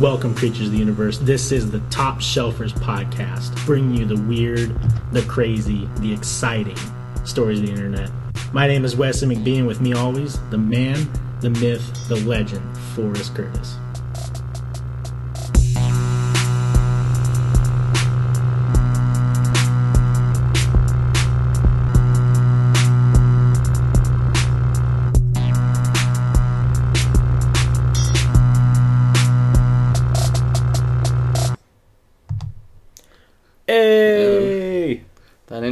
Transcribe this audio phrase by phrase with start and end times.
[0.00, 1.18] Welcome, creatures of the universe.
[1.18, 4.76] This is the Top Shelfers podcast, bringing you the weird,
[5.12, 6.76] the crazy, the exciting
[7.24, 8.10] stories of the internet.
[8.52, 11.08] My name is Wesley McBean, with me always, the man,
[11.42, 13.76] the myth, the legend, Forrest Curtis.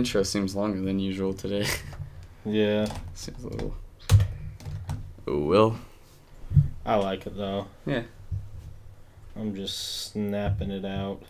[0.03, 1.67] Intro seems longer than usual today.
[2.45, 3.77] Yeah, seems a little.
[5.29, 5.79] Oh, well.
[6.85, 7.69] I like it though.
[7.87, 8.03] Yeah.
[9.37, 11.23] I'm just snapping it out.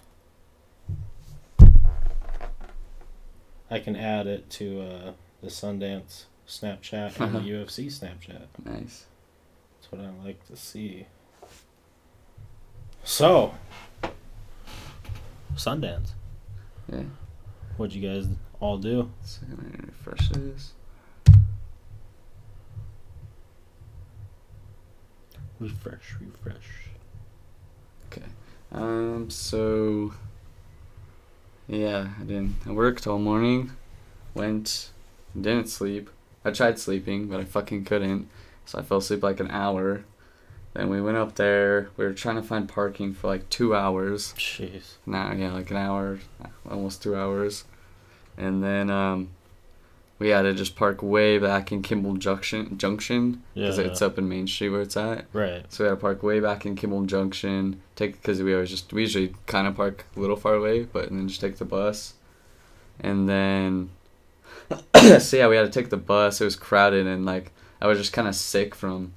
[3.71, 5.13] I can add it to uh,
[5.43, 8.47] the Sundance Snapchat and the UFC Snapchat.
[8.65, 9.05] Nice.
[9.75, 11.09] That's what I like to see.
[13.05, 13.53] So,
[15.57, 16.13] Sundance.
[16.91, 17.03] Yeah.
[17.77, 18.29] What'd you guys
[18.63, 19.11] all do?
[19.25, 20.73] So I'm gonna refresh this.
[25.59, 26.89] Refresh, refresh.
[28.07, 28.27] Okay.
[28.71, 30.15] Um, so.
[31.69, 32.57] Yeah, I didn't.
[32.67, 33.73] I worked all morning.
[34.35, 34.91] Went.
[35.39, 36.09] Didn't sleep.
[36.45, 38.29] I tried sleeping, but I fucking couldn't.
[38.65, 40.05] So I fell asleep like an hour.
[40.75, 41.91] Then we went up there.
[41.97, 44.35] We were trying to find parking for like two hours.
[44.37, 44.95] Jeez.
[45.05, 46.19] Now, yeah, like an hour,
[46.69, 47.65] almost two hours,
[48.43, 49.29] and then um,
[50.19, 53.85] we had to just park way back in Kimball Junction, Junction, because Yeah.
[53.87, 55.25] it's up in Main Street where it's at.
[55.33, 55.65] Right.
[55.73, 57.81] So we had to park way back in Kimball Junction.
[57.97, 61.09] Take because we always just we usually kind of park a little far away, but
[61.09, 62.15] and then just take the bus,
[63.01, 63.91] and then
[65.21, 66.41] so yeah, we had to take the bus.
[66.41, 69.13] It was crowded, and like I was just kind of sick from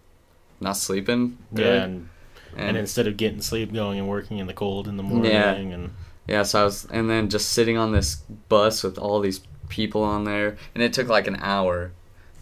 [0.59, 1.37] not sleeping.
[1.51, 1.69] really.
[1.69, 2.09] Yeah, and,
[2.57, 5.51] and instead of getting sleep, going and working in the cold in the morning, Yeah.
[5.53, 5.91] and
[6.27, 8.15] Yeah, so I was, and then just sitting on this
[8.49, 11.91] bus with all these people on there, and it took like an hour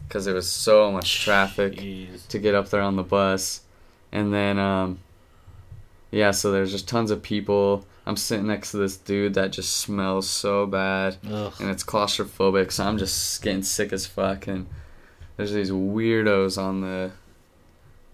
[0.08, 2.28] because there was so much traffic Jeez.
[2.28, 3.62] to get up there on the bus,
[4.12, 5.00] and then, um,
[6.12, 7.86] yeah, so there's just tons of people.
[8.06, 11.54] I'm sitting next to this dude that just smells so bad, Ugh.
[11.60, 14.68] and it's claustrophobic, so I'm just getting sick as fuck, and
[15.36, 17.12] there's these weirdos on the,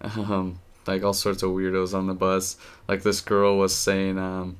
[0.00, 2.56] um, like all sorts of weirdos on the bus.
[2.88, 4.56] Like this girl was saying, um,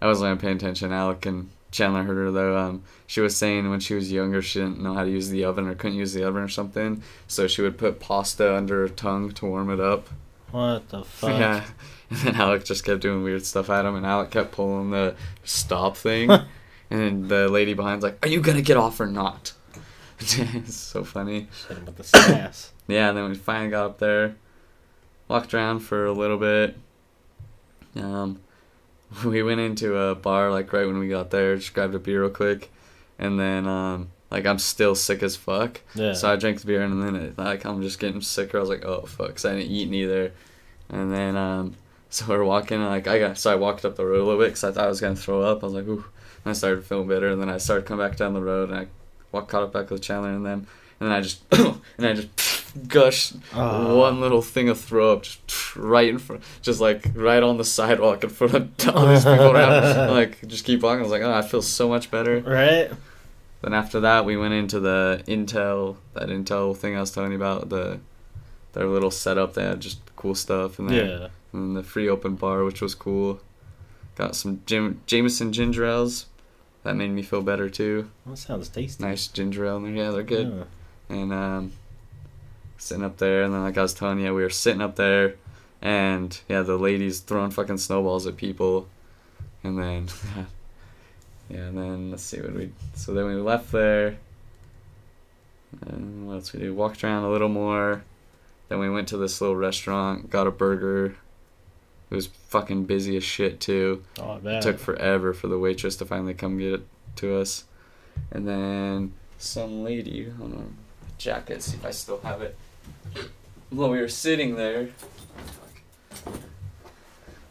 [0.00, 0.92] I wasn't even paying attention.
[0.92, 2.56] Alec and Chandler heard her though.
[2.56, 5.44] Um, she was saying when she was younger she didn't know how to use the
[5.44, 8.88] oven or couldn't use the oven or something, so she would put pasta under her
[8.88, 10.08] tongue to warm it up.
[10.50, 11.30] What the fuck?
[11.30, 11.64] Yeah.
[12.10, 15.14] And then Alec just kept doing weird stuff at him, and Alec kept pulling the
[15.44, 16.30] stop thing.
[16.30, 16.48] and
[16.90, 19.52] then the lady behind's like, Are you gonna get off or not?
[20.18, 21.46] it's so funny.
[21.68, 22.72] Hit him with the sass.
[22.88, 24.34] Yeah, and then we finally got up there,
[25.28, 26.76] walked around for a little bit.
[27.96, 28.40] Um,
[29.24, 32.22] we went into a bar like right when we got there, just grabbed a beer
[32.22, 32.70] real quick,
[33.18, 35.80] and then um, like I'm still sick as fuck.
[35.94, 36.12] Yeah.
[36.14, 38.58] So I drank the beer and then it, like I'm just getting sicker.
[38.58, 40.32] I was like, oh fuck, 'cause I didn't eat neither.
[40.88, 41.74] And then um,
[42.10, 44.38] so we're walking and like I got so I walked up the road a little
[44.40, 45.62] bit because I thought I was gonna throw up.
[45.62, 46.04] I was like, ooh.
[46.44, 47.28] And I started feeling better.
[47.28, 48.86] And then I started coming back down the road and I
[49.32, 50.66] walked caught up back with Chandler and then
[51.00, 52.28] and then I just and I just
[52.88, 53.94] gushed Ah.
[53.94, 57.64] one little thing of throw up just right in front, just like right on the
[57.64, 59.84] sidewalk in front of all these people around.
[59.84, 61.00] And, like just keep walking.
[61.00, 62.40] I was like, oh, I feel so much better.
[62.40, 62.90] Right?
[63.62, 67.36] Then after that, we went into the Intel, that Intel thing I was telling you
[67.36, 68.00] about, the
[68.72, 69.54] their little setup.
[69.54, 71.26] They had just cool stuff, and then, Yeah.
[71.52, 73.40] and the free open bar, which was cool.
[74.16, 76.26] Got some Jam- Jameson ginger ales.
[76.84, 78.10] That made me feel better too.
[78.24, 79.02] That sounds tasty.
[79.04, 80.04] Nice ginger ale in there.
[80.04, 80.48] Yeah, they're good.
[81.10, 81.14] Yeah.
[81.16, 81.72] And um,
[82.80, 85.36] sitting up there, and then like I was telling you, we were sitting up there,
[85.80, 88.88] and yeah, the ladies throwing fucking snowballs at people,
[89.62, 90.08] and then
[91.48, 92.72] yeah, and then let's see what we.
[92.94, 94.18] So then we left there.
[95.82, 96.74] And what else we do?
[96.74, 98.02] Walked around a little more.
[98.68, 101.16] Then we went to this little restaurant, got a burger.
[102.10, 104.02] It was fucking busy as shit too.
[104.18, 107.64] Oh, I It took forever for the waitress to finally come get it to us.
[108.32, 110.76] And then some lady, hold on,
[111.18, 112.56] jacket, see if I still have it.
[113.70, 114.88] While we were sitting there,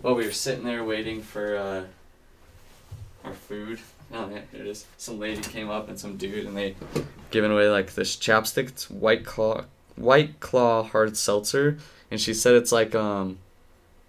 [0.01, 1.83] while we were sitting there waiting for uh,
[3.23, 3.79] our food,
[4.13, 4.85] oh yeah, here it is.
[4.97, 6.75] Some lady came up and some dude, and they
[7.31, 8.69] giving away like this chapstick.
[8.69, 9.65] It's White Claw,
[9.95, 11.77] White Claw hard seltzer,
[12.11, 13.39] and she said it's like um,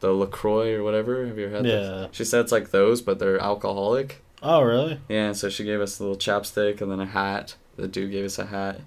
[0.01, 1.27] the Lacroix or whatever.
[1.27, 1.65] Have you ever had?
[1.65, 2.01] those?
[2.03, 2.07] Yeah.
[2.13, 4.23] She said it's like those, but they're alcoholic.
[4.43, 4.99] Oh, really?
[5.09, 7.57] Yeah, and so she gave us a little chapstick and then a hat.
[7.77, 8.81] The dude gave us a hat.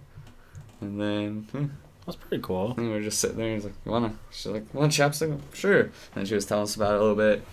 [0.81, 1.65] And then, hmm,
[2.05, 2.73] That's pretty cool.
[2.77, 3.45] And we were just sitting there.
[3.47, 5.89] And he's like, "You wanna?" She's like, "Want chapstick?" Sure.
[6.15, 7.43] And she was telling us about it a little bit.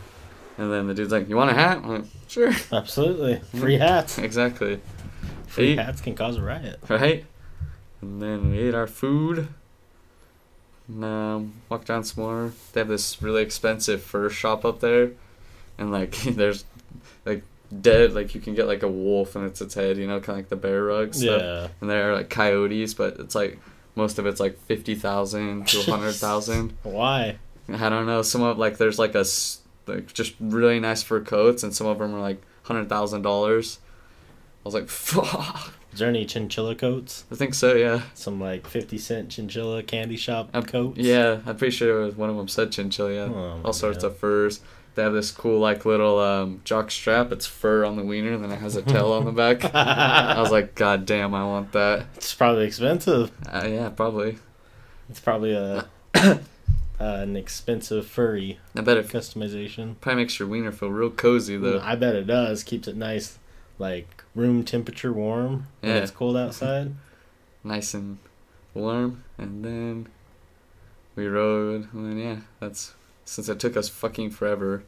[0.58, 3.36] And then the dude's like, "You want a hat?" I'm like, "Sure." Absolutely.
[3.60, 4.18] Free hats.
[4.18, 4.80] exactly.
[5.46, 5.78] Free Eight.
[5.78, 6.80] hats can cause a riot.
[6.88, 7.24] Right.
[8.00, 9.48] And then we ate our food.
[10.88, 12.52] And, um, walked down some more.
[12.72, 15.12] They have this really expensive fur shop up there,
[15.78, 16.64] and like there's
[17.24, 17.42] like
[17.80, 20.30] dead like you can get like a wolf and it's its head, you know, kind
[20.30, 21.40] of like the bear rug stuff.
[21.40, 21.68] Yeah.
[21.80, 23.60] And there are like coyotes, but it's like
[24.00, 26.72] most of it's like fifty thousand to a hundred thousand.
[26.82, 27.36] Why?
[27.68, 28.22] I don't know.
[28.22, 29.24] Some of like there's like a
[29.86, 33.78] like just really nice fur coats, and some of them are like hundred thousand dollars.
[34.64, 35.74] I was like, fuck.
[35.92, 37.24] Is there any chinchilla coats?
[37.32, 37.74] I think so.
[37.74, 38.02] Yeah.
[38.14, 40.98] Some like 50 cent chinchilla candy shop Um, coats?
[40.98, 43.12] Yeah, I'm pretty sure it was one of them said chinchilla.
[43.12, 43.32] Yeah.
[43.34, 44.08] Oh, All sorts God.
[44.12, 44.60] of furs.
[44.94, 47.32] They have this cool like little um, jock strap.
[47.32, 49.64] It's fur on the wiener, and then it has a tail on the back.
[49.74, 52.06] I was like, God damn, I want that.
[52.16, 53.30] It's probably expensive.
[53.46, 54.38] Uh, yeah, probably.
[55.08, 56.38] It's probably a uh,
[56.98, 59.94] an expensive furry I bet it customization.
[60.00, 61.80] probably makes your wiener feel real cozy though.
[61.82, 62.62] I bet it does.
[62.62, 63.38] Keeps it nice,
[63.78, 66.94] like room temperature warm when it's cold outside.
[67.64, 68.18] Nice and
[68.74, 70.08] warm, and then
[71.16, 71.92] we rode.
[71.92, 72.94] And then yeah, that's
[73.30, 74.82] since it took us fucking forever,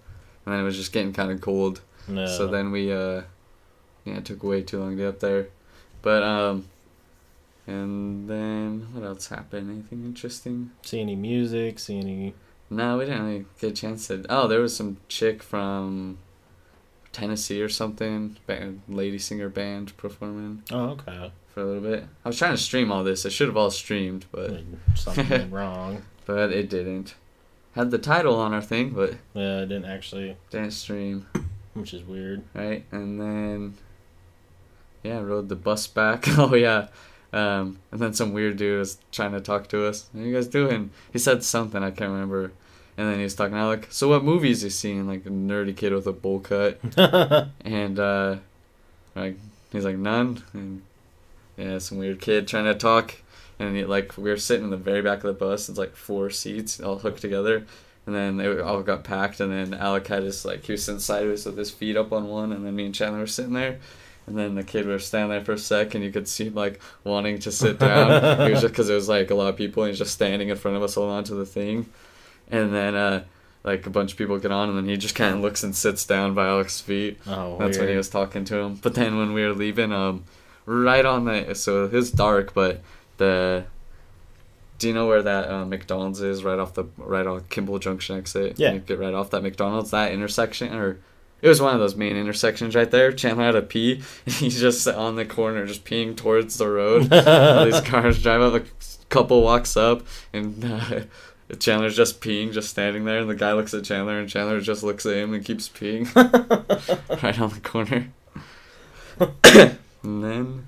[0.44, 1.80] and then it was just getting kind of cold.
[2.08, 2.26] No.
[2.26, 3.22] So then we uh
[4.04, 5.48] yeah, it took way too long to get up there.
[6.02, 6.64] But um
[7.66, 9.70] and then what else happened?
[9.70, 10.72] Anything interesting?
[10.82, 11.78] see any music?
[11.78, 12.34] See any?
[12.68, 16.18] No, we didn't really get a chance to Oh, there was some chick from
[17.12, 21.30] Tennessee or something, band, lady singer band performing Oh, okay.
[21.54, 22.04] for a little bit.
[22.24, 23.24] I was trying to stream all this.
[23.26, 24.60] I should have all streamed, but
[24.96, 26.02] Something went wrong.
[26.26, 27.14] but it didn't.
[27.74, 31.26] Had the title on our thing, but Yeah, it didn't actually, didn't stream.
[31.74, 32.42] which is weird.
[32.54, 32.84] right?
[32.92, 33.74] And then,
[35.02, 36.24] yeah, rode the bus back.
[36.38, 36.88] oh yeah,
[37.32, 40.08] um, and then some weird dude was trying to talk to us.
[40.12, 40.90] What are you guys doing?
[41.12, 42.52] He said something I can't remember.
[42.98, 43.56] And then he was talking.
[43.56, 45.06] I like, so what movies you seen?
[45.08, 46.78] Like a nerdy kid with a bowl cut,
[47.64, 48.36] and uh,
[49.14, 49.38] like
[49.72, 50.42] he's like none.
[50.52, 50.82] And
[51.56, 53.14] yeah, some weird kid trying to talk.
[53.62, 55.68] And he, like we were sitting in the very back of the bus.
[55.68, 57.64] It's like four seats all hooked together.
[58.04, 60.98] And then they all got packed, and then Alec had his like he was sitting
[60.98, 63.78] sideways with his feet up on one, and then me and Chandler were sitting there,
[64.26, 66.54] and then the kid was standing there for a sec, and you could see him
[66.56, 68.10] like wanting to sit down.
[68.40, 70.48] it was just because it was like a lot of people, and he's just standing
[70.48, 71.86] in front of us, holding on to the thing,
[72.50, 73.22] and then uh,
[73.62, 75.76] like a bunch of people get on, and then he just kind of looks and
[75.76, 77.20] sits down by Alec's feet.
[77.28, 78.74] Oh, That's when he was talking to him.
[78.82, 80.24] But then when we were leaving, um,
[80.66, 82.82] right on the so it was dark, but
[83.16, 83.64] the
[84.82, 86.42] do you know where that uh, McDonald's is?
[86.42, 88.58] Right off the right off Kimball Junction exit.
[88.58, 88.72] Yeah.
[88.72, 89.92] You get right off that McDonald's.
[89.92, 90.98] That intersection, or
[91.40, 93.12] it was one of those main intersections right there.
[93.12, 94.02] Chandler had to pee.
[94.26, 97.12] And he's just on the corner, just peeing towards the road.
[97.12, 98.54] All these cars drive up.
[98.54, 98.64] A
[99.08, 101.00] couple walks up, and uh,
[101.60, 103.18] Chandler's just peeing, just standing there.
[103.18, 106.12] And the guy looks at Chandler, and Chandler just looks at him and keeps peeing
[107.22, 108.08] right on the corner.
[110.02, 110.66] and then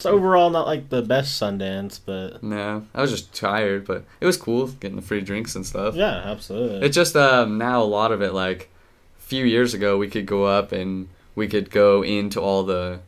[0.00, 4.24] It's overall not like the best Sundance, but no, I was just tired, but it
[4.24, 5.94] was cool getting the free drinks and stuff.
[5.94, 6.86] yeah, absolutely.
[6.86, 8.70] It's just um, now a lot of it like
[9.18, 13.00] a few years ago we could go up and we could go into all the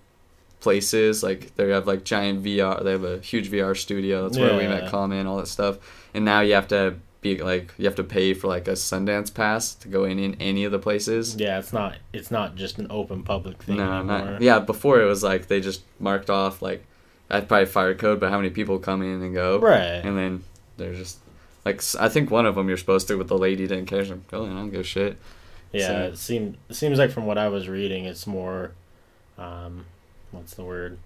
[0.60, 2.84] places like they have like giant VR.
[2.84, 4.24] They have a huge VR studio.
[4.24, 4.90] That's where we met.
[4.90, 5.78] Common, all that stuff.
[6.12, 9.32] And now you have to be like you have to pay for like a Sundance
[9.32, 11.36] pass to go in in any of the places.
[11.36, 14.04] yeah, it's not it's not just an open public thing No, anymore.
[14.32, 14.58] not yeah.
[14.58, 16.84] Before it was like they just marked off like
[17.30, 20.04] I'd probably fire code, but how many people come in and go, Right.
[20.04, 20.44] and then
[20.76, 21.18] they're just
[21.64, 24.02] like I think one of them you're supposed to, but the lady didn't care.
[24.02, 25.16] She's like, oh, I don't give a shit.
[25.72, 28.72] Yeah, So- it seemed it seems like from what I was reading, it's more,
[29.38, 29.86] um,
[30.32, 30.98] what's the word,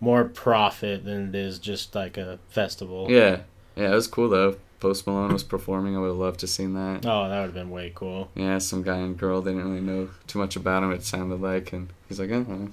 [0.00, 3.06] more profit than it is just like a festival.
[3.10, 3.38] Yeah,
[3.74, 4.56] yeah, it was cool though.
[4.80, 5.96] Post Malone was performing.
[5.96, 7.06] I would have loved to seen that.
[7.06, 8.30] Oh, that would have been way cool.
[8.34, 10.92] Yeah, some guy and girl they didn't really know too much about him.
[10.92, 12.68] It sounded like, and he's like, oh.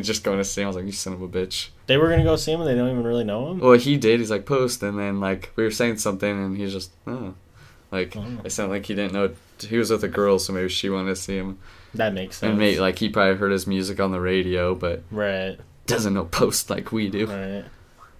[0.00, 0.66] just going to see him.
[0.66, 1.68] I was like, you son of a bitch.
[1.86, 3.60] They were gonna go see him, and they don't even really know him.
[3.60, 4.20] Well, he did.
[4.20, 7.34] He's like post, and then like we were saying something, and he's just oh,
[7.90, 8.26] like Oh.
[8.44, 9.30] it sounded like he didn't know.
[9.60, 11.58] He was with a girl, so maybe she wanted to see him.
[11.94, 12.50] That makes sense.
[12.50, 16.26] And maybe like he probably heard his music on the radio, but right, doesn't know
[16.26, 17.26] Post like we do.
[17.26, 17.64] right.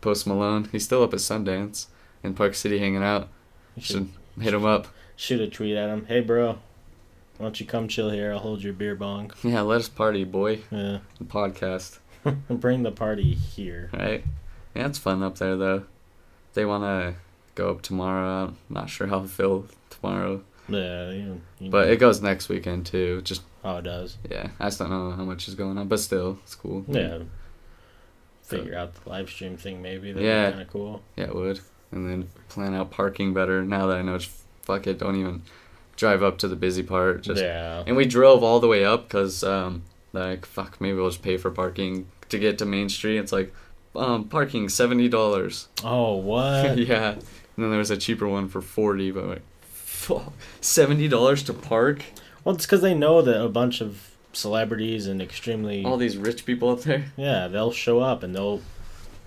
[0.01, 1.87] Post Malone, he's still up at Sundance
[2.23, 3.29] in Park City hanging out.
[3.77, 4.09] You should
[4.41, 4.89] hit him up.
[5.17, 6.07] shoot a tweet at him.
[6.07, 6.59] Hey, bro, why
[7.39, 8.33] don't you come chill here?
[8.33, 9.33] I'll hold your beer bong.
[9.43, 10.61] Yeah, let us party, boy.
[10.71, 13.91] Yeah, The Podcast, And bring the party here.
[13.93, 14.25] right?
[14.75, 15.85] Yeah, it's fun up there though.
[16.55, 17.21] They want to
[17.55, 18.47] go up tomorrow.
[18.49, 21.93] I'm not sure how I feel tomorrow, Yeah, you, you but know.
[21.93, 23.21] it goes next weekend too.
[23.23, 24.17] Just oh, it does.
[24.31, 26.85] yeah, I just don't know how much is going on, but still, it's cool.
[26.89, 27.19] Yeah.
[28.43, 30.11] Figure out the live stream thing maybe.
[30.13, 30.51] That'd Yeah.
[30.51, 31.03] kind of cool.
[31.17, 31.61] yeah, it would.
[31.93, 33.63] And then plan out parking better.
[33.63, 34.19] Now that I know,
[34.63, 35.43] fuck it, don't even
[35.97, 37.23] drive up to the busy part.
[37.23, 37.83] Just yeah.
[37.87, 41.37] and we drove all the way up because um like fuck maybe we'll just pay
[41.37, 43.19] for parking to get to Main Street.
[43.19, 43.53] It's like
[43.97, 45.69] um parking seventy dollars.
[45.85, 46.79] Oh, what?
[46.79, 47.23] yeah, and
[47.57, 52.05] then there was a cheaper one for forty, but like fuck, seventy dollars to park.
[52.45, 56.45] Well, it's because they know that a bunch of celebrities and extremely All these rich
[56.45, 57.07] people up there.
[57.17, 58.61] yeah they'll show up and they'll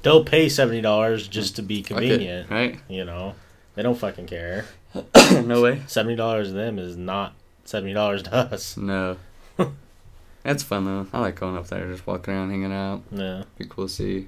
[0.04, 2.50] they'll pay seventy dollars just to be it, convenient.
[2.50, 2.80] right?
[2.88, 3.36] You know,
[3.76, 4.66] they don't fucking care.
[5.32, 5.82] no way.
[5.88, 7.34] Seventy dollars to them is not
[7.66, 8.78] seventy dollars to us.
[8.78, 9.18] No.
[10.44, 11.08] That's fun though.
[11.14, 13.04] I like going up there, just walking around, hanging out.
[13.12, 14.28] Yeah, Be cool to see.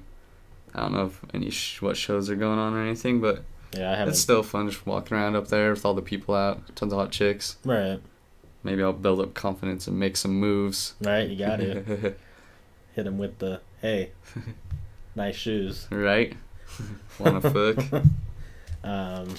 [0.74, 3.42] I don't know if any sh- what shows are going on or anything, but
[3.76, 4.10] yeah, I haven't.
[4.12, 6.98] it's still fun just walking around up there with all the people out, tons of
[6.98, 7.56] hot chicks.
[7.64, 8.00] right,
[8.62, 10.94] Maybe I'll build up confidence and make some moves.
[11.00, 11.28] right.
[11.28, 11.82] You got to
[12.94, 14.12] hit them with the hey,
[15.16, 15.86] nice shoes.
[15.90, 16.34] right?
[17.18, 18.02] Wanna fuck?
[18.84, 19.34] Um,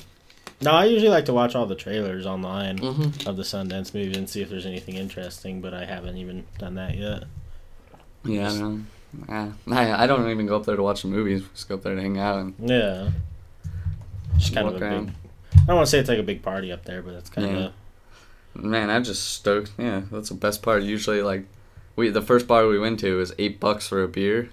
[0.60, 3.30] no, I usually like to watch all the trailers online mm-hmm.
[3.30, 6.74] of the Sundance movies and see if there's anything interesting, but I haven't even done
[6.76, 7.26] that yet.
[8.24, 8.88] Yeah, I don't.
[9.72, 11.44] I, I don't even go up there to watch the movies.
[11.54, 13.12] Just go up there to hang out and Yeah.
[14.38, 15.06] Just kind of a around.
[15.06, 15.16] big.
[15.62, 17.48] I don't want to say it's like a big party up there, but it's kind
[17.48, 17.70] Yeah.
[18.56, 18.64] of.
[18.64, 19.74] Man, I'm just stoked.
[19.78, 20.82] Yeah, that's the best part.
[20.84, 21.46] Usually, like,
[21.96, 24.50] we the first bar we went to was eight bucks for a beer,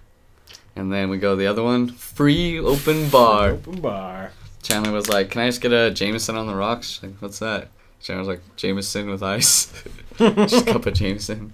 [0.77, 3.51] and then we go to the other one, free open bar.
[3.51, 4.33] Open bar.
[4.63, 7.69] Chandler was like, "Can I just get a Jameson on the rocks?" Like, "What's that?"
[8.01, 9.73] Chandler was like, "Jameson with ice."
[10.19, 11.53] just a cup of Jameson.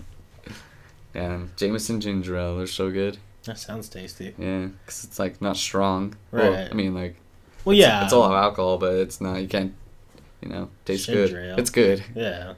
[1.15, 3.19] And Jameson ginger ale, they're so good.
[3.45, 4.35] That sounds tasty.
[4.39, 6.15] Yeah, because it's like not strong.
[6.31, 6.69] Well, Right.
[6.71, 7.17] I mean, like
[7.65, 8.05] Well, it's- yeah.
[8.05, 9.41] it's all alcohol, but it's not.
[9.41, 9.75] You can't,
[10.43, 11.33] you know, taste good.
[11.33, 11.59] Ale.
[11.59, 12.05] It's good.
[12.15, 12.55] Yeah.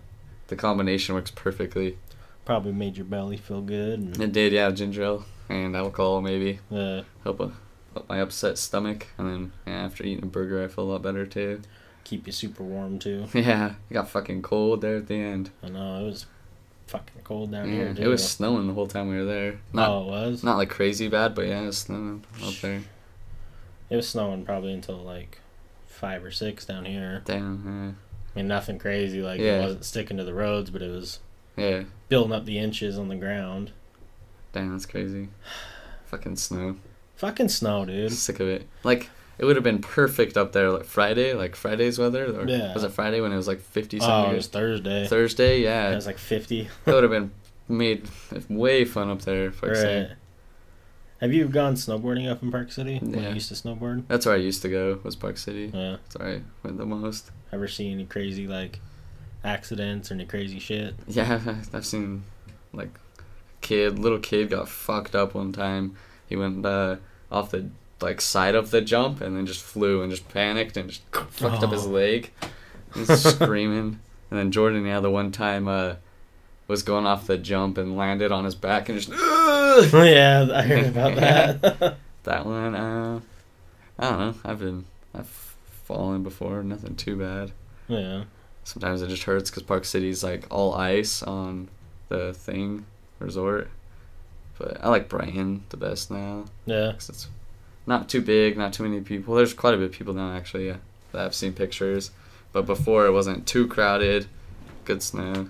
[0.49, 1.97] The combination works perfectly.
[2.45, 4.01] Probably made your belly feel good.
[4.01, 4.71] And, It did, yeah.
[4.73, 7.53] Ginger ale and alcohol maybe uh, help a,
[7.93, 11.03] help my upset stomach, and then yeah, after eating a burger, I feel a lot
[11.03, 11.61] better too.
[12.05, 13.27] keep you super warm too.
[13.35, 15.51] Yeah, it got fucking cold there at the end.
[15.63, 16.27] I know it was
[16.87, 18.05] fucking cold down Yeah, here.
[18.07, 19.61] it was snowing the whole time we were there.
[19.73, 20.43] Not oh, it was.
[20.45, 22.81] not like crazy bad, but yeah, it was snowing up there.
[23.91, 25.39] It was snowing probably until like
[25.87, 27.23] five or six down here.
[27.25, 27.97] Damn.
[28.35, 29.21] I mean, nothing crazy.
[29.23, 29.59] Like Yeah.
[29.59, 31.19] it wasn't sticking to the roads, but it was
[31.57, 31.69] Yeah.
[31.69, 31.83] yeah.
[32.09, 33.73] building up the inches on the ground.
[34.53, 35.29] Damn, that's crazy.
[36.07, 36.77] Fucking snow.
[37.17, 38.13] Fucking snow, dude.
[38.13, 38.67] Sick of it.
[38.83, 42.27] Like it would have been perfect up there, like Friday, like Friday's weather.
[42.41, 42.75] Or Yeah.
[42.75, 45.07] Was it Friday when it was like fifty Oh, it was Thursday.
[45.07, 45.91] Thursday, yeah.
[45.91, 46.69] It was like fifty.
[46.85, 47.31] That would have been
[47.69, 48.09] made
[48.49, 49.53] way fun up there.
[49.53, 50.09] Fuck's right.
[51.21, 53.29] Have you gone snowboarding up in Park City when Yeah.
[53.29, 54.05] you used to snowboard?
[54.09, 54.99] That's where I used to go.
[55.05, 55.71] Was Park City.
[55.73, 55.97] Yeah.
[56.03, 57.31] That's where I went the most.
[57.53, 58.81] Ever see any crazy like
[59.45, 60.95] accidents or any crazy shit?
[61.07, 61.41] Yeah,
[61.73, 62.25] I've seen
[62.73, 62.91] like
[63.61, 65.97] kid, little kid got fucked up one time.
[66.29, 66.97] He went uh,
[67.31, 70.89] off the like side of the jump and then just flew and just panicked and
[70.89, 71.91] just fucked up his Oh.
[71.91, 72.31] leg.
[72.95, 74.01] He's screaming.
[74.31, 75.95] And then Jordan, yeah, the one time uh,
[76.69, 79.09] was going off the jump and landed on his back and just
[79.93, 81.97] yeah, I heard about that.
[82.25, 82.75] that one.
[82.75, 83.21] Uh,
[83.99, 84.35] I don't know.
[84.45, 86.63] I've been I've fallen before.
[86.63, 87.53] Nothing too bad.
[87.89, 88.25] yeah.
[88.63, 91.69] Sometimes it just hurts because Park City's like all ice on
[92.09, 92.85] the thing
[93.21, 93.69] resort.
[94.59, 96.93] But I like Brighton the best now Yeah.
[96.93, 97.29] 'cause it's
[97.87, 99.35] not too big, not too many people.
[99.35, 100.67] There's quite a bit of people now actually.
[100.67, 100.77] Yeah,
[101.13, 102.11] that I've seen pictures.
[102.53, 104.27] But before it wasn't too crowded.
[104.85, 105.49] Good snow.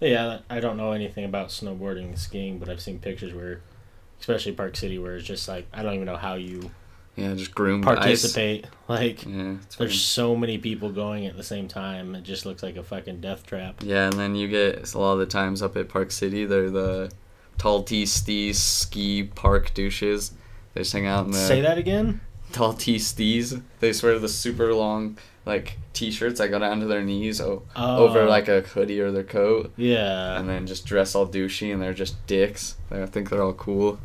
[0.00, 3.60] Yeah, I don't know anything about snowboarding and skiing, but I've seen pictures where,
[4.20, 6.70] especially Park City, where it's just like I don't even know how you
[7.18, 7.96] Yeah, just groomed ice.
[7.96, 8.66] participate.
[8.88, 12.14] Like, Yeah, there's so many people going at the same time.
[12.14, 13.82] It just looks like a fucking death trap.
[13.82, 16.70] Yeah, and then you get a lot of the times up at Park City, they're
[16.70, 17.10] the
[17.58, 20.32] tall T ski park douches.
[20.74, 22.20] They just hang out in the Say that again.
[22.52, 23.60] tall T stees.
[23.80, 27.62] They just wear the super long like t-shirts that go down to their knees o-
[27.74, 28.04] Oh.
[28.06, 31.80] over like a hoodie or their coat, Yeah, and then just dress all douchey and
[31.80, 32.76] they're just dicks.
[32.90, 33.98] I think they're all cool.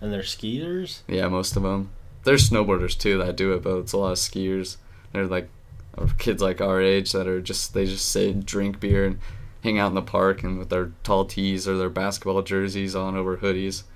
[0.00, 1.00] and they're skiers.
[1.08, 1.90] Yeah, most of them.
[2.28, 4.76] There's snowboarders too that do it, but it's a lot of skiers.
[5.12, 5.48] They're like
[5.96, 9.18] or kids like our age that are just they just sit, drink beer, and
[9.64, 13.16] hang out in the park and with their tall tees or their basketball jerseys on
[13.16, 13.84] over hoodies.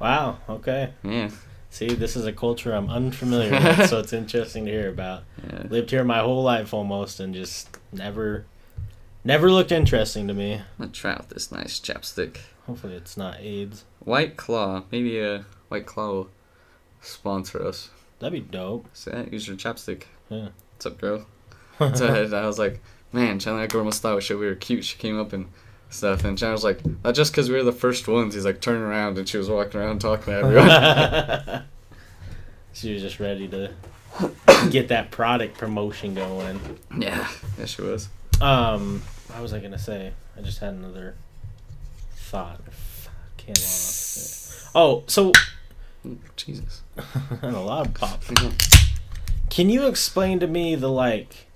[0.00, 0.38] Wow.
[0.48, 0.92] Okay.
[1.02, 1.30] yeah,
[1.70, 5.22] See, this is a culture I'm unfamiliar with, so it's interesting to hear about.
[5.48, 5.62] yeah.
[5.68, 8.44] Lived here my whole life almost, and just never,
[9.24, 10.54] never looked interesting to me.
[10.54, 12.38] I'm gonna try out this nice chapstick.
[12.66, 13.84] Hopefully, it's not AIDS.
[14.00, 14.82] White Claw.
[14.90, 16.26] Maybe a White Claw
[17.06, 17.90] sponsor us.
[18.18, 18.86] That'd be dope.
[18.92, 20.04] Say use your chapstick.
[20.28, 20.48] Yeah.
[20.74, 21.26] What's up, girl?
[21.94, 22.80] So I, I was like,
[23.12, 24.82] man, Chandler, girl must thought shit we were cute.
[24.82, 25.46] She came up and
[25.90, 28.32] stuff, and Chandler was like, not just because we were the first ones.
[28.32, 30.32] He's like, turn around, and she was walking around talking to
[31.52, 31.64] everyone.
[32.72, 33.72] She was just ready to
[34.70, 36.60] get that product promotion going.
[36.96, 38.08] Yeah, yeah, she was.
[38.40, 40.12] Um, what was I gonna say?
[40.34, 41.14] I just had another
[42.14, 42.60] thought.
[42.66, 43.08] Off.
[44.74, 45.32] Oh, so
[46.36, 46.82] Jesus.
[47.42, 48.22] and a lot of pop.
[49.50, 51.46] Can you explain to me the like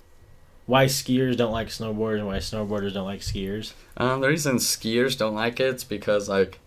[0.66, 3.72] why skiers don't like snowboarders and why snowboarders don't like skiers?
[3.96, 6.60] Um, the reason skiers don't like it is because like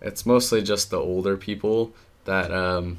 [0.00, 1.92] it's mostly just the older people
[2.24, 2.98] that um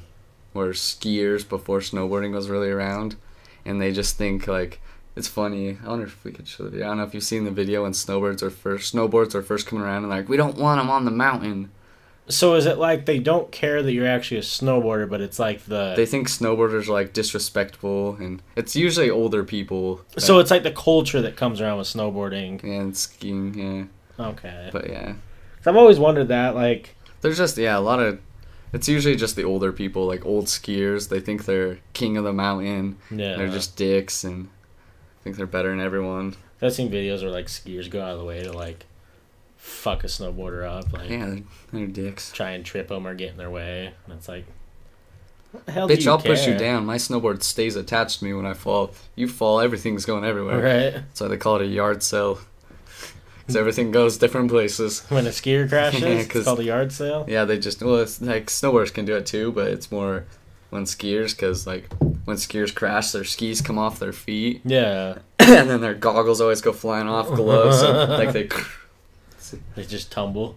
[0.52, 3.16] were skiers before snowboarding was really around,
[3.64, 4.80] and they just think like
[5.14, 5.78] it's funny.
[5.84, 6.86] I wonder if we could show the video.
[6.86, 9.66] I don't know if you've seen the video when snowboards are first snowboards are first
[9.66, 11.70] coming around and like we don't want them on the mountain.
[12.28, 15.64] So is it like they don't care that you're actually a snowboarder, but it's like
[15.64, 20.02] the They think snowboarders are like disrespectful, and it's usually older people.
[20.14, 22.62] that- so it's like the culture that comes around with snowboarding.
[22.62, 23.88] and skiing,
[24.18, 24.24] yeah.
[24.26, 25.14] Okay, But yeah,
[25.66, 26.54] I've always wondered that.
[26.54, 28.20] Like, there's just yeah a lot of.
[28.72, 31.08] It's usually just the older people, like old skiers.
[31.10, 32.96] They think they're king of the mountain.
[33.10, 36.36] yeah, They're just dicks and I think they're better than everyone.
[36.62, 38.86] I've seen videos where like skiers go out of the way to like
[39.64, 41.42] fuck a snowboarder up, like Yeah, they're,
[41.72, 42.32] they're dicks.
[42.32, 44.44] try and trip them or get in their way, and it's like,
[45.52, 46.84] what the hell do Bitch, you I'll push you down.
[46.84, 48.92] My snowboard stays attached to me when I fall.
[49.14, 50.56] You fall, everything's going everywhere.
[50.62, 50.92] right?
[50.94, 52.38] That's why they call it a yard sale.
[53.40, 55.00] Because everything goes different places.
[55.10, 57.24] When a skier crashes, Yeah, it's 'cause- called a yard sale.
[57.28, 60.24] Yeah, they just well, it's like snowboarders can do it too, but it's more
[60.70, 61.92] when skiers because like
[62.24, 66.60] when skiers crash, their skis come off their feet, Yeah, and then their goggles always
[66.62, 68.48] go flying off, gloves, so, like they.
[69.74, 70.56] they just tumble.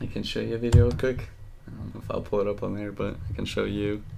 [0.00, 1.28] I can show you a video quick.
[1.66, 4.02] I don't know if I'll pull it up on there, but I can show you.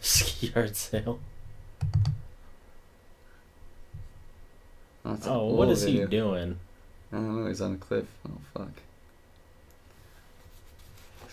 [0.00, 1.18] Ski yard sale.
[5.04, 6.58] Oh, it's an Oh, what old is he doing?
[7.12, 7.48] I don't know.
[7.48, 8.06] He's on a cliff.
[8.28, 8.70] Oh fuck.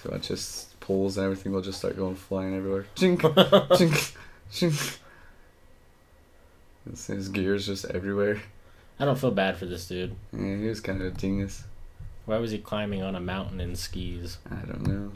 [0.04, 2.86] So watch just poles and everything will just start going flying everywhere.
[2.96, 4.16] Chink, chink,
[4.52, 4.98] chink.
[6.90, 8.42] His- His gears just everywhere.
[9.02, 10.16] I don't feel bad for this dude.
[10.32, 11.64] Yeah, he was kind of a dingus.
[12.26, 14.38] Why was he climbing on a mountain in skis?
[14.50, 15.12] I don't know.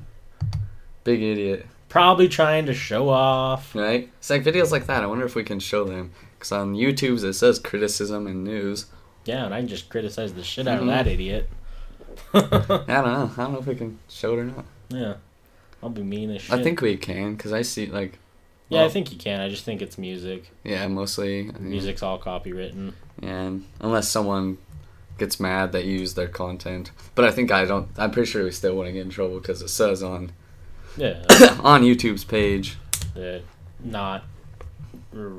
[1.04, 3.76] Big idiot, Probably trying to show off.
[3.76, 4.10] right?
[4.18, 5.04] It's like videos like that.
[5.04, 6.12] I wonder if we can show them.
[6.34, 8.88] Because on YouTube's it says criticism and news.
[9.24, 10.82] Yeah, and I just criticize the shit out Mhm.
[10.82, 11.48] of that idiot.
[12.34, 13.32] I don't know.
[13.38, 14.66] I don't know if we can show it or not.
[14.90, 15.14] yeah,
[15.84, 16.60] I'll be mean as shit.
[16.60, 18.18] I think we can because I see like.
[18.70, 19.40] Yeah, I think you can.
[19.42, 20.50] I just think it's music.
[20.64, 21.50] Yeah, mostly.
[21.50, 22.94] I Music's all copywritten.
[23.22, 24.58] and unless someone
[25.18, 28.44] gets mad that you use their content but i think i don't i'm pretty sure
[28.44, 30.30] we still wouldn't get in trouble because it says on
[30.98, 31.24] Yeah,
[31.64, 32.76] on youtube's page
[33.14, 33.42] the
[33.82, 34.26] not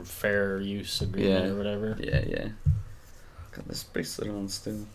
[0.05, 1.51] fair use agreement Yeah.
[1.51, 1.97] or whatever.
[2.01, 2.49] yeah yeah
[3.53, 4.87] got this bracelet on still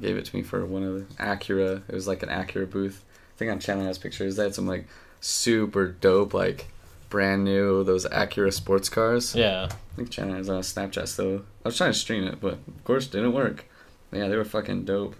[0.00, 3.02] gave it to me for one of the acura it was like an acura booth
[3.34, 4.86] i think on channel has pictures they had some like
[5.20, 6.68] super dope like
[7.08, 11.44] brand new those acura sports cars Yeah, I think China is on Snapchat still.
[11.64, 13.66] I was trying to stream it, but of course it didn't work.
[14.10, 15.16] But yeah, they were fucking dope.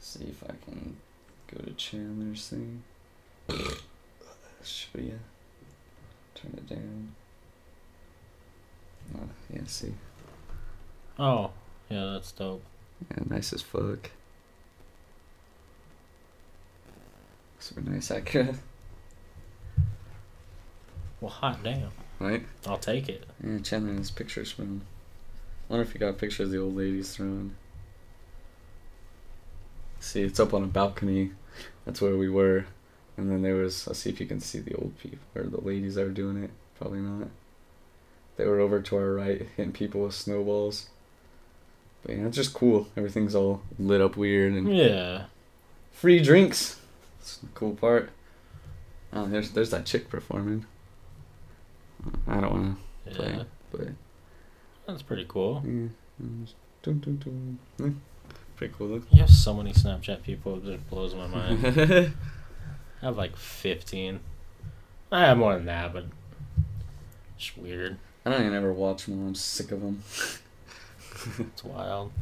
[0.00, 0.96] see if I can
[1.52, 2.82] go to Chandler's thing.
[4.64, 5.14] Show ya.
[6.34, 7.14] Turn it down.
[9.16, 9.94] Oh, yeah, see.
[11.18, 11.50] Oh,
[11.88, 12.62] yeah, that's dope.
[13.10, 14.10] Yeah, nice as fuck.
[17.58, 18.56] Super nice Acura,
[21.20, 21.90] Well, hot damn.
[22.18, 22.44] right?
[22.66, 23.24] I'll take it.
[23.44, 24.82] Yeah, Chandler has pictures from.
[25.68, 27.54] I wonder if he got pictures of the old ladies throwing.
[30.00, 31.32] See, it's up on a balcony.
[31.84, 32.66] That's where we were.
[33.16, 33.86] And then there was.
[33.86, 36.42] Let's see if you can see the old people or the ladies that were doing
[36.42, 36.50] it.
[36.78, 37.28] Probably not.
[38.36, 40.88] They were over to our right, hitting people with snowballs.
[42.02, 42.88] But yeah, it's just cool.
[42.96, 45.24] Everything's all lit up weird and Yeah.
[45.90, 46.78] free drinks.
[47.18, 48.10] That's the cool part.
[49.12, 50.66] Oh, there's there's that chick performing.
[52.26, 53.16] I don't want to Yeah.
[53.16, 53.88] play, but.
[54.86, 55.62] That's pretty cool.
[55.64, 55.88] Yeah.
[56.82, 58.00] Dun, dun, dun.
[58.56, 59.02] Pretty cool look.
[59.10, 61.66] You have so many Snapchat people, it just blows my mind.
[63.02, 64.20] I have like 15.
[65.12, 66.06] I have more than that, but
[67.36, 67.98] it's weird.
[68.24, 69.26] I don't even ever watch them.
[69.26, 70.02] I'm sick of them.
[71.38, 72.12] It's wild.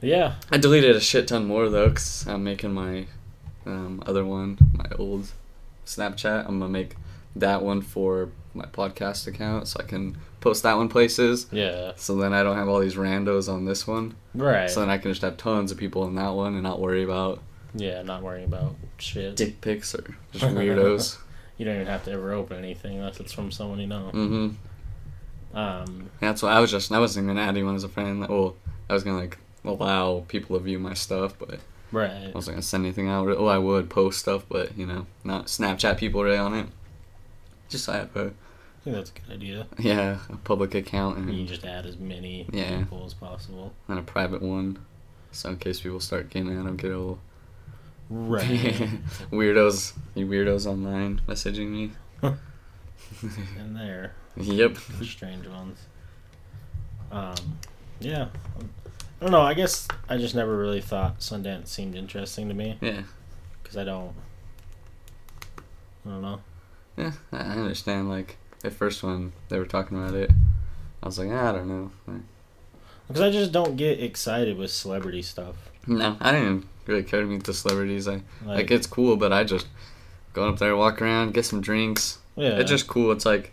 [0.00, 3.06] Yeah, I deleted a shit ton more though, cause I'm making my
[3.66, 5.32] um, other one, my old
[5.86, 6.46] Snapchat.
[6.46, 6.94] I'm gonna make
[7.40, 11.46] that one for my podcast account, so I can post that one places.
[11.52, 14.14] yeah, So then I don't have all these randos on this one.
[14.34, 14.70] right.
[14.70, 17.02] So then I can just have tons of people in that one and not worry
[17.02, 17.42] about
[17.74, 19.36] yeah, not worrying about shit.
[19.36, 21.18] dick pics or just weirdos.
[21.58, 24.10] You don't even have to ever open anything unless it's from someone you know.
[24.14, 24.48] mm-hmm.
[25.54, 28.26] Um, That's why I was just I wasn't gonna add anyone as a friend.
[28.28, 28.56] Well,
[28.88, 32.28] I was gonna like allow people to view my stuff, but Right.
[32.28, 33.28] I wasn't gonna send anything out.
[33.28, 36.66] Oh, I would post stuff, but you know, not Snapchat people really on it.
[37.68, 39.66] Just I have a I think that's a good idea.
[39.78, 42.78] yeah a public account And You and, just add as many Yeah.
[42.78, 43.72] people as possible.
[43.88, 44.78] and a private one,
[45.32, 47.18] so in case people start getting I don't get all
[48.10, 48.46] Right.
[49.30, 51.90] weirdos, you weirdos online messaging me.
[53.58, 54.14] In there.
[54.36, 54.76] Yep.
[54.98, 55.78] The strange ones.
[57.10, 57.34] Um,
[58.00, 58.28] yeah.
[58.58, 59.42] I don't know.
[59.42, 63.02] I guess I just never really thought Sundance seemed interesting to me Yeah.
[63.62, 64.14] because I don't.
[66.06, 66.40] I don't know.
[66.98, 68.08] Yeah, I I understand.
[68.10, 70.30] Like at first when they were talking about it,
[71.02, 71.90] I was like, "Ah, I don't know.
[73.06, 75.54] Because I just don't get excited with celebrity stuff.
[75.86, 78.06] no, I didn't really care to meet the celebrities.
[78.06, 79.66] I Like, like it's cool, but I just
[80.34, 82.18] going up there, walk around, get some drinks.
[82.36, 83.10] yeah, It's just cool.
[83.12, 83.52] It's like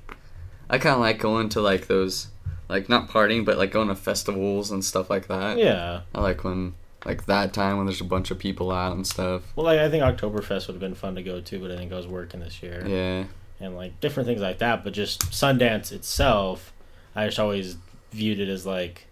[0.70, 2.28] I kind of like going to like those,
[2.68, 5.58] like not partying, but like going to festivals and stuff like that.
[5.58, 6.02] yeah.
[6.14, 6.74] I like when
[7.06, 9.44] like that time when there's a bunch of people out and stuff.
[9.56, 11.94] Well, like I think Oktoberfest would have been fun to go to, but I think
[11.94, 12.84] I was working this year.
[12.86, 13.26] Yeah,
[13.60, 14.84] and like different things like that.
[14.84, 16.74] But just Sundance itself,
[17.16, 17.78] I just always
[18.12, 19.08] viewed it as like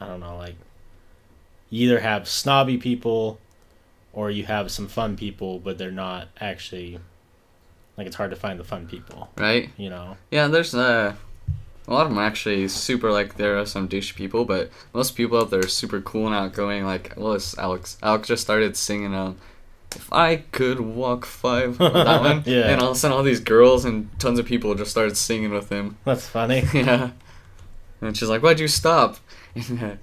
[0.00, 0.54] I don't know, like
[1.70, 3.38] you either have snobby people
[4.12, 6.98] or you have some fun people, but they're not actually
[7.96, 9.70] like it's hard to find the fun people, right.
[9.76, 10.16] you know.
[10.30, 11.14] Yeah, there's uh,
[11.88, 15.16] a lot of them are actually super like there are some douche people, but most
[15.16, 16.84] people out there are super cool and outgoing.
[16.84, 17.96] Like, well, it's Alex.
[18.02, 19.36] Alex just started singing um,
[19.96, 22.42] "If I Could Walk Five, that one.
[22.46, 22.68] Yeah.
[22.70, 25.50] And all of a sudden, all these girls and tons of people just started singing
[25.50, 25.96] with him.
[26.04, 26.62] That's funny.
[26.74, 27.10] yeah.
[28.00, 29.16] And she's like, "Why'd you stop?"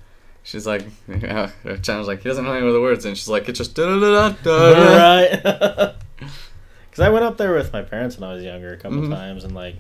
[0.46, 3.50] And she's like, yeah, like, he doesn't know any of the words, and she's like,
[3.50, 4.96] it's just da da da da da.
[4.96, 5.94] right.
[6.20, 9.10] Because I went up there with my parents when I was younger a couple Mhm.
[9.10, 9.78] times, and like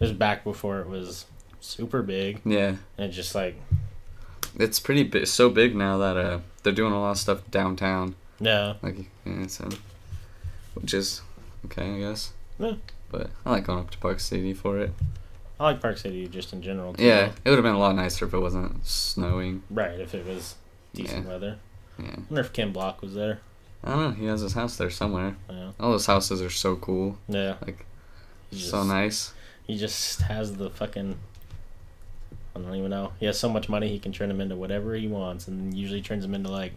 [0.00, 1.26] it was back before it was
[1.60, 3.56] super big, Yeah, and it just like
[4.58, 8.14] it's pretty bi- so big now that uh they're doing a lot of stuff downtown.
[8.40, 9.68] yeah, Like, yeah, so,
[10.74, 11.22] which is
[11.66, 12.32] okay, I guess.
[12.58, 12.74] Yeah.
[13.10, 14.92] But I like going up to Park City for it.
[15.58, 16.94] I like Park City just in general.
[16.94, 17.04] Too.
[17.04, 19.62] Yeah, it would have been a lot nicer if it wasn't snowing.
[19.70, 20.56] Right, if it was
[20.94, 21.32] decent Yeah.
[21.32, 21.58] weather.
[21.98, 23.40] Yeah, I wonder if Ken Block was there.
[23.82, 24.10] I don't know.
[24.10, 25.36] He has his house there somewhere.
[25.48, 25.70] Yeah.
[25.80, 27.54] All those houses are so cool, Yeah.
[27.64, 27.86] Like,
[28.50, 29.32] He so nice.
[29.68, 31.16] He just has the fucking.
[32.56, 33.12] I don't even know.
[33.20, 36.02] He has so much money he can turn them into whatever he wants, and usually
[36.02, 36.72] turns them into like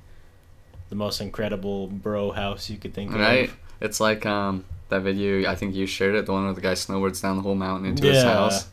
[0.89, 3.45] the most incredible bro house you could think Right?
[3.45, 3.49] of.
[3.49, 3.59] Right.
[3.79, 5.49] It's like um that video.
[5.49, 6.25] I think you shared it.
[6.27, 8.33] The one where the guy snowboards down the whole mountain into his Yeah.
[8.33, 8.67] house.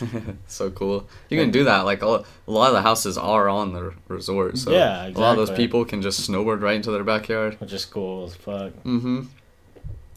[0.46, 1.06] so cool.
[1.28, 1.80] You can do that.
[1.84, 4.56] Like all, a lot of the houses are on the resort.
[4.58, 5.22] So Yeah, exactly.
[5.22, 7.60] a lot of those people can just snowboard right into their backyard.
[7.60, 8.72] Which is cool as fuck.
[8.84, 9.22] Mm-hmm.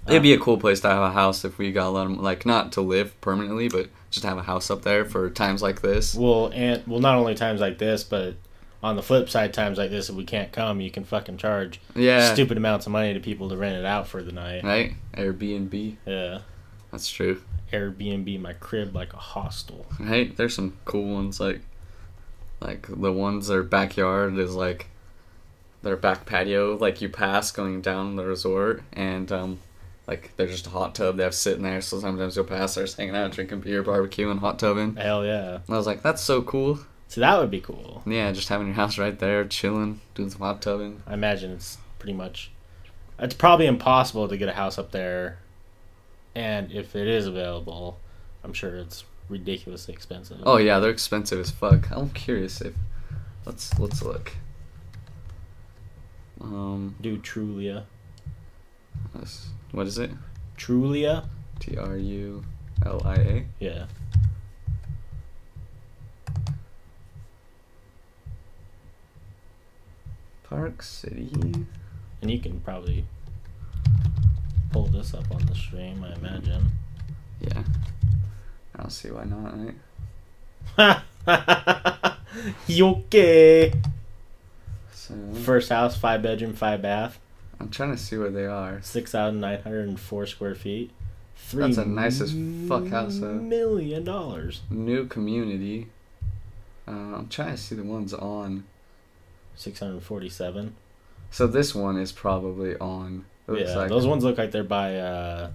[0.10, 2.18] It'd be a cool place to have a house if we got a lot of
[2.20, 5.82] like not to live permanently, but just have a house up there for times like
[5.82, 6.16] this.
[6.16, 8.36] Well, and well, not only times like this, but
[8.82, 11.82] on the flip side, times like this, if we can't come, you can fucking charge
[11.96, 12.34] Yeah.
[12.34, 14.64] stupid amounts of money to people to rent it out for the night.
[14.64, 14.94] Right?
[15.16, 15.96] Airbnb.
[16.06, 16.40] Yeah,
[16.92, 17.42] That's true.
[17.74, 19.86] Airbnb my crib like a hostel.
[20.00, 20.36] Right?
[20.38, 21.62] There's some cool ones like
[22.62, 24.88] like the ones their backyard is like
[25.84, 29.60] their back patio like you pass going down the resort and um
[30.08, 32.86] like they're just a hot tub they have sitting there so sometimes you'll pass there
[32.86, 35.56] just hanging out drinking beer barbecuing hot tubbing Hell yeah!
[35.56, 38.04] and I was like that's so cool So that would be cool.
[38.06, 41.78] yeah just having your house right there chilling doing some hot tubbing I imagine it's
[42.00, 42.52] pretty much.
[43.20, 45.40] It's probably impossible to get a house up there,
[46.36, 47.98] and if it is available,
[48.44, 50.38] I'm sure it's ridiculously expensive.
[50.46, 52.74] oh yeah they're expensive as fuck I'm curious if
[53.46, 54.34] let's let's look
[56.40, 57.84] um do Trulia,
[59.16, 60.12] let's- what is it
[60.58, 61.26] Trulia?
[61.60, 62.44] T R U
[62.86, 63.86] L I A Yeah.
[70.44, 71.32] Park City.
[72.22, 73.06] And you can probably
[74.72, 76.72] pull this up on the stream, I imagine.
[77.42, 77.64] Yeah.
[78.76, 79.54] I don't see why not,
[80.78, 81.02] right?
[82.70, 83.74] okay.
[84.94, 87.20] So First house, five bedroom, five bath,
[87.60, 88.80] I'm trying to see where they are.
[88.82, 90.92] six thousand nine hundred and four square feet.
[91.36, 92.34] Three That's a nice as
[92.68, 93.34] fuck house, though.
[93.36, 94.62] Million dollars.
[94.70, 95.88] New community.
[96.88, 98.66] Uh, I'm trying to see the ones on.
[99.56, 100.76] Six hundred forty-seven.
[101.32, 103.26] So this one is probably on.
[103.52, 105.52] Yeah, like, those ones look like they're by uh,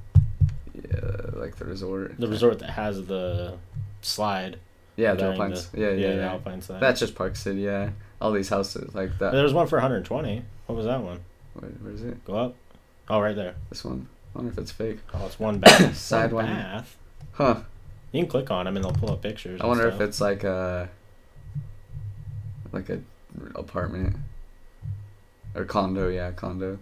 [0.74, 1.00] Yeah,
[1.34, 2.18] like the resort.
[2.18, 3.54] the resort that has the
[4.00, 4.58] slide.
[4.96, 5.68] Yeah, the Alpines.
[5.68, 6.30] the- yeah, yeah, the yeah.
[6.32, 6.80] Alpine slide.
[6.80, 7.60] That's just Park City.
[7.60, 9.32] Yeah, all these houses like that.
[9.32, 10.42] there was one for 120.
[10.66, 11.20] What was that one?
[11.54, 12.24] Where, where is it?
[12.24, 12.54] Go up.
[13.08, 13.54] Oh, right there.
[13.70, 14.08] This one.
[14.34, 14.98] I wonder if it's fake.
[15.12, 15.96] Oh, it's one bath.
[15.98, 16.54] Side one one.
[16.54, 16.96] bath.
[17.32, 17.60] Huh.
[18.12, 19.60] You can click on them and they'll pull up pictures.
[19.60, 20.88] I wonder if it's like a
[22.72, 23.00] like a
[23.54, 24.16] apartment.
[25.54, 26.08] or condo.
[26.08, 26.78] Yeah, condo.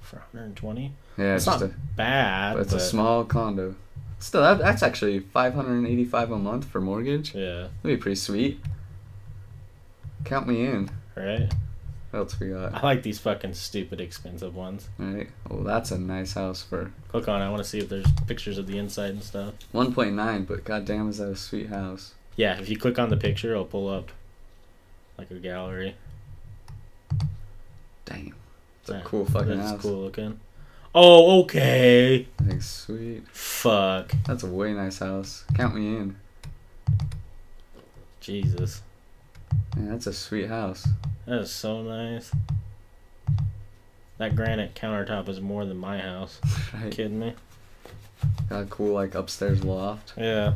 [0.00, 0.92] for 120.
[1.18, 3.74] Yeah, It's not a, bad, but it's but a small condo.
[4.18, 7.34] Still, that, that's actually 585 a month for mortgage.
[7.34, 8.60] yeah, That'd be pretty sweet.
[10.24, 10.90] Count me in.
[11.16, 11.50] right.
[12.10, 12.72] What else we got?
[12.74, 14.88] I like these fucking stupid expensive ones.
[14.98, 15.28] Right.
[15.50, 17.42] Oh, that's a nice house for Click on.
[17.42, 17.44] it.
[17.44, 19.54] I want to see if there's pictures of the inside and stuff.
[19.74, 20.46] 1.9.
[20.46, 22.14] But goddamn, is that a sweet house?
[22.36, 24.10] Yeah, if you click on the picture, it'll pull up
[25.18, 25.96] like a gallery.
[28.04, 28.34] Damn.
[28.82, 29.82] It's a cool fucking That's house.
[29.82, 30.38] cool looking.
[30.94, 32.26] Oh, okay.
[32.46, 33.24] Like sweet.
[33.28, 34.12] Fuck.
[34.26, 35.44] That's a way nice house.
[35.54, 36.16] Count me in.
[38.20, 38.82] Jesus.
[39.76, 40.88] Man, that's a sweet house.
[41.26, 42.30] That is so nice.
[44.18, 46.40] That granite countertop is more than my house.
[46.74, 46.90] Right.
[46.92, 47.34] kidding me?
[48.48, 50.12] Got a cool like upstairs loft.
[50.16, 50.54] Yeah.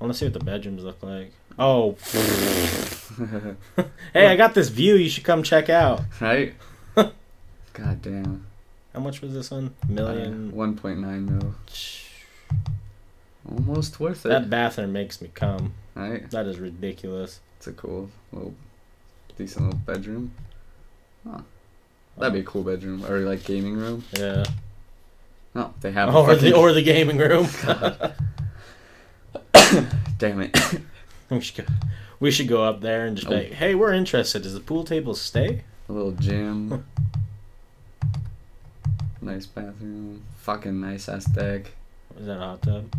[0.00, 1.32] I want to see what the bedrooms look like.
[1.58, 1.96] Oh.
[4.14, 4.94] hey, I got this view.
[4.94, 6.02] You should come check out.
[6.20, 6.54] right?
[6.94, 8.46] God damn.
[8.94, 9.74] How much was this one?
[9.88, 10.50] Million.
[10.50, 11.54] Uh, 1.9 mil.
[13.48, 14.28] Almost worth it.
[14.30, 15.74] that bathroom makes me come.
[15.94, 16.28] right?
[16.30, 17.40] That is ridiculous.
[17.58, 18.54] It's a cool little,
[19.36, 20.32] decent little bedroom.
[21.28, 21.40] Huh.
[22.16, 23.04] That'd be a cool bedroom.
[23.04, 24.04] Or like gaming room.
[24.16, 24.44] Yeah.
[25.54, 26.14] No, they have.
[26.14, 27.48] Or the or the gaming room.
[30.18, 30.56] Damn it.
[31.30, 31.72] we should go.
[32.20, 33.38] We should go up there and just be Oh.
[33.38, 34.42] like, "Hey, we're interested.
[34.42, 36.84] Does the pool table stay?" A little gym.
[39.20, 40.22] nice bathroom.
[40.38, 41.72] Fucking nice ass deck.
[42.18, 42.92] Is that a hot tub?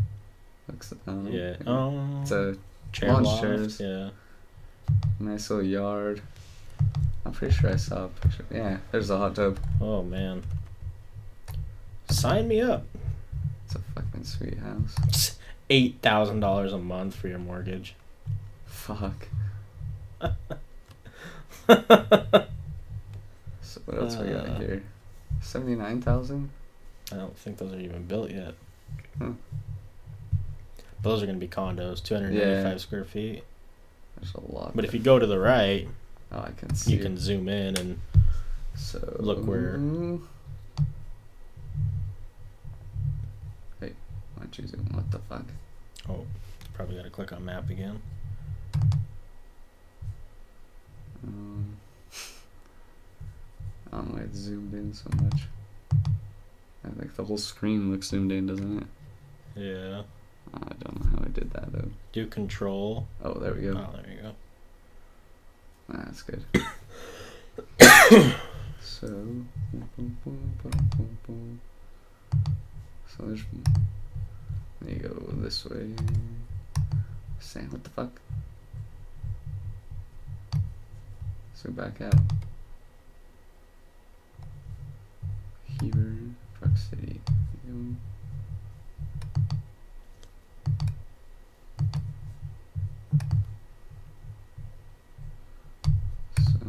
[0.68, 0.94] Looks.
[1.08, 1.56] Um, Yeah.
[1.68, 2.20] Oh.
[2.22, 2.56] It's a
[2.92, 3.42] chair loft.
[3.42, 3.80] chairs.
[3.80, 4.10] Yeah.
[5.20, 6.22] Nice little yard.
[7.26, 8.46] I'm pretty sure I saw a picture.
[8.52, 9.60] Yeah, there's a hot tub.
[9.82, 10.44] Oh man.
[12.10, 12.86] Sign me up.
[13.66, 15.38] It's a fucking sweet house.
[15.70, 17.96] Eight thousand dollars a month for your mortgage.
[18.66, 19.28] Fuck.
[23.62, 24.58] So what else we got Uh.
[24.60, 24.84] here?
[25.42, 26.50] Seventy nine thousand.
[27.12, 28.56] I don't think those are even built yet.
[29.20, 29.32] Huh.
[31.02, 32.78] Those are going to be condos, 285 Yeah.
[32.78, 33.44] square feet.
[34.22, 34.76] There's a lot.
[34.76, 35.88] But if you go to the right,
[36.32, 36.94] oh, I can see.
[36.94, 38.00] you can zoom in and
[38.76, 39.78] So look where-
[43.82, 43.96] Wait,
[44.36, 44.88] why don't you zoom?
[44.92, 45.46] What the fuck?
[46.10, 46.26] Oh,
[46.74, 48.02] probably got to click on map again.
[51.26, 51.78] Um,
[53.92, 55.42] I don't know why it's zoomed in so much.
[56.86, 58.88] I think the whole screen looks zoomed in, doesn't it?
[59.62, 60.02] Yeah.
[60.54, 61.90] I don't know did that though.
[62.12, 63.08] Do control.
[63.24, 63.72] Oh, there we go.
[63.72, 64.32] Oh, there you go.
[65.92, 66.44] Ah, that's good.
[68.82, 71.62] so, boom, boom, boom, boom, boom, boom.
[73.08, 73.42] so there's.
[74.82, 75.94] There you go this way.
[77.40, 78.22] Sam, what the fuck?
[81.56, 82.16] So back out.
[85.82, 86.16] Heber,
[86.58, 87.20] Truck City.
[87.28, 87.96] There you go.
[96.38, 96.60] So,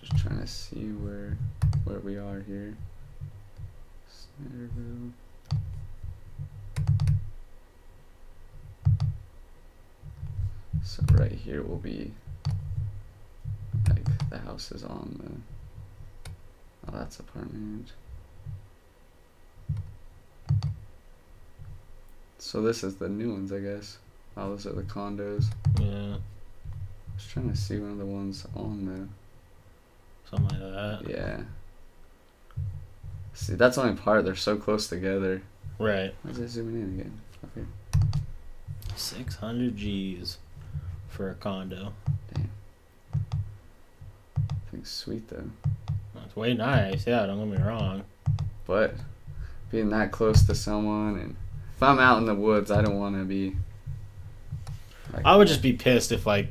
[0.00, 1.36] just trying to see where
[1.84, 2.76] where we are here.
[4.10, 5.12] Snyderville.
[10.82, 12.12] So right here will be
[13.88, 17.92] like the house is on the oh that's apartment.
[22.44, 23.96] So this is the new ones I guess.
[24.36, 25.46] Oh those are the condos.
[25.80, 26.16] Yeah.
[26.16, 29.08] I was trying to see one of the ones on there.
[30.30, 31.10] Something like that.
[31.10, 31.40] yeah.
[33.32, 35.40] See that's only part, they're so close together.
[35.78, 36.14] Right.
[36.22, 37.20] Why is it zooming in again?
[37.56, 37.66] Okay.
[38.94, 40.36] 600 G's
[41.08, 41.94] for a condo.
[42.34, 42.50] Damn.
[44.70, 45.50] Thing's sweet though.
[46.14, 47.06] That's way nice.
[47.06, 48.04] Yeah, don't get me wrong.
[48.66, 48.96] But
[49.70, 51.36] being that close to someone and
[51.76, 53.56] if I'm out in the woods I don't wanna be
[55.12, 56.48] like, I would just be pissed if, like,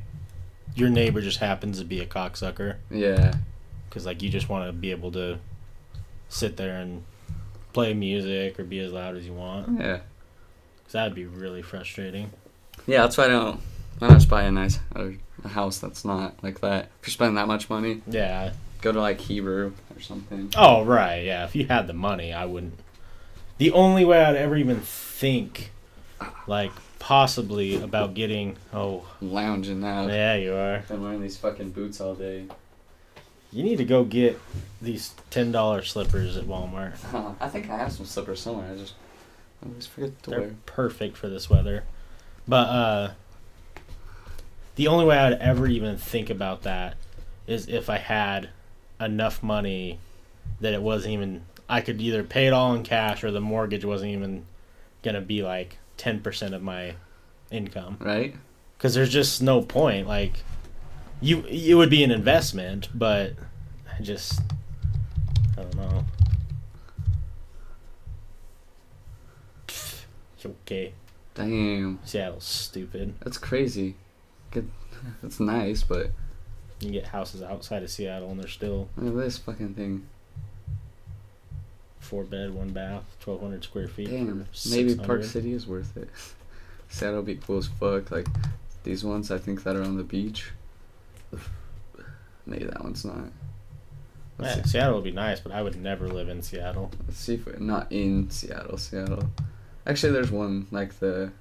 [0.75, 2.77] your neighbor just happens to be a cocksucker.
[2.89, 3.33] Yeah.
[3.89, 5.37] Because, like, you just want to be able to
[6.29, 7.03] sit there and
[7.73, 9.79] play music or be as loud as you want.
[9.79, 9.99] Yeah.
[10.79, 12.31] Because that'd be really frustrating.
[12.87, 13.59] Yeah, that's why I don't
[13.99, 16.85] why not just buy a nice a, a house that's not like that.
[17.01, 18.53] If you're spending that much money, Yeah.
[18.81, 20.51] go to like Heber or something.
[20.57, 21.23] Oh, right.
[21.23, 21.45] Yeah.
[21.45, 22.79] If you had the money, I wouldn't.
[23.63, 25.71] The only way I'd ever even think,
[26.47, 28.57] like, possibly about getting.
[28.73, 30.09] Oh, Lounging out.
[30.09, 30.79] yeah, you are.
[30.89, 32.47] Been wearing these fucking boots all day.
[33.53, 34.37] You need to go get
[34.81, 36.95] these $10 slippers at Walmart.
[37.39, 38.69] I think I have some slippers somewhere.
[38.69, 38.95] I just
[39.63, 40.55] I always forget to They're wear.
[40.65, 41.85] perfect for this weather.
[42.45, 43.11] But, uh,
[44.75, 46.97] the only way I'd ever even think about that
[47.47, 48.49] is if I had
[48.99, 49.99] enough money
[50.59, 53.83] that it wasn't even I could either pay it all in cash or the mortgage
[53.83, 54.45] wasn't even
[55.01, 56.95] gonna be like ten percent of my
[57.49, 58.35] income Right?
[58.77, 60.07] because there's just no point.
[60.07, 60.43] Like
[61.19, 63.33] you, it would be an investment, but
[63.97, 64.39] I just
[65.57, 66.05] I don't know.
[69.67, 70.05] Pfft,
[70.45, 70.93] Okay,
[71.35, 71.99] Damn.
[72.03, 73.15] Seattle's stupid.
[73.21, 73.95] That's crazy.
[74.51, 74.69] Good.
[75.21, 76.11] That's nice, but
[76.79, 80.07] You get houses outside of Seattle and they're still look at this fucking thing.
[82.13, 84.11] Four bed, one bath, twelve hundred square feet.
[84.11, 84.45] Damn.
[84.69, 86.07] Maybe Park City is worth it.
[86.89, 88.11] Seattle would be cool as fuck.
[88.11, 88.27] Like
[88.83, 90.51] these ones, I think that are on the beach.
[92.45, 93.31] Maybe that one's not.
[94.37, 96.91] Let's, Yeah, see, Seattle would be nice, but I would never live in Seattle.
[97.07, 98.77] let's see if we're not in Seattle.
[98.77, 99.31] Seattle.
[99.87, 101.31] Actually, there's one like the.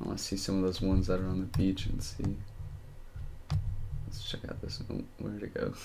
[0.00, 2.36] I want to see some of those ones that are on the beach and see.
[4.06, 4.80] Let's check out this.
[4.86, 5.08] one.
[5.18, 5.74] Where'd it go?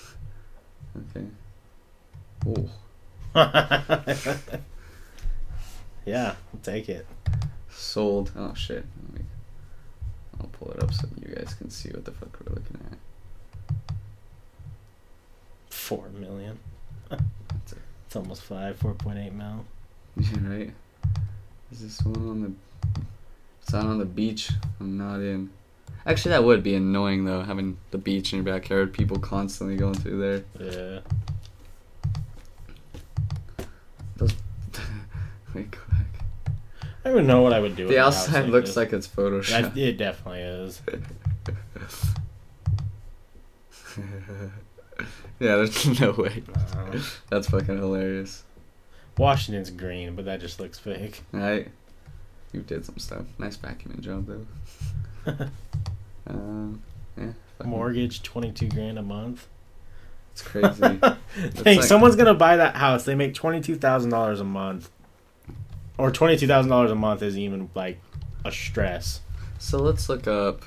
[1.16, 1.28] Okay.
[2.48, 2.70] Oh,
[6.06, 7.06] yeah, I'll take it.
[7.70, 8.32] sold.
[8.36, 8.86] Oh shit.
[9.04, 9.26] Let me,
[10.40, 12.98] I'll pull it up so you guys can see what the fuck we're looking at.
[15.70, 16.58] Four million.
[17.10, 17.78] That's it.
[18.08, 19.66] It's almost five, four point eight mil.
[20.20, 20.74] Yeah, right.
[21.72, 22.52] Is this one on the?
[23.62, 24.50] It's not on the beach.
[24.80, 25.52] I'm not in.
[26.08, 29.94] Actually, that would be annoying though, having the beach in your backyard, people constantly going
[29.94, 30.44] through there.
[30.60, 31.00] Yeah.
[35.64, 35.78] Back.
[37.06, 37.84] I don't even know what I would do.
[37.84, 38.78] with The outside looks this.
[38.78, 39.78] like it's photoshopped.
[39.78, 40.82] I, it definitely is.
[45.40, 46.44] yeah, there's no way.
[46.76, 48.44] Uh, That's fucking hilarious.
[49.18, 51.22] Washington's green, but that just looks fake.
[51.32, 51.70] Right?
[52.54, 53.24] You did some stuff.
[53.38, 55.48] Nice vacuuming job though.
[56.30, 56.82] Um,
[57.18, 57.32] yeah.
[57.64, 59.48] Mortgage twenty two grand a month.
[60.34, 60.82] It's crazy.
[60.82, 61.00] Dang,
[61.64, 63.06] like- someone's gonna buy that house.
[63.06, 64.90] They make twenty two thousand dollars a month,
[65.98, 68.00] or twenty two thousand dollars a month is even like
[68.46, 69.22] a stress.
[69.60, 70.62] So let's look up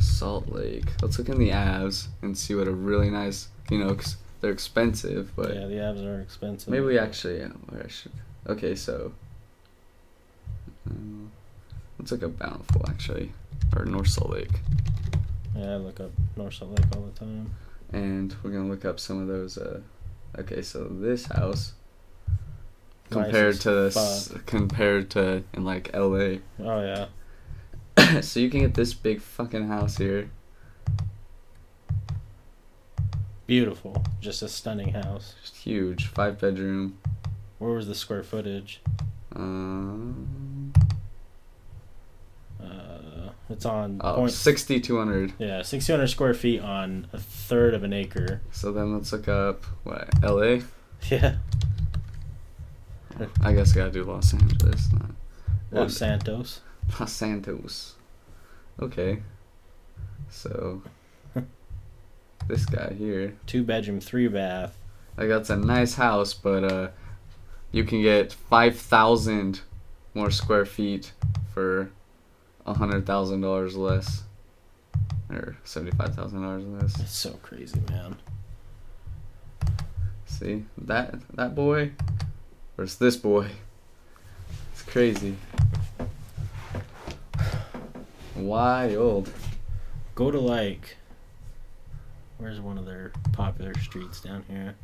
[0.00, 0.84] Salt Lake.
[1.02, 4.50] Let's look in the Avs and see what a really nice, you know, because they're
[4.52, 6.68] expensive, but yeah, the abs are expensive.
[6.70, 8.10] maybe we actually, yeah, where I should.
[8.48, 9.12] Okay, so
[10.90, 11.30] um,
[11.98, 13.32] let's look up Bountiful actually,
[13.76, 14.60] or North Salt Lake,
[15.56, 17.54] Yeah, I look up North Salt Lake all the time.
[17.92, 19.56] and we're gonna look up some of those.
[19.58, 19.80] Uh,
[20.38, 21.74] okay, so this house
[23.12, 26.38] compared to this, compared to in like LA.
[26.60, 27.06] Oh
[27.96, 30.30] yeah, so you can get this big fucking house here.
[33.52, 34.02] beautiful.
[34.18, 35.34] Just a stunning house.
[35.42, 36.98] Just huge, five bedroom.
[37.58, 38.80] Where was the square footage?
[39.36, 40.72] Um,
[42.58, 44.32] Uh, it's on oh, point.
[44.32, 45.34] 6,200.
[45.38, 48.40] Yeah, 6,200 square feet on a third of an acre.
[48.52, 50.60] So then let's look up what LA.
[51.10, 51.38] Yeah,
[53.42, 55.10] I guess I gotta do Los Angeles, not
[55.70, 56.60] Los Santos.
[56.98, 57.94] Los Santos.
[58.80, 59.22] Okay.
[60.30, 60.82] So
[62.48, 64.76] this guy here, Two bedroom, three bath.
[65.16, 66.88] like that's a nice house, but uh,
[67.70, 69.60] you can get five thousand
[70.14, 71.12] more square feet
[71.54, 71.90] for
[72.66, 74.22] a hundred thousand dollars less,
[75.30, 77.00] or seventy-five thousand dollars less.
[77.00, 78.16] It's so crazy, man.
[80.26, 81.92] See that that boy
[82.76, 83.48] versus this boy.
[84.72, 85.36] It's crazy.
[88.36, 89.32] Wild.
[90.14, 90.96] Go to like,
[92.38, 94.74] where's one of their popular streets down here?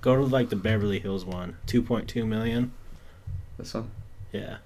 [0.00, 1.56] Go to like the Beverly Hills one.
[1.66, 2.72] Two point two million.
[3.56, 3.90] This one.
[4.32, 4.56] Yeah.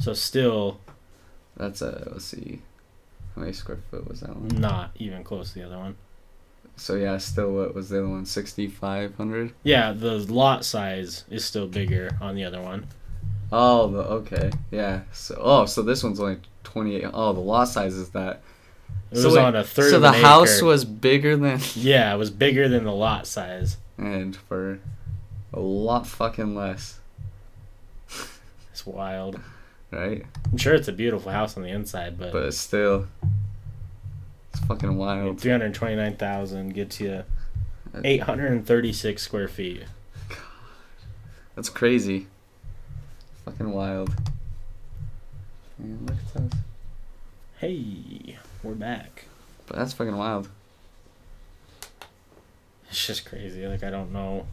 [0.00, 0.80] So still
[1.56, 2.62] That's a let's see.
[3.34, 4.48] How many square foot was that one?
[4.60, 5.96] not even close to the other one.
[6.80, 8.24] So yeah, still what was the other one?
[8.24, 9.52] Sixty five hundred?
[9.62, 12.86] Yeah, the lot size is still bigger on the other one.
[13.52, 14.50] Oh the okay.
[14.70, 15.02] Yeah.
[15.12, 17.10] So oh so this one's only twenty eight.
[17.12, 18.40] Oh the lot size is that.
[19.10, 20.66] It So was wait, on a third So the house acre.
[20.66, 23.76] was bigger than Yeah, it was bigger than the lot size.
[23.98, 24.78] and for
[25.52, 26.98] a lot fucking less,
[28.72, 29.38] It's wild.
[29.90, 30.24] right?
[30.50, 33.06] I'm sure it's a beautiful house on the inside, but, But still
[34.70, 35.40] fucking wild.
[35.40, 37.24] 329,000 gets you
[38.04, 39.82] 836 square feet.
[40.28, 40.38] God,
[41.56, 42.28] that's crazy.
[43.44, 44.14] Fucking wild.
[45.76, 46.58] Man, look at that.
[47.58, 49.24] Hey, we're back.
[49.66, 50.48] But that's fucking wild.
[52.88, 53.66] It's just crazy.
[53.66, 54.46] Like I don't know.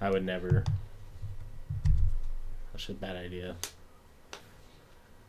[0.00, 0.62] I would never.
[2.72, 3.56] I'll a bad idea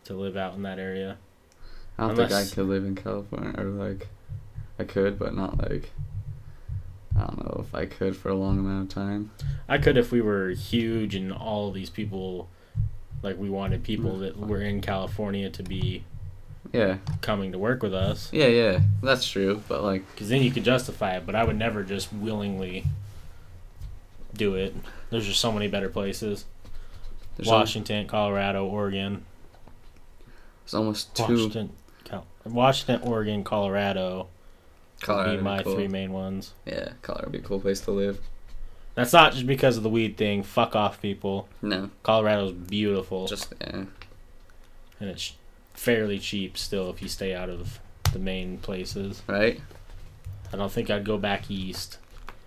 [0.04, 1.18] to live out in that area.
[1.98, 4.08] I don't think I could live in California, or like,
[4.80, 5.92] I could, but not like.
[7.18, 9.32] I don't know if I could for a long amount of time.
[9.70, 12.50] I could if we were huge and all these people,
[13.24, 14.20] like we wanted people Mm.
[14.20, 16.04] that were in California to be
[16.74, 18.30] Yeah, coming to work with us.
[18.34, 18.80] yeah, yeah.
[19.02, 22.12] That's true, but like, Because then you could justify it, but I would never just
[22.12, 22.84] willingly
[24.36, 24.76] do it.
[25.10, 26.44] There's just so many better places.
[27.38, 29.24] there's, Washington, Colorado, Oregon.
[30.66, 31.18] there's almost.
[31.18, 31.76] Washington, Cal-
[32.46, 34.28] Washington, Oregon, Colorado
[35.00, 35.76] would Colorado be my be cool.
[35.76, 36.54] three main ones.
[36.66, 38.20] Yeah, Colorado would be a cool place to live.
[38.96, 40.42] That's not just because of the weed thing.
[40.44, 41.50] Fuck off, people.
[41.62, 43.84] No, Colorado's beautiful, just yeah.
[45.00, 45.34] and it's
[45.74, 47.80] fairly cheap still if you stay out of
[48.14, 49.22] the main places.
[49.28, 49.60] Right?
[50.54, 51.98] I don't think I'd go back east.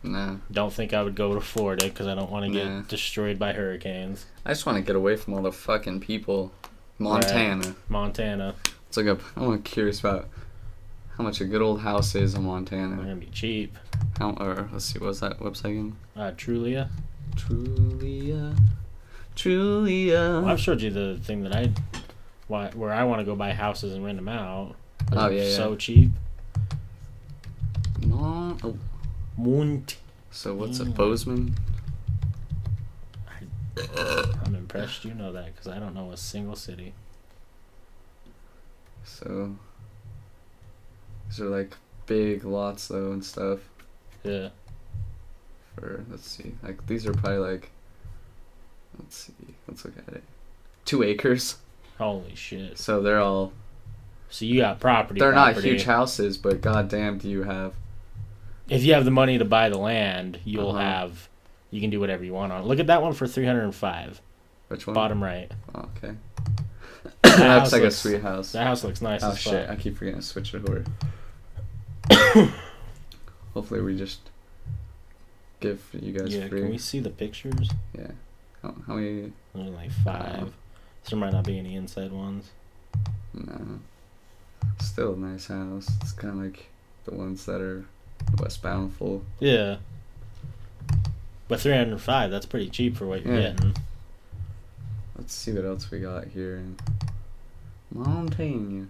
[0.02, 2.82] No, Don't think I would go to Florida because I don't want to get Nah.
[2.82, 4.26] destroyed by hurricanes.
[4.46, 6.52] I just want to get away from all the fucking people.
[7.00, 7.74] Montana.
[7.88, 8.54] Montana,
[8.88, 9.18] It's like a.
[9.36, 10.28] I'm curious about
[11.16, 12.44] how much a good old house is in
[12.98, 13.76] they're gonna be cheap.
[14.18, 15.96] How or let's see, what's that website again?
[16.16, 16.88] Uh, Trulia.
[17.36, 18.56] Trulia,
[19.36, 20.42] Trulia.
[20.42, 21.70] Well, I've showed you the thing that I,
[22.48, 24.74] why, where I want to go buy houses and rent them out.
[25.12, 25.56] Oh, They're yeah, yeah.
[25.56, 26.10] So cheap.
[28.04, 28.76] Mon- oh,
[29.36, 29.96] Mont.
[30.30, 30.94] so what's a Mm.
[30.96, 31.54] Bozeman?
[34.44, 36.94] I'm impressed you know that because I don't know a single city.
[39.08, 39.54] So
[41.28, 41.74] these are like
[42.06, 43.60] big lots though and stuff.
[44.22, 44.48] Yeah.
[45.74, 47.70] For let's see, like these are probably like.
[48.98, 49.32] Let's see.
[49.68, 50.22] Let's look at it.
[50.84, 51.56] Two acres.
[51.98, 52.78] Holy shit.
[52.78, 53.52] So they're all.
[54.30, 55.20] So you got property.
[55.20, 57.74] They're not huge houses, but goddamn, do you have?
[58.68, 60.78] If you have the money to buy the land, you'll Uh-huh.
[60.80, 61.28] have.
[61.70, 62.66] You can do whatever you want on it.
[62.66, 64.20] Look at that one for 305.
[64.68, 64.94] Which one?
[64.94, 65.50] Bottom right.
[65.74, 66.14] Oh, okay.
[67.24, 68.52] House That's like looks- a sweet house.
[68.52, 69.66] That house looks nice Oh shit!
[69.66, 69.70] fuck.
[69.70, 70.84] I keep forgetting to switch it over.
[73.54, 74.20] Hopefully, we just
[75.60, 76.60] give you guys Yeah, free.
[76.60, 77.70] can we see the pictures?
[77.96, 78.10] Yeah.
[78.62, 79.32] How, how many?
[79.54, 80.52] Only like five.
[81.08, 82.50] There might not be any inside ones.
[83.34, 83.80] No.
[84.80, 85.88] Still a nice house.
[86.02, 86.68] It's kind of like
[87.04, 87.84] the ones that are
[88.38, 89.22] West Bountiful.
[89.40, 89.76] Yeah.
[91.48, 93.50] But 305, that's pretty cheap for what you're Yeah.
[93.52, 93.76] getting.
[95.18, 96.76] Let's see what else we got here in
[97.92, 98.86] Montana.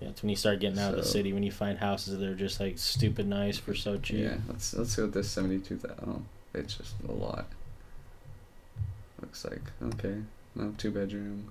[0.00, 2.28] Yeah, it's when you start getting out of the city when you find houses that
[2.28, 4.18] are just like stupid nice for so cheap.
[4.20, 5.98] Yeah, let's let's see what this seventy-two thousand.
[6.06, 6.22] Oh,
[6.54, 7.46] it's just a lot.
[9.20, 9.62] Looks like
[9.94, 10.16] okay.
[10.54, 11.48] No two bedroom.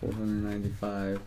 [0.00, 1.20] Four hundred ninety-five.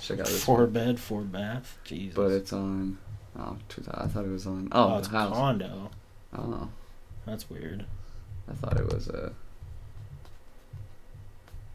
[0.00, 0.44] Check out this.
[0.44, 0.70] Four one.
[0.72, 1.78] bed, four bath.
[1.84, 2.14] Jesus.
[2.14, 2.98] But it's on.
[3.38, 3.98] Oh, 2000.
[3.98, 4.68] I thought it was on.
[4.72, 5.34] oh, Oh, it's house.
[5.34, 5.90] condo.
[6.36, 6.68] Oh,
[7.24, 7.86] That's weird.
[8.50, 9.32] I thought it was a.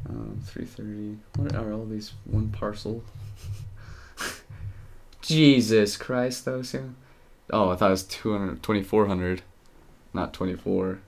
[0.10, 1.18] Um, three thirty.
[1.36, 3.03] What are all these one parcel?
[5.22, 6.95] Jesus Christ, though, Sam.
[7.49, 9.41] Oh, I thought it was 200, 2400,
[10.14, 10.99] not twenty four.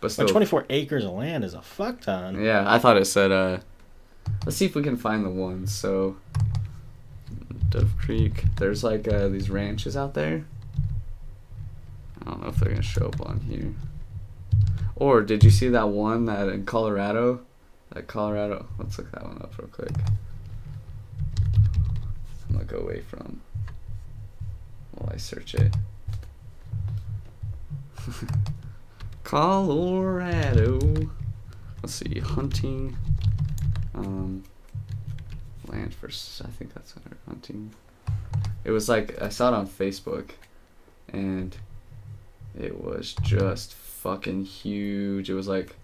[0.00, 2.42] But still, But 24 acres of land is a fuck ton.
[2.42, 3.32] Yeah, I thought it said.
[3.32, 3.58] Uh,
[4.44, 5.74] let's see if we can find the ones.
[5.74, 6.16] So,
[7.70, 8.44] Dove Creek.
[8.56, 10.44] There's like uh, these ranches out there.
[12.22, 13.72] I don't know if they're gonna show up on here.
[14.96, 17.40] Or did you see that one that in Colorado?
[17.96, 18.66] That Colorado.
[18.78, 19.88] Let's look that one up real quick.
[22.46, 23.40] I'm gonna go away from.
[24.92, 25.74] While I search it.
[29.24, 30.78] Colorado.
[31.82, 32.98] Let's see, hunting.
[33.94, 34.44] Um,
[35.66, 36.08] land for.
[36.08, 37.72] I think that's under hunting.
[38.64, 40.32] It was like I saw it on Facebook,
[41.08, 41.56] and
[42.60, 45.30] it was just fucking huge.
[45.30, 45.74] It was like.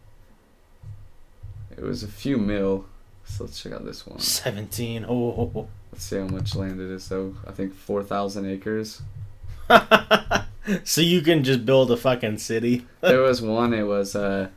[1.77, 2.85] It was a few mil.
[3.25, 4.18] So let's check out this one.
[4.18, 5.07] 17.
[5.09, 5.68] Oh.
[5.93, 7.05] Let's see how much land it is.
[7.05, 9.03] So I think four thousand acres.
[10.85, 12.87] so you can just build a fucking city.
[13.01, 14.49] there was one it was uh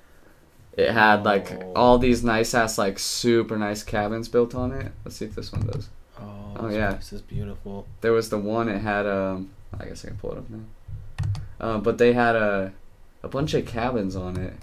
[0.77, 1.73] it had like Oh.
[1.75, 5.51] all these nice ass like super nice cabins built on it let's see if this
[5.53, 5.89] one does
[6.19, 6.91] Oh, Oh, this yeah.
[6.91, 7.85] place is beautiful.
[8.01, 10.59] there was the one it had um i guess i can pull it up now
[11.61, 12.73] um but they had a
[13.23, 14.53] a bunch of cabins on it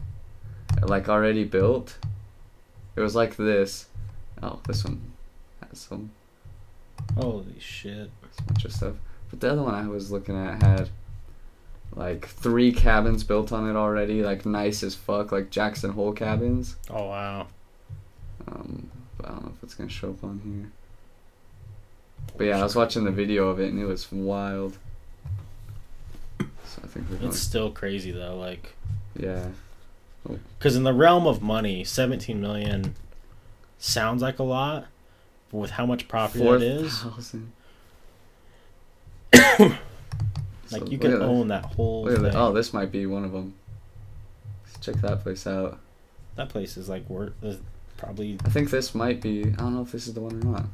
[0.83, 1.97] like already built
[2.97, 3.87] it was like this
[4.43, 5.01] oh this one
[5.69, 6.11] has some
[7.17, 8.11] Holy shit.
[8.39, 8.95] a bunch of stuff
[9.31, 10.89] but the other one i was looking at had
[11.95, 16.77] like three cabins built on it already like nice as fuck like jackson hole cabins
[16.91, 17.47] Oh, wow.
[18.49, 20.71] Um, but I don't know if it's gonna show up on here.
[22.37, 24.77] But yeah, I was watching the video of it and it was wild.
[26.41, 27.29] So I think we're going.
[27.29, 28.37] It's still crazy, though.
[28.37, 28.75] Like,
[29.19, 29.47] Yeah.
[30.59, 32.95] Because in the realm of money, 17 million
[33.79, 34.87] sounds like a lot,
[35.51, 37.05] but with how much property Four that is,
[39.33, 39.73] like
[40.69, 41.21] So, you that.
[41.23, 42.23] own that whole Look thing.
[42.25, 42.35] that.
[42.37, 43.55] Oh, this might be one of them.
[44.81, 45.79] Check that place out.
[46.37, 47.33] That place is like worth
[47.97, 49.43] probably I think this might be.
[49.43, 50.65] I don't know if this is the one or not.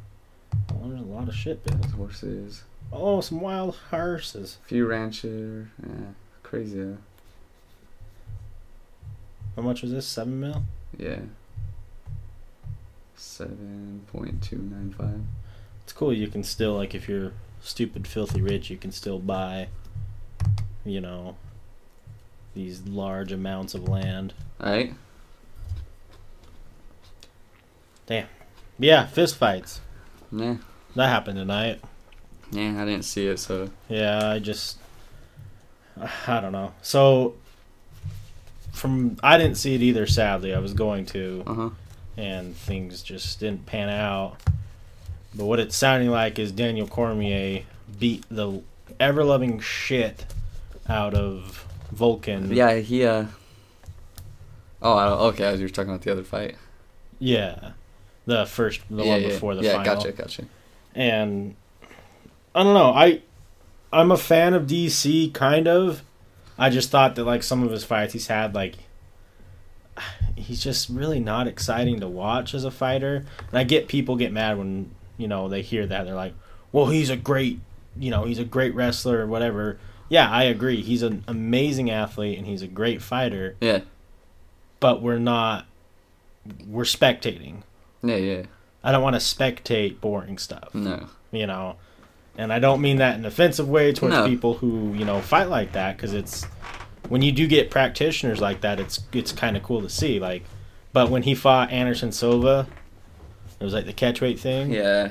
[0.72, 1.84] oh, there's a lot of shit built.
[1.92, 4.58] Horses, Oh, some wild horses.
[4.64, 5.70] A few rancher.
[5.82, 6.06] Yeah,
[6.42, 6.96] crazy.
[9.58, 10.06] How much was this?
[10.06, 10.62] Seven mil.
[10.96, 11.18] Yeah.
[13.16, 15.20] Seven point two nine five.
[15.82, 16.12] It's cool.
[16.12, 19.66] You can still like if you're stupid, filthy rich, you can still buy,
[20.84, 21.34] you know,
[22.54, 24.32] these large amounts of land.
[24.62, 24.94] Alright.
[28.06, 28.28] Damn.
[28.78, 29.80] Yeah, fist fights.
[30.30, 30.58] Yeah.
[30.94, 31.80] That happened tonight.
[32.52, 34.78] Yeah, I didn't see it, so Yeah, I just
[36.28, 36.74] I don't know.
[36.80, 37.34] So
[38.72, 40.54] from I didn't see it either sadly.
[40.54, 41.70] I was going to uh huh.
[42.16, 44.36] and things just didn't pan out.
[45.34, 47.62] But what it's sounding like is Daniel Cormier
[47.98, 48.62] beat the
[48.98, 50.26] ever loving shit
[50.88, 52.54] out of Volkan.
[52.54, 53.26] Yeah, he uh.
[54.80, 55.46] Oh, okay.
[55.46, 56.56] I was you were talking about the other fight.
[57.18, 57.72] Yeah.
[58.26, 59.96] The first the yeah, one yeah, before the yeah, final.
[59.96, 60.44] gotcha, gotcha.
[60.94, 61.56] and
[62.54, 62.92] I don't know.
[62.92, 63.22] I
[63.92, 66.02] I'm a fan of DC, kind of.
[66.58, 68.74] I just thought that like some of his fights he's had, like
[70.36, 73.24] he's just really not exciting to watch as a fighter.
[73.50, 76.34] And I get people get mad when you know they hear that they're like,
[76.72, 77.60] "Well, he's a great,
[77.98, 79.78] you know, he's a great wrestler or whatever."
[80.08, 80.80] Yeah, I agree.
[80.82, 83.80] He's an amazing athlete and he's a great fighter, Yeah,
[84.80, 85.66] but we're not.
[86.66, 87.62] We're spectating.
[88.02, 88.42] yeah, yeah.
[88.82, 91.76] I don't want to spectate boring stuff No, you know
[92.38, 94.26] and i don't mean that in an offensive way towards No.
[94.26, 96.44] people who you know fight like that because it's
[97.10, 100.44] when you do get practitioners like that it's it's kind of cool to see like
[100.92, 102.66] but when he fought anderson silva
[103.60, 105.10] it was like the catchweight thing yeah.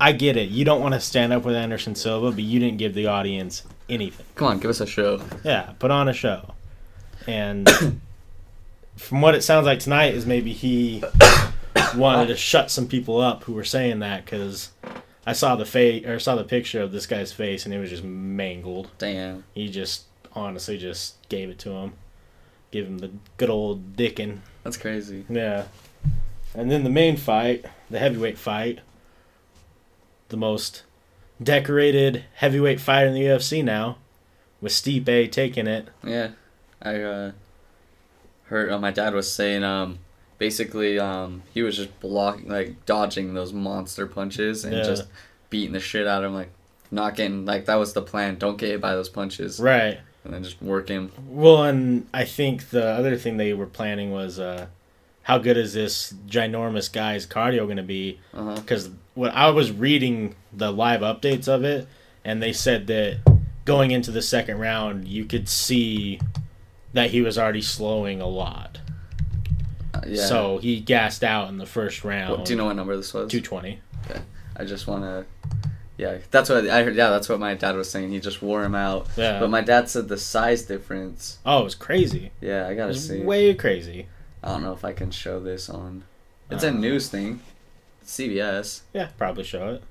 [0.00, 2.78] i get it you don't want to stand up with anderson silva but you didn't
[2.78, 5.20] give the audience anything Come on, give us a show.
[5.44, 6.54] yeah put on a show
[7.26, 7.68] and
[8.96, 11.02] from what it sounds like tonight is maybe he
[11.96, 14.70] wanted to shut some people up who were saying that because
[15.30, 17.90] I saw the face or saw the picture of this guy's face and it was
[17.90, 18.90] just mangled.
[18.98, 19.44] Damn.
[19.54, 21.92] He just honestly just gave it to him,
[22.72, 24.38] give him the good old dicking.
[24.64, 25.24] That's crazy.
[25.28, 25.66] Yeah,
[26.52, 28.80] and then the main fight, the heavyweight fight,
[30.30, 30.82] the most
[31.40, 33.98] decorated heavyweight fight in the UFC now,
[34.60, 35.90] with Stipe taking it.
[36.02, 36.30] Yeah,
[36.82, 37.32] I uh,
[38.46, 40.00] heard uh, my dad was saying um
[40.40, 44.82] basically um he was just blocking like dodging those monster punches and Yeah.
[44.82, 45.04] just
[45.50, 46.50] beating the shit out of him like
[46.90, 48.34] not getting like that was the plan.
[48.36, 50.00] Don't get hit by those punches Right.
[50.24, 51.12] and then just work him.
[51.28, 54.66] Well, and I think the other thing they were planning was uh,
[55.22, 58.18] how good is this ginormous guy's cardio going to be?
[58.32, 61.86] Because when I was reading the live updates of it,
[62.24, 63.18] and they said that
[63.64, 66.18] going into the second round, you could see
[66.92, 68.78] that he was already slowing a lot.
[69.94, 70.24] Uh, yeah.
[70.24, 72.30] So he gassed out in the first round.
[72.30, 73.30] What, do you know what number this was?
[73.30, 73.80] 220.
[74.08, 74.20] Okay.
[74.56, 75.26] I just want to.
[75.98, 76.94] Yeah, that's what I heard.
[76.96, 78.10] Yeah, that's what my dad was saying.
[78.10, 79.06] He just wore him out.
[79.16, 79.38] Yeah.
[79.38, 81.38] But my dad said the size difference.
[81.44, 82.30] Oh, it was crazy.
[82.40, 83.20] Yeah, I gotta see.
[83.22, 84.06] way crazy.
[84.42, 86.04] I don't know if I can show this on.
[86.50, 87.40] It's Uh, a news thing.
[88.00, 88.80] It's CBS.
[88.94, 89.82] Yeah, probably show it.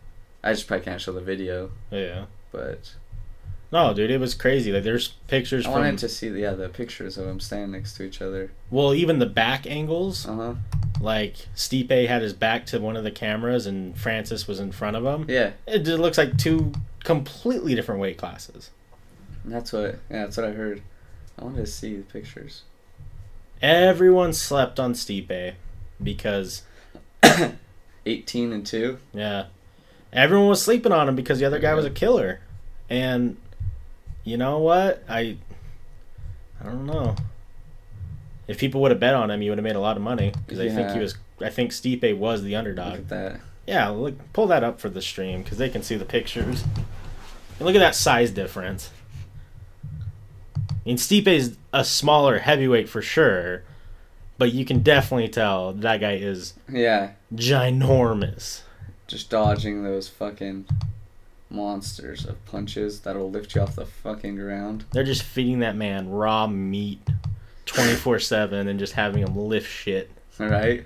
[0.43, 2.25] I just probably can't show the video, Yeah.
[2.51, 2.93] but
[3.71, 4.71] No, dude, it was crazy.
[4.71, 5.81] Like, there's pictures I from.
[5.81, 8.51] wanted to see the yeah the pictures of them standing next to each other.
[8.71, 10.27] Well, even the back angles.
[10.27, 10.53] Uh huh.
[10.99, 14.95] like Stipe had his back to one of the cameras and Francis was in front
[14.97, 15.25] of him.
[15.29, 16.71] Yeah, It just looks like two
[17.03, 18.71] completely different weight classes.
[19.45, 19.99] that's what.
[20.09, 20.81] Yeah, that's what I heard.
[21.37, 22.63] I wanted to see the pictures.
[23.61, 25.53] Everyone slept on Stipe
[26.01, 26.63] because
[28.05, 28.97] Eighteen and two.
[29.13, 29.45] yeah,
[30.11, 32.39] everyone was sleeping on him because the other guy was a killer.
[32.89, 33.37] And
[34.23, 35.03] you know what?
[35.09, 35.37] I
[36.61, 37.15] I don't know.
[38.47, 40.33] If people would have bet on him, you would have made a lot of money
[40.45, 41.15] because I think he was.
[41.41, 42.93] I think Stipe was the Look underdog.
[42.95, 43.39] at that.
[43.67, 46.63] Yeah, look, pull that up for the stream because they can see the pictures.
[47.57, 48.89] And look at that size difference.
[49.85, 53.63] I mean, Stipe is a smaller heavyweight for sure,
[54.39, 58.61] but you can definitely tell that guy is Yeah, ginormous.
[59.07, 60.65] just dodging those fucking
[61.49, 64.85] monsters of punches that'll lift you off the fucking ground.
[64.91, 67.01] They're just feeding that man raw meat
[67.65, 70.11] 24 7 and just having him lift shit.
[70.37, 70.85] Right.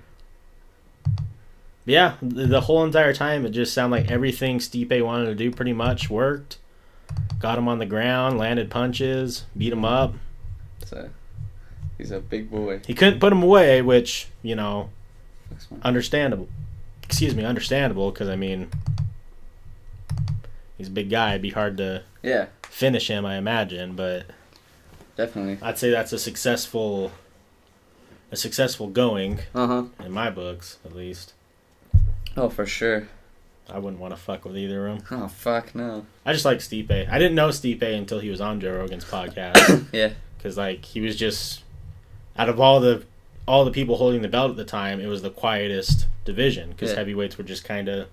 [1.85, 5.51] Yeah, the the whole entire time it just sounded like everything Stipe wanted to do
[5.51, 6.57] pretty much worked.
[7.39, 10.13] Got him on the ground, landed punches, beat him up.
[10.85, 11.09] So
[11.97, 12.81] He's a big boy.
[12.85, 14.89] He couldn't put him away, which you know,
[15.83, 16.47] understandable.
[17.03, 18.69] Excuse me, understandable because I mean,
[20.83, 21.31] he's a big guy.
[21.31, 23.95] It'd be hard to Yeah, finish him, I imagine.
[23.95, 24.25] But
[25.15, 25.57] definitely.
[25.61, 27.11] I'd say that's a successful,
[28.31, 29.83] a successful going Uh huh.
[30.05, 31.33] in my books, at least.
[32.35, 33.07] Oh, for sure.
[33.69, 35.21] I wouldn't want to fuck with either of them.
[35.23, 36.05] Oh fuck no.
[36.25, 37.09] I just like Stipe.
[37.09, 39.85] I didn't know Stipe until he was on Joe Rogan's podcast.
[39.93, 40.11] Yeah.
[40.37, 41.61] because like he was just
[42.37, 43.03] out of all the
[43.47, 46.91] all the people holding the belt at the time, it was the quietest division because
[46.91, 46.97] Yeah.
[46.97, 48.07] heavyweights were just kind of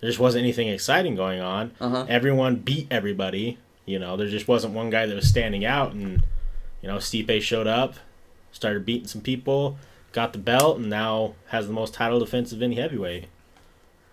[0.00, 1.72] there just wasn't anything exciting going on.
[1.80, 2.06] Uh huh.
[2.08, 3.58] Everyone beat everybody.
[3.86, 6.22] You know, there just wasn't one guy that was standing out, and
[6.82, 7.94] you know, Stipe showed up,
[8.52, 9.78] started beating some people,
[10.12, 13.26] got the belt, and now has the most title defense of any heavyweight.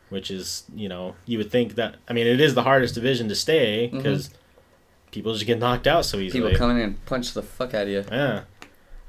[0.09, 1.95] Which is, you know, you would think that.
[2.07, 4.29] I mean, it is the hardest division to stay because
[5.11, 6.49] people just get knocked out so easily.
[6.51, 8.03] People coming in and punch the fuck out of you.
[8.11, 8.41] Yeah.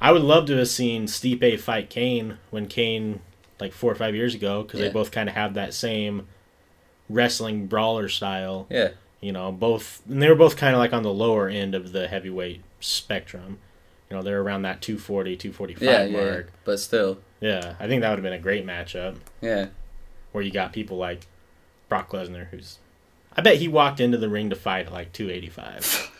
[0.00, 3.18] I would love to have seen Stipe fight Cain when Cain,
[3.58, 4.86] like four or five years ago, because Yeah.
[4.86, 6.28] they both kind of have that same
[7.08, 8.66] wrestling brawler style.
[8.70, 8.90] Yeah.
[9.20, 11.92] You know, both, and they were both kind of like on the lower end of
[11.92, 13.58] the heavyweight spectrum.
[14.10, 16.24] You know, they're around that 240, 245 Yeah, yeah.
[16.32, 16.52] mark.
[16.64, 17.18] But still.
[17.40, 19.68] Yeah, I think that would have been a great matchup Yeah.
[20.32, 21.26] where you got people like
[21.88, 22.78] Brock Lesnar, who's.
[23.34, 26.10] I bet he walked into the ring to fight at like 285.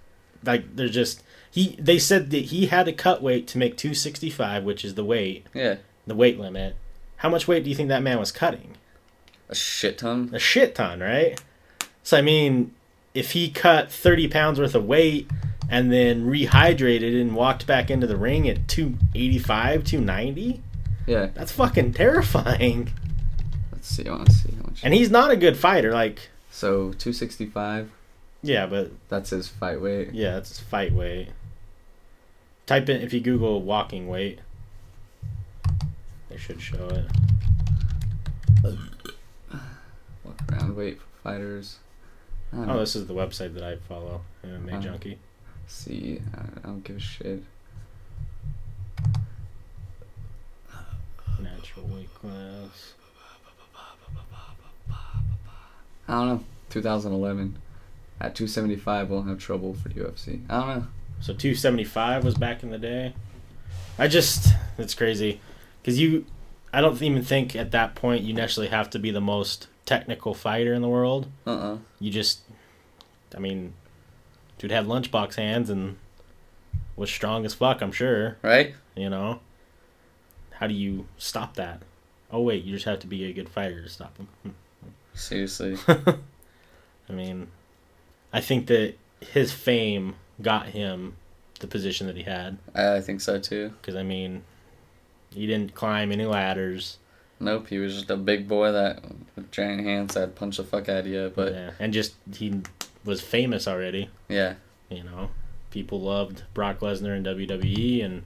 [0.44, 1.22] like, they're just.
[1.50, 5.04] He, they said that he had to cut weight to make 265, which is the
[5.04, 5.76] weight, Yeah.
[6.06, 6.76] the weight limit.
[7.16, 8.76] How much weight do you think that man was cutting?
[9.48, 10.30] A shit ton.
[10.32, 11.40] A shit ton, right?
[12.02, 12.74] So I mean,
[13.14, 15.28] if he cut 30 pounds worth of weight
[15.70, 20.62] and then rehydrated and walked back into the ring at 285, 290,
[21.06, 21.26] Yeah.
[21.34, 22.90] that's fucking terrifying.
[23.72, 24.06] Let's see.
[24.06, 24.80] I want to see how much.
[24.84, 25.92] And he's not a good fighter.
[25.92, 27.90] Like, So 265.
[28.42, 30.12] yeah, but That's his fight weight.
[30.12, 31.28] yeah, it's fight weight.
[32.66, 34.40] Type in if you Google walking weight.
[36.28, 37.06] They should show it.
[40.50, 41.76] Walk around weight for fighters.
[42.52, 44.80] Oh, this is the website that I follow, MMA Uh-huh.
[44.80, 45.18] Junkie.
[45.66, 46.20] see.
[46.34, 47.42] I I don't give a shit.
[51.40, 52.94] Natural weight class.
[56.08, 56.44] I don't know.
[56.70, 57.58] 2011.
[58.20, 60.40] At 275, we'll have trouble for UFC.
[60.48, 60.86] I don't know.
[61.20, 63.14] So 275 was back in the day.
[63.98, 65.40] I just it's crazy
[65.82, 66.24] because you
[66.72, 70.34] I don't even think at that point you necessarily have to be the most technical
[70.34, 71.28] fighter in the world.
[71.46, 72.40] Uh uh You just
[73.34, 73.72] I mean
[74.58, 75.96] dude had lunchbox hands and
[76.96, 78.74] was strong as fuck, I'm sure, Right?
[78.96, 79.40] you know.
[80.52, 81.80] How do you stop that?
[82.30, 84.28] Oh wait, you just have to be a good fighter to stop him.
[85.14, 85.76] Seriously.
[87.08, 87.48] I mean,
[88.32, 91.16] I think that his fame got him
[91.60, 92.58] the position that he had.
[92.74, 93.72] I, I think so too.
[93.80, 94.42] Because, I mean,
[95.30, 96.98] he didn't climb any ladders.
[97.40, 99.02] Nope, he was just a big boy that
[99.36, 101.32] with giant hands that punch the fuck out of you.
[101.34, 101.70] But yeah.
[101.78, 102.60] And just, he
[103.04, 104.10] was famous already.
[104.28, 104.54] yeah,
[104.90, 105.30] You know,
[105.70, 108.24] people loved Brock Lesnar in WWE and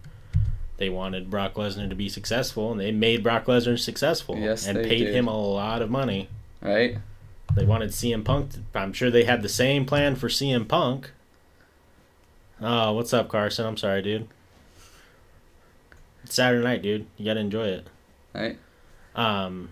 [0.78, 4.78] they wanted Brock Lesnar to be successful and they made Brock Lesnar successful Yes, and
[4.78, 5.14] paid did.
[5.14, 6.28] him a lot of money.
[6.62, 6.96] right?
[7.54, 8.52] They wanted CM Punk.
[8.52, 11.10] To, I'm sure they had the same plan for CM Punk.
[12.62, 13.66] Oh, what's up, Carson?
[13.66, 14.26] I'm sorry, dude.
[16.24, 17.06] It's Saturday night, dude.
[17.18, 17.86] You gotta enjoy it.
[18.34, 18.58] Right?
[19.14, 19.70] Um,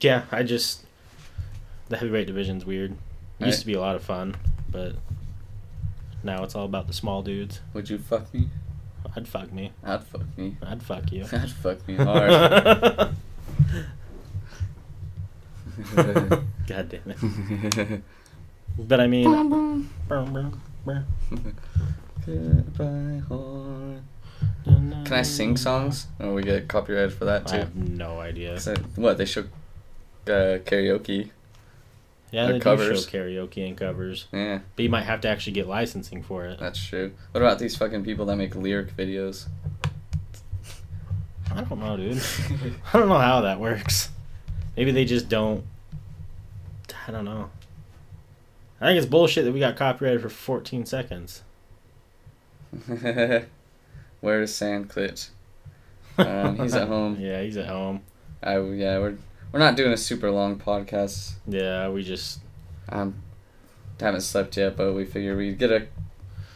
[0.00, 0.84] yeah, I just
[1.88, 2.92] the heavyweight division's weird.
[3.40, 3.60] It used Right.
[3.60, 4.36] to be a lot of fun,
[4.70, 4.94] but
[6.22, 7.60] now it's all about the small dudes.
[7.74, 8.48] Would you fuck me?
[9.16, 9.72] I'd fuck me.
[9.84, 10.56] I'd fuck me.
[10.62, 11.24] I'd fuck you.
[11.32, 12.30] I'd fuck me hard.
[16.66, 18.02] God damn it.
[18.78, 19.88] But I mean,
[22.26, 24.02] Goodbye, heart.
[24.64, 26.06] Can I sing songs?
[26.20, 27.54] Or we get copyrighted for that too?
[27.56, 28.58] I have no idea.
[28.66, 29.42] I- what they show
[30.26, 31.30] uh, karaoke?
[32.30, 33.06] Yeah, they covers.
[33.06, 36.44] do show karaoke and covers, Yeah, but you might have to actually get licensing for
[36.44, 36.60] it.
[36.60, 37.12] that's true.
[37.32, 39.46] What about these fucking people that make lyric videos?
[41.50, 42.22] I don't know, dude.
[42.92, 44.10] I don't know how that works.
[44.76, 45.64] Maybe they just don't.
[47.06, 47.48] I don't know.
[48.80, 51.42] I think it's bullshit that we got copyrighted for 14 seconds.
[54.20, 55.30] Where's Sandclit?
[56.18, 57.16] Um, he's at home.
[57.20, 58.00] Yeah, he's at home.
[58.42, 59.16] I, yeah, we're
[59.52, 61.34] we're not doing a super long podcast.
[61.46, 62.40] Yeah, we just.
[62.88, 63.22] Um,
[64.00, 65.86] haven't slept yet, but we figure we'd get a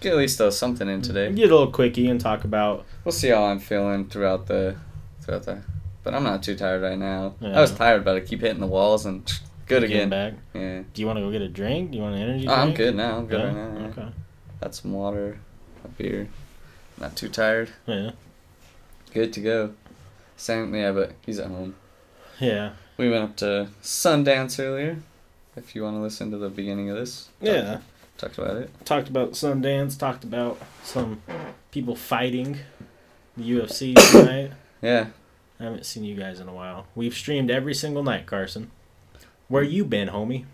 [0.01, 1.31] get at least uh, something in today.
[1.33, 2.85] Get a little quickie and talk about.
[3.05, 4.75] We'll see how I'm feeling throughout the
[5.21, 5.63] throughout the.
[6.03, 7.37] But I'm not too tired right now.
[7.41, 7.57] Yeah.
[7.57, 9.25] I was tired, but I keep hitting the walls and
[9.67, 10.09] good getting again.
[10.11, 10.35] back.
[10.55, 10.83] Yeah.
[10.93, 11.93] Do you want to go get a drink?
[11.93, 12.69] Do you want an energy Oh, drink?
[12.71, 13.19] I'm good now.
[13.19, 13.47] I'm good Yeah?
[13.47, 13.81] right now.
[13.81, 13.87] yeah.
[13.87, 14.09] Okay.
[14.61, 15.39] Got some water,
[15.85, 16.27] a beer.
[17.03, 17.71] Not too tired.
[17.85, 18.13] Yeah.
[19.13, 19.75] Good to go.
[20.37, 21.75] Sam, yeah, but he's at home.
[22.39, 22.75] Yeah.
[22.97, 24.99] We went up to Sundance earlier.
[25.57, 27.29] If you want to listen to the beginning of this.
[27.41, 27.81] Yeah.
[28.19, 28.71] Talked about it.
[28.85, 31.21] Talked about Sundance, talked about some
[31.73, 32.61] people fighting
[33.37, 34.53] the UFC tonight.
[34.81, 35.07] Yeah.
[35.59, 36.87] I haven't seen you guys in a while.
[36.95, 38.71] We've streamed every single night, Carson.
[39.49, 40.45] Where you been, homie?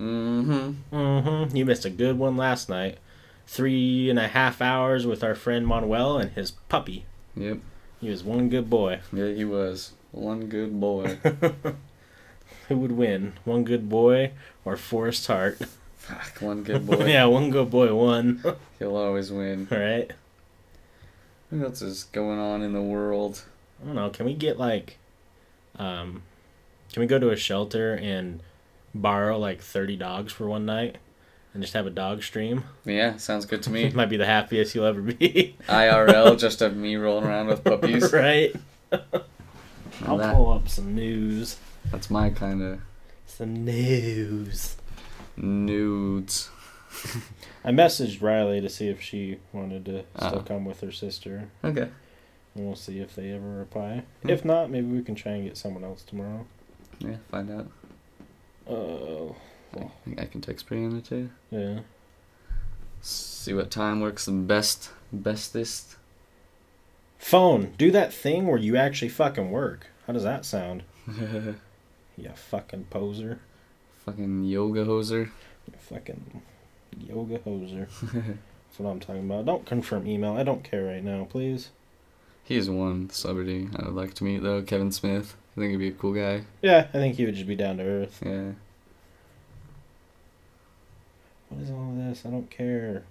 [0.00, 0.96] Mm-hmm.
[0.96, 1.54] Mm-hmm.
[1.54, 2.96] You missed a good one last night.
[3.46, 7.04] Three and a half hours with our friend Manuel and his puppy.
[7.36, 7.58] Yep.
[8.00, 9.00] He was one good boy.
[9.12, 9.92] Yeah, he was.
[10.12, 11.18] One good boy.
[12.68, 13.34] Who would win?
[13.44, 14.32] One good boy
[14.64, 15.58] or Forrest Hart?
[15.96, 17.04] Fuck, one good boy.
[17.06, 18.42] yeah, one good boy won.
[18.78, 19.68] He'll always win.
[19.70, 20.10] right?
[21.50, 23.44] What else is going on in the world?
[23.82, 24.10] I don't know.
[24.10, 24.98] Can we get like,
[25.78, 26.22] um,
[26.92, 28.40] can we go to a shelter and
[28.94, 30.96] borrow like thirty dogs for one night
[31.54, 32.64] and just have a dog stream?
[32.84, 33.88] Yeah, sounds good to me.
[33.94, 35.56] Might be the happiest you'll ever be.
[35.68, 38.12] IRL, just of me rolling around with puppies.
[38.12, 38.54] right?
[40.04, 41.56] I'll That- pull up some news.
[41.90, 42.80] That's my kind of
[43.26, 44.76] Some news.
[45.36, 46.50] nudes.
[47.64, 50.42] I messaged Riley to see if she wanted to still Oh.
[50.42, 51.48] come with her sister.
[51.64, 51.88] Okay.
[52.54, 54.04] And we'll see if they ever reply.
[54.22, 54.30] Hmm.
[54.30, 56.46] If not, maybe we can try and get someone else tomorrow.
[57.00, 57.66] Yeah, find out.
[58.68, 59.34] Oh,
[59.82, 61.30] I think I can text Brianna too.
[61.50, 61.80] yeah.
[63.00, 65.96] See what time works the best, bestest.
[67.18, 69.88] Phone, do that thing where you actually fucking work.
[70.06, 70.82] How does that sound?
[72.16, 73.40] You fucking poser.
[74.06, 75.30] Fucking yoga hoser.
[75.66, 76.42] You fucking
[77.00, 77.88] yoga hoser.
[78.12, 79.46] That's what I'm talking about.
[79.46, 80.36] Don't confirm email.
[80.36, 81.70] I don't care right now, please.
[82.44, 84.62] He's one celebrity I would like to meet though.
[84.62, 85.34] Kevin Smith.
[85.56, 86.44] I think he'd be a cool guy.
[86.62, 88.22] Yeah, I think he would just be down to earth.
[88.24, 88.52] Yeah.
[91.48, 92.24] What is all this?
[92.26, 93.04] I don't care.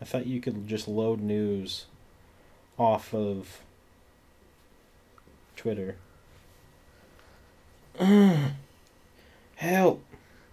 [0.00, 1.86] I thought you could just load news
[2.78, 3.60] off of
[5.56, 5.96] Twitter.
[9.56, 10.02] Help!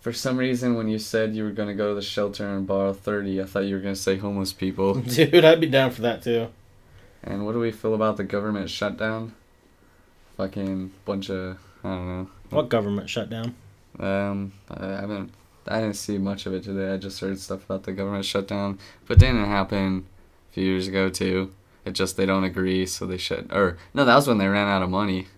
[0.00, 2.92] For some reason, when you said you were gonna go to the shelter and borrow
[2.94, 4.94] thirty, I thought you were gonna say homeless people.
[5.00, 6.48] Dude, I'd be down for that too.
[7.22, 9.34] and what do we feel about the government shutdown?
[10.38, 12.30] Fucking bunch of I don't know.
[12.48, 13.54] What government shutdown?
[14.00, 15.32] Um, I haven't.
[15.68, 16.92] I didn't see much of it today.
[16.92, 20.06] I just heard stuff about the government shutdown, but didn't happen
[20.50, 21.52] a few years ago too.
[21.84, 23.46] It just they don't agree, so they shut.
[23.52, 25.28] Or no, that was when they ran out of money,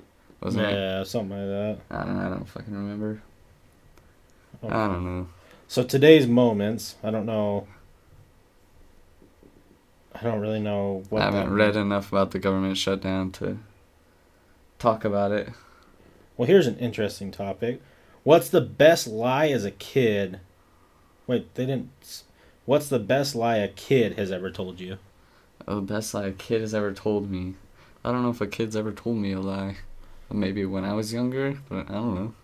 [0.40, 0.72] wasn't it?
[0.72, 1.78] yeah, something like that.
[1.90, 2.16] I don't.
[2.18, 3.20] I don't fucking remember.
[4.62, 4.68] Oh.
[4.68, 5.28] I don't know.
[5.66, 7.66] So today's moments, I don't know.
[10.14, 11.22] I don't really know what.
[11.22, 13.58] I haven't read enough about the government shutdown to
[14.78, 15.48] talk about it.
[16.36, 17.80] Well, here's an interesting topic.
[18.24, 20.40] What's the best lie as a kid?
[21.26, 22.22] Wait, they didn't.
[22.64, 24.98] What's the best lie a kid has ever told you?
[25.66, 27.54] Oh, best lie a kid has ever told me.
[28.04, 29.76] I don't know if a kid's ever told me a lie.
[30.30, 32.34] Maybe when I was younger, but I don't know.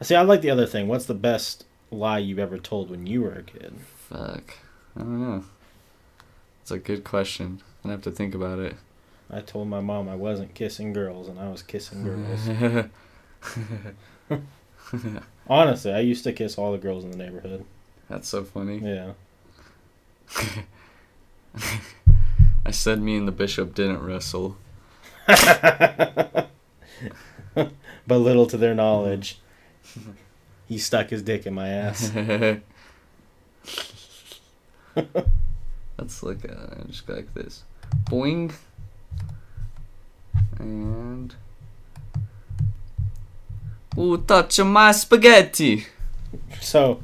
[0.00, 0.88] See, I like the other thing.
[0.88, 3.74] What's the best lie you've ever told when you were a kid?
[4.08, 4.54] Fuck.
[4.96, 5.44] I don't know.
[6.62, 7.60] It's a good question.
[7.84, 8.76] I'd have to think about it.
[9.30, 12.04] I told my mom I wasn't kissing girls, and I was kissing
[13.44, 13.60] girls.
[15.48, 17.64] Honestly, I used to kiss all the girls in the neighborhood.
[18.08, 18.78] That's so funny.
[18.78, 19.12] Yeah.
[22.66, 24.56] I said me and the bishop didn't wrestle.
[25.26, 26.48] but
[28.08, 29.38] little to their knowledge,
[30.68, 32.10] he stuck his dick in my ass.
[35.96, 37.64] That's like uh, just go like this.
[38.04, 38.52] Boing.
[43.98, 45.86] Ooh, touch my spaghetti.
[46.60, 47.02] So,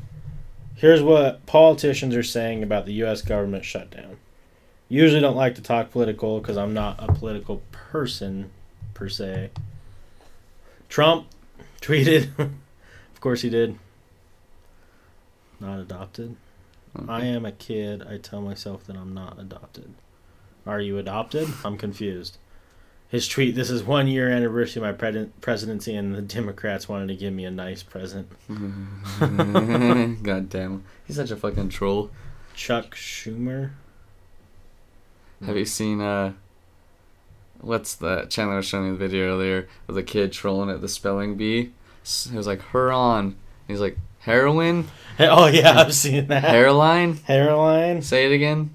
[0.76, 3.22] here's what politicians are saying about the U.S.
[3.22, 4.18] government shutdown.
[4.88, 8.50] Usually don't like to talk political because I'm not a political person
[8.94, 9.50] per se.
[10.88, 11.26] Trump
[11.80, 13.78] tweeted, of course he did.
[15.58, 16.36] Not adopted.
[17.08, 18.02] I am a kid.
[18.08, 19.94] I tell myself that I'm not adopted.
[20.66, 21.48] Are you adopted?
[21.64, 22.38] I'm confused.
[23.08, 27.08] His tweet this is one year anniversary of my pre- presidency, and the Democrats wanted
[27.08, 28.28] to give me a nice present.
[30.22, 30.84] God damn.
[31.06, 32.10] He's such a fucking troll.
[32.54, 33.70] Chuck Schumer.
[35.44, 36.32] Have you seen uh
[37.60, 40.88] what's that Chandler was showing me the video earlier of the kid trolling at the
[40.88, 41.72] spelling bee?
[42.02, 43.36] It was like her on.
[43.68, 44.88] He's like heroin,
[45.20, 46.44] oh yeah, I've seen that.
[46.44, 47.18] hairline.
[47.24, 48.02] Hairline.
[48.02, 48.74] Say it again.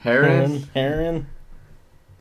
[0.00, 0.68] Heron.
[0.74, 1.26] Heron.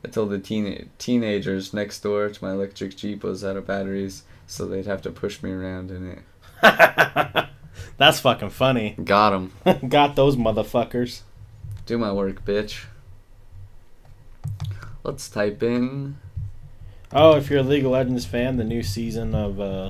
[0.08, 4.24] I told the teen teenagers next door to my electric jeep was out of batteries,
[4.48, 6.20] so they'd have to push me around in it.
[7.98, 8.96] That's fucking funny.
[9.04, 9.52] Got him.
[9.90, 11.24] Got those motherfuckers.
[11.86, 12.86] Do my work, bitch.
[15.04, 16.18] Let's type in.
[17.12, 19.90] Oh, if you're a League of Legends fan, the new season of uh,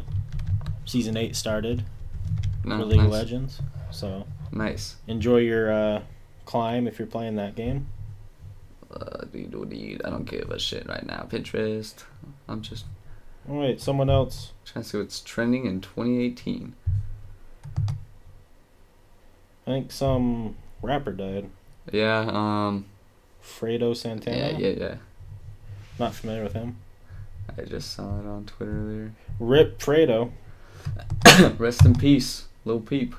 [0.85, 1.83] season eight started
[2.63, 3.11] No, for League of.
[3.11, 3.61] Legends.
[3.91, 4.95] So Nice.
[5.05, 6.01] enjoy your uh,
[6.45, 7.87] climb if you're playing that game.
[8.91, 11.27] Uh, I don't give a shit right now.
[11.29, 12.03] Pinterest.
[12.47, 12.85] I'm just
[13.49, 14.51] Oh, wait, someone else.
[14.65, 16.73] trying to see what's trending in 2018.
[19.65, 21.49] I think some rapper died.
[21.91, 22.19] Yeah.
[22.31, 22.85] Um.
[23.43, 24.37] Fredo Santana.
[24.37, 24.57] Yeah.
[24.57, 24.75] Yeah.
[24.77, 24.95] Yeah.
[25.99, 26.77] Not familiar with him.
[27.57, 30.31] I just saw it on Twitter Rip Fredo.
[31.57, 33.15] Rest in peace, Lil Peep.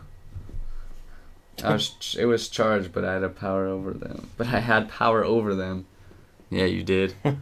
[1.64, 2.16] I was.
[2.18, 4.30] It was charged, but I had a power over them.
[4.36, 5.86] But I had power over them.
[6.50, 7.14] Yeah, you did.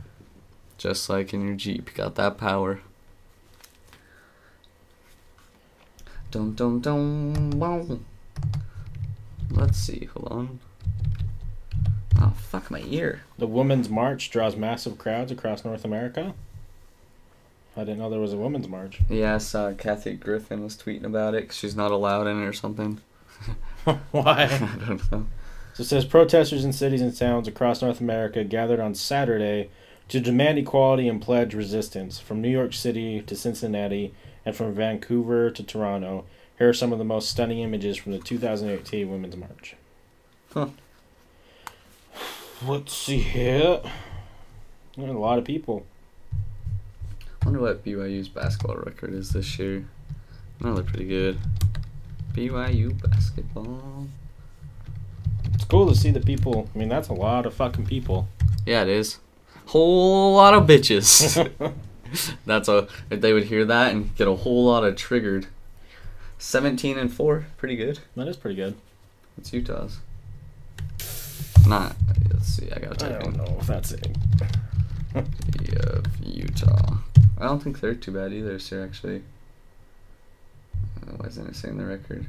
[0.79, 2.81] Just like in your Jeep, you got that power.
[6.31, 7.51] Dum dum dum.
[7.53, 7.99] Wow.
[9.51, 10.09] Let's see.
[10.15, 10.61] Hold on.
[12.21, 13.23] Oh fuck my ear.
[13.39, 16.35] The Women's March draws massive crowds across North America.
[17.77, 19.01] I didn't know there was a Women's March.
[19.09, 22.47] Yeah, I saw Kathy Griffin was tweeting about it 'cause she's not allowed in it
[22.47, 23.01] or something.
[24.11, 24.45] Why?
[24.51, 25.27] I don't know.
[25.75, 29.71] So it says protesters in cities and towns across North America gathered on Saturday
[30.09, 34.15] to demand equality and pledge resistance from New York City to Cincinnati
[34.45, 36.25] and from Vancouver to Toronto.
[36.59, 39.77] Here are some of the most stunning images from the 2018 Women's March.
[40.53, 40.69] Huh.
[42.67, 43.83] Let's see here.
[44.97, 45.85] There are a lot of people.
[47.45, 49.87] wonder what BYU's basketball record is this year.
[50.59, 51.39] Probably pretty good.
[52.37, 54.09] BYU basketball.
[55.55, 56.69] It's cool to see the people.
[56.75, 58.29] I mean, that's a lot of fucking people.
[58.67, 59.19] Yeah, it is.
[59.67, 61.51] Whole lot of bitches.
[62.47, 62.89] That's a.
[63.11, 65.47] If they would hear that and get a whole lot of triggered.
[66.39, 68.01] Seventeen and four, pretty good.
[68.15, 68.77] that is pretty good.
[69.39, 69.99] It's Utah's.
[71.67, 71.97] Not.
[72.31, 72.71] Let's see.
[72.71, 74.17] I gotta I don't in know if that's it.
[75.15, 76.99] of Utah.
[77.39, 78.85] I don't think they're too bad either, sir.
[78.85, 79.23] Actually.
[81.17, 82.27] Why isn't it saying the record?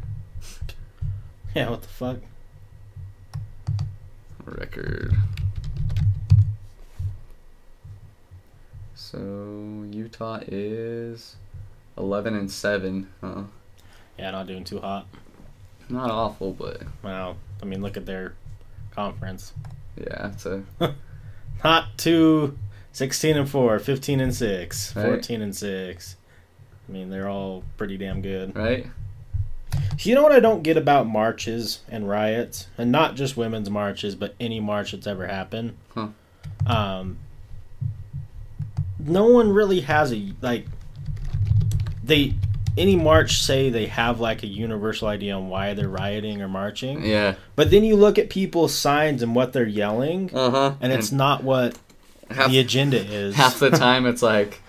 [1.55, 2.17] Yeah, what the fuck?
[4.45, 5.13] Record.
[8.95, 11.35] So Utah is
[11.97, 13.09] eleven and seven.
[13.21, 13.43] Huh?
[14.17, 15.07] Yeah, not doing too hot.
[15.89, 17.37] Not awful, but Wow.
[17.61, 18.33] I mean, look at their
[18.91, 19.53] conference.
[19.95, 20.63] yeah, it's a
[21.63, 22.57] Not too
[22.91, 25.05] 16 and 4, 15 and 6, Right.
[25.05, 26.15] 14 and 6.
[26.87, 28.55] I mean, they're all pretty damn good.
[28.55, 28.85] right.
[29.99, 34.15] You know what I don't get about marches and riots, and not just women's marches,
[34.15, 35.75] but any march that's ever happened.
[35.93, 36.07] Huh.
[36.65, 37.17] Um,
[38.99, 40.65] no one really has a like.
[42.03, 42.33] They
[42.77, 47.03] any march say they have like a universal idea on why they're rioting or marching,
[47.03, 47.35] Yeah.
[47.55, 50.73] but then you look at people's signs and what they're yelling, Uh huh.
[50.79, 51.77] and it's not what
[52.29, 53.35] half the agenda is.
[53.35, 54.61] half the time it's like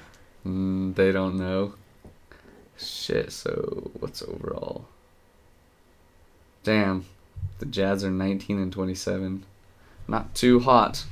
[0.44, 1.74] mm, they don't know.
[2.78, 3.32] Shit.
[3.32, 4.86] So what's overall?
[6.64, 7.06] Damn,
[7.58, 9.44] the Jazz are nineteen and twenty-seven.
[10.06, 11.04] Not too hot.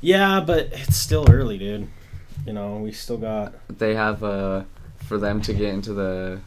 [0.00, 1.88] Yeah, but it's still early, dude.
[2.46, 3.54] You know, we still got.
[3.78, 4.64] they have uh
[4.98, 6.40] for them to get into the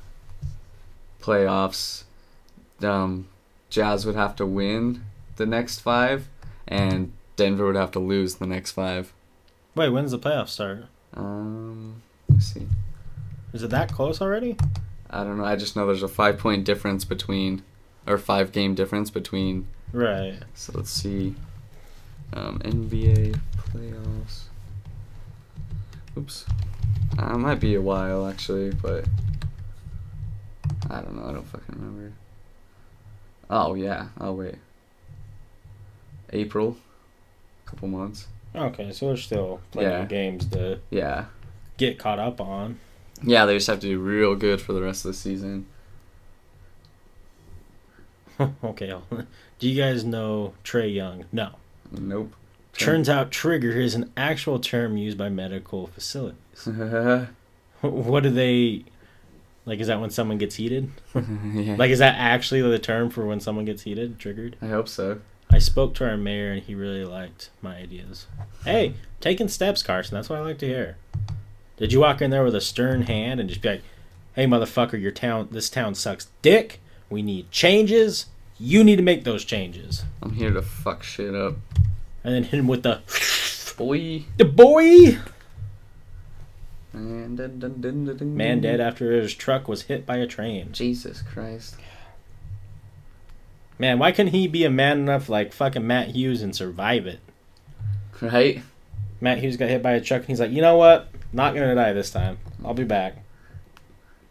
[1.22, 2.04] playoffs
[2.82, 3.28] um
[3.70, 5.04] jazz would have to win
[5.38, 6.28] the next five
[6.68, 9.14] and denver would have to lose the next five
[9.76, 10.86] Wait, when's the playoffs start?
[11.14, 12.68] um let's see
[13.54, 14.56] Is it that close already?
[15.12, 15.46] i don't know.
[15.46, 17.64] I just know there's a five point difference between
[18.06, 20.38] or five game difference between Right.
[20.54, 21.36] so let's see.
[22.34, 24.44] Um nba playoffs.
[26.18, 26.46] Oops.
[27.18, 29.06] Uh, it might be a while actually but
[30.90, 31.28] i don't know.
[31.30, 32.14] I don't fucking remember.
[33.50, 34.10] Oh yeah.
[34.20, 34.56] Oh wait.
[36.32, 36.78] April.
[37.66, 38.28] A couple months.
[38.56, 40.02] Okay, so there's still plenty Yeah.
[40.04, 41.26] of games to yeah.
[41.78, 42.80] get caught up on.
[43.24, 45.66] Yeah they just have to do real good for the rest of the season
[48.64, 48.94] okay.
[49.60, 51.26] Do you guys know Trae Young?
[51.32, 51.52] No.
[51.92, 52.34] nope
[52.78, 56.38] Turns out trigger is an actual term used by medical facilities.
[57.82, 58.86] what do they
[59.66, 60.90] like is that when someone gets heated?
[61.16, 64.56] yeah Like is that actually the term for when someone gets heated, triggered?
[64.62, 65.20] i hope so
[65.52, 68.28] I spoke to our mayor and he really liked my ideas.
[68.64, 70.14] Hey, taking steps, Carson.
[70.14, 70.98] That's what I like to hear.
[71.80, 73.84] Did you walk in there with a stern hand and just be like,
[74.36, 76.80] "Hey, motherfucker, your town, this town sucks dick.
[77.10, 78.28] We need changes.
[78.60, 81.56] You need to make those changes." i'm here to fuck shit up
[82.24, 83.02] And then hit him with the
[83.78, 85.18] boy the boy.
[86.92, 88.36] Man dead, dun, dun, dun, dun.
[88.36, 90.70] Man dead after his truck was hit by a train.
[90.74, 91.76] Jesus Christ.
[93.78, 97.20] Man, why couldn't he be a man enough like fucking Matt Hughes and survive it?
[98.20, 98.62] Right?
[99.22, 101.08] Matt Hughes got hit by a truck and he's like, you know what?
[101.32, 102.38] Not gonna die this time.
[102.66, 103.24] I'll be back.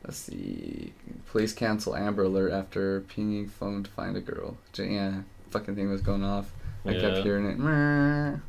[0.05, 0.93] Let's see.
[1.31, 4.57] Police cancel Amber Alert after pinging phone to find a girl.
[4.77, 6.53] Yeah, fucking thing was going off.
[6.85, 7.01] I Yeah.
[7.01, 8.41] kept hearing it.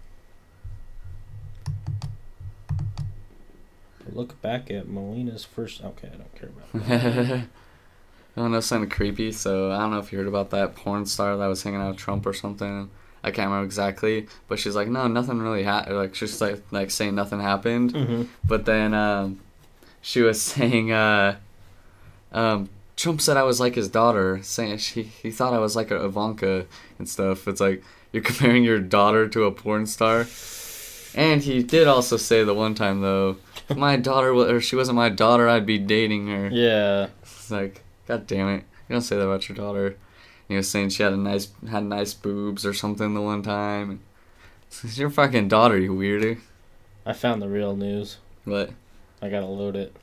[4.12, 5.84] Look back at Molina's first.
[5.84, 7.42] Okay, I don't care about that.
[8.38, 9.32] I don't know, something creepy.
[9.32, 11.90] So I don't know if you heard about that porn star that was hanging out
[11.90, 12.90] with Trump or something.
[13.24, 15.98] I can't remember exactly, but she's like, no, nothing really happened.
[15.98, 17.92] Like she's like like saying nothing happened.
[17.92, 19.40] hmm But then um,
[20.02, 21.36] she was saying, uh,
[22.32, 25.92] um, Trump said I was like his daughter, saying she he thought I was like
[25.92, 26.66] a Ivanka
[26.98, 27.48] and stuff.
[27.48, 30.26] It's like you're comparing your daughter to a porn star.
[31.16, 34.76] And he did also say the one time though, if my daughter wa- or she
[34.76, 36.50] wasn't my daughter, I'd be dating her.
[36.52, 37.08] Yeah.
[37.24, 39.98] It's like, god damn it, you don't say that about your daughter.
[40.50, 44.02] He was saying she had a nice had nice boobs or something the one time.
[44.68, 46.40] It's your fucking daughter, you weirdo.
[47.06, 48.18] I found the real news.
[48.44, 48.72] What?
[49.22, 49.96] I gotta load it.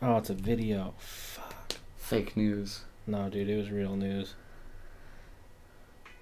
[0.00, 0.94] Oh, it's a video.
[0.98, 1.74] Fuck.
[1.96, 2.82] Fake news.
[3.06, 4.34] No, dude, it was real news.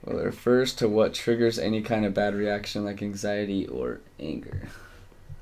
[0.02, 4.68] Well, it refers to what triggers any kind of bad reaction like anxiety or anger.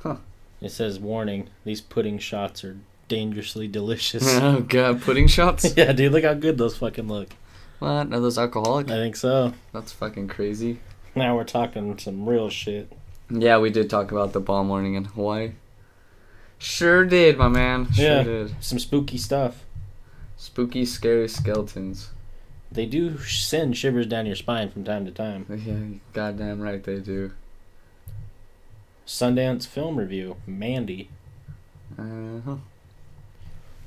[0.01, 0.17] Huh.
[0.61, 2.77] It says, warning, these pudding shots are
[3.07, 4.25] dangerously delicious.
[4.29, 5.75] oh god, pudding shots?
[5.77, 7.29] yeah, dude, look how good those fucking look.
[7.85, 8.13] What?
[8.13, 8.87] Are those alcoholic?
[8.91, 9.53] I think so.
[9.73, 10.81] That's fucking crazy.
[11.15, 12.91] Now we're talking some real shit.
[13.31, 15.53] Yeah, we did talk about the bomb warning in Hawaii.
[16.59, 17.93] Sure did, my man.
[17.93, 18.23] Sure Yeah.
[18.23, 18.55] did.
[18.61, 19.65] Some spooky stuff.
[20.37, 22.11] Spooky, scary skeletons.
[22.73, 25.47] They do send shivers down your spine from time to time.
[25.65, 27.31] Yeah, goddamn right they do.
[29.07, 31.09] Sundance Film Review, Mandy.
[31.99, 32.57] Uh-huh.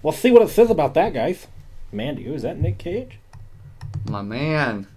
[0.02, 1.48] Well, see what it says about that, guys.
[1.92, 2.60] Mandy, who is that?
[2.60, 3.18] Nick Cage?
[4.06, 4.88] My man.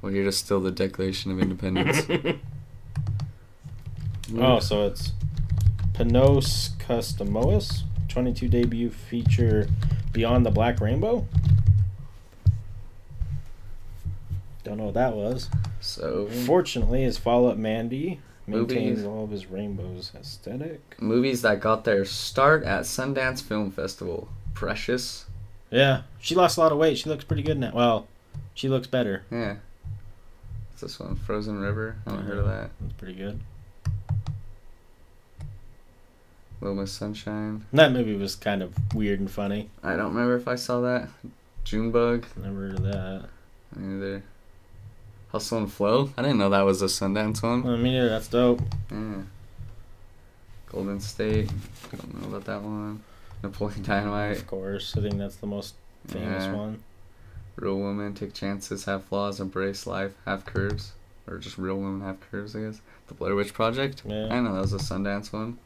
[0.00, 2.06] Well, you're just still the Declaration of Independence.
[4.34, 5.12] Oh, so it's
[5.92, 9.68] Panos Cosmatos, 22 debut feature
[10.14, 11.26] Beyond the Black Rainbow.
[14.64, 15.50] Don't know what that was.
[15.80, 19.04] So, Fortunately, his follow up Mandy maintains Movies.
[19.04, 20.80] all of his rainbows aesthetic.
[21.00, 24.28] movies that got their start at Sundance Film Festival.
[24.54, 25.26] Precious.
[25.72, 26.98] Yeah, she lost a lot of weight.
[26.98, 27.72] She looks pretty good now.
[27.74, 28.06] Well,
[28.54, 29.24] she looks better.
[29.30, 29.56] Yeah.
[30.70, 31.16] What's this one?
[31.16, 31.96] Frozen River?
[32.06, 32.70] I haven't heard of that.
[32.78, 33.40] That's pretty good.
[36.60, 37.64] Little Miss Sunshine.
[37.72, 39.70] That movie was kind of weird and funny.
[39.82, 41.08] I don't remember if I saw that.
[41.64, 42.26] Junebug.
[42.36, 43.24] Never heard of that.
[43.74, 44.22] Me Either.
[45.30, 46.10] Hustle and Flow.
[46.18, 47.66] I didn't know that was a Sundance one.
[47.66, 48.60] I mean, yeah, that's dope.
[48.90, 49.22] Yeah.
[50.70, 51.50] Golden State.
[51.92, 53.02] I Don't know about that one.
[53.42, 54.36] Napoleon Dynamite.
[54.36, 55.74] Of course, I think that's the most
[56.06, 56.54] famous Yeah.
[56.54, 56.82] one.
[57.56, 60.92] Real women take chances, have flaws, embrace life, have curves.
[61.26, 62.80] Or just real women have curves, I guess.
[63.08, 64.02] The Blair Witch Project.
[64.04, 64.28] Yeah.
[64.30, 65.58] I know that was a Sundance one.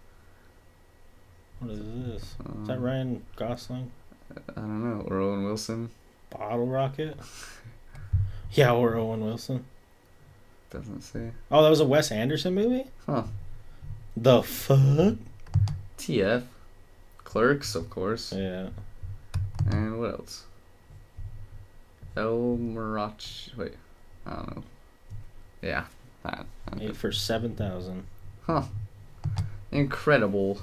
[1.60, 2.22] What is this?
[2.22, 3.90] Is that Um, Ryan Gosling?
[4.34, 5.00] I don't know.
[5.06, 5.90] Or Owen Wilson.
[6.30, 7.16] Bottle Rocket?
[8.52, 9.64] yeah, or Owen Wilson.
[10.70, 11.30] Doesn't say.
[11.50, 12.86] Oh, that was a Wes Anderson movie?
[13.06, 13.24] Huh.
[14.16, 15.14] The fuck?
[15.96, 16.42] TF.
[17.26, 18.32] Clerks, of course.
[18.32, 18.68] Yeah.
[19.68, 20.44] And what else?
[22.16, 23.56] El Mariachi.
[23.56, 23.74] Wait.
[24.24, 24.62] I don't know.
[25.60, 25.84] Yeah.
[26.22, 26.46] That.
[26.80, 28.06] Eight for 7,000.
[28.42, 28.62] Huh.
[29.72, 30.62] Incredible.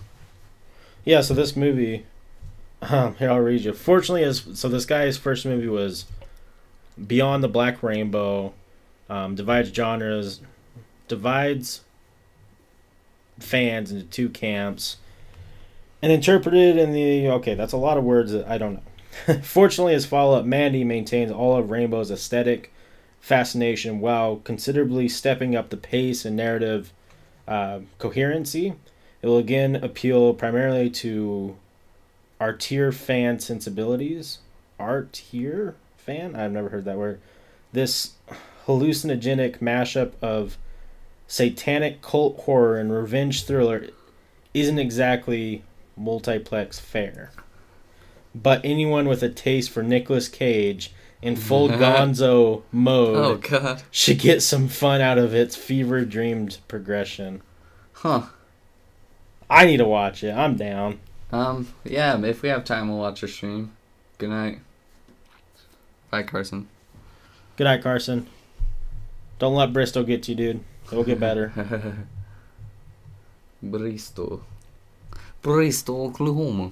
[1.03, 2.05] Yeah, so this movie,
[2.82, 3.74] um, here I'll read you.
[3.74, 6.05] Fortunately, as so this guy's first movie was
[7.05, 8.53] Beyond the Black Rainbow,
[9.09, 10.39] um, divides genres,
[11.09, 11.82] divides
[13.38, 14.97] fans into two camps,
[16.04, 17.56] and interpreted in the okay.
[17.56, 19.39] That's a lot of words that I don't know.
[19.41, 22.74] Fortunately, his follow-up Mandy maintains all of Rainbow's aesthetic
[23.22, 26.91] fascination while considerably stepping up the pace and narrative
[27.47, 28.74] uh, coherency.
[29.22, 31.56] It will again appeal primarily to
[32.38, 34.39] artier fan sensibilities.
[34.78, 36.36] Artier fan?
[36.36, 37.22] I've never heard that word.
[37.72, 38.16] This
[38.68, 40.58] hallucinogenic mashup of
[41.28, 43.88] satanic cult horror and revenge thriller
[44.54, 45.64] isn't exactly
[45.96, 47.32] multiplex fare.
[48.36, 50.91] But anyone with a taste for Nicolas Cage
[51.22, 57.41] in full gonzo mode Oh, should get some fun out of its fever dreamed progression.
[57.94, 58.24] Huh.
[59.50, 60.32] I need to watch it.
[60.34, 61.00] I'm down.
[61.32, 63.72] Um, yeah, if we have time, we'll watch your stream.
[64.18, 64.60] Good night.
[66.10, 66.68] Bye, Carson.
[67.56, 68.28] Good night, Carson.
[69.39, 70.64] Don't let Bristol get you, dude.
[70.88, 71.52] It'll get better.
[73.64, 74.44] Bristol.
[75.44, 76.72] Bristol, Oklahoma.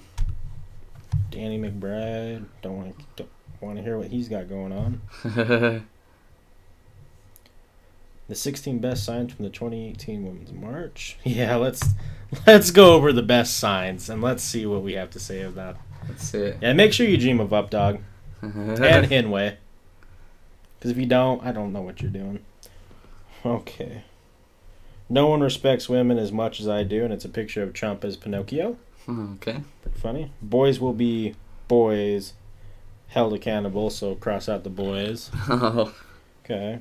[1.29, 2.45] Danny McBride.
[2.61, 3.29] Don't want to don't
[3.61, 5.83] want to hear what he's got going on.
[8.27, 11.17] The 16 best signs from the 2018 Women's March.
[11.25, 11.83] Yeah, let's
[12.47, 15.75] let's go over the best signs and let's see what we have to say about.
[16.07, 16.33] that.
[16.33, 16.57] It.
[16.61, 17.99] Yeah, make sure you dream of Up Dog
[18.41, 19.57] and Hinway.
[20.79, 22.39] Because if you don't, I don't know what you're doing.
[23.45, 24.05] Okay.
[25.11, 28.05] No one respects women as much as I do, and it's a picture of Trump
[28.05, 28.77] as Pinocchio.
[29.05, 29.61] Hmm, okay.
[29.81, 30.31] Pretty funny.
[30.41, 31.35] Boys will be
[31.67, 32.31] boys
[33.07, 35.29] held accountable, so cross out the boys.
[35.49, 35.93] Oh.
[36.45, 36.79] Okay.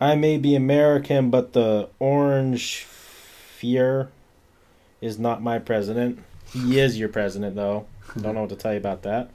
[0.00, 4.10] I may be American, but the orange fear
[5.00, 6.18] is not my president.
[6.52, 7.86] He is your president, though.
[8.20, 9.30] Don't know what to tell you about that.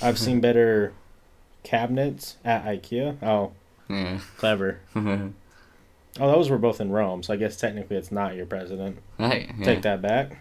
[0.00, 0.92] I've seen better
[1.64, 3.16] cabinets at IKEA.
[3.22, 3.52] Oh,
[3.88, 4.20] Yeah.
[4.36, 4.78] clever.
[6.18, 8.98] Oh, those were both in Rome, so I guess technically it's not your president.
[9.18, 9.50] right.
[9.58, 9.64] Yeah.
[9.64, 10.38] Take that back.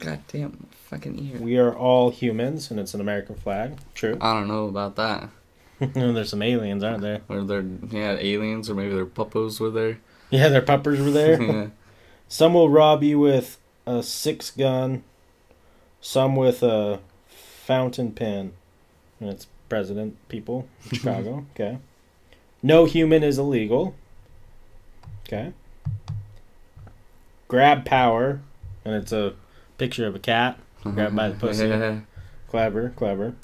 [0.00, 1.40] Goddamn fucking ear.
[1.40, 3.76] We are all humans, and it's an American flag.
[3.94, 4.16] True.
[4.20, 5.28] I don't know about that.
[5.80, 7.20] There's some aliens, aren't there?
[7.28, 9.98] Or they're yeah aliens, or maybe their puppos were there.
[10.30, 11.40] Yeah, their puppers were there.
[11.42, 11.66] yeah.
[12.28, 15.04] Some will rob you with a six gun,
[16.00, 18.52] some with a fountain pen.
[19.20, 21.46] And it's president people, Chicago.
[21.54, 21.78] okay.
[22.62, 23.94] No human is illegal.
[25.26, 25.52] Okay.
[27.48, 28.40] Grab power,
[28.84, 29.34] and it's a
[29.78, 30.58] picture of a cat.
[30.82, 31.16] Grabbed mm-hmm.
[31.16, 32.02] by the pussy.
[32.48, 33.34] Clever, clever.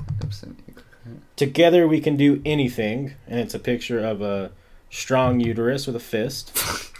[1.36, 4.52] Together we can do anything, and it's a picture of a
[4.90, 6.56] strong uterus with a fist.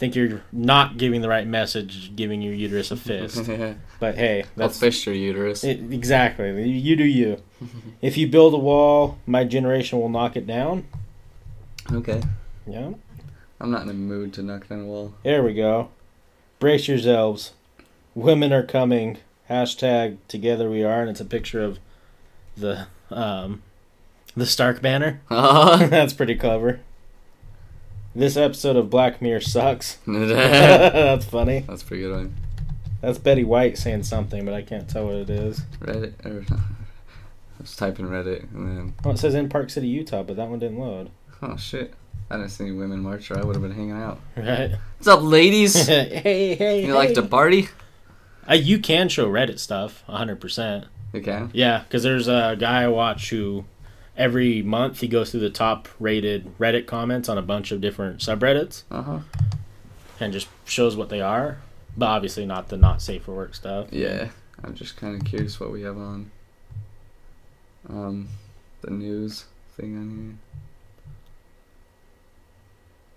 [0.00, 3.48] think you're not giving the right message, giving your uterus a fist.
[4.00, 5.62] But hey, I'll that's fish your uterus.
[5.62, 6.66] it, exactly.
[6.66, 7.42] You do you.
[8.00, 10.86] if you build a wall, my generation will knock it down.
[11.92, 12.22] okay.
[12.66, 12.92] Yeah.
[13.60, 15.14] I'm not in the mood to knock down a wall.
[15.22, 15.90] There we go.
[16.58, 17.52] Brace yourselves.
[18.14, 19.18] Women are coming.
[19.48, 21.78] Hashtag together we are, and it's a picture of
[22.56, 23.62] the um
[24.36, 25.20] the Stark banner.
[25.28, 26.80] That's That's pretty clever.
[28.14, 29.98] This episode of Black Mirror sucks.
[30.06, 31.60] That's funny.
[31.60, 32.34] That's pretty good one.
[33.00, 35.60] That's Betty White saying something, but I can't tell what it is.
[35.80, 36.56] Reddit or I
[37.60, 40.58] was typing Reddit and then Oh, it says in Park City, Utah, but that one
[40.58, 41.10] didn't load.
[41.42, 41.94] oh shit.
[42.30, 44.20] I didn't see any women march or I would have been hanging out.
[44.36, 44.72] Right?
[44.96, 45.74] What's up, ladies?
[45.88, 47.68] hey, hey, You like to party?
[48.48, 50.86] Uh, you can show Reddit stuff, 100%.
[51.12, 51.50] You can.
[51.52, 53.64] Yeah, because there's a guy I watch who
[54.16, 58.18] every month he goes through the top rated Reddit comments on a bunch of different
[58.20, 59.18] subreddits Uh huh.
[60.20, 61.58] and just shows what they are.
[61.96, 63.88] But obviously not the not safe for work stuff.
[63.90, 64.28] Yeah.
[64.62, 66.30] I'm just kind of curious what we have on.
[67.88, 68.28] Um,
[68.82, 70.59] the news thing on here.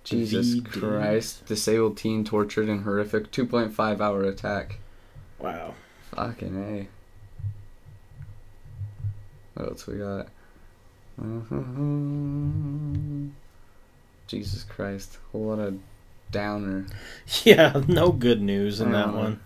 [0.04, 0.66] Jesus VD.
[0.66, 1.46] Christ!
[1.46, 4.80] Disabled teen tortured in horrific 2.5 hour attack.
[5.40, 5.74] Wow.
[6.16, 6.88] Fucking a.
[9.60, 10.28] What else we got?
[14.28, 15.18] Jesus Christ!
[15.34, 15.80] Lot of
[16.32, 16.86] downer.
[17.44, 19.40] Yeah, no good news in that Uh, one.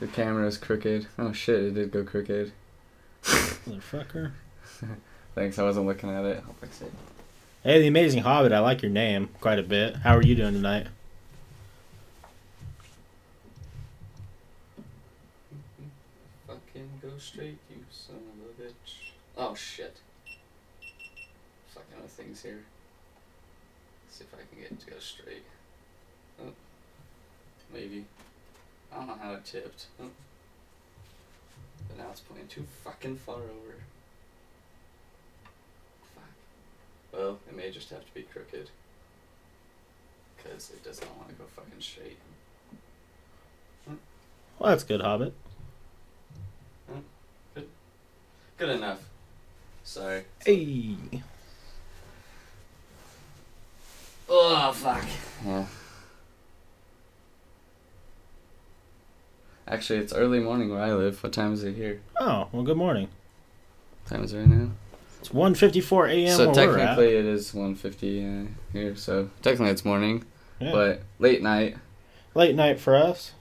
[0.00, 1.06] The camera is crooked.
[1.18, 1.62] Oh shit!
[1.64, 2.52] It did go crooked.
[3.22, 4.32] Motherfucker.
[5.34, 5.58] Thanks.
[5.58, 6.42] I wasn't looking at it.
[6.46, 6.92] I'll fix it.
[7.66, 9.96] Hey, the Amazing Hobbit, I like your name quite a bit.
[9.96, 10.86] How are you doing tonight?
[16.46, 19.10] Fucking go straight, you son of a bitch.
[19.36, 19.96] Oh shit.
[21.74, 22.62] Fucking other things here.
[24.10, 25.42] see if I can get it to go straight.
[26.40, 26.52] Oh.
[27.74, 28.04] Maybe.
[28.92, 29.86] I don't know how it tipped.
[30.00, 30.10] Oh.
[31.88, 33.74] But now it's pointing too fucking far over.
[36.14, 36.22] Fuck.
[37.16, 38.68] Well, it may just have to be crooked.
[40.36, 42.18] Because it does not want to go fucking straight.
[43.86, 43.94] Hmm.
[44.58, 45.32] Well, that's good, Hobbit.
[46.90, 47.00] Hmm.
[47.54, 47.68] Good
[48.58, 49.00] Good enough.
[49.82, 50.24] Sorry.
[50.44, 50.96] Hey.
[54.28, 55.04] Oh fuck.
[55.44, 55.66] Yeah.
[59.68, 61.22] Actually, it's early morning where I live.
[61.22, 62.00] What time is it here?
[62.20, 63.08] Oh, well, good morning.
[64.04, 64.70] What time is it right now?
[65.26, 66.36] It's 1.54 a.m.
[66.36, 68.94] so technically it is 1.50 uh, here.
[68.94, 70.24] So technically it's morning,
[70.60, 70.70] Yeah.
[70.70, 71.76] but late night.
[72.34, 73.32] Late night for us.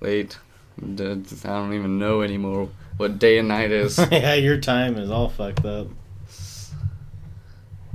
[0.00, 0.38] Late.
[0.80, 3.98] I don't even know anymore what day and night is.
[4.10, 5.88] yeah, your time is all fucked up.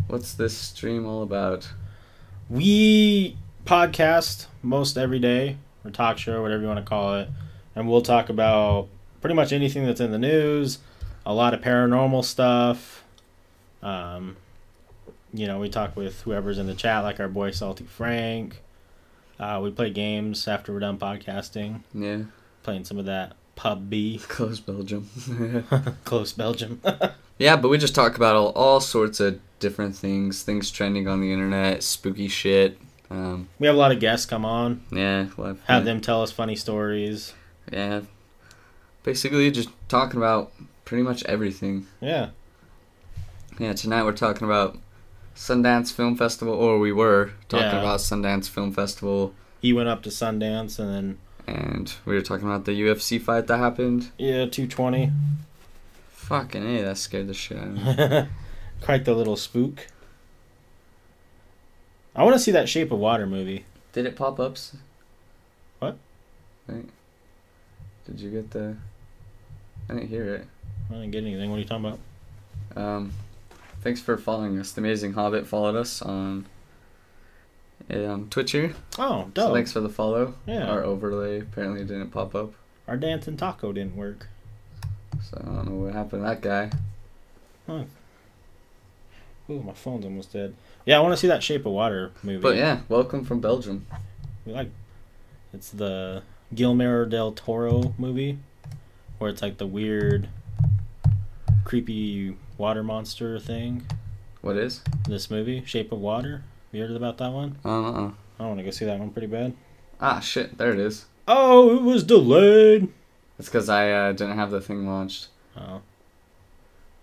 [0.08, 1.70] What's this stream all about?
[2.52, 3.36] We
[3.66, 7.30] podcast most every day, or talk show, whatever you want to call it,
[7.76, 8.90] and we'll talk about
[9.22, 10.80] pretty much anything that's in the news,
[11.26, 12.99] a lot of paranormal stuff.
[13.82, 14.38] Um,
[15.34, 18.62] you know, we talk with whoever's in the chat, like our boy Salty Frank.
[19.40, 21.82] Uh, we play games after we're done podcasting.
[21.94, 22.24] Yeah.
[22.64, 24.22] Playing some of that PUBG.
[24.28, 25.10] Close Belgium.
[26.04, 26.82] Close Belgium.
[27.38, 31.22] yeah, but we just talk about all, all sorts of different things, things trending on
[31.22, 32.78] the internet, spooky shit.
[33.10, 34.84] Um, we have a lot of guests come on.
[34.92, 37.34] yeah, we'll have, Have them tell us funny stories.
[37.72, 38.02] Yeah.
[39.04, 40.52] Basically, just talking about
[40.86, 41.88] pretty much everything.
[42.02, 42.30] Yeah.
[43.60, 44.78] Yeah, tonight we're talking about
[45.36, 47.80] Sundance Film Festival, or we were talking Yeah.
[47.82, 52.48] about Sundance Film Festival, He went up to Sundance and then and we were talking
[52.48, 54.12] about the UFC fight that happened.
[54.18, 55.12] yeah, two twenty.
[56.12, 58.30] Fucking A, that scared the shit out of me.
[58.82, 59.88] Quite the little spook.
[62.16, 63.66] I want to see that Shape of Water movie.
[63.94, 64.76] Did it pop ups?
[65.80, 65.98] What?
[66.68, 66.86] Wait.
[68.06, 68.76] Did you get the.
[69.90, 70.48] I didn't hear it.
[70.90, 71.50] I didn't get anything.
[71.50, 72.00] What are you talking about?
[72.82, 73.12] Um,
[73.82, 74.72] thanks for following us.
[74.72, 76.46] The Amazing Hobbit followed us on
[77.90, 78.74] um, Twitcher.
[78.98, 79.54] Oh, So dope.
[79.54, 80.36] thanks for the follow.
[80.46, 80.70] Yeah.
[80.70, 82.54] Our overlay apparently didn't pop up.
[82.88, 84.28] Our dancing taco didn't work.
[85.24, 86.72] So I don't know what happened to that guy.
[89.50, 90.56] Ooh, my phone's almost dead.
[90.86, 92.42] Yeah, I want to see that Shape of Water movie.
[92.42, 93.86] But yeah, welcome from Belgium.
[94.46, 94.70] we like.
[95.54, 96.22] It's the
[96.54, 98.38] Guillermo del Toro movie,
[99.18, 100.30] where it's like the weird,
[101.64, 103.86] creepy water monster thing.
[104.42, 104.82] What is?
[105.08, 106.44] This movie, Shape of Water.
[106.72, 107.58] You heard about that one?
[107.66, 108.12] Uh-uh.
[108.12, 109.54] I don't want to go see that one pretty bad.
[110.00, 110.58] Ah, shit.
[110.58, 111.06] There it is.
[111.28, 112.90] Oh, it was delayed.
[113.38, 115.28] It's because I uh, didn't have the thing launched.
[115.58, 115.82] Oh,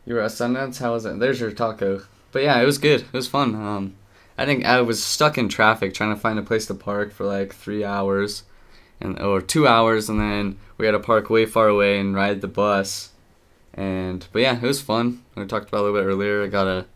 [0.05, 0.79] You were at Sundance?
[0.79, 1.19] How was it?
[1.19, 2.03] There's your taco.
[2.33, 3.01] But yeah, it was good.
[3.03, 3.55] It was fun.
[3.55, 3.95] Um,
[4.39, 7.25] I think I was stuck in traffic trying to find a place to park for
[7.25, 8.43] like three hours,
[9.01, 12.41] and or two hours, and then we had to park way far away and ride
[12.43, 13.11] the bus.
[13.77, 15.23] And but yeah, it was fun.
[15.37, 16.43] We talked about it a little bit earlier.
[16.43, 16.87] I got to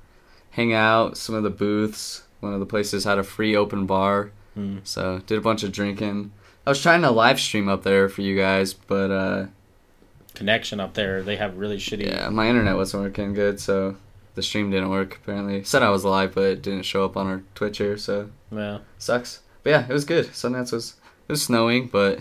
[0.53, 1.17] hang out.
[1.17, 2.23] Some of the booths.
[2.41, 4.79] One of the places had a free open bar, Hmm.
[4.83, 6.33] so did a bunch of drinking.
[6.67, 9.47] I was trying to live stream up there for you guys, but uh,
[10.35, 11.23] connection up there.
[11.23, 12.07] They have really shitty.
[12.07, 13.97] yeah, my internet wasn't working good, so
[14.35, 15.17] the stream didn't work.
[15.23, 18.31] Apparently, said I was live, but it didn't show up on our Twitch here, so
[18.51, 19.41] Yeah, sucks.
[19.63, 20.29] But yeah, it was good.
[20.29, 20.95] Sundance was
[21.29, 22.21] it was snowing, but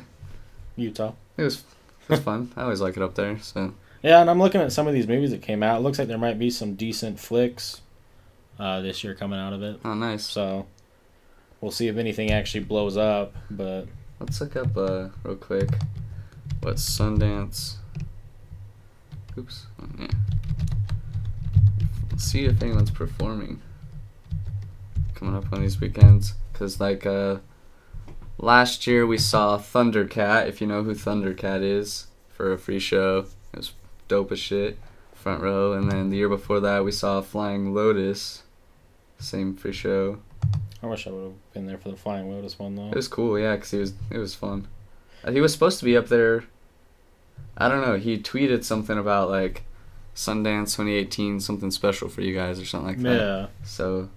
[0.75, 1.13] Utah.
[1.37, 1.59] it was
[2.03, 2.51] it was fun.
[2.57, 3.39] I always like it up there.
[3.39, 5.79] So Yeah, and I'm looking at some of these movies that came out.
[5.79, 7.81] It looks like there might be some decent flicks
[8.57, 9.79] uh, this year coming out of it.
[9.83, 10.25] oh, nice.
[10.25, 10.67] So
[11.59, 13.35] we'll see if anything actually blows up.
[13.51, 13.87] But
[14.19, 15.69] Let's look up uh real quick
[16.61, 17.75] what Sundance.
[19.37, 19.65] Oops.
[19.81, 20.07] Oh, yeah.
[22.11, 23.61] Let's see if anyone's performing
[25.15, 26.33] coming up on these weekends.
[26.53, 27.37] Cause like uh,
[28.37, 30.47] last year we saw Thundercat.
[30.47, 32.07] If you know who Thundercat is,
[32.39, 33.25] for a free show.
[33.53, 33.73] It was
[34.09, 34.77] dope as shit.
[35.13, 38.43] Front row, and then the year before that we saw Flying Lotus.
[39.19, 40.19] Same free show.
[40.81, 42.87] I wish I would have been there for the Flying Lotus one though.
[42.89, 44.67] It was cool, yeah, 'cause he was it was fun.
[45.23, 46.45] Uh, He was supposed to be up there.
[47.57, 47.97] I don't know.
[47.97, 49.63] He tweeted something about like
[50.15, 53.15] Sundance 2018, something special for you guys or something like that.
[53.19, 54.09] yeah, So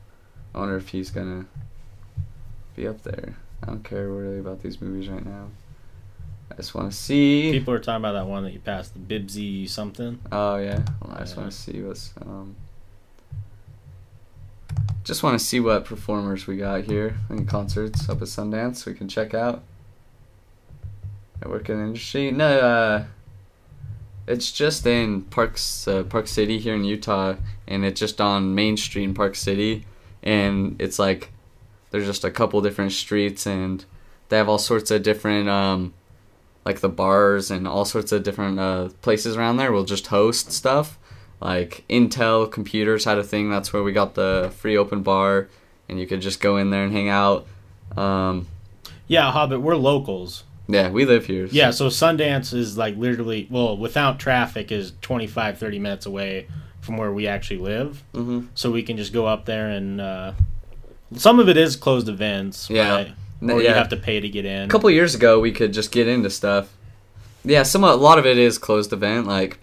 [0.54, 1.46] I wonder if he's gonna
[2.76, 3.34] be up there.
[3.62, 5.48] I don't care really about these movies right now.
[6.52, 7.50] I just want to see.
[7.50, 10.18] people are talking about that one that you passed, the Bibsy something.
[10.30, 11.40] Oh yeah, well, I just Yeah.
[11.40, 12.56] want to see what's um.
[15.04, 18.94] Just want to see what performers we got here in concerts up at Sundance we
[18.94, 19.62] can check out.
[21.44, 22.30] I work in the industry.
[22.30, 23.04] No, uh,
[24.28, 27.34] it's just in Parks uh, Park City here in Utah,
[27.66, 29.86] and it's just on Main Street in Park City,
[30.22, 31.30] and it's like
[31.90, 33.84] there's just a couple different streets, and
[34.28, 35.94] they have all sorts of different um,
[36.64, 40.52] like the bars and all sorts of different uh, places around there will just host
[40.52, 40.98] stuff.
[41.40, 43.50] Like Intel Computers had a thing.
[43.50, 45.48] That's where we got the free open bar,
[45.88, 47.46] and you could just go in there and hang out.
[47.96, 48.46] Um,
[49.08, 50.44] Yeah, Hobbit, we're locals.
[50.68, 51.48] yeah, we live here.
[51.48, 56.46] so- Yeah, so Sundance is like literally, well, without traffic, is 25, 30 minutes away
[56.80, 58.02] from where we actually live.
[58.14, 58.46] Mhm.
[58.54, 60.00] So we can just go up there and.
[60.00, 60.32] Uh,
[61.16, 62.70] some of it is closed events.
[62.70, 62.90] Yeah.
[62.94, 63.12] Right?
[63.42, 64.62] Or you have to pay to get in.
[64.62, 66.72] A couple years ago, we could just get into stuff.
[67.44, 69.26] Yeah, some a lot of it is closed event.
[69.26, 69.58] Like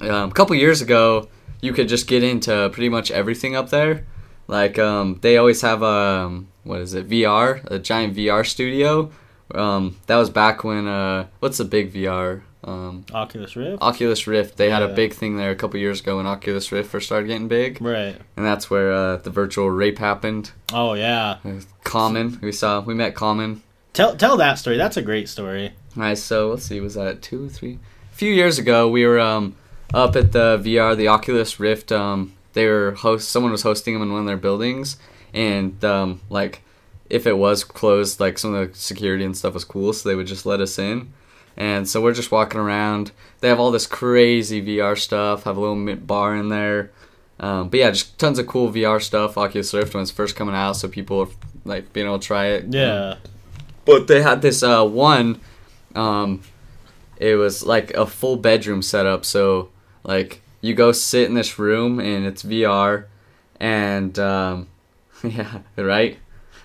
[0.00, 1.28] um, a couple years ago,
[1.60, 4.06] you could just get into pretty much everything up there.
[4.46, 9.10] Like um, they always have a um, what is it VR, a giant VR studio.
[9.54, 12.42] Um, that was back when uh, what's the big VR?
[12.62, 13.82] Um, Oculus Rift.
[13.82, 14.56] Oculus Rift.
[14.56, 17.26] They had a big thing there a couple years ago when Oculus Rift first started
[17.26, 18.16] getting big, right.
[18.36, 20.50] and that's where uh, the virtual rape happened.
[20.72, 21.38] Oh yeah.
[21.84, 23.62] Common, we saw, we met Common.
[23.92, 24.76] Tell tell that story.
[24.76, 25.72] That's a great story.
[25.96, 26.22] Nice.
[26.22, 27.78] So let's see, was that two, three?
[28.12, 29.56] A few years ago, we were um,
[29.94, 31.90] up at the VR, the Oculus Rift.
[31.90, 33.30] Um, they were host.
[33.30, 34.98] Someone was hosting them in one of their buildings,
[35.32, 36.62] and um, like
[37.08, 40.14] if it was closed, like some of the security and stuff was cool, so they
[40.14, 41.12] would just let us in.
[41.60, 43.12] And so we're just walking around.
[43.40, 45.42] They have all this crazy VR stuff.
[45.44, 46.90] Have a little bar in there.
[47.38, 49.36] Um, but yeah, just tons of cool VR stuff.
[49.36, 51.28] Oculus Rift when it's first coming out, so people are
[51.66, 52.64] like being able to try it.
[52.70, 53.16] Yeah.
[53.84, 55.38] But they had this uh, one.
[55.94, 56.40] Um,
[57.18, 59.26] it was like a full bedroom setup.
[59.26, 59.68] So
[60.02, 63.04] like you go sit in this room and it's VR,
[63.60, 64.66] and um,
[65.22, 66.16] yeah, right.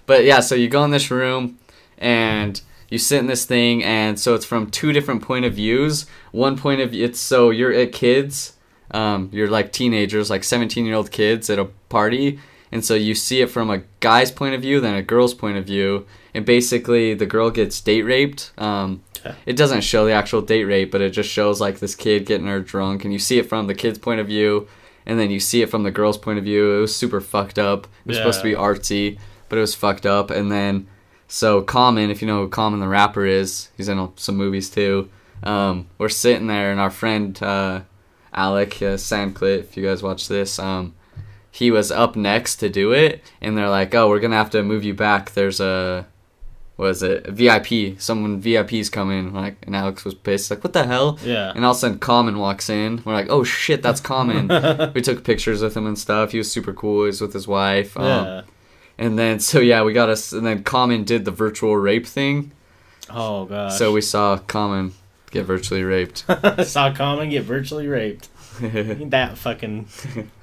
[0.06, 1.60] But yeah, so you go in this room
[1.98, 6.06] and you sit in this thing, and so it's from two different point of views.
[6.32, 8.54] One point of it's so you're at kids,
[8.92, 12.40] um, you're like teenagers, like 17 year old kids at a party,
[12.72, 15.58] and so you see it from a guy's point of view, then a girl's point
[15.58, 18.52] of view, and basically the girl gets date raped.
[18.58, 19.04] Um,
[19.46, 22.48] it doesn't show the actual date rape, but it just shows like this kid getting
[22.48, 24.68] her drunk, and you see it from the kid's point of view,
[25.06, 26.78] and then you see it from the girl's point of view.
[26.78, 27.86] It was super fucked up.
[28.06, 30.32] It was supposed to be artsy, but it was fucked up.
[30.32, 30.88] And then,
[31.36, 35.10] so Common, if you know who Common the rapper is, he's in some movies too.
[35.44, 37.82] Um, we're sitting there, and our friend uh,
[38.34, 40.96] Alec uh, Sandclit, if you guys watch this, um,
[41.52, 44.64] he was up next to do it, and they're like, "Oh, we're gonna have to
[44.64, 45.34] move you back.
[45.34, 46.08] There's a
[46.78, 47.28] what is it?
[47.28, 48.00] A VIP.
[48.00, 50.50] Someone VIP's coming." Like, and Alex was pissed.
[50.50, 51.20] Like, what the hell?
[51.22, 51.52] Yeah.
[51.54, 53.02] And all of a sudden, Common walks in.
[53.04, 54.48] We're like, "Oh shit, that's Common."
[54.96, 56.32] we took pictures with him and stuff.
[56.32, 57.02] He was super cool.
[57.02, 57.98] He was with his wife.
[57.98, 58.42] Um, yeah.
[58.98, 60.32] And then, so yeah, we got us.
[60.32, 62.52] And then Common did the virtual rape thing.
[63.10, 63.74] Oh god.
[63.74, 64.94] So we saw Common
[65.32, 66.26] get virtually raped.
[66.64, 68.30] saw Common get virtually raped.
[69.10, 69.88] That fucking.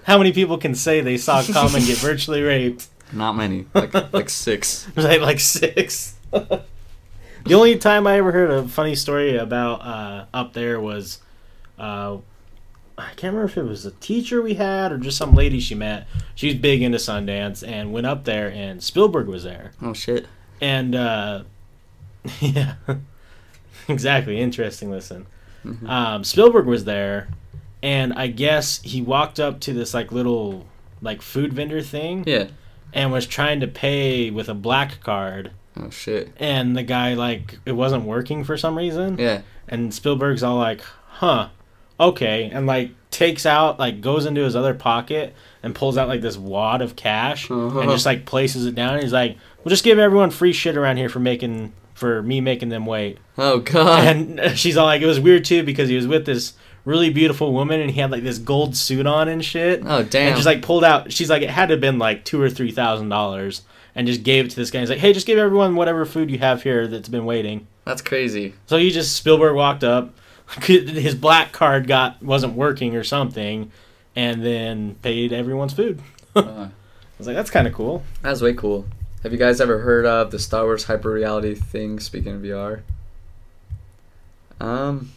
[0.04, 2.88] How many people can say they saw Common get virtually raped?
[3.12, 4.86] Not many, like like six.
[4.96, 6.14] I like six?
[6.30, 11.20] the only time I ever heard a funny story about uh, up there was,
[11.78, 12.18] uh,
[12.98, 15.74] I can't remember if it was a teacher we had or just some lady she
[15.74, 16.06] met.
[16.34, 19.72] She was big into Sundance and went up there, and Spielberg was there.
[19.80, 20.26] Oh shit.
[20.60, 21.44] And uh,
[22.40, 22.74] yeah,
[23.88, 24.40] exactly.
[24.40, 24.90] Interesting.
[24.90, 25.26] Listen,
[25.64, 25.88] Mhm.
[25.88, 27.28] um, Spielberg was there,
[27.82, 30.66] and I guess he walked up to this like little
[31.00, 32.48] like food vendor thing Yeah.
[32.92, 36.32] and was trying to pay with a black card Oh shit.
[36.36, 39.40] and the guy like it wasn't working for some reason Yeah.
[39.68, 41.48] and spielberg's all like huh
[42.08, 46.20] okay and like takes out like goes into his other pocket and pulls out like
[46.22, 47.80] this wad of cash Uh-huh.
[47.80, 50.76] and just like places it down and he's like we'll just give everyone free shit
[50.76, 54.04] around here for making for me making them wait Oh god.
[54.06, 56.54] and she's all like it was weird too because he was with this
[56.84, 60.28] really beautiful woman and he had like this gold suit on and shit oh damn.
[60.28, 61.12] and just like pulled out.
[61.12, 63.62] She's like, it had to have been like two or three thousand dollars,
[63.94, 64.80] and just gave it to this guy.
[64.80, 67.68] He's like, hey, just give everyone whatever food you have here that's been waiting.
[67.84, 68.54] That's crazy.
[68.66, 70.12] So he just Spielberg walked up,
[70.62, 73.70] his black card got wasn't working or something,
[74.16, 76.00] and then paid everyone's food.
[76.36, 76.68] I Uh,
[77.18, 78.02] was like, that's kind of cool.
[78.22, 78.86] that's way cool.
[79.22, 82.00] Have you guys ever heard of the Star Wars hyper reality thing?
[82.00, 82.80] Speaking of VR.
[84.60, 85.12] Um,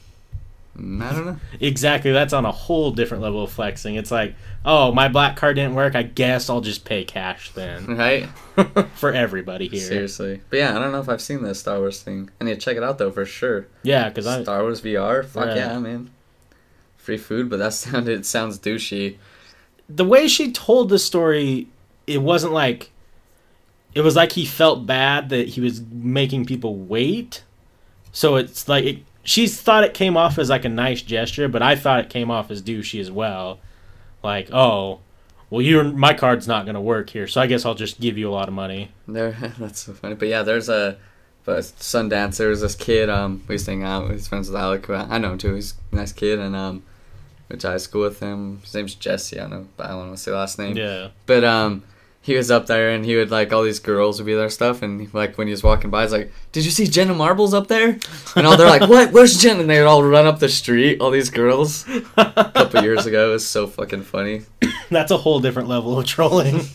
[0.78, 1.38] I don't know.
[1.62, 3.96] Exactly, that's on a whole different level of flexing.
[3.96, 4.36] It's like,
[4.66, 5.96] oh, my black card didn't work.
[5.96, 8.28] I guess I'll just pay cash then Right?
[8.96, 9.80] for everybody here.
[9.80, 10.42] Seriously.
[10.50, 12.30] But yeah, I don't know if I've seen this Star Wars thing.
[12.42, 13.68] I need to check it out though for sure.
[13.84, 15.24] Yeah, because I Star Wars VR.
[15.26, 15.74] Fuck Yeah.
[15.74, 16.10] yeah, man.
[16.98, 19.16] Free food, but that sounded it sounds douchey.
[19.88, 21.68] the way she told the story,
[22.08, 22.92] it wasn't like
[23.94, 27.44] it was like he felt bad that he was making people wait.
[28.12, 31.62] So it's like it, she thought it came off as like a nice gesture, but
[31.62, 33.60] I thought it came off as douchey as well.
[34.24, 35.02] Like, oh,
[35.50, 38.30] well, your my card's not gonna work here, so I guess I'll just give you
[38.30, 38.92] a lot of money.
[39.08, 40.16] There, that's so funny.
[40.16, 40.98] But yeah, there's a,
[41.44, 42.38] but Sundance.
[42.38, 43.10] There was this kid.
[43.10, 44.10] Um, we used to hang out.
[44.12, 44.90] He's friends with Alec.
[44.90, 45.56] I I know him too.
[45.56, 46.84] He's a nice kid, and um,
[47.50, 48.60] went to high school with him.
[48.62, 49.40] His name's Jesse.
[49.40, 50.78] I don't know, but I don't want to say last name.
[50.78, 51.84] Yeah, But um,
[52.26, 54.82] he was up there, and he would like all these girls would be there stuff,
[54.82, 57.68] and like when he was walking by, he's like, "Did you see Jenna Marbles up
[57.68, 58.00] there?"
[58.36, 59.12] And all they're like, "What?
[59.12, 61.00] Where's Jenna?" And they'd all run up the street.
[61.00, 61.88] All these girls.
[62.18, 64.42] A couple years ago, it was so fucking funny.
[64.90, 66.62] that's a whole different level of trolling.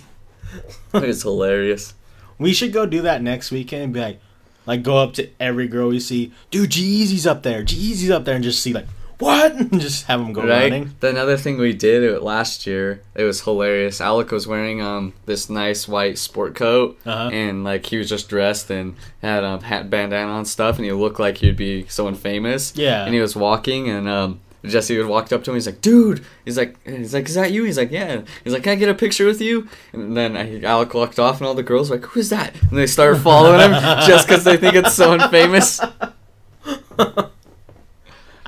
[0.93, 1.95] It's hilarious.
[2.37, 4.21] We should go do that next weekend and be like,
[4.67, 8.35] like go up to every girl we see, dude, Jeezy's up there, Jeezy's up there,
[8.35, 8.89] and just see like,
[9.21, 9.53] what?
[9.53, 10.71] And just have them go right?
[10.71, 10.95] running.
[11.01, 14.01] The another thing we did last year, it was hilarious.
[14.01, 17.31] Alec was wearing um this nice white sport coat, Uh-huh.
[17.33, 20.93] and like he was just dressed and had um hat bandana on stuff, and he
[20.93, 22.73] looked like he'd be someone famous.
[22.77, 23.05] Yeah.
[23.05, 25.55] And he was walking, and um Jesse would walked up to him.
[25.55, 28.63] He's like, "Dude," he's like, "He's like, is that you?" He's like, "Yeah." He's like,
[28.63, 31.55] "Can I get a picture with you?" And then I, Alec walked off, and all
[31.55, 33.71] the girls were like, "Who's that?" And they started following him
[34.07, 35.81] just because they think it's someone famous.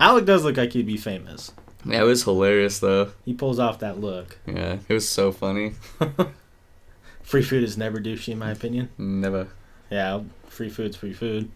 [0.03, 1.53] Alec does look like he'd be famous.
[1.85, 3.12] Yeah, it was hilarious though.
[3.24, 4.39] He pulls off that look.
[4.47, 5.74] Yeah, it was so funny.
[7.23, 8.89] Free food is never douchey, in my opinion.
[8.99, 9.49] Never.
[9.91, 11.51] Yeah, free food's free food.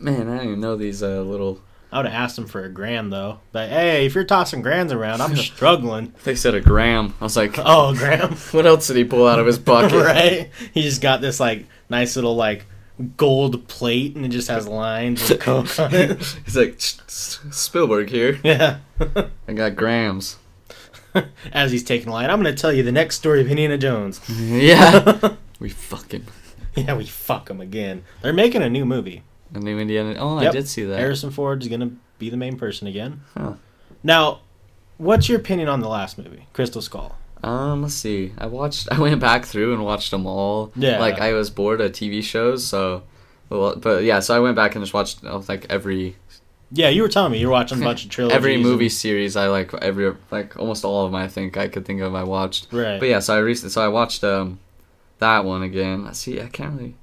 [0.00, 1.60] Man, I don't even know these uh, little.
[1.92, 3.38] I would have asked him for a grand though.
[3.52, 6.14] But hey, if you're tossing grands around, I'm struggling.
[6.24, 7.14] They said a gram.
[7.20, 9.92] I was like, Oh, a gram, what else did he pull out of his bucket?
[10.04, 10.50] right?
[10.74, 12.66] He just got this like nice little like
[13.16, 16.18] gold plate, and it just has lines of coke on it.
[16.44, 18.38] He's like, "Tch, tch, Spielberg here.
[18.44, 18.78] Yeah.
[19.48, 20.36] I got grams.
[21.52, 23.78] As he's taking a line, I'm going to tell you the next story of Indiana
[23.78, 24.20] Jones.
[24.28, 25.34] yeah.
[25.58, 26.26] we fuck fucking.
[26.74, 28.04] yeah, we fuck him again.
[28.22, 29.22] They're making a new movie.
[29.54, 30.16] A new Indiana.
[30.18, 30.98] Oh, I did see that.
[30.98, 33.22] Harrison Ford's going to be the main person again.
[33.36, 33.54] Huh.
[34.02, 34.40] Now,
[34.98, 37.16] what's your opinion on the last movie, Crystal Skull?
[37.46, 38.32] Um, let's see.
[38.38, 38.88] I watched.
[38.92, 40.72] I went back through and watched them all.
[40.76, 40.98] Yeah.
[40.98, 43.02] Like I was bored of TV shows, so.
[43.48, 46.16] Well, but yeah, so I went back and just watched uh, like every
[46.72, 48.36] Yeah, you were telling me you were watching a bunch of trilogies.
[48.36, 49.36] every movie and- series.
[49.36, 51.20] I like every like almost all of them.
[51.20, 52.14] I think I could think of.
[52.16, 52.66] I watched.
[52.72, 52.98] right.
[52.98, 54.58] But yeah, so I recently so I watched um
[55.20, 56.06] that one again.
[56.08, 56.96] I see, I can't really.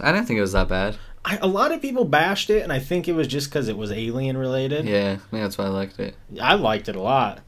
[0.00, 0.96] I didn't think it was that bad.
[1.24, 3.76] I, a lot of people bashed it, and I think it was just because it
[3.76, 4.86] was alien related.
[4.86, 6.14] Yeah, maybe that's why I liked it.
[6.40, 7.40] I liked it a lot.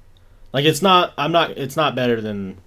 [0.52, 2.59] Like it's not, I'm not, it's not better than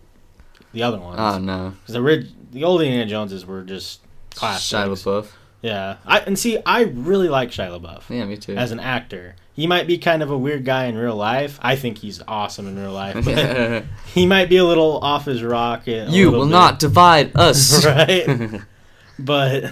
[0.74, 1.18] the other ones.
[1.20, 4.02] Oh no, 'Cause the rid- the old Indiana Joneses were just
[4.36, 4.72] classics.
[4.72, 5.28] Shia LaBeouf.
[5.62, 8.56] Yeah, I and see, I really like Shia LaBeouf Yeah, me too.
[8.56, 9.36] as an actor.
[9.56, 11.60] He might be kind of a weird guy in real life.
[11.62, 13.24] I think he's awesome in real life.
[13.24, 13.84] But
[14.14, 16.10] he might be a little off his rocket.
[16.10, 16.52] you will bit.
[16.52, 17.86] not divide us.
[17.86, 18.62] right?
[19.20, 19.72] but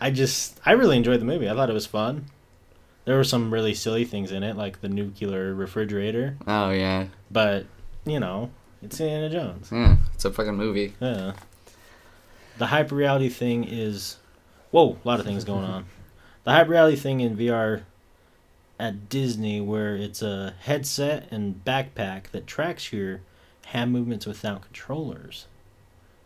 [0.00, 1.48] I just I really enjoyed the movie.
[1.50, 2.26] I thought it was fun.
[3.04, 6.36] There were some really silly things in it, like the nuclear refrigerator.
[6.46, 7.66] oh yeah, But
[8.06, 8.50] you know,
[8.82, 9.68] it's Indiana Jones.
[9.72, 9.96] yeah.
[10.14, 10.94] It's a fucking movie.
[11.00, 11.32] Yeah.
[12.58, 14.16] The hyper reality thing is,
[14.70, 15.84] whoa, a lot of things going on.
[16.44, 17.84] The hyper reality thing in VR
[18.78, 23.22] at Disney, where it's a headset and backpack that tracks your
[23.66, 25.46] hand movements without controllers.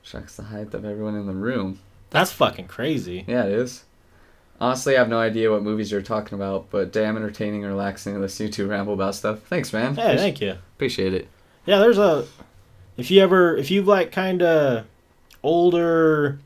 [0.03, 1.79] Tracks the height of everyone in the room.
[2.11, 3.25] That's fucking crazy.
[3.29, 3.85] Yeah, it is.
[4.61, 8.15] Honestly, I have no idea what movies you're talking about, but damn entertaining and relaxing
[8.15, 9.41] to listen to ramble about stuff.
[9.43, 9.95] Thanks, man.
[9.95, 10.57] Hey, thank you.
[10.77, 11.29] Appreciate it.
[11.67, 12.27] Yeah, there's a.
[12.97, 14.85] If you ever, if you like kind of
[15.43, 16.39] older,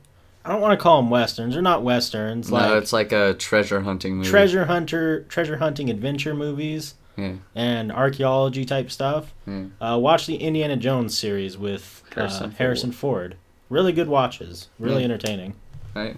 [0.45, 1.55] I don't want to call them westerns.
[1.55, 2.51] They're not westerns.
[2.51, 4.29] no, like it's like a treasure hunting movie.
[4.29, 7.35] treasure hunter, treasure hunting adventure movies Yeah.
[7.55, 9.33] and archaeology type stuff.
[9.47, 9.65] yeah.
[9.81, 13.33] Uh, watch the Indiana Jones series with Harrison Harrison, Ford.
[13.33, 13.37] Ford.
[13.71, 14.69] Really good watches.
[14.79, 15.05] Really Yeah.
[15.05, 15.55] entertaining.
[15.95, 16.17] Right.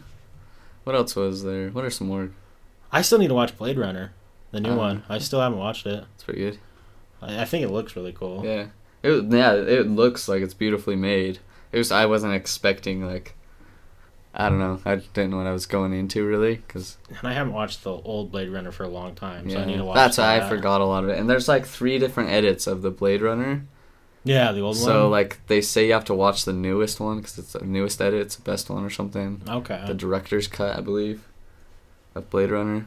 [0.85, 1.70] What else was there?
[1.70, 2.31] What are some more?
[2.93, 4.12] I still need to watch Blade Runner,
[4.52, 5.02] the new Uh, one.
[5.09, 6.05] I still haven't watched it.
[6.15, 6.59] It's pretty good.
[7.20, 8.44] I, I think it looks really cool.
[8.44, 8.66] Yeah.
[9.02, 11.39] It yeah, it looks like it's beautifully made.
[11.73, 13.35] It was I wasn't expecting like
[14.36, 14.81] I don't know.
[14.85, 17.90] I didn't know what I was going into really cuz And I haven't watched the
[17.93, 19.62] old Blade Runner for a long time, so yeah.
[19.62, 19.94] I need to watch.
[19.97, 20.48] That's why I that.
[20.48, 21.19] forgot a lot of it.
[21.19, 23.65] And there's like three different edits of the Blade Runner.
[24.25, 24.93] Yeah, the old So one.
[24.93, 28.01] So like they say you have to watch the newest one cuz it's the newest
[28.01, 29.43] edit, it's the best one or something.
[29.49, 29.85] okay.
[29.87, 31.29] The director's cut, I believe,
[32.15, 32.87] of Blade Runner.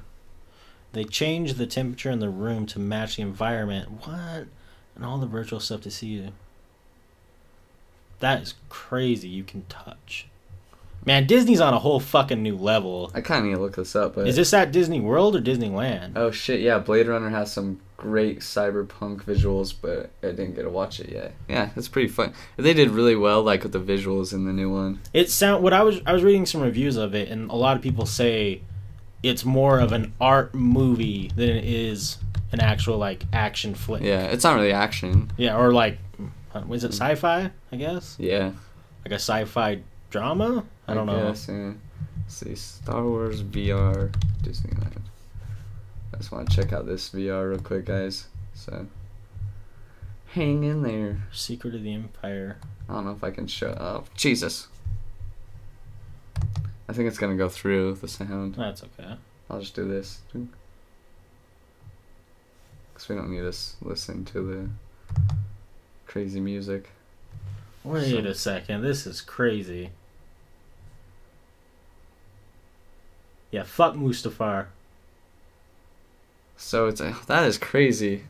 [0.93, 4.05] They change the temperature in the room to match the environment.
[4.05, 4.47] What?
[4.95, 6.31] And all the virtual stuff to see you.
[8.19, 9.27] That is crazy.
[9.27, 10.27] You can touch.
[11.07, 13.11] Man, Disney's on a whole fucking new level.
[13.15, 15.41] I kind of need to look this up, but Is this at Disney World or
[15.41, 16.17] Disneyland?
[16.17, 20.69] Oh shit, yeah, Blade Runner has some great cyberpunk visuals, but I didn't get to
[20.69, 21.33] watch it yet.
[21.47, 22.33] Yeah, it's pretty fun.
[22.57, 24.99] They did really well like with the visuals in the new one.
[25.13, 27.77] It sound what I was I was reading some reviews of it and a lot
[27.77, 28.61] of people say
[29.23, 32.17] it's more of an art movie than it is
[32.51, 34.03] an actual like action flick.
[34.03, 35.31] Yeah, it's not really action.
[35.37, 35.99] Yeah, or like
[36.67, 38.17] was it sci-fi, I guess?
[38.19, 38.51] Yeah.
[39.05, 39.79] Like a sci-fi
[40.09, 40.65] drama?
[40.87, 41.33] I don't know.
[41.47, 41.73] yeah.
[42.27, 44.11] See, Star Wars VR
[44.43, 45.01] Disneyland.
[46.13, 48.27] I just want to check out this VR real quick, guys.
[48.53, 48.87] So,
[50.27, 51.27] hang in there.
[51.31, 52.57] Secret of the Empire.
[52.89, 53.77] I don't know if I can show.
[53.79, 54.67] Oh, Jesus.
[56.89, 58.55] I think it's gonna go through the sound.
[58.55, 59.15] That's okay.
[59.49, 60.21] I'll just do this.
[62.93, 64.69] Because we don't need to listen to the
[66.07, 66.89] crazy music.
[67.87, 68.81] Wait a second.
[68.81, 69.91] This is crazy.
[73.51, 74.67] Yeah, fuck Mustafar.
[76.57, 78.23] So it's a, that is crazy.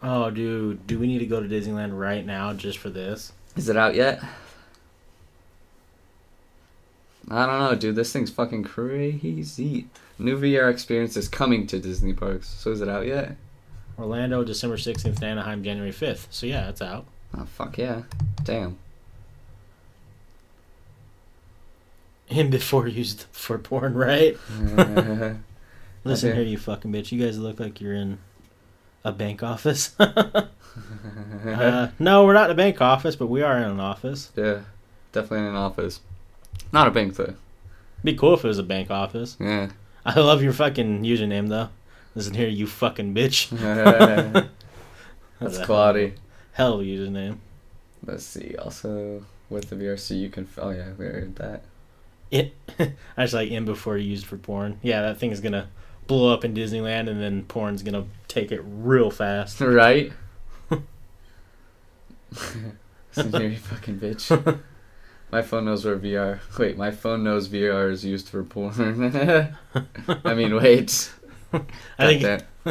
[0.00, 3.32] Oh, dude, do we need to go to Disneyland right now just for this?
[3.56, 4.22] Is it out yet?
[7.28, 7.96] I don't know, dude.
[7.96, 9.88] This thing's fucking crazy.
[10.18, 12.48] New VR experience is coming to Disney parks.
[12.48, 13.36] So is it out yet?
[13.98, 16.26] Orlando, December 16th, and Anaheim, January 5th.
[16.30, 17.04] So yeah, it's out.
[17.36, 18.02] Oh fuck yeah!
[18.44, 18.78] Damn.
[22.30, 24.36] And before used for porn, right?
[24.76, 25.34] Uh,
[26.04, 26.38] Listen Okay.
[26.38, 27.10] here, you fucking bitch.
[27.12, 28.18] You guys look like you're in
[29.04, 29.94] a bank office.
[30.00, 30.46] uh,
[31.98, 34.30] no, we're not in a bank office, but we are in an office.
[34.36, 34.60] yeah,
[35.12, 36.00] definitely in an office.
[36.72, 37.34] Not a bank though.
[38.04, 39.36] Be cool if it was a bank office.
[39.40, 39.70] Yeah.
[40.04, 41.68] I love your fucking username though.
[42.14, 43.50] Listen here, you fucking bitch.
[45.40, 46.14] That's quality.
[46.52, 47.38] Hell of a username.
[48.04, 48.56] Let's see.
[48.56, 50.48] Also, with the VRC, you can.
[50.58, 51.62] Oh yeah, we heard that.
[52.30, 52.54] It,
[53.16, 54.78] I just like in before used for porn.
[54.82, 55.68] Yeah, that thing is gonna
[56.06, 59.60] blow up in Disneyland, and then porn's gonna take it real fast.
[59.68, 60.12] Right.
[62.30, 64.60] Listen here, you fucking bitch.
[65.32, 66.40] My phone knows where VR.
[66.58, 69.52] Wait, my phone knows VR is used for porn.
[70.24, 71.10] I mean, wait.
[71.52, 72.46] I think Goddamn.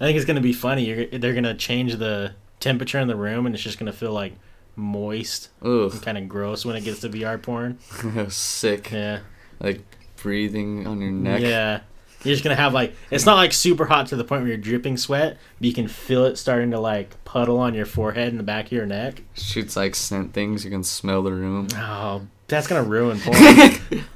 [0.00, 0.84] I think it's gonna be funny.
[0.86, 4.34] You're, they're gonna change the temperature in the room, and it's just gonna feel like
[4.76, 7.78] moist kind of gross when it gets to VR porn.
[8.30, 8.90] sick.
[8.90, 9.20] Yeah,
[9.60, 9.82] Like
[10.22, 11.42] breathing on your neck.
[11.42, 11.80] yeah.
[12.24, 14.56] You're just gonna have like it's not like super hot to the point where you're
[14.56, 18.38] dripping sweat, but you can feel it starting to like puddle on your forehead and
[18.38, 19.22] the back of your neck.
[19.34, 20.64] Shoots like scent things.
[20.64, 21.68] You can smell the room.
[21.74, 23.36] Oh, that's gonna ruin porn.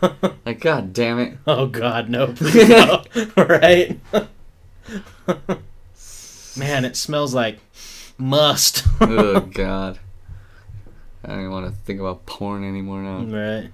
[0.46, 1.36] Like, god damn it.
[1.46, 3.05] oh God, no, please no.
[3.36, 3.98] right?
[6.56, 7.59] Man, it smells like
[8.16, 8.84] must.
[9.00, 9.98] oh god.
[11.24, 13.18] I don't even want to think about porn anymore now.
[13.24, 13.70] right.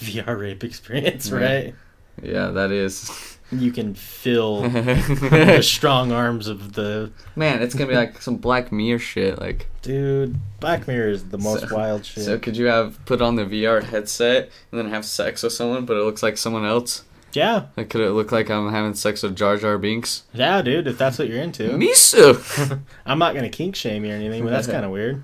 [0.00, 1.36] VR rape experience, Yeah.
[1.38, 1.74] right?
[2.22, 3.38] Yeah, that is.
[3.52, 8.70] You can feel the strong arms of the Man, it's gonna be like some Black
[8.70, 9.38] Mirror shit.
[9.40, 10.36] Like, dude.
[10.60, 12.24] Black Mirror is the most So- wild shit.
[12.24, 15.84] so could you have put on the VR headset and then have sex with someone,
[15.84, 17.02] but it looks like someone else?
[17.32, 20.24] yeah, Like, could it look like I'm having sex with Jar Jar Binks?
[20.32, 20.86] yeah, dude.
[20.88, 22.80] If that's what you're into, Miso.
[23.06, 25.22] I'm not gonna kink shame you or anything, but that's kind of weird.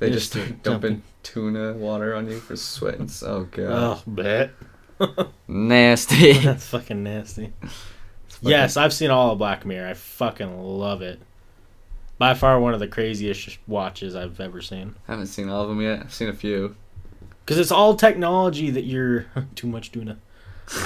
[0.00, 1.02] They Just just, dumping.
[1.22, 3.08] tuna water on you for sweating.
[3.24, 4.50] Oh god, Oh, bet.
[5.48, 6.32] nasty.
[6.38, 7.52] That's fucking nasty.
[8.28, 9.88] Fucking- Yes, I've seen all of Black Mirror.
[9.88, 11.20] I fucking love it.
[12.18, 14.94] By far one of the craziest watches I've ever seen.
[15.08, 16.00] I haven't seen all of them yet.
[16.00, 16.76] I've seen a few.
[17.44, 20.18] Because it's all technology that you're too much tuna.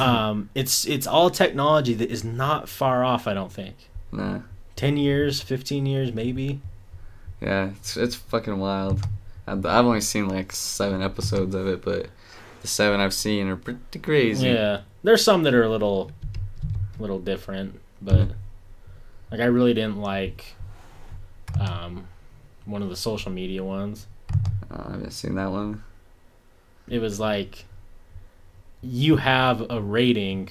[0.00, 3.26] Um, it's it's all technology that is not far off.
[3.28, 3.76] I don't think.
[4.10, 4.40] Nah.
[4.74, 6.60] Ten years, fifteen years, maybe.
[7.40, 9.06] Yeah, it's it's fucking wild.
[9.46, 12.08] I've, I've only seen like seven episodes of it, but
[12.62, 14.48] the seven I've seen are pretty crazy.
[14.48, 16.10] Yeah, there's some that are a little,
[16.98, 18.28] little different, but
[19.30, 20.54] like I really didn't like,
[21.60, 22.06] um,
[22.64, 24.06] one of the social media ones.
[24.70, 25.82] Uh, I haven't seen that one.
[26.88, 27.64] It was like,
[28.82, 30.50] you have a rating,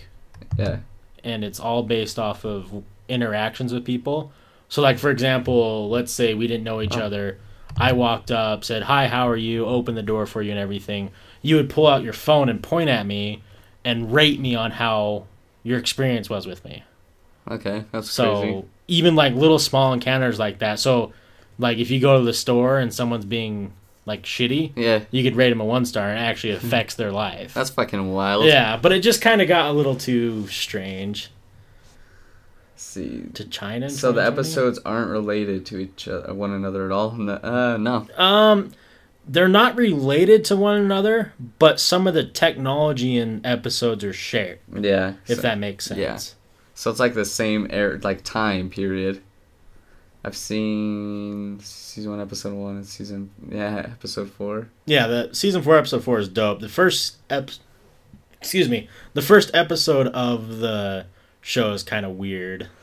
[0.58, 0.80] Yeah.
[1.24, 4.32] and it's all based off of interactions with people.
[4.70, 7.02] So, like for example, let's say we didn't know each Oh.
[7.02, 7.38] other.
[7.80, 11.12] I walked up, said, "Hi, how are you?" Opened the door for you and everything.
[11.48, 13.42] You would pull out your phone and point at me,
[13.86, 15.26] and rate me on how
[15.64, 16.84] your experience was with me.
[17.50, 18.66] Okay, that's So crazy.
[18.88, 20.80] even like little small encounters like that.
[20.80, 21.14] So
[21.58, 23.72] like if you go to the store and someone's being
[24.06, 27.12] like shitty, Yeah, you could rate them a one star and it actually affects their
[27.12, 27.54] life.
[27.54, 28.46] that's fucking wild.
[28.46, 31.30] yeah, but it just kind of got a little too strange
[32.74, 33.24] Let's see.
[33.34, 33.90] to China.
[33.90, 37.12] So the episodes aren't related to each other, one another at all.
[37.12, 38.06] No, uh, no.
[38.18, 38.72] Um,
[39.28, 44.60] they're not related to one another, but some of the technology in episodes are shared.
[44.74, 45.14] Yeah.
[45.28, 46.00] If so, that makes sense.
[46.00, 46.18] yeah.
[46.74, 49.22] so it's like the same air, like time period.
[50.24, 54.70] I've seen season one, episode one, and season yeah, episode four.
[54.86, 56.60] Yeah, the season four, episode four is dope.
[56.60, 57.52] The first ep,
[58.42, 61.06] excuse me, the first episode of the
[61.40, 62.68] show is kind of weird.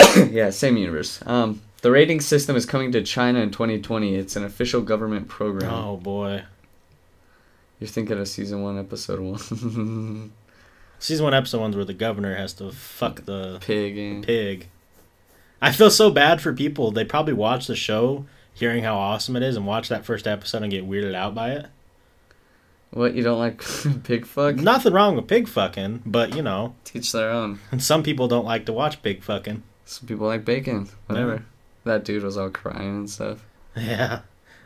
[0.30, 1.20] yeah, same universe.
[1.26, 4.14] Um, the rating system is coming to China in 2020.
[4.14, 5.72] It's an official government program.
[5.72, 6.44] Oh boy,
[7.78, 10.32] You're thinking of season one, episode one.
[10.98, 13.96] season one, episode one's where the governor has to fuck the Pig.
[13.98, 14.24] And...
[14.24, 14.68] pig.
[15.62, 16.90] I feel so bad for people.
[16.90, 18.24] They probably watch the show,
[18.54, 21.52] hearing how awesome it is, and watch that first episode and get weirded out by
[21.52, 21.66] it.
[22.92, 23.62] What you don't like
[24.04, 24.56] pig fuck?
[24.56, 27.60] Nothing wrong with pig fucking, but you know, Teach their own.
[27.70, 29.62] And some people don't like to watch pig fucking.
[29.84, 30.88] Some people like bacon.
[31.06, 31.44] Whatever.
[31.84, 33.44] That dude was all crying and stuff.
[33.76, 34.20] Yeah.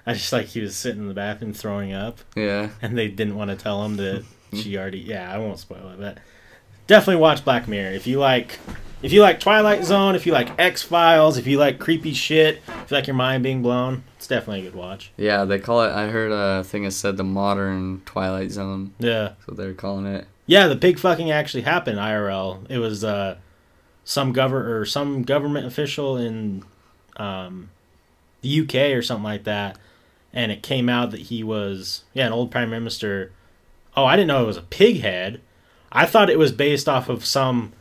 [0.06, 2.18] I just like he was sitting in the bathroom throwing up.
[2.36, 2.70] Yeah.
[2.82, 4.24] and they didn't want to tell him that
[4.54, 6.18] she already yeah i won't spoil it but
[6.86, 8.60] definitely watch black mirror if you like
[9.02, 12.88] if you like twilight zone if you like x-files if you like creepy shit if
[12.90, 15.90] you like your mind being blown it's definitely a good watch Yeah, they call it.
[15.90, 18.92] I heard a thing that said the modern Twilight Zone.
[19.00, 20.26] yeah That's what they're calling it.
[20.46, 23.36] yeah the pig fucking actually happened irl it was uh
[24.04, 26.62] some govern or some government official in
[27.16, 27.70] um
[28.42, 29.78] the uk or something like that
[30.32, 33.32] and it came out that he was yeah an old prime minister
[33.96, 35.40] oh i didn't know it was a pig head
[35.92, 37.72] i thought it was based off of some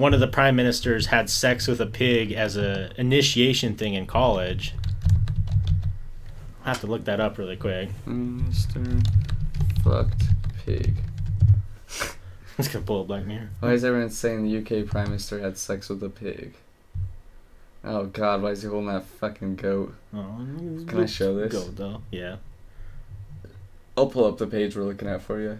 [0.00, 4.06] one of the prime ministers had sex with a pig as a initiation thing in
[4.06, 4.74] college.
[6.64, 7.90] I have to look that up really quick.
[8.06, 8.82] Minister
[9.84, 10.22] fucked
[10.64, 10.96] pig.
[12.58, 13.50] Let's gonna pull a Black Mirror.
[13.60, 16.54] Why is everyone saying the UK Prime Minister had sex with a pig?
[17.82, 19.94] Oh god, why is he holding that fucking goat?
[20.14, 20.36] Oh,
[20.86, 21.52] Can I show this?
[21.52, 22.02] Go though.
[22.10, 22.36] Yeah.
[23.96, 25.58] I'll pull up the page we're looking at for you.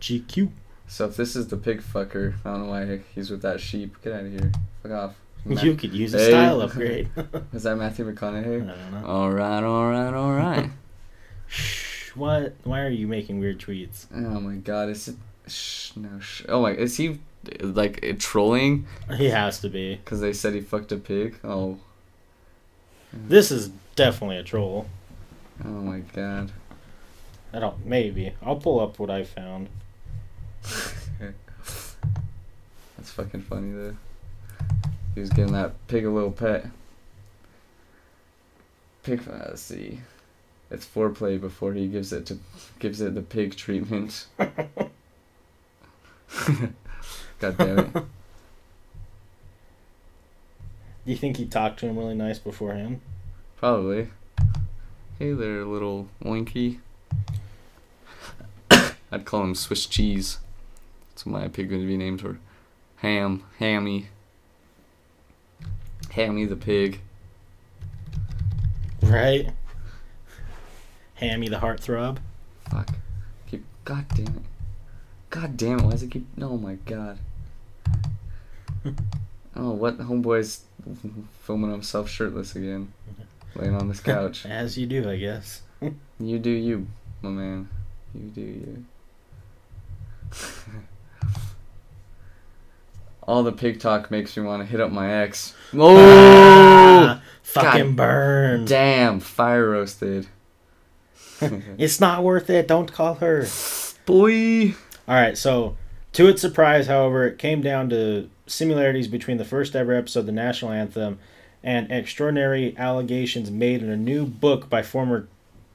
[0.00, 0.50] GQ.
[0.86, 3.96] So if this is the pig fucker, I don't know why he's with that sheep.
[4.02, 4.52] Get out of here.
[4.82, 5.14] Fuck off.
[5.44, 6.30] Ma- You could use a Hey.
[6.30, 7.08] style upgrade.
[7.52, 8.66] Is that Matthew I McConaughey?
[8.66, 9.06] don't know.
[9.08, 10.70] Alright, alright, alright.
[11.48, 12.10] Shh.
[12.16, 12.54] What?
[12.64, 14.06] Why are you making weird tweets?
[14.14, 15.16] oh my god, is it.
[15.46, 16.42] Shh, no, shh.
[16.48, 17.18] Oh my, is he
[17.60, 18.86] like trolling?
[19.16, 19.96] He has to be.
[19.96, 21.38] Because they said he fucked a pig?
[21.44, 21.78] Oh.
[23.12, 24.86] This is definitely a troll.
[25.64, 26.52] Oh my god.
[27.52, 27.84] I don't.
[27.86, 28.34] Maybe.
[28.42, 29.68] I'll pull up what I found.
[32.96, 33.96] That's fucking funny though.
[35.14, 36.66] He was giving that pig a little pet.
[39.02, 39.22] Pig.
[39.28, 40.00] uh, Let's see.
[40.70, 42.38] It's foreplay before he gives it to
[42.78, 44.26] gives it the pig treatment.
[47.38, 47.92] God damn it!
[51.04, 53.00] Do you think he talked to him really nice beforehand?
[53.56, 54.08] Probably.
[55.18, 56.80] Hey there, little oinky.
[59.10, 60.38] I'd call him Swiss cheese.
[61.10, 62.38] That's what my pig would be named for.
[62.96, 64.08] Ham, Hammy.
[66.10, 67.00] Hammy the pig.
[69.02, 69.50] Right?
[71.14, 72.18] Hammy the heartthrob.
[72.70, 72.90] Fuck.
[73.50, 73.64] Keep.
[73.84, 74.42] God damn it.
[75.30, 75.84] God damn it.
[75.84, 76.26] Why does it keep.
[76.40, 77.18] Oh my god.
[79.56, 79.98] Oh, what?
[79.98, 80.62] Homeboy's
[81.40, 82.92] filming himself shirtless again.
[83.56, 84.46] Laying on this couch.
[84.46, 85.62] As you do, I guess.
[86.20, 86.88] You do you,
[87.22, 87.68] my man.
[88.12, 88.84] You do you.
[93.22, 95.54] All the pig talk makes me want to hit up my ex.
[95.78, 98.64] Ah, fucking burn.
[98.64, 100.26] Damn, fire roasted.
[101.40, 102.66] It's not worth it.
[102.66, 103.46] Don't call her.
[104.06, 104.74] Boy.
[105.06, 105.76] All right, so
[106.14, 110.26] to its surprise, however, it came down to similarities between the first ever episode, of
[110.26, 111.18] the national anthem,
[111.62, 115.28] and extraordinary allegations made in a new book by former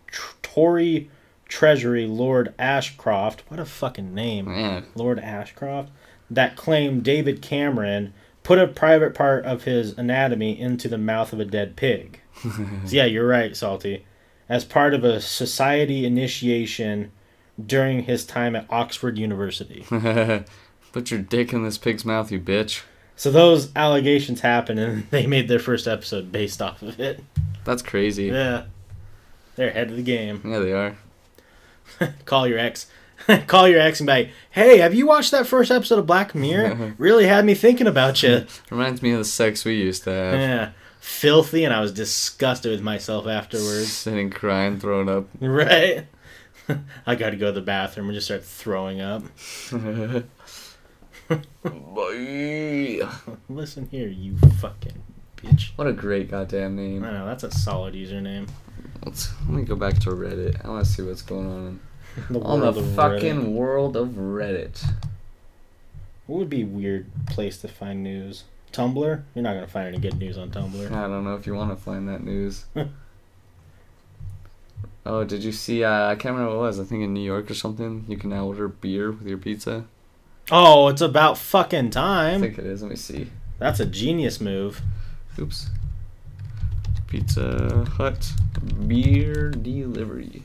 [0.08, 1.10] tr- Tory
[1.48, 3.44] Treasury Lord Ashcroft.
[3.48, 4.46] What a fucking name.
[4.46, 4.86] Man.
[4.96, 5.92] Lord Ashcroft,
[6.30, 8.14] that claimed David Cameron
[8.44, 12.20] put a private part of his anatomy into the mouth of a dead pig.
[12.42, 12.50] so
[12.88, 14.06] yeah, you're right, Salty.
[14.50, 17.12] As part of a society initiation
[17.64, 19.86] during his time at Oxford University.
[20.94, 22.84] Put your dick in this pig's mouth, you bitch.
[23.16, 27.22] So those allegations happened and they made their first episode based off of it.
[27.66, 28.26] That's crazy.
[28.26, 28.66] Yeah.
[29.56, 30.42] They're ahead of the game.
[30.46, 30.96] Yeah, they are.
[32.26, 32.88] Call your ex.
[33.48, 36.36] Call your ex and be like, hey, have you watched that first episode of Black
[36.36, 36.96] Mirror?
[36.98, 38.46] really had me thinking about you.
[38.70, 40.34] Reminds me of the sex we used to have.
[40.34, 40.72] Yeah.
[41.00, 43.92] Filthy, and I was disgusted with myself afterwards.
[43.92, 45.28] Sitting crying, throwing up.
[45.40, 46.08] Right?
[47.06, 49.24] I gotta go to the bathroom and just start throwing up.
[51.64, 53.02] Boy.
[53.50, 55.02] Listen here, you fucking
[55.38, 55.70] bitch.
[55.76, 57.04] What a great goddamn name.
[57.04, 58.48] I know, that's a solid username.
[59.06, 60.64] Let's, let me go back to Reddit.
[60.66, 61.80] I want to see what's going on
[62.30, 63.54] The on the fucking Reddit.
[63.54, 64.86] world of Reddit.
[66.28, 68.44] What would be a weird place to find news?
[68.72, 69.24] Tumblr?
[69.36, 70.92] You're not gonna find any good news on Tumblr.
[70.92, 72.66] I don't know if you want to find that news.
[75.06, 75.84] oh, did you see?
[75.84, 76.80] Uh, I can't remember what it was.
[76.80, 78.06] I think in New York or something.
[78.08, 79.86] You can now order beer with your pizza.
[80.52, 82.44] Oh, it's about fucking time.
[82.44, 82.82] I think it is.
[82.82, 83.30] Let me see.
[83.60, 84.82] That's a genius move.
[85.40, 85.70] Oops.
[87.08, 88.34] Pizza Hut
[88.88, 90.44] beer delivery.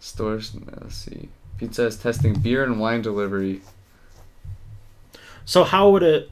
[0.00, 0.56] Stores.
[0.80, 1.28] Let's see.
[1.58, 3.60] Pizza is testing beer and wine delivery.
[5.44, 6.30] So how would it?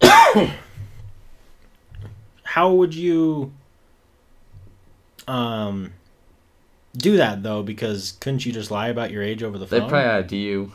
[2.42, 3.52] how would you
[5.28, 5.92] um
[6.96, 7.62] do that though?
[7.62, 9.80] Because couldn't you just lie about your age over the phone?
[9.80, 10.72] They probably ID you.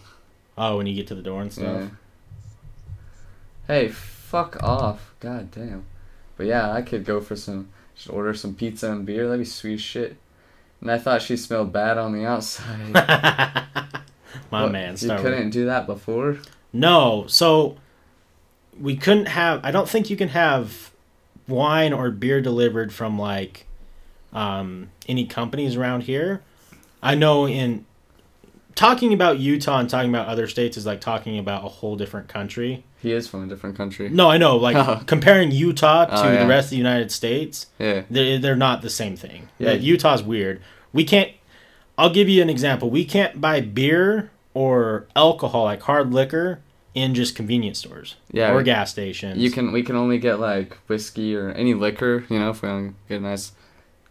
[0.57, 1.81] oh, when you get to the door and stuff.
[1.81, 1.87] Yeah.
[3.67, 5.13] Hey, fuck off.
[5.19, 5.85] God damn.
[6.37, 7.69] But yeah, I could go for some.
[7.95, 9.25] Just order some pizza and beer.
[9.27, 10.17] That'd be sweet shit.
[10.81, 12.93] And I thought she smelled bad on the outside.
[14.51, 16.37] My What, man, You couldn't do that before?
[16.71, 17.77] No, so
[18.79, 19.61] we couldn't have.
[19.63, 20.91] I don't think you can have
[21.47, 23.66] wine or beer delivered from like
[24.33, 26.41] um, any companies around here.
[27.01, 27.85] I know in
[28.75, 32.27] talking about Utah and talking about other states is like talking about a whole different
[32.27, 32.83] country.
[33.01, 34.09] He is from a different country.
[34.09, 34.57] No, I know.
[34.57, 36.43] Like comparing Utah to Oh, yeah.
[36.43, 38.03] the rest of the United States, Yeah.
[38.09, 39.49] they're, they're not the same thing.
[39.59, 39.71] Yeah.
[39.71, 40.61] Like, Utah's weird.
[40.93, 41.31] We can't.
[41.97, 42.89] I'll give you an example.
[42.89, 46.59] We can't buy beer or alcohol like hard liquor
[46.93, 49.37] in just convenience stores Yeah, or gas stations.
[49.37, 52.69] You can we can only get like whiskey or any liquor, you know, if we
[52.69, 53.51] want to get a nice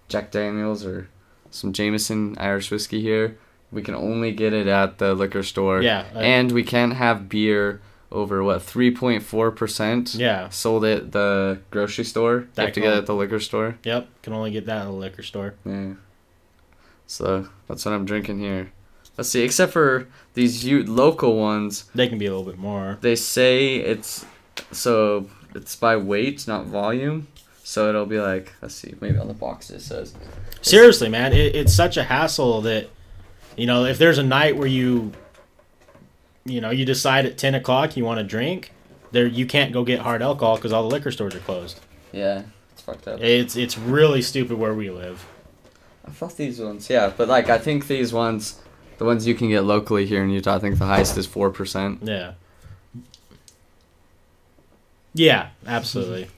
[0.08, 1.08] Jack Daniels or
[1.50, 3.36] some Jameson Irish whiskey here.
[3.72, 5.82] We can only get it at the liquor store.
[5.82, 7.80] Yeah, uh, and we can't have beer
[8.12, 10.14] over what three point four percent.
[10.14, 10.48] Yeah.
[10.50, 12.34] sold at the grocery store.
[12.40, 13.78] You That have to get it at the liquor store.
[13.84, 15.54] Yep, can only get that at the liquor store.
[15.64, 15.94] Yeah.
[17.06, 18.72] So that's what I'm drinking here.
[19.16, 19.42] Let's see.
[19.42, 22.98] Except for these local ones, They can be a little bit more.
[23.00, 24.24] they say it's
[24.72, 27.28] so it's by weight, not volume.
[27.68, 30.14] So it'll be like let's see, maybe on the box it says.
[30.62, 32.88] Seriously, man, it, it's such a hassle that
[33.56, 35.10] you know if there's a night where you
[36.44, 38.70] you know you decide at ten o'clock you want to drink,
[39.10, 41.80] there you can't go get hard alcohol because all the liquor stores are closed.
[42.12, 43.20] Yeah, it's fucked up.
[43.20, 45.26] It's it's really stupid where we live.
[46.06, 48.60] I thought these ones, yeah, but like I think these ones,
[48.98, 51.50] the ones you can get locally here in Utah, I think the highest is four
[51.50, 51.98] percent.
[52.04, 52.34] Yeah.
[55.14, 56.28] Yeah, absolutely.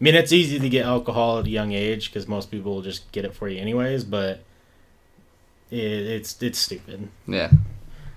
[0.00, 2.82] I mean, it's easy to get alcohol at a young age because most people will
[2.82, 4.04] just get it for you anyways.
[4.04, 4.44] But
[5.70, 7.08] it, it's it's stupid.
[7.26, 7.50] Yeah.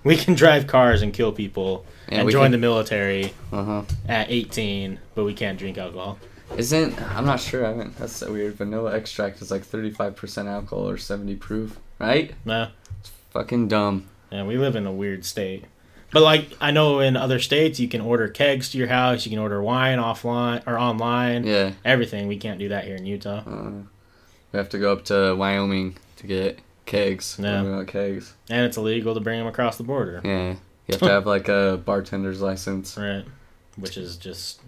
[0.04, 3.82] We can drive cars and kill people Yeah, and join can- the military Uh huh.
[4.08, 6.18] at 18, but we can't drink alcohol.
[6.58, 7.66] Isn't I'm not sure.
[7.66, 7.98] I haven't.
[7.98, 8.56] That's so weird.
[8.56, 12.34] Vanilla extract is like 35% alcohol or 70 proof, right?
[12.46, 12.68] No, Nah.
[13.00, 14.08] It's Fucking dumb.
[14.32, 15.66] yeah, we live in a weird state.
[16.12, 19.26] But like I know in other states, you can order kegs to your house.
[19.26, 21.46] You can order wine offline or online.
[21.46, 21.72] Yeah.
[21.86, 22.28] Everything.
[22.28, 23.44] We can't do that here in Utah.
[23.48, 23.72] Uh,
[24.52, 27.38] we have to go up to Wyoming to get kegs.
[27.42, 27.84] Yeah.
[27.88, 28.34] kegs.
[28.50, 30.22] And it's illegal to bring them across the border.
[30.24, 30.50] Yeah.
[30.88, 32.98] You have to have like a bartender's license.
[32.98, 33.24] Right.
[33.78, 34.60] Which is just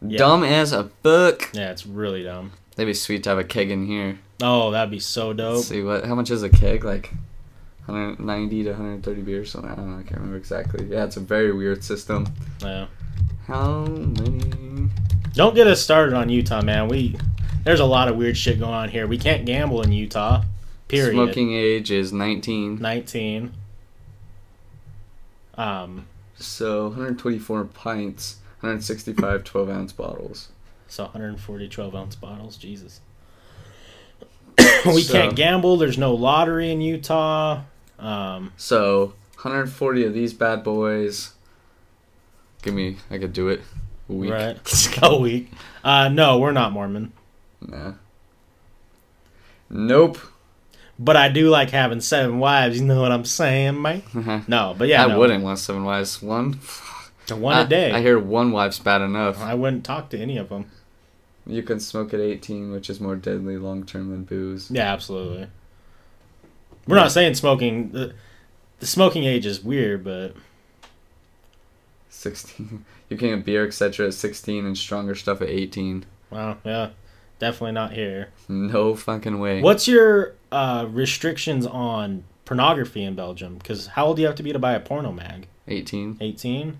[0.00, 0.18] Yeah.
[0.18, 1.50] Dumb as a book.
[1.52, 2.52] yeah, it's really dumb.
[2.76, 4.20] That'd be sweet to have a keg in here.
[4.40, 5.56] Oh, that'd be so dope.
[5.56, 6.06] Let's see what.
[6.06, 6.84] How much is a keg?
[6.84, 7.10] Like
[7.92, 9.50] 190 to 130 beers.
[9.50, 9.70] Something.
[9.70, 9.98] I don't know.
[9.98, 10.86] I can't remember exactly.
[10.86, 12.26] Yeah, it's a very weird system.
[12.62, 12.86] Yeah.
[13.46, 14.88] How many?
[15.34, 16.88] Don't get us started on Utah, man.
[16.88, 17.16] We
[17.64, 19.06] there's a lot of weird shit going on here.
[19.06, 20.42] We can't gamble in Utah.
[20.88, 21.12] Period.
[21.12, 22.78] Smoking age is 19.
[22.80, 23.52] 19.
[25.56, 26.06] Um,
[26.36, 30.48] So 124 pints, 165 12 ounce bottles.
[30.88, 32.56] so 140 12 ounce bottles.
[32.56, 33.00] Jesus.
[34.86, 35.76] we So- can't gamble.
[35.76, 37.62] There's no lottery in Utah.
[38.00, 41.32] Um, So 140 of these bad boys.
[42.62, 43.60] Give me, I could do it.
[44.08, 44.30] A week.
[44.32, 44.98] right.
[45.02, 45.50] a week.
[45.84, 47.12] Uh, no, we're not Mormon.
[47.60, 47.92] Nah.
[49.68, 50.18] Nope.
[50.98, 52.78] But I do like having seven wives.
[52.80, 54.02] You know what I'm saying, man?
[54.48, 55.18] No, but yeah, I no.
[55.18, 56.20] wouldn't want seven wives.
[56.20, 56.60] One.
[57.30, 57.92] One I- a day.
[57.92, 59.40] I hear one wife's bad enough.
[59.40, 60.66] I wouldn't talk to any of them.
[61.46, 64.70] You can smoke at 18, which is more deadly long term than booze.
[64.70, 65.46] Yeah, absolutely.
[66.86, 67.90] We're not saying smoking.
[67.92, 68.14] The,
[68.80, 70.34] the smoking age is weird, but
[72.08, 72.84] 16.
[73.08, 74.06] You can get beer, etc.
[74.08, 76.04] at 16 and stronger stuff at 18.
[76.30, 76.58] Wow.
[76.64, 76.90] yeah,
[77.38, 78.28] definitely not here.
[78.48, 79.60] No fucking way.
[79.62, 83.56] What's your uh, restrictions on pornography in Belgium?
[83.56, 85.48] Because how old do you have to be to buy a porno mag?
[85.68, 86.18] 18.
[86.20, 86.78] 18?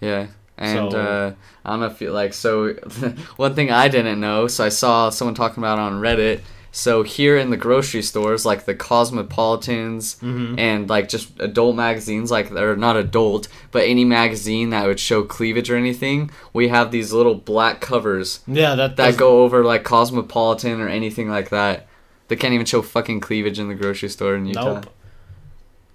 [0.00, 0.26] Yeah.
[0.58, 1.34] And So- uh,
[1.64, 2.34] I don't know if you like.
[2.34, 2.72] So,
[3.36, 6.40] one thing I didn't know, so I saw someone talking about it on Reddit.
[6.74, 10.58] So, here in the grocery stores, like the Cosmopolitans Mm-hmm.
[10.58, 15.22] and like just adult magazines, like, or not adult, but any magazine that would show
[15.22, 19.84] cleavage or anything, we have these little black covers Yeah, that that go over like
[19.84, 21.86] Cosmopolitan or anything like that.
[22.28, 24.74] They can't even show fucking cleavage in the grocery store in Utah.
[24.76, 24.86] Nope.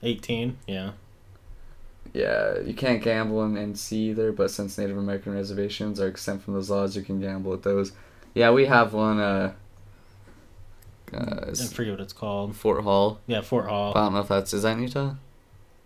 [0.03, 0.57] 18?
[0.67, 0.91] Yeah.
[2.13, 6.53] Yeah, you can't gamble in NC either, but since Native American reservations are exempt from
[6.53, 7.91] those laws, you can gamble at those.
[8.33, 9.19] Yeah, we have one.
[9.19, 9.53] Uh,
[11.13, 12.55] uh, I forget what it's called.
[12.55, 13.19] Fort Hall.
[13.27, 13.93] Yeah, Fort Hall.
[13.93, 15.15] But I don't know if that's is that in Utah.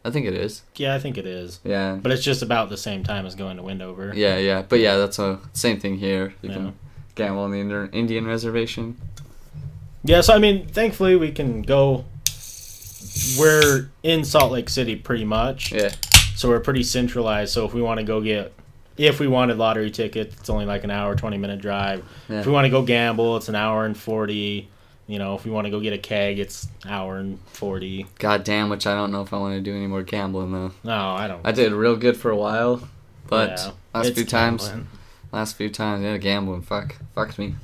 [0.04, 0.64] I think it is.
[0.76, 1.60] Yeah, I think it is.
[1.64, 4.12] Yeah, But it's just about the same time as going to Wendover.
[4.16, 4.64] yeah, yeah.
[4.68, 6.34] But yeah, that's a same thing here.
[6.42, 6.56] You Yeah.
[6.56, 6.74] can
[7.14, 8.98] gamble on the Indian reservation.
[10.04, 12.06] Yeah, so I mean, thankfully we can go.
[13.40, 15.90] We're in Salt Lake City pretty much, Yeah,
[16.36, 17.54] so we're pretty centralized.
[17.54, 18.54] So if we want to go get,
[18.98, 22.04] if we wanted lottery tickets, it's only like an hour, twenty minute drive.
[22.30, 22.40] yeah.
[22.40, 24.70] If we want to go gamble, it's an hour and forty.
[25.12, 28.06] You know, if we want to go get a keg, it's hour and forty.
[28.20, 30.72] God damn, which I don't know if I want to do any more gambling though.
[30.86, 31.46] No, I don't.
[31.46, 32.88] I did real good for a while,
[33.28, 34.88] but Yeah, last it's few times, gambling.
[35.34, 37.56] last few times, yeah, gambling, fuck, fucked me.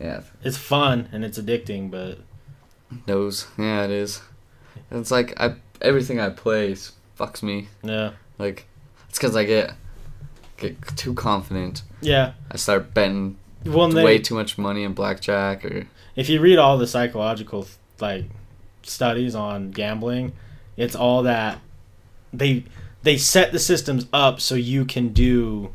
[0.00, 2.18] Yeah, It's fun and it's addicting, but
[3.06, 4.20] Those, yeah, it is.
[4.90, 7.68] It's like I everything I play s- fucks me.
[7.84, 8.66] yeah, Like
[9.08, 9.74] it's because I get
[10.56, 11.82] get too confident.
[12.00, 12.32] yeah.
[12.50, 15.86] I start betting Well, way they, too much money in blackjack or
[16.16, 17.66] if you read all the psychological
[18.00, 18.24] like
[18.82, 20.32] studies on gambling,
[20.76, 21.58] It's all that
[22.32, 22.64] they
[23.02, 25.70] they set the systems up so you can do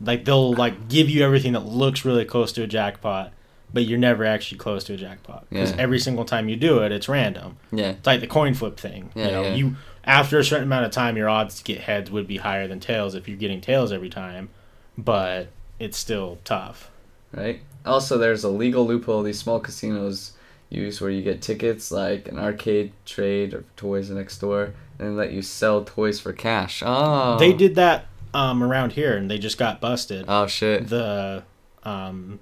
[0.00, 3.32] like they'll like give you everything that looks really close to a jackpot,
[3.72, 5.76] but you're never actually close to a jackpot because Yeah.
[5.78, 7.56] every single time you do it, it's random.
[7.72, 7.90] Yeah.
[7.90, 9.10] It's like the coin flip thing.
[9.14, 9.54] Yeah, you know, yeah.
[9.54, 12.66] you after a certain amount of time, your odds to get heads would be higher
[12.66, 14.48] than tails if you're getting tails every time,
[14.96, 15.48] but
[15.78, 16.90] it's still tough.
[17.32, 17.60] right?
[17.86, 20.32] Also, there's a legal loophole these small casinos
[20.68, 25.32] use where you get tickets like an arcade trade or toys next door and let
[25.32, 26.82] you sell toys for cash.
[26.84, 27.38] Oh.
[27.38, 30.26] They did that um, around here, and they just got busted.
[30.28, 30.88] Oh shit.
[30.88, 31.42] the
[31.82, 32.38] um,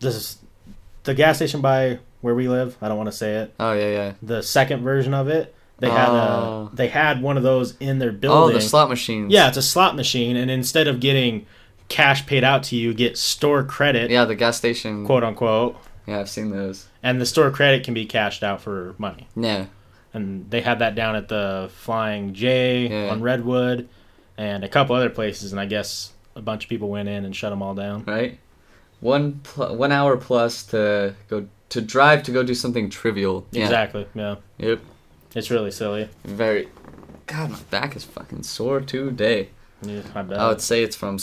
[0.00, 0.38] this
[1.04, 2.76] the gas station by where we live.
[2.82, 3.54] I don't want to say it.
[3.58, 4.12] Oh yeah, yeah.
[4.22, 6.70] The second version of it, they had Oh.
[6.72, 8.54] a they had one of those in their building.
[8.54, 9.32] Oh, the slot machines.
[9.32, 11.46] Yeah, it's a slot machine, and instead of getting
[11.88, 15.06] cash paid out to you, get store credit, Yeah, the gas station.
[15.06, 15.76] quote unquote,
[16.06, 16.86] Yeah, I've seen those.
[17.02, 19.28] and the store credit can be cashed out for money.
[19.36, 19.66] Yeah.
[20.14, 23.10] And they had that down at the Flying J Yeah.
[23.12, 23.88] on Redwood,
[24.38, 27.34] and a couple other places, and I guess a bunch of people went in and
[27.34, 28.04] shut them all down.
[28.06, 28.38] Right.
[29.00, 33.46] One pl- one hour plus to go to drive to go do something trivial.
[33.50, 33.64] Yeah.
[33.64, 34.06] Exactly.
[34.14, 34.80] Yeah, Yep.
[35.34, 36.08] it's really silly.
[36.24, 36.68] Very.
[37.26, 39.48] God, my back is fucking sore today.
[39.82, 40.38] Yeah, I bet.
[40.38, 41.18] I would say it's from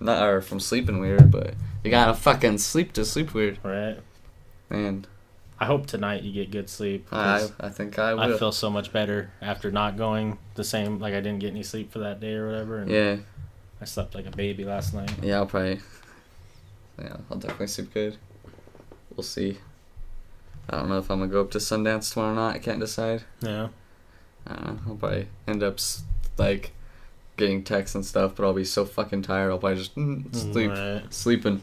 [0.00, 1.54] not or from sleeping weird, but
[1.84, 3.58] you gotta fucking sleep to sleep weird.
[3.62, 3.98] right.
[4.68, 5.06] And
[5.58, 7.08] I hope tonight you get good sleep.
[7.12, 10.98] I I think I I, feel so much better after not going the same.
[10.98, 12.78] Like I didn't get any sleep for that day or whatever.
[12.78, 13.16] And yeah.
[13.80, 15.12] I slept like a baby last night.
[15.22, 15.80] Yeah, I'll probably.
[16.98, 18.16] Yeah, I'll definitely sleep good.
[19.14, 19.58] We'll see.
[20.68, 22.54] I don't know if I'm gonna go up to Sundance tomorrow or not.
[22.56, 23.24] I can't decide.
[23.40, 23.68] Yeah.
[24.46, 24.80] I don't know.
[24.88, 25.78] I'll probably end up
[26.38, 26.72] like
[27.36, 29.50] getting texts and stuff, but I'll be so fucking tired.
[29.50, 31.02] I'll probably just mm, sleep, Right.
[31.10, 31.62] sleeping.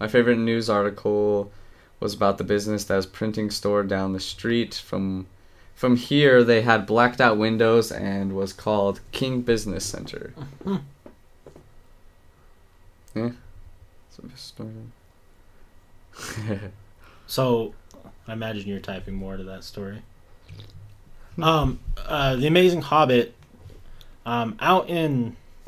[0.00, 1.50] My favorite news article
[2.00, 5.26] was about the business that was printing store down the street from.
[5.74, 10.34] From here, they had blacked out windows and was called King Business Center.
[13.14, 13.30] yeah.
[14.10, 14.90] So just started.
[17.28, 17.74] So,
[18.26, 20.00] I imagine you're typing more to that story.
[21.40, 23.34] Um, uh, the Amazing Hobbit,
[24.28, 25.36] um, out in.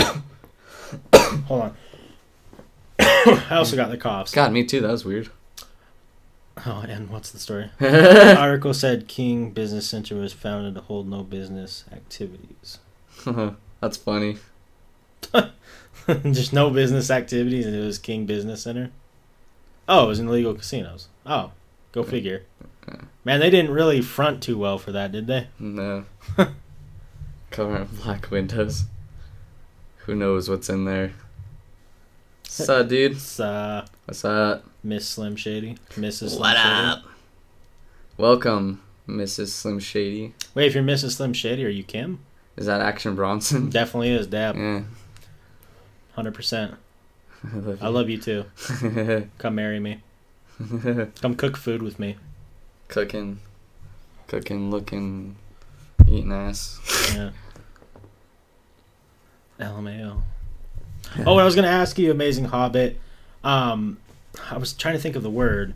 [1.14, 1.76] hold on.
[3.00, 4.32] I also got the coughs.
[4.32, 4.82] God, me too.
[4.82, 5.30] That was weird.
[6.66, 7.70] Oh, and what's the story?
[7.78, 12.78] The article said King Business Center was founded to hold no business activities.
[13.80, 14.36] That's funny.
[16.22, 18.90] Just no business activities, and it was King Business Center.
[19.88, 21.08] Oh, it was in illegal casinos.
[21.24, 21.52] Oh,
[21.92, 22.44] go figure.
[23.24, 25.48] Man, they didn't really front too well for that, did they?
[25.58, 26.04] No.
[27.50, 28.84] Covering black windows.
[29.98, 31.12] Who knows what's in there?
[32.44, 33.12] What's up, dude?
[33.12, 34.64] It's uh, What's up?
[34.82, 36.30] Miss Slim Shady, Mrs.
[36.30, 36.68] Slim What Shady.
[36.68, 37.02] up?
[38.16, 39.48] Welcome, Mrs.
[39.48, 40.34] Slim Shady.
[40.54, 41.12] Wait, if you're Mrs.
[41.12, 42.20] Slim Shady, are you Kim?
[42.56, 43.68] Is that Action Bronson?
[43.70, 44.26] Definitely is.
[44.26, 44.82] Dab, yeah.
[46.14, 46.74] hundred percent.
[47.52, 48.44] I love I love you too.
[49.38, 50.00] Come marry me.
[51.20, 52.16] Come cook food with me.
[52.88, 53.40] cooking,
[54.28, 55.36] cooking, looking,
[56.10, 56.78] eating ass.
[57.14, 57.30] Yeah.
[59.58, 60.22] LMAO.
[61.26, 62.98] Oh, I was gonna ask you, Amazing Hobbit.
[63.44, 63.98] Um,
[64.50, 65.74] I was trying to think of the word.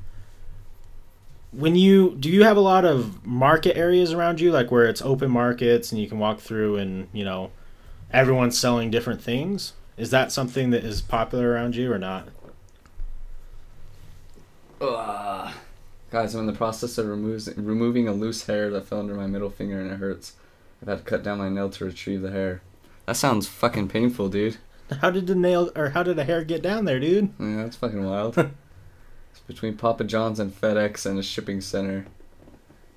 [1.52, 5.02] When you do, you have a lot of market areas around you, like where it's
[5.02, 7.50] open markets and you can walk through, and you know,
[8.12, 9.72] everyone's selling different things.
[9.96, 12.28] Is that something that is popular around you or not?
[14.80, 15.54] Ugh.
[16.14, 19.26] Guys, I'm in the process of removes, removing a loose hair that fell under my
[19.26, 20.34] middle finger and it hurts.
[20.80, 22.62] I've had to cut down my nail to retrieve the hair.
[23.06, 24.58] That sounds fucking painful, dude.
[25.00, 27.34] How did the nail or how did the hair get down there, dude?
[27.40, 28.38] Yeah, that's fucking wild.
[28.38, 32.06] it's between Papa John's and FedEx and a shipping center.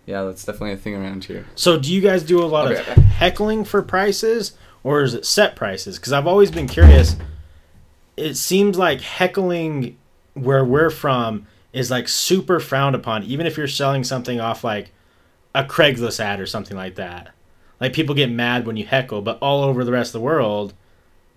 [0.06, 1.48] Yeah, that's definitely a thing around here.
[1.56, 5.26] So, do you guys do a lot I'll of heckling for prices, or is it
[5.26, 5.98] set prices?
[5.98, 7.16] Because I've always been curious.
[8.16, 9.98] It seems like heckling
[10.36, 14.92] where we're from is like super frowned upon, even if you're selling something off like
[15.54, 17.34] a Craigslist ad or something like that.
[17.80, 20.74] Like people get mad when you heckle, but all over the rest of the world,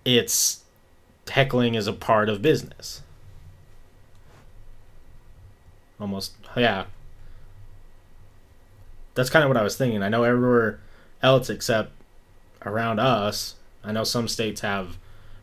[0.05, 0.63] it's
[1.29, 3.01] heckling is a part of business.
[5.99, 6.85] Almost, yeah.
[9.13, 10.01] That's kind of what I was thinking.
[10.01, 10.79] I know everywhere
[11.21, 11.91] else except
[12.65, 14.97] around us, I know some states have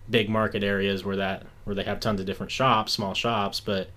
[0.09, 3.91] big market areas where that where they have tons of different shops, small shops, but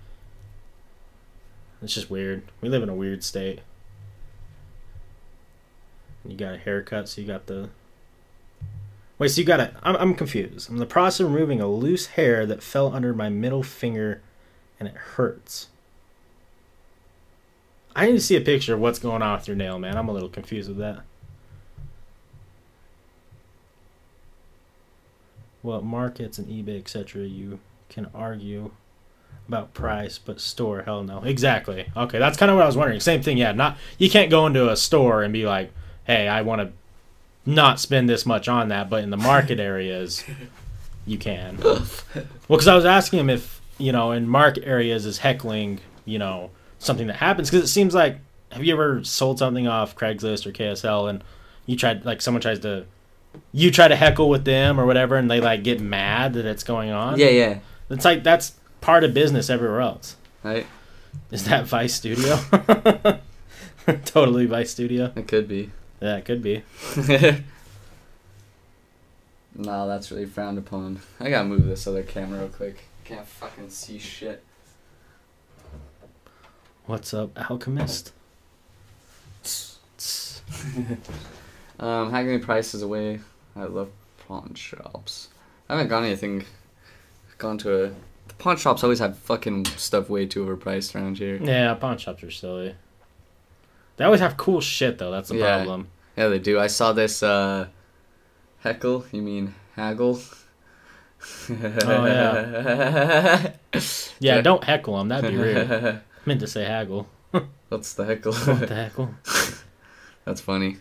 [1.82, 2.44] it's just weird.
[2.60, 3.60] We live in a weird state.
[6.24, 7.70] You got a haircut, so you got the.
[9.18, 9.74] Wait, so you got a.
[9.82, 10.68] I'm, I'm confused.
[10.68, 14.22] I'm in the process of removing a loose hair that fell under my middle finger
[14.78, 15.68] and it hurts.
[17.94, 19.96] I need to see a picture of what's going on with your nail, man.
[19.96, 21.02] I'm a little confused with that.
[25.60, 28.72] What markets and eBay, etc., you can argue
[29.48, 31.22] about price, but store, hell no.
[31.24, 31.86] Exactly.
[31.96, 33.00] Okay, that's kind of what I was wondering.
[33.00, 33.52] Same thing, yeah.
[33.52, 35.72] Not you can't go into a store and be like,
[36.04, 36.72] "Hey, I want to
[37.44, 40.24] not spend this much on that," but in the market areas,
[41.06, 41.58] you can.
[41.62, 41.84] well,
[42.48, 46.50] because I was asking him if you know in market areas is heckling, you know,
[46.78, 48.18] something that happens because it seems like
[48.52, 51.24] have you ever sold something off Craigslist or KSL and
[51.66, 52.84] you tried like someone tries to
[53.52, 56.62] you try to heckle with them or whatever and they like get mad that it's
[56.62, 57.58] going on Yeah, yeah.
[57.88, 58.52] it's like that's
[58.82, 60.66] part of business everywhere else Right?
[61.30, 62.38] is that vice studio
[64.04, 65.70] totally vice studio It could be.
[66.00, 66.62] yeah it could be
[69.54, 71.00] no, that's really frowned upon.
[71.20, 72.84] I gotta move this other camera real quick.
[73.04, 74.42] I can't fucking see shit.
[76.86, 78.12] what's up alchemist
[81.80, 83.20] Um, haggling prices away.
[83.56, 83.90] I love
[84.26, 85.28] pawn shops.
[85.68, 86.44] I haven't gone anything.
[87.38, 87.90] Gone to a.
[88.42, 91.36] Pawn shops always have fucking stuff way too overpriced around here.
[91.40, 92.74] yeah pawn shops are silly
[93.96, 95.56] they always have cool shit though that's the Yeah.
[95.58, 96.58] problem Yeah, they do.
[96.58, 97.22] I saw this.
[97.22, 97.66] uh
[98.64, 99.06] Heckle?
[99.12, 100.20] You mean haggle?
[101.50, 103.52] Oh, yeah.
[104.20, 107.06] yeah don't heckle them that'd be rude meant to say haggle
[107.68, 108.34] What's the heckle?
[108.34, 109.14] what the heckle
[110.24, 110.76] That's funny.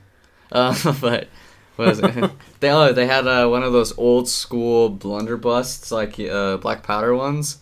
[0.51, 1.27] Uh, but
[1.75, 2.31] what is it?
[2.59, 7.15] they oh they had uh, one of those old school blunderbusts like uh, black powder
[7.15, 7.59] ones.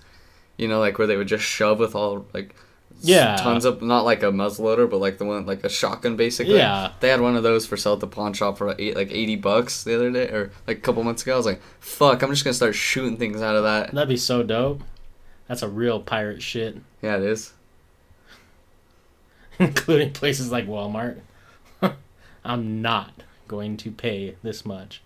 [0.58, 2.54] You know, like where they would just shove with all like
[3.02, 3.38] Yeah.
[3.38, 6.58] tons of not like a muzzleloader, but like the one like a shotgun basically.
[6.58, 6.92] Yeah.
[7.00, 9.38] They had one of those for sale at the pawn shop for eight, like eighty
[9.38, 11.34] bucks the other day or like a couple months ago.
[11.34, 13.94] I was like, fuck, I'm just gonna start shooting things out of that.
[13.94, 14.84] That'd be so dope.
[15.48, 17.54] That's a real pirate shit, Yeah, it is.
[19.60, 21.20] including places like Walmart.
[22.46, 23.12] I'm not
[23.50, 25.02] going to pay this much.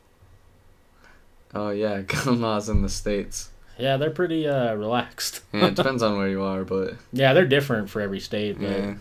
[1.55, 3.49] Oh yeah, gun laws in the states.
[3.79, 5.41] Yeah, they're pretty uh, relaxed.
[5.53, 8.69] Yeah, it depends on where you are, but Yeah, they're different for every state, but
[8.69, 8.93] yeah.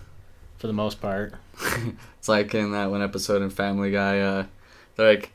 [0.57, 1.35] for the most part.
[2.19, 4.47] It's like in that one episode in Family Guy, uh,
[4.97, 5.33] they're like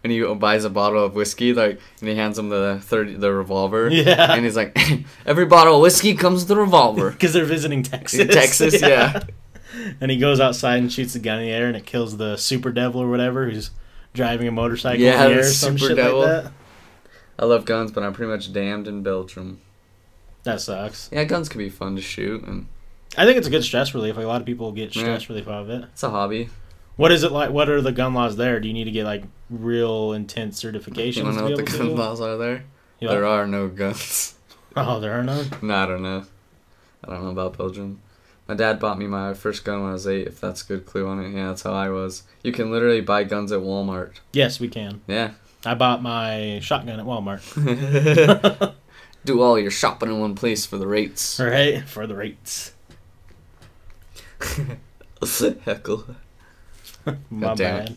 [0.00, 3.32] when he buys a bottle of whiskey, like and he hands him the thirty the
[3.32, 3.88] revolver.
[3.90, 4.32] Yeah.
[4.32, 4.76] And he's like,
[5.26, 7.10] every bottle of whiskey comes with a revolver.
[7.10, 8.20] Because they're visiting Texas.
[8.20, 9.24] In Texas, yeah.
[10.00, 12.36] And he goes outside and shoots a gun in the air, and it kills the
[12.36, 13.70] super devil or whatever who's
[14.14, 16.20] driving a motorcycle Yeah, in the air the or some super shit devil.
[16.20, 16.52] like that.
[17.38, 19.60] I love guns, but I'm pretty much damned in Belgium.
[20.44, 21.08] That sucks.
[21.12, 22.66] Yeah, guns can be fun to shoot, and
[23.18, 24.16] I think it's a good stress relief.
[24.16, 25.02] Like a lot of people get Yeah.
[25.02, 25.84] stress relief out of it.
[25.92, 26.48] it's a hobby.
[26.96, 27.50] What is it like?
[27.50, 28.58] What are the gun laws there?
[28.60, 31.56] Do you need to get like real intense certifications You want to to be know
[31.56, 32.64] what the gun do laws are there?
[33.00, 34.34] There are no guns.
[34.74, 35.46] Oh, there are none.
[35.62, 36.24] no, I don't know.
[37.04, 38.00] I don't know about Belgium.
[38.48, 40.28] My dad bought me my first gun when I was eight.
[40.28, 42.22] If that's a good clue on it, yeah, that's how I was.
[42.42, 44.20] You can literally buy guns at Walmart.
[44.32, 45.00] Yes, we can.
[45.08, 45.32] Yeah.
[45.64, 47.42] I bought my shotgun at Walmart.
[49.24, 51.40] Do all your shopping in one place for the rates.
[51.40, 52.72] Right, for the rates.
[55.64, 56.04] Heckle.
[57.30, 57.58] My it.
[57.58, 57.96] bad.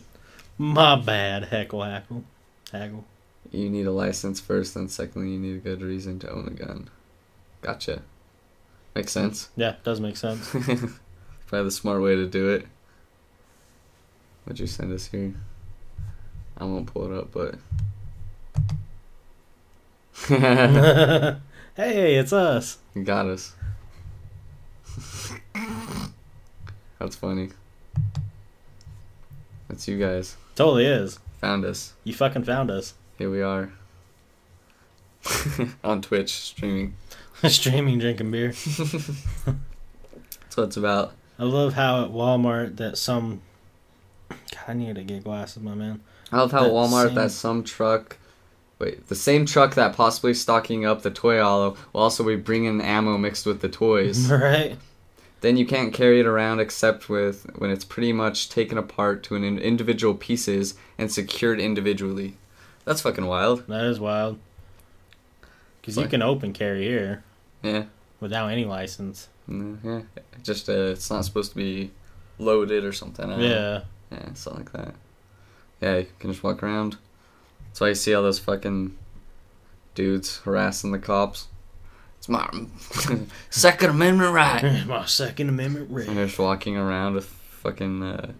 [0.58, 1.44] My bad.
[1.44, 2.24] Heckle, hackle,
[2.72, 3.04] haggle.
[3.52, 6.50] You need a license first, and secondly, you need a good reason to own a
[6.50, 6.90] gun.
[7.62, 8.02] Gotcha.
[8.94, 9.50] Makes sense.
[9.56, 10.50] Yeah, does make sense.
[11.46, 12.66] Probably the smart way to do it.
[14.44, 15.34] What'd you send us here?
[16.58, 17.54] I won't pull it up, but.
[21.76, 22.78] hey, it's us.
[22.94, 23.54] You got us.
[26.98, 27.50] That's funny.
[29.68, 30.36] That's you guys.
[30.54, 31.18] Totally is.
[31.40, 31.94] Found us.
[32.04, 32.94] You fucking found us.
[33.16, 33.72] Here we are.
[35.84, 36.96] On Twitch, streaming.
[37.48, 38.48] Streaming, drinking beer.
[39.46, 41.12] That's what it's about.
[41.38, 43.40] I love how at Walmart that some.
[44.28, 44.38] God,
[44.68, 46.00] I need to get glasses, my man.
[46.30, 48.18] I love how That Walmart, same- that some truck.
[48.78, 52.80] Wait, the same truck that possibly stocking up the toy aisle will also be bringing
[52.80, 54.30] ammo mixed with the toys.
[54.30, 54.76] Right?
[55.42, 59.34] then you can't carry it around except with when it's pretty much taken apart to
[59.36, 62.36] an in- individual pieces and secured individually.
[62.84, 63.66] That's fucking wild.
[63.66, 64.38] That is wild.
[65.80, 67.24] Because you can open carry here
[67.62, 67.84] Yeah.
[68.20, 69.28] without any license.
[69.48, 70.22] Mm, Yeah.
[70.42, 71.90] Just uh, it's not supposed to be
[72.38, 73.28] loaded or something.
[73.40, 73.82] Yeah.
[74.10, 74.94] Yeah, something like that.
[75.80, 76.96] Yeah, you can just walk around.
[77.68, 78.96] That's why you see all those fucking
[79.94, 81.48] dudes harassing the cops.
[82.18, 82.48] It's my
[83.50, 84.84] Second Amendment right.
[84.86, 86.06] My Second Amendment And right.
[86.14, 88.32] they're just walking around with fucking uh,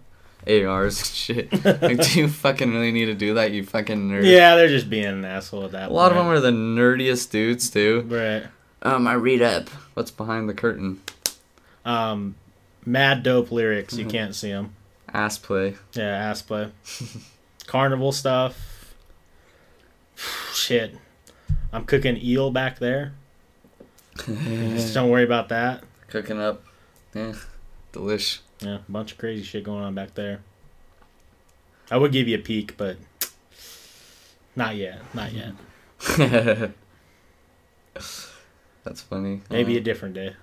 [0.47, 1.65] ARs and shit.
[1.81, 4.23] like, do you fucking really need to do that, you fucking nerd?
[4.23, 7.31] Yeah, they're just being an asshole at that A lot of them are the nerdiest
[7.31, 8.05] dudes, too.
[8.07, 8.43] Right.
[8.81, 9.69] Um, I read up.
[9.93, 11.01] What's behind the curtain?
[11.85, 12.35] Um,
[12.85, 13.95] mad dope lyrics.
[13.95, 14.09] You Mhm.
[14.11, 14.73] can't see them.
[15.13, 15.75] Ass play.
[15.93, 16.71] Yeah, ass play.
[17.67, 18.93] Carnival stuff.
[20.53, 20.97] Shit.
[21.73, 23.13] I'm cooking eel back there.
[24.25, 25.83] Just don't worry about that.
[26.09, 26.63] Cooking up.
[27.13, 27.33] Yeah.
[27.93, 28.39] Delish.
[28.59, 30.41] Yeah, a bunch of crazy shit going on back there.
[31.89, 32.97] I would give you a peek, but
[34.55, 35.01] not yet.
[35.13, 36.71] Not yet.
[38.83, 39.41] that's funny.
[39.49, 40.35] Maybe Uh, a different day.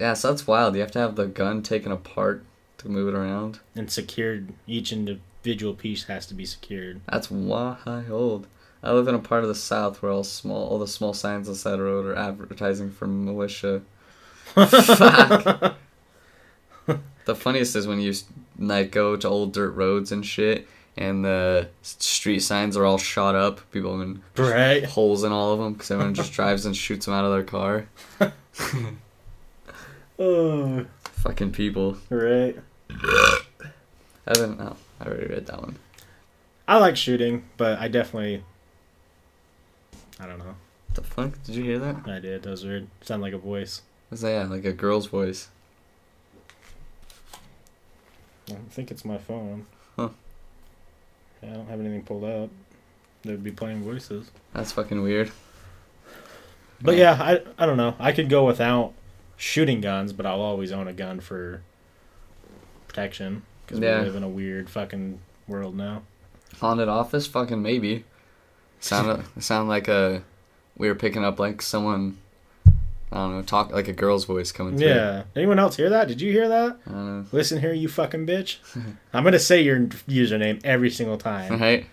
[0.00, 0.74] Yeah, so that's wild.
[0.74, 2.44] You have to have the gun taken apart
[2.78, 3.60] to move it around.
[3.76, 4.52] And secured.
[4.66, 7.00] Each individual piece has to be secured.
[7.10, 8.46] That's wild.
[8.82, 11.48] I live in a part of the South where all small, all the small signs
[11.48, 13.82] on the side of the road are advertising for militia.
[14.54, 15.76] Fuck.
[17.24, 18.12] the funniest is when you
[18.58, 23.34] like go to old dirt roads and shit, and the street signs are all shot
[23.34, 23.60] up.
[23.72, 24.84] People have been Right.
[24.84, 27.42] holes in all of them because everyone just drives and shoots them out of their
[27.44, 27.86] car.
[30.18, 31.96] Oh, Fucking people.
[32.08, 32.56] right.
[32.90, 33.40] I
[34.26, 34.58] haven't.
[34.58, 34.76] know.
[35.00, 35.76] I already read that one.
[36.68, 38.44] I like shooting, but I definitely.
[40.20, 40.54] I don't know.
[40.94, 41.42] The fuck?
[41.42, 42.06] Did you hear that?
[42.08, 42.44] I did.
[42.44, 42.86] That was weird.
[43.00, 43.82] Sound like a voice.
[44.10, 45.48] Was that yeah, like a girl's voice?
[48.50, 49.66] I think it's my phone.
[51.44, 52.50] Yeah, I don't have anything pulled up.
[53.22, 54.30] They would be playing voices.
[54.52, 55.30] That's fucking weird.
[56.80, 57.94] But yeah, I I don't know.
[57.98, 58.92] I could go without
[59.36, 61.62] shooting guns, but I'll always own a gun for
[62.88, 64.00] protection because Yeah.
[64.00, 65.18] we live in a weird fucking
[65.48, 66.02] world now.
[66.60, 67.26] Haunted office?
[67.26, 68.04] Fucking maybe.
[68.80, 70.22] Sound sound like a
[70.76, 72.18] we were picking up like someone.
[73.14, 74.88] I don't know, talk like a girl's voice coming through.
[74.88, 75.22] Yeah.
[75.36, 76.08] Anyone else hear that?
[76.08, 76.78] Did you hear that?
[76.84, 77.26] I don't know.
[77.30, 78.56] Listen here, you fucking bitch.
[79.12, 81.60] I'm gonna say your username every single time.
[81.60, 81.86] Right?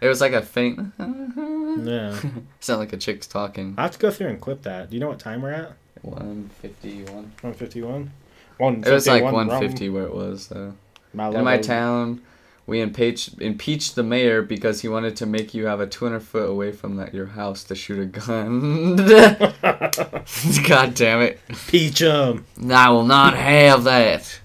[0.00, 0.78] It was like a faint.
[0.98, 2.16] yeah.
[2.60, 3.74] Sound like a chick's talking.
[3.76, 4.90] I have to go through and clip that.
[4.90, 5.72] Do you know what time we're at?
[6.02, 7.32] One fifty one.
[7.42, 8.12] 151?
[8.58, 10.44] One It was like one fifty where it was.
[10.44, 10.74] So.
[11.12, 12.22] My In my town,
[12.68, 16.50] we impeached impeached the mayor because he wanted to make you have a 200 foot
[16.50, 18.96] away from that your house to shoot a gun.
[20.68, 21.40] God damn it!
[21.66, 22.44] Peach 'em.
[22.70, 24.40] I will not have that.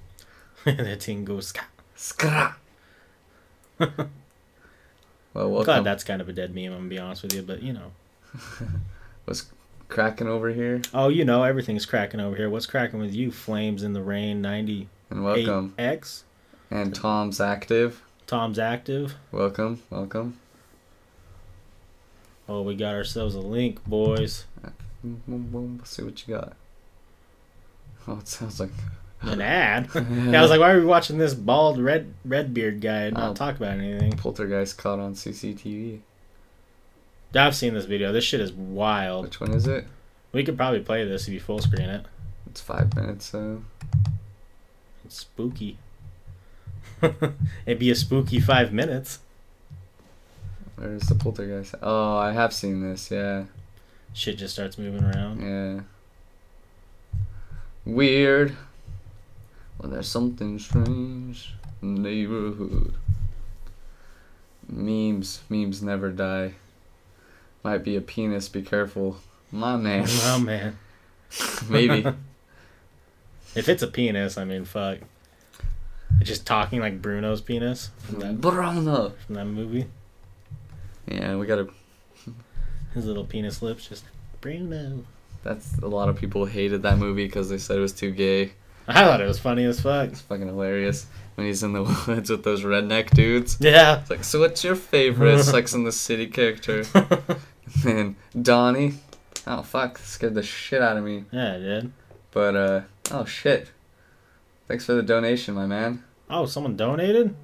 [0.64, 1.52] that thing goes.
[1.94, 2.54] Skra.
[3.78, 4.08] well, I'm
[5.34, 5.64] welcome.
[5.64, 7.74] glad that's kind of a dead meme, I'm gonna be honest with you, but you
[7.74, 7.92] know.
[9.26, 9.50] what's
[9.88, 12.48] cracking over here, Oh, you know, everything's cracking over here.
[12.48, 13.30] What's cracking with you?
[13.30, 14.86] Flames in the Rain 98X?
[15.10, 15.74] and welcome.
[16.70, 18.02] And Tom's active.
[18.26, 19.14] Tom's active.
[19.32, 20.38] Welcome, welcome.
[22.48, 24.44] Oh, we got ourselves a link, boys.
[25.28, 26.54] Let's see what you got.
[28.08, 28.70] Oh, it sounds like.
[29.20, 29.90] An ad.
[29.94, 33.14] yeah, I was like, why are we watching this bald red red beard guy and
[33.14, 33.34] not Oh.
[33.34, 34.12] talk about anything?
[34.12, 36.00] Poltergeist caught on CCTV.
[37.34, 38.10] I've seen this video.
[38.10, 39.26] This shit is wild.
[39.26, 39.84] Which one is it?
[40.32, 42.06] We could probably play this if you full screen it.
[42.46, 43.62] It's five minutes, so.
[45.04, 45.76] It's spooky.
[47.66, 49.20] It'd be a spooky five minutes.
[50.76, 51.74] Where's the poltergeist?
[51.82, 53.10] Oh, I have seen this.
[53.10, 53.44] Yeah,
[54.12, 55.40] Shit just starts moving around.
[55.42, 55.80] yeah.
[57.84, 58.56] Weird.
[59.78, 62.94] Well, there's something strange in the neighborhood.
[64.68, 66.54] Memes, memes never die.
[67.64, 68.48] Might be a penis.
[68.48, 69.16] Be careful,
[69.50, 70.06] my man.
[70.24, 70.78] My man.
[71.68, 72.06] Maybe.
[73.52, 74.98] If it's a penis, I mean, fuck.
[76.22, 79.12] Just talking like Bruno's penis from that, Bruno.
[79.26, 79.86] from that movie.
[81.06, 81.68] Yeah, we gotta.
[82.94, 84.04] His little penis lips just
[84.40, 85.04] Bruno.
[85.42, 88.52] That's a lot of people hated that movie because they said it was too gay.
[88.86, 90.10] I thought it was funny as fuck.
[90.10, 91.06] It's fucking hilarious
[91.36, 93.56] when he's in the woods with those redneck dudes.
[93.60, 94.00] Yeah.
[94.00, 96.84] It's like, so what's your favorite Sex in the City character?
[97.86, 98.94] and Donnie.
[99.46, 101.24] Oh fuck, scared the shit out of me.
[101.30, 101.92] Yeah, it did.
[102.30, 102.80] But uh,
[103.10, 103.70] oh shit.
[104.68, 106.04] Thanks for the donation, my man.
[106.30, 107.34] Oh, someone donated?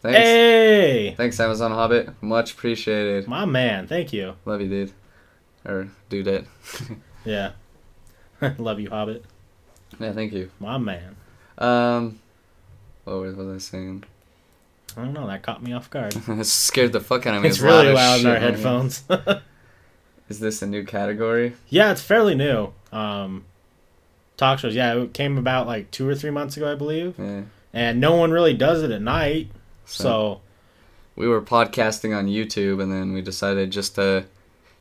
[0.00, 0.18] Thanks.
[0.18, 1.14] Hey!
[1.16, 2.22] Thanks, Amazing Hobbit.
[2.22, 3.26] Much appreciated.
[3.26, 4.34] My man, thank you.
[4.44, 4.92] Love you, dude.
[5.64, 6.46] Or dudette.
[7.24, 7.50] Yeah.
[8.58, 9.24] Love you, Hobbit.
[9.98, 10.50] Yeah, thank you.
[10.60, 11.16] My man.
[11.58, 12.20] Um,
[13.04, 14.04] what was, I saying?
[14.96, 16.16] I don't know, that caught me off guard.
[16.28, 17.48] it scared the fuck out of me.
[17.48, 18.50] It's lot really loud in our shit on here.
[18.52, 19.02] headphones.
[20.28, 21.54] Is this a new category?
[21.68, 22.72] yeah, it's fairly new.
[22.92, 23.44] Um,
[24.36, 27.14] talk shows, yeah, it came about like two or three months ago, I believe.
[27.18, 27.42] Yeah.
[27.72, 29.50] And no one really does it at night.
[29.84, 30.40] So,
[31.16, 34.24] we were podcasting on YouTube, and then we decided just to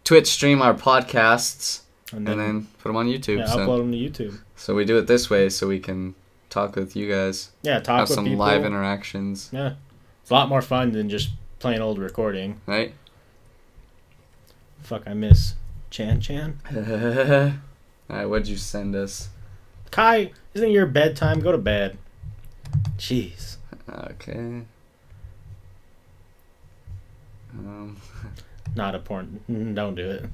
[0.04, 1.82] Twitch stream our podcasts
[2.12, 3.40] and and then, then put them on YouTube.
[3.40, 4.40] yeah, so, upload them to YouTube.
[4.56, 6.16] so we do it this way so we can
[6.50, 8.40] talk with you guys, Yeah, talk have with some people.
[8.40, 9.74] live interactions, yeah.
[10.22, 12.62] It's a lot more fun than just plain old recording.
[12.66, 12.94] right?
[14.82, 15.56] Fuck, I miss
[15.90, 16.60] Chan Chan.
[18.10, 19.30] All right, what'd you send us?
[19.92, 21.40] Kai, isn't it your bedtime?
[21.42, 21.98] Go to bed.
[22.98, 23.58] Jeez.
[23.90, 24.62] Okay.
[27.54, 27.98] Um,
[28.76, 29.40] Not a porn.
[29.50, 30.26] mm, Don't do it.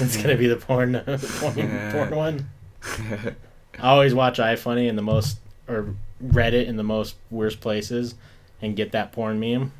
[0.00, 0.92] It's gonna be the porn,
[1.40, 2.50] porn, porn one.
[3.78, 5.38] I always watch iFunny in the most
[5.68, 5.94] or
[6.24, 8.14] Reddit in the most worst places,
[8.60, 9.72] and get that porn meme.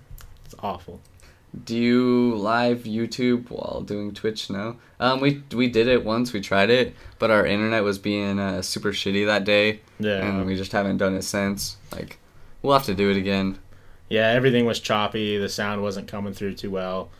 [0.45, 1.01] It's awful.
[1.65, 4.49] Do you live YouTube while doing Twitch?
[4.49, 4.77] No.
[4.99, 6.33] Um, we we did it once.
[6.33, 10.47] We tried it, but our internet was being uh, super shitty that day, Yeah, and
[10.47, 11.77] we just haven't done it since.
[11.93, 12.19] Like,
[12.63, 13.59] we'll have to do it again.
[14.09, 14.29] yeah.
[14.29, 15.37] Everything was choppy.
[15.37, 17.11] The sound wasn't coming through too well.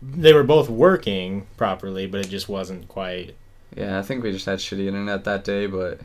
[0.00, 3.34] They were both working properly, but it just wasn't quite.
[3.76, 6.00] Yeah, I think we just had shitty internet that day, but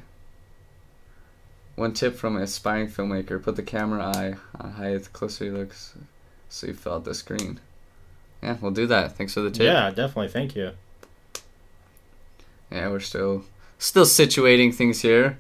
[1.75, 5.53] one tip from an aspiring filmmaker: put the camera eye on high the closer you
[5.57, 5.73] look,
[6.53, 7.59] so- you fill out the screen.
[8.41, 9.15] Yeah, we'll do that.
[9.17, 9.63] Thanks for the tip.
[9.63, 10.27] Yeah, definitely.
[10.27, 10.71] Thank you.
[12.71, 13.43] Yeah, we're still
[13.77, 15.37] still situating things here,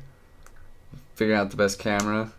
[1.15, 2.31] figuring out the best camera.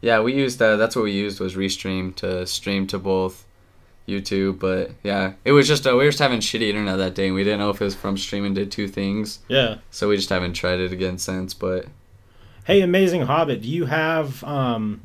[0.00, 3.44] Yeah, we used uh, that's what we used was Restream to stream to both
[4.06, 7.26] YouTube, but yeah, it was just uh, we were just having shitty internet that day,
[7.26, 9.78] and we didn't know if it was from streaming to two things, Yeah.
[9.90, 11.54] so we just haven't tried it again since.
[11.54, 11.86] But
[12.64, 15.00] Hey, Amazing Hobbit, do you have um,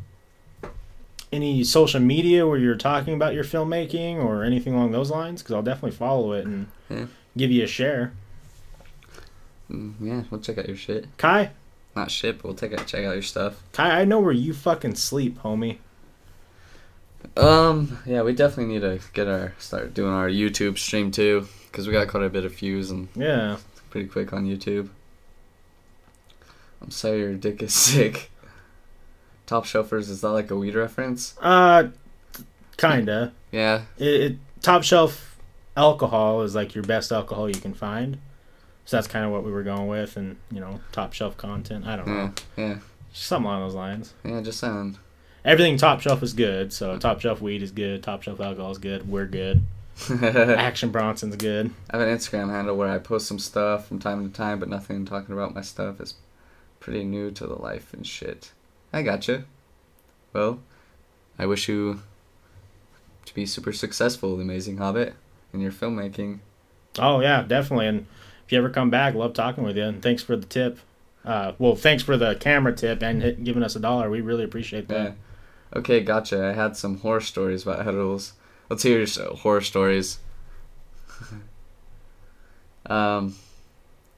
[1.32, 5.42] any social media where you're talking about your filmmaking or anything along those lines?
[5.42, 7.06] Because I'll definitely follow it and Yeah.
[7.38, 8.12] give you a share.
[9.72, 11.06] mm, yeah, we'll check out your shit.
[11.18, 11.52] Kai,
[11.96, 13.62] Not shit, but we'll take out check out your stuff.
[13.74, 15.78] Kai, I know where you fucking sleep, homie.
[17.38, 21.88] Um, yeah, we definitely need to get our start doing our YouTube stream too, because
[21.88, 23.58] we got quite a bit of views and Yeah.
[23.90, 24.90] pretty quick on YouTube.
[26.82, 28.31] I'm sorry your dick is sick.
[29.52, 31.36] Top shelfers, is that like a weed reference?
[31.42, 31.90] Uh,
[32.78, 33.34] kinda.
[33.52, 33.82] Yeah.
[33.98, 35.38] It, it top shelf
[35.76, 38.18] alcohol is like your best alcohol you can find.
[38.86, 41.86] So that's kind of what we were going with, and you know, top shelf content.
[41.86, 42.14] I don't Yeah.
[42.14, 42.76] know, Yeah.
[43.12, 44.14] something along those lines.
[44.24, 44.98] Yeah, just saying.
[45.44, 46.72] Everything top shelf is good.
[46.72, 48.04] So top shelf weed is good.
[48.04, 49.10] Top shelf alcohol is good.
[49.10, 49.64] We're good.
[50.24, 51.72] Action Bronson's good.
[51.90, 54.70] I have an Instagram handle where I post some stuff from time to time, but
[54.70, 56.14] nothing talking about my stuff is
[56.80, 58.52] pretty new to the life and shit.
[58.94, 59.46] I gotcha.
[60.34, 60.60] Well,
[61.38, 62.02] I wish you
[63.26, 65.16] to be super successful, the amazing Hobbit,
[65.54, 66.40] in your filmmaking.
[67.00, 67.88] Oh yeah, definitely.
[67.88, 68.06] And
[68.46, 69.84] if you ever come back, love talking with you.
[69.84, 70.80] And thanks for the tip.
[71.24, 74.10] Uh, well, thanks for the camera tip and hit, giving us a dollar.
[74.10, 75.04] We really appreciate that.
[75.04, 75.80] Yeah.
[75.80, 76.48] Okay, gotcha.
[76.48, 78.34] I had some horror stories about edibles.
[78.70, 80.20] Let's hear your horror stories.
[82.88, 83.36] um,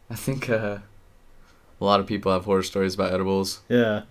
[0.09, 0.79] I think uh,
[1.81, 4.03] a lot of people have horror stories about edibles Yeah.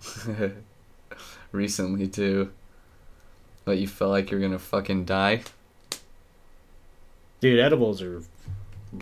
[1.51, 2.51] recently too.
[3.65, 5.41] But you felt like you're gonna fucking die.
[7.39, 8.21] Dude, edibles are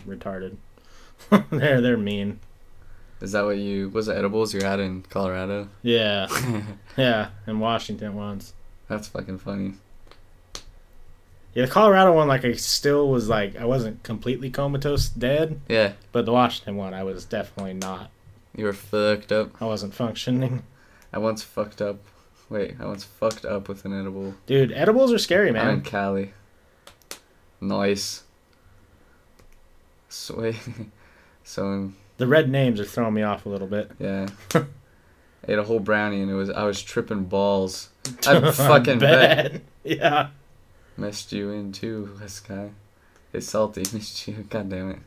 [0.06, 0.56] retarded.
[1.50, 2.38] they're they're mean.
[3.20, 5.68] Is that what you was it edibles you had in Colorado?
[5.82, 6.26] Yeah,
[6.96, 7.28] yeah.
[7.46, 8.52] In Washington once.
[8.88, 9.74] That's fucking funny.
[11.54, 15.92] Yeah, the Colorado one, like I still was like I wasn't completely comatose dead, Yeah,
[16.10, 18.10] but the Washington one, I was definitely not.
[18.54, 19.60] You were fucked up.
[19.60, 20.62] I wasn't functioning.
[21.12, 21.98] I once fucked up.
[22.48, 24.34] Wait, I once fucked up with an edible.
[24.46, 25.66] Dude, edibles are scary, man.
[25.66, 25.80] I'm in.
[25.82, 26.32] Cali.
[27.60, 28.22] Nice.
[30.14, 30.52] So,
[31.42, 33.90] so The red names are throwing me off a little bit.
[33.98, 34.64] yeah, I
[35.48, 37.88] ate a whole brownie and it was I was tripping balls.
[38.26, 39.62] I fucking bet.
[39.84, 40.28] Yeah.
[40.98, 42.72] Messed you in too, this guy.
[43.32, 43.80] It's salty.
[43.94, 44.46] Missed you.
[44.50, 44.98] God damn it.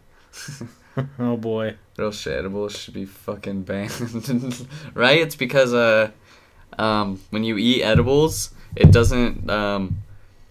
[1.19, 1.75] Oh boy.
[1.97, 5.19] Real shit edibles should be fucking banned, right?
[5.19, 6.11] It's because uh,
[6.77, 9.97] um, when you eat edibles, it doesn't um,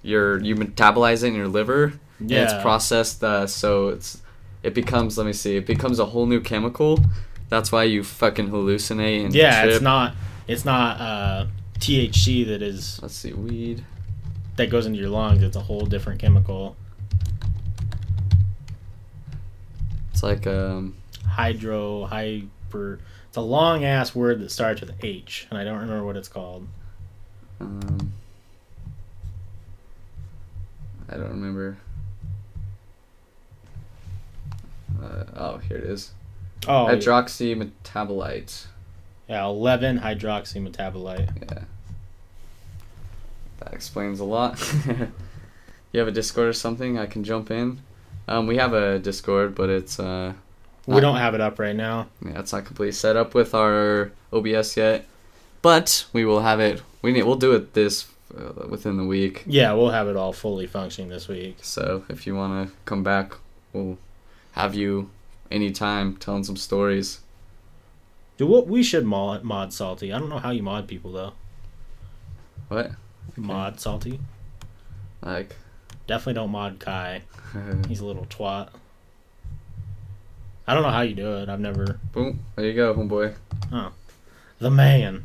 [0.03, 1.95] your you metabolize it in your liver.
[2.21, 2.45] Yeah.
[2.45, 4.23] it's processed uh, so it's
[4.62, 7.01] it becomes let me see it becomes a whole new chemical
[7.49, 9.75] that's why you fucking hallucinate and Yeah, trip.
[9.75, 10.15] it's not.
[10.47, 11.47] It's not uh,
[11.81, 13.85] THC that is let's see weed
[14.57, 15.43] that goes into your lungs.
[15.43, 16.77] It's a whole different chemical.
[20.24, 20.96] Like um
[21.26, 22.98] Hydro hyper.
[23.28, 26.28] It's a long ass word that starts with H, and I don't remember what it's
[26.28, 26.66] called.
[27.60, 28.12] um
[31.09, 31.76] i don't remember
[35.02, 36.12] uh, oh here it is
[36.66, 36.94] Oh, yeah.
[36.96, 38.66] hydroxy metabolite
[39.28, 41.28] yeah, eleven hydroxy metabolite.
[41.42, 41.64] yeah
[43.60, 44.59] that explains a lot
[45.92, 47.80] you have a discord or something i can jump in
[48.28, 50.32] um we have a discord but it's uh
[50.86, 52.09] We don't have it up right now.
[52.24, 55.06] Yeah, it's not completely set up with our OBS yet,
[55.62, 56.82] but we will have it.
[57.01, 57.22] We need.
[57.24, 58.06] We'll do it this
[58.36, 59.44] uh, within the week.
[59.46, 61.56] Yeah, we'll have it all fully functioning this week.
[61.62, 63.32] So if you want to come back,
[63.72, 63.96] we'll
[64.52, 65.09] have you
[65.51, 67.20] anytime telling some stories.
[68.36, 70.12] Do what we should mod mod salty.
[70.12, 71.32] I don't know how you mod people though.
[72.68, 72.90] What?
[73.36, 74.20] Mod salty.
[75.22, 75.56] Like,
[76.06, 77.22] Definitely don't mod Kai.
[77.89, 78.68] He's a little twat.
[80.66, 81.48] I don't know how you do it.
[81.48, 82.01] I've never.
[82.12, 82.40] Boom.
[82.56, 83.35] There you go, homeboy.
[83.72, 83.93] Oh.
[84.59, 85.24] The man.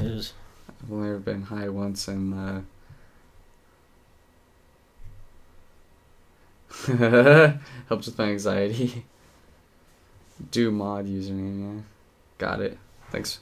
[0.00, 0.32] Is
[0.82, 2.60] I've only ever been high once and uh
[7.88, 9.04] helps with my anxiety.
[10.50, 11.82] Do mod username, yeah.
[12.38, 12.78] Got it.
[13.10, 13.40] Thanks.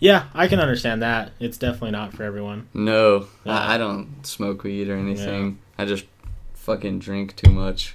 [0.00, 1.32] Yeah, I can understand that.
[1.38, 2.68] It's definitely not for everyone.
[2.72, 3.58] No, Yeah.
[3.58, 5.58] I, I don't smoke weed or anything.
[5.78, 6.06] I just
[6.54, 7.94] fucking drink too much.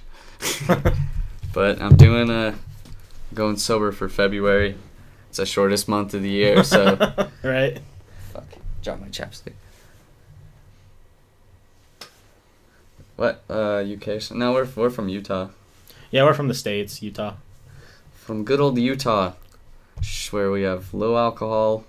[1.52, 2.54] but I'm doing a
[3.34, 4.76] going sober for February.
[5.28, 6.96] It's the shortest month of the year, so
[7.42, 7.80] right.
[8.32, 8.46] fuck.
[8.82, 9.54] Drop my chapstick.
[13.16, 13.42] What?
[13.50, 14.30] Uh, UK?
[14.30, 15.48] No, we're we're from Utah.
[16.12, 17.34] Yeah, we're from the states, Utah.
[18.14, 19.32] From good old Utah,
[20.30, 21.84] where we have low alcohol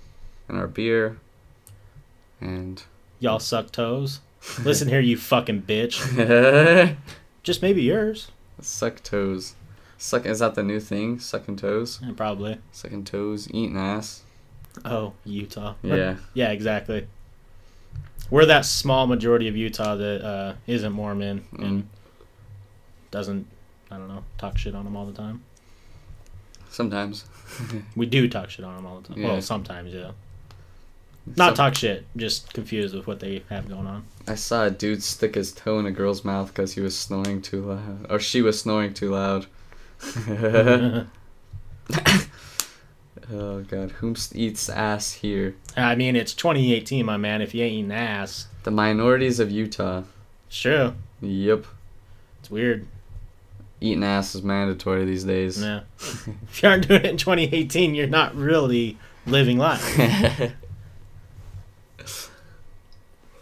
[0.48, 1.18] in our beer,
[2.40, 2.82] and
[3.20, 4.20] Y'all suck toes.
[4.62, 6.96] Listen here, you fucking bitch.
[7.42, 8.30] Just maybe yours.
[8.60, 9.54] suck toes.
[9.96, 11.18] Suck is that the new thing?
[11.18, 12.58] Sucking toes, Yeah, probably.
[12.70, 14.22] sucking toes, eating ass.
[14.84, 15.74] Oh, Utah.
[15.82, 17.08] Yeah, Yeah, exactly.
[18.30, 21.86] We're that small majority of Utah that uh, isn't Mormon and Mm.
[23.10, 23.46] doesn't,
[23.90, 25.42] I don't know, talk shit on them all the time.
[26.70, 27.24] sometimes.
[27.96, 29.18] We do talk shit on them all the time.
[29.18, 29.28] Yeah.
[29.32, 30.10] Well, sometimes, yeah.
[31.36, 34.04] Not talk shit, just confused with what they have going on.
[34.26, 37.42] I saw a dude stick his toe in a girl's mouth because he was snoring
[37.42, 39.46] too loud, or she was snoring too loud.
[43.32, 45.54] oh god, whom eats ass here?
[45.76, 47.42] I mean, it's 2018, my man.
[47.42, 50.02] If you ain't eating ass, The minorities of Utah.
[50.48, 50.94] Sure.
[51.20, 51.64] Yep,
[52.40, 52.86] It's weird.
[53.80, 55.60] eating ass is mandatory these days.
[55.62, 55.80] Yeah.
[55.98, 58.96] if you aren't doing it in 2018, you're not really
[59.26, 59.82] living life.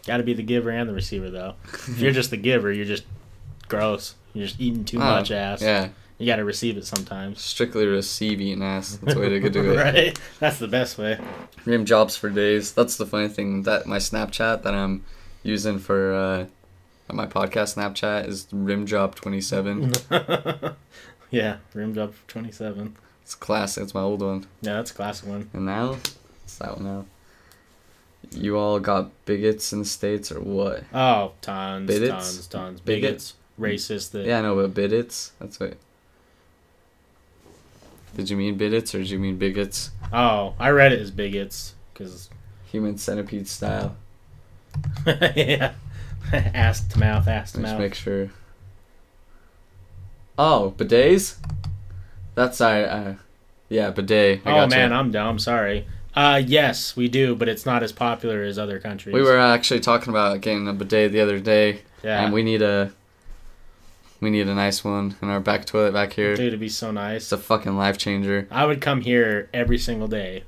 [0.07, 1.55] Got to be the giver and the receiver, though.
[1.73, 3.05] If you're just the giver, you're just
[3.69, 4.15] gross.
[4.35, 5.63] You're just eating too Oh, much ass.
[5.63, 5.89] yeah,
[6.19, 7.41] You got to receive it sometimes.
[7.41, 8.97] strictly receiving ass.
[9.03, 9.77] That's the way to do it.
[9.77, 10.21] right?
[10.39, 11.19] That's the best way.
[11.65, 12.73] Rim jobs for days.
[12.73, 15.05] That's the funny thing that my Snapchat that I'm
[15.43, 16.47] using for uh,
[17.13, 20.75] my podcast Snapchat is rimjob27.
[21.31, 22.97] yeah, rimmed up for 27.
[23.23, 23.83] It's classic.
[23.83, 24.47] It's my old one.
[24.61, 25.51] Yeah, that's a classic one.
[25.53, 25.97] And now,
[26.45, 27.05] it's that one now.
[28.37, 30.85] You all got bigots in the states or what?
[30.93, 32.11] Oh, tons, Bigots?
[32.11, 32.81] tons, tons.
[32.81, 33.35] Bigots?
[33.59, 34.11] Bigots, racist.
[34.13, 35.33] That, Yeah, I know, but bigots.
[35.39, 35.77] That's what.
[38.17, 39.91] Did you mean bigots or did you mean bigots?
[40.13, 42.31] Oh, I read it as bigots because
[42.71, 43.97] Human centipede style.
[45.07, 45.73] yeah,
[46.33, 47.81] ass to mouth, ass to Let's mouth.
[47.81, 48.31] make sure.
[50.39, 51.37] Oh, bidets?
[52.35, 52.83] That's I.
[52.83, 53.15] Uh,
[53.69, 54.43] yeah, bidet.
[54.45, 55.39] I oh man, I'm dumb.
[55.39, 55.87] Sorry.
[56.17, 59.13] Uh, yes, we do, but it's not as popular as other countries.
[59.13, 62.25] We were actually talking about getting a bidet the other day, yeah.
[62.25, 62.93] and we need a.
[64.19, 66.35] We need a nice one in our back toilet back here.
[66.35, 67.25] Dude, it'd be so nice.
[67.25, 70.45] It's a fucking life changer, I would come here every single day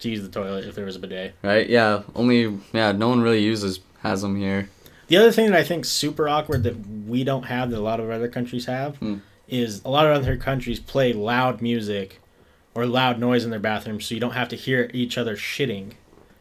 [0.00, 1.36] to use the toilet if there was a bidet.
[1.40, 1.68] right?
[1.68, 4.68] Yeah, only yeah, no one really uses has them here.
[5.06, 6.74] The other thing that I think super awkward that
[7.06, 9.18] we don't have that a lot of other countries have Hmm.
[9.46, 12.18] is a lot of other countries play loud music
[12.74, 15.92] or loud noise in their bathrooms so you don't have to hear each other shitting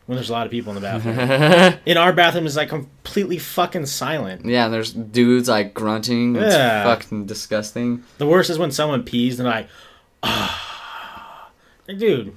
[0.06, 1.80] when there's a lot of people in the bathroom.
[1.86, 4.44] in our bathroom is like completely fucking silent.
[4.46, 6.36] and there's dudes like grunting.
[6.36, 6.84] It's Yeah.
[6.84, 8.04] fucking disgusting.
[8.18, 9.68] The worst is when someone pees and they're like,
[10.24, 11.50] ah.
[11.88, 12.36] Like, dude,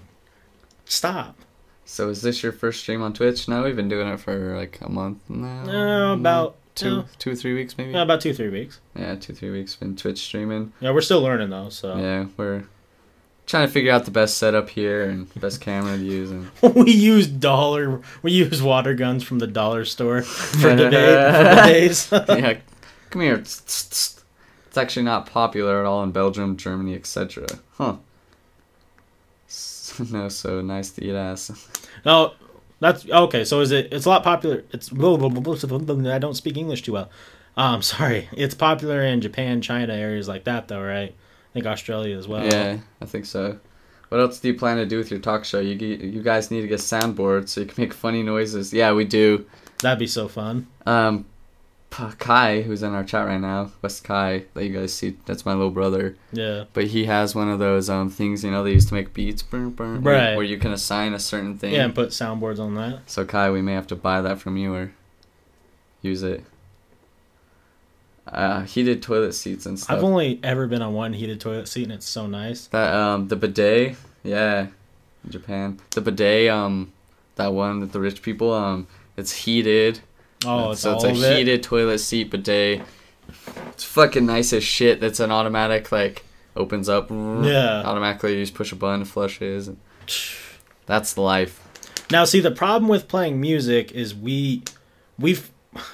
[0.85, 1.37] stop.
[1.85, 3.47] So is this your first stream on Twitch?
[3.49, 6.11] No, we've been doing it for like a month now.
[6.11, 7.95] Uh, about two, uh, two, three weeks maybe.
[7.95, 8.81] uh, about two, three weeks.
[8.97, 9.77] Yeah, two, three weeks.
[9.77, 10.73] Been Twitch streaming.
[10.81, 12.65] Yeah, we're still learning though, so Yeah, we're
[13.47, 16.31] trying to figure out the best setup here and best camera to use.
[16.31, 21.67] And we use dollar, we use water guns from the dollar store for bidet for
[21.67, 22.09] days.
[22.13, 22.59] yeah,
[23.11, 23.35] come here.
[23.37, 24.23] It's
[24.77, 27.47] actually not popular at all in Belgium, Germany, etc.
[27.73, 27.97] Huh.
[30.11, 31.53] No, so nice to eat ass.
[32.05, 32.33] no,
[32.81, 33.45] that's okay.
[33.45, 33.93] So is it?
[33.93, 34.65] It's a lot popular.
[34.73, 37.11] It's I don't speak English too well.
[37.57, 38.29] Um, sorry.
[38.33, 41.15] It's popular in Japan, China, areas like that, though, right?
[41.55, 42.45] I think Australia as well.
[42.45, 43.59] Yeah, I think so.
[44.09, 45.61] What else do you plan to do with your talk show?
[45.61, 48.73] You you guys need to get soundboards so you can make funny noises.
[48.73, 49.47] Yeah, we do.
[49.83, 50.67] That'd be so fun.
[50.87, 51.27] Um,
[52.19, 55.53] Kai, who's in our chat right now, West Kai, that you guys see, that's my
[55.53, 56.17] little brother.
[56.33, 56.65] Yeah.
[56.73, 59.43] But he has one of those um things, you know, they used to make beats,
[59.43, 60.35] burn, burn, Right.
[60.35, 61.75] where you can assign a certain thing.
[61.75, 63.09] Yeah, and put soundboards on that.
[63.09, 64.93] So Kai, we may have to buy that from you or
[66.03, 66.45] use it.
[68.27, 69.99] Uh, heated toilet seats and stuff.
[69.99, 72.69] I've only ever been on one heated toilet seat, and it's so nice.
[72.69, 74.69] That um the bidet, yeah,
[75.25, 75.79] in Japan.
[75.91, 76.93] The bidet um
[77.37, 78.53] that one that the rich people.
[78.53, 78.87] Um,
[79.17, 80.01] it's heated.
[80.47, 81.37] Oh, it's so it's a it?
[81.37, 82.83] heated toilet seat bidet.
[83.69, 85.01] It's fucking nice as shit.
[85.01, 86.25] That's an automatic like
[86.57, 87.11] opens up.
[87.11, 87.83] Yeah.
[87.85, 89.69] Automatically, you just push a button, flushes.
[89.69, 89.79] And
[90.87, 91.61] that's the life.
[92.11, 94.63] Now, see, the problem with playing music is we,
[95.19, 95.51] we've,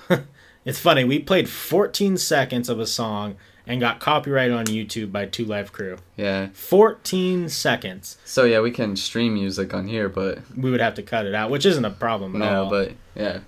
[0.65, 1.05] it's funny.
[1.05, 5.73] We played 14 seconds of a song and got copyrighted on YouTube by Two Live
[5.73, 5.99] Crew.
[6.17, 6.49] Yeah.
[6.55, 8.19] 14 seconds.
[8.25, 11.35] So yeah, we can stream music on here, but We would have to cut it
[11.35, 12.71] out, which isn't a problem at no, all.
[12.71, 13.41] but yeah,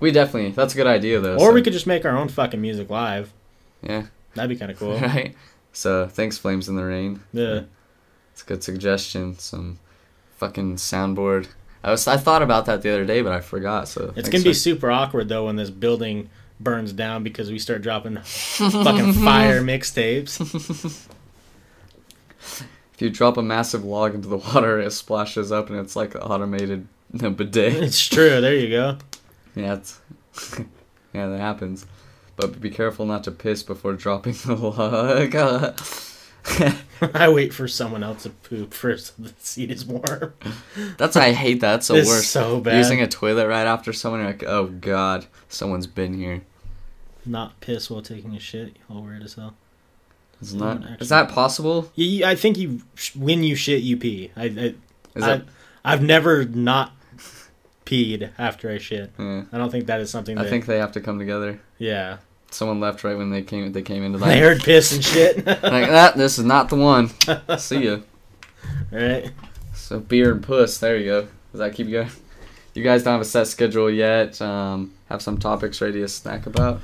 [0.00, 0.50] we definitely.
[0.50, 1.34] That's a good idea though.
[1.36, 3.32] or so- we could just make our own fucking music live.
[3.82, 4.06] Yeah.
[4.34, 4.98] That'd be kind of cool.
[5.00, 5.34] Right.
[5.72, 7.20] So thanks, Flames in the Rain.
[7.32, 7.62] Yeah.
[8.32, 9.38] It's a good suggestion.
[9.38, 9.78] Some
[10.36, 11.48] fucking soundboard.
[11.84, 13.88] I was I thought about that the other day, but I forgot.
[13.88, 16.28] So It's gonna be super awkward though when this building
[16.60, 20.40] burns down because we start dropping fucking fire mixtapes.
[22.40, 26.14] if you drop a massive log into the water, it splashes up, and it's like
[26.14, 27.82] an automated bidet.
[27.82, 28.40] It's true.
[28.40, 28.98] There you go.
[29.54, 30.00] yeah, it's
[31.12, 31.86] yeah, that happens.
[32.36, 35.34] But be careful not to piss before dropping the log.
[37.14, 40.34] I wait for someone else to poop first so the seat is warm.
[40.98, 41.72] That's I hate that.
[41.72, 42.30] That's the It's worst.
[42.30, 42.76] so bad.
[42.78, 46.42] Using a toilet right after someone, you're like, oh god, someone's been here.
[47.24, 48.76] Not piss while taking a shit.
[48.90, 49.54] All weird as hell.
[50.40, 51.00] It's not.
[51.00, 51.92] Is that possible?
[51.94, 52.82] You- I think you
[53.16, 54.32] when you shit you pee.
[54.36, 55.44] I, I Is I, that?
[55.84, 56.92] I've never not
[57.84, 59.12] peed after I shit.
[59.18, 59.44] Yeah.
[59.52, 60.46] I don't think that is something that.
[60.46, 61.60] I think they have to come together.
[61.78, 62.18] yeah.
[62.54, 63.72] Someone left right when they came.
[63.72, 64.38] They came into I that.
[64.38, 65.46] heard piss and shit.
[65.46, 66.16] like that.
[66.16, 67.10] This is not the one.
[67.58, 67.98] See ya.
[68.90, 69.30] right.
[69.74, 70.78] So beer and puss.
[70.78, 71.20] There you go.
[71.52, 72.10] Does that keep you going?
[72.74, 74.40] You guys don't have a set schedule yet.
[74.40, 76.80] Um, have some topics ready to snack about.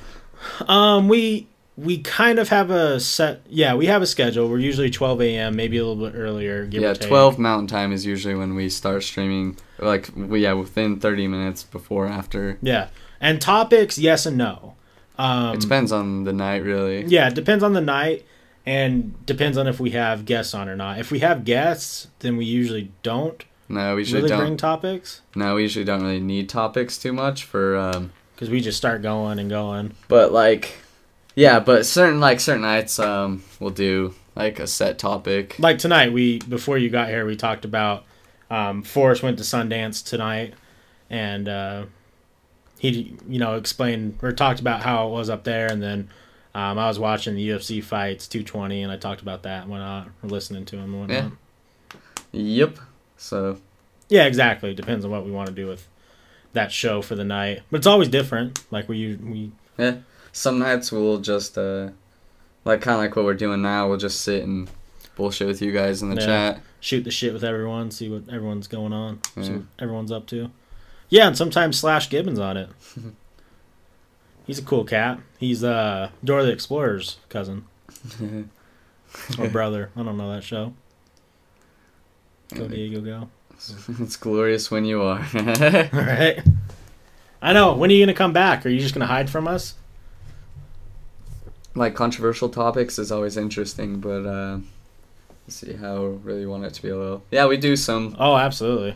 [0.67, 1.47] Um, we
[1.77, 3.41] we kind of have a set.
[3.47, 4.49] Yeah, we have a schedule.
[4.49, 5.55] We're usually 12 a.m.
[5.55, 6.65] Maybe a little bit earlier.
[6.65, 7.07] Give yeah, or take.
[7.07, 9.57] twelve Mountain Time is usually when we start streaming.
[9.79, 12.57] Like we yeah, within thirty minutes before after.
[12.61, 12.89] Yeah,
[13.21, 14.75] and topics, yes and no.
[15.19, 17.03] Um, it depends on the night, really.
[17.05, 18.25] Yeah, it depends on the night
[18.65, 20.97] and depends on if we have guests on or not.
[20.99, 24.39] If we have guests, then we usually don't No, we usually really don't.
[24.39, 27.77] bring topics no, we usually don't really need topics too much for.
[27.77, 29.93] Um, because we just start going and going.
[30.07, 30.77] but like,
[31.35, 35.57] yeah, but certain like certain nights, um, we'll do like a set topic.
[35.59, 38.05] Like tonight, we before you got here, we talked about
[38.49, 40.53] um, Forrest went to Sundance tonight,
[41.09, 41.85] and uh,
[42.79, 46.09] he you know explained or talked about how it was up there, and then.
[46.55, 50.05] Um, I was watching the UFC fights 220, and I talked about that when I
[50.23, 51.31] was listening to him and whatnot.
[51.93, 51.99] Yeah.
[52.31, 52.79] Yep.
[53.17, 53.59] So
[54.09, 54.73] Yeah, exactly.
[54.73, 55.87] Depends on what we want to do with
[56.53, 58.63] that show for the night, but it's always different.
[58.71, 59.97] Like we we yeah,
[60.31, 61.89] some nights we'll just uh,
[62.65, 63.87] like kind of like what we're doing now.
[63.87, 64.67] We'll just sit and
[65.15, 66.25] bullshit with you guys in the Yeah.
[66.25, 66.61] chat.
[66.79, 70.49] shoot the shit with everyone, see what everyone's going on, see what everyone's up to.
[71.09, 72.69] Yeah, and sometimes Slash Gibbons on it.
[74.47, 75.19] He's a cool cat.
[75.37, 77.65] He's uh Dora the Explorer's cousin
[79.39, 79.91] or brother.
[79.95, 80.73] I don't know that show.
[82.55, 83.29] Go Diego, go!
[83.99, 85.19] it's glorious when you are.
[85.35, 85.43] All
[85.93, 86.41] right.
[87.41, 87.75] I know.
[87.75, 88.65] When are you gonna come back?
[88.65, 89.75] Are you just gonna hide from us?
[91.75, 94.59] like controversial topics is always interesting, but uh,
[95.45, 97.23] let's see how really want it to be a little.
[97.31, 98.15] Yeah, we do some.
[98.19, 98.95] Oh, absolutely.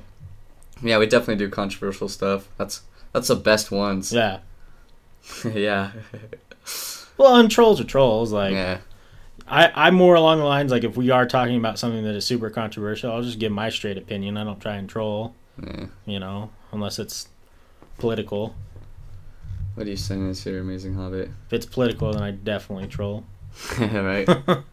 [0.82, 2.48] Yeah, we definitely do controversial stuff.
[2.58, 2.82] That's
[3.12, 4.12] that's the best ones.
[4.12, 4.40] Yeah.
[5.54, 5.92] yeah.
[7.18, 8.32] Well, and trolls are trolls.
[8.32, 8.80] Like yeah.
[9.48, 12.26] I, I'm more along the lines like if we are talking about something that is
[12.26, 14.38] super controversial, I'll just give my straight opinion.
[14.38, 15.86] I don't try and troll, Yeah.
[16.06, 17.28] you know, unless it's
[17.98, 18.56] political.
[19.76, 21.30] What are you saying is your amazing hobbit?
[21.48, 23.26] If it's political, then I definitely troll.
[23.80, 24.28] right.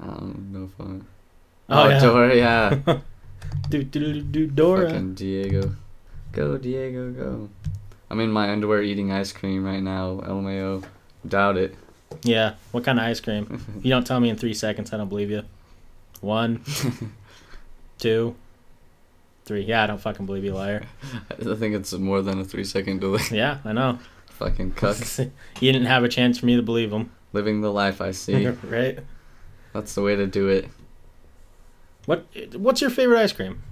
[0.00, 1.06] Um, no fun.
[1.68, 2.00] Oh, Oh, yeah.
[2.00, 2.98] Dora, yeah.
[3.68, 4.90] Do do do do Dora.
[4.90, 5.74] Fucking Diego.
[6.32, 7.48] Go, Diego, go.
[8.10, 10.84] I'm in my underwear eating ice cream right now, LMAO.
[11.26, 11.74] Doubt it.
[12.22, 12.54] Yeah.
[12.72, 13.62] What kind of ice cream?
[13.82, 15.42] You don't tell me in three seconds, I don't believe you.
[16.20, 16.62] One,
[17.98, 18.34] two,
[19.44, 19.62] three.
[19.62, 20.84] Yeah, I don't fucking believe you, liar.
[21.30, 23.22] I think it's more than a three second delay.
[23.30, 23.98] Yeah, I know.
[24.30, 24.96] Fucking cuck.
[25.18, 28.46] you didn't have a chance for me to believe him, Living the life I see.
[28.48, 28.98] right?
[29.72, 30.68] That's the way to do it.
[32.08, 32.24] What
[32.54, 33.62] What's your favorite ice cream?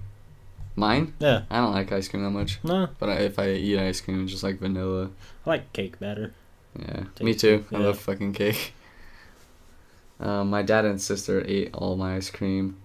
[0.74, 1.14] Mine?
[1.18, 1.44] Yeah.
[1.50, 2.58] I don't like ice cream that much.
[2.62, 5.08] No, But I, if I eat ice cream, it's just like vanilla.
[5.46, 6.34] I like cake better.
[6.78, 7.64] Yeah, Tasty, me too.
[7.72, 8.74] I love fucking cake.
[10.20, 12.76] Um, my dad and sister ate all my ice cream.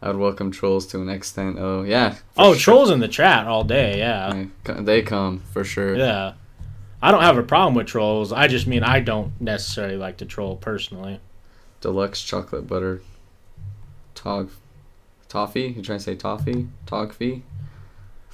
[0.00, 1.58] I would welcome trolls to an extent.
[1.58, 2.16] Oh yeah.
[2.38, 2.74] Oh, sure.
[2.74, 3.98] trolls in the chat all day.
[3.98, 4.46] Yeah.
[4.64, 5.96] They They come for sure.
[5.96, 6.32] Yeah.
[7.02, 8.32] I don't have a problem with trolls.
[8.32, 11.20] I just mean I don't necessarily like to troll personally.
[11.82, 13.02] Deluxe chocolate butter.
[14.14, 14.48] Tog,
[15.34, 15.74] toffee.
[15.76, 16.68] You trying to say toffee?
[16.86, 17.42] Togfee.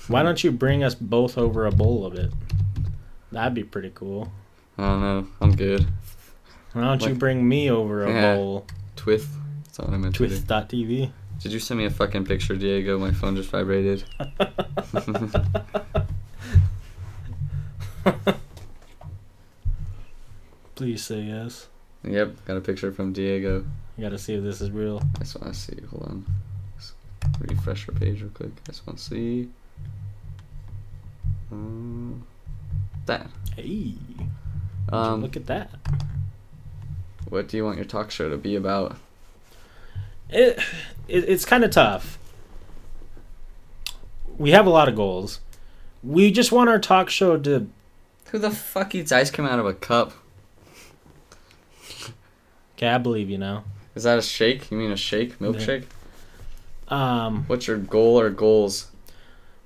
[0.08, 2.30] Why don't you bring us both over a bowl of it?
[3.32, 4.30] That'd be pretty cool.
[4.76, 5.26] I don't know.
[5.40, 5.86] I'm good.
[6.74, 8.34] Why don't you bring me over a Yeah.
[8.36, 8.66] bowl?
[8.96, 9.34] Twith.
[9.64, 10.28] That's what I meant to do.
[10.28, 11.10] Twist.tv.
[11.42, 12.98] Did you send me a fucking picture, Diego?
[12.98, 14.04] My phone just vibrated.
[20.74, 21.68] Please say yes.
[22.04, 23.64] Yep, got a picture from Diego.
[23.96, 25.02] You gotta see if this is real.
[25.16, 25.78] I just want to see.
[25.90, 26.26] Hold on.
[27.40, 28.50] Refresh our page real quick.
[28.66, 29.48] I just want to see.
[31.52, 32.24] Um,
[33.06, 33.26] that.
[33.56, 33.94] Hey,
[34.90, 35.70] Um, look at that.
[37.28, 38.96] what do you want your talk show to be about?
[40.28, 40.58] It,
[41.08, 42.18] it it's kind of tough.
[44.38, 45.40] We have a lot of goals.
[46.02, 47.68] We just want our talk show to
[48.30, 50.12] Who the fuck eats ice cream out of a cup?
[52.76, 53.64] Okay, I believe you now.
[53.94, 54.70] Is that a shake?
[54.70, 55.38] You mean a shake?
[55.40, 55.84] Milkshake?
[56.90, 58.90] Um, What's your goal or goals?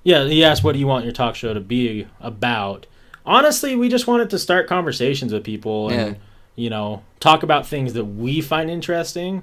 [0.03, 2.85] yeah, he asked, "What do you want your talk show to be about?"
[3.25, 6.21] Honestly, we just wanted to start conversations with people and Yeah.
[6.55, 9.41] you know talk about things that we find interesting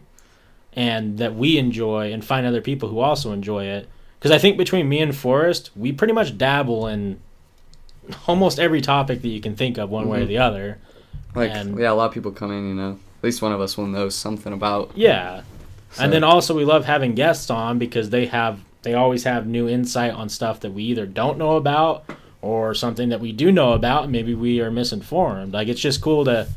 [0.74, 3.88] and that we enjoy, and find other people who also enjoy it.
[4.18, 7.18] Because I think between me and Forrest, we pretty much dabble in
[8.26, 10.28] almost every topic that you can think of, one way or Mhm.
[10.28, 10.78] the other.
[11.34, 12.92] Like, And- yeah, a lot of people come in, you know.
[12.92, 14.92] At least one of us will know something about.
[14.94, 15.42] Yeah,
[15.92, 19.46] so- And then also we love having guests on because they have they always have
[19.46, 22.04] new insight on stuff that we either don't know about
[22.40, 25.52] or something that we do know about and maybe we are misinformed.
[25.52, 26.48] Like it's just cool to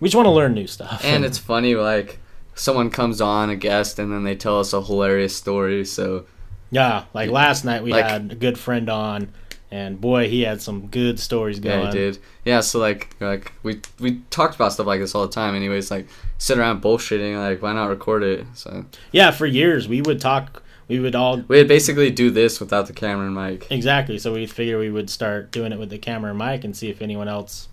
[0.00, 1.02] we just want to learn new stuff.
[1.04, 2.18] and it's funny, like,
[2.54, 5.84] someone comes on, a guest, and then they tell us a hilarious story.
[5.84, 6.26] So,
[6.70, 9.28] yeah, like last night we Like- had a good friend on
[9.74, 11.80] and boy, he had some good stories going.
[11.82, 12.18] yeah, I did.
[12.44, 15.56] Yeah, so, like, like we we talked about stuff like this all the time.
[15.56, 16.06] Anyways, like,
[16.38, 18.46] sit around bullshitting, like, why not record it?
[18.54, 22.86] So, Yeah, for years we would talk we would all we'd basically do this without
[22.86, 23.66] the camera and mic.
[23.68, 24.16] Exactly.
[24.18, 26.88] So we figured we would start doing it with the camera and mic and see
[26.88, 27.68] if anyone else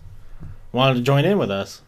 [0.72, 1.82] wanted to join in with us.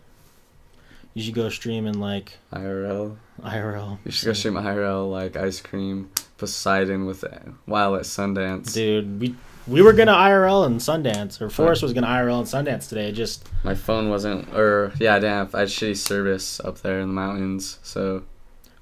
[1.12, 3.16] You should go streaming like IRL.
[3.42, 3.98] IRL.
[4.04, 7.24] You should go stream IRL, like, ice cream, Poseidon with
[7.66, 8.74] while at Sundance.
[8.74, 9.34] Dude, we
[9.66, 13.12] we were gonna IRL and Sundance, or Forrest was gonna IRL and Sundance today.
[13.12, 17.00] Just My phone wasn't, or yeah, I didn't have, I had shitty service up there
[17.00, 18.24] in the mountains, so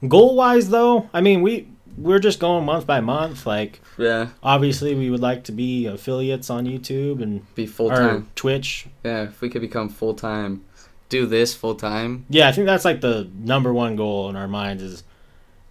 [0.06, 3.46] goal wise though, I mean we we're just going month by month.
[3.46, 8.28] Like yeah, obviously we would like to be affiliates on YouTube and be full time
[8.34, 8.86] Twitch.
[9.04, 10.64] Yeah, if we could become full time,
[11.08, 12.26] do this full time.
[12.28, 15.04] Yeah, I think that's like the number one goal in our minds is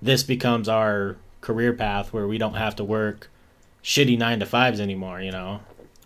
[0.01, 3.29] this becomes our career path where we don't have to work
[3.83, 5.59] shitty nine to fives anymore, you know.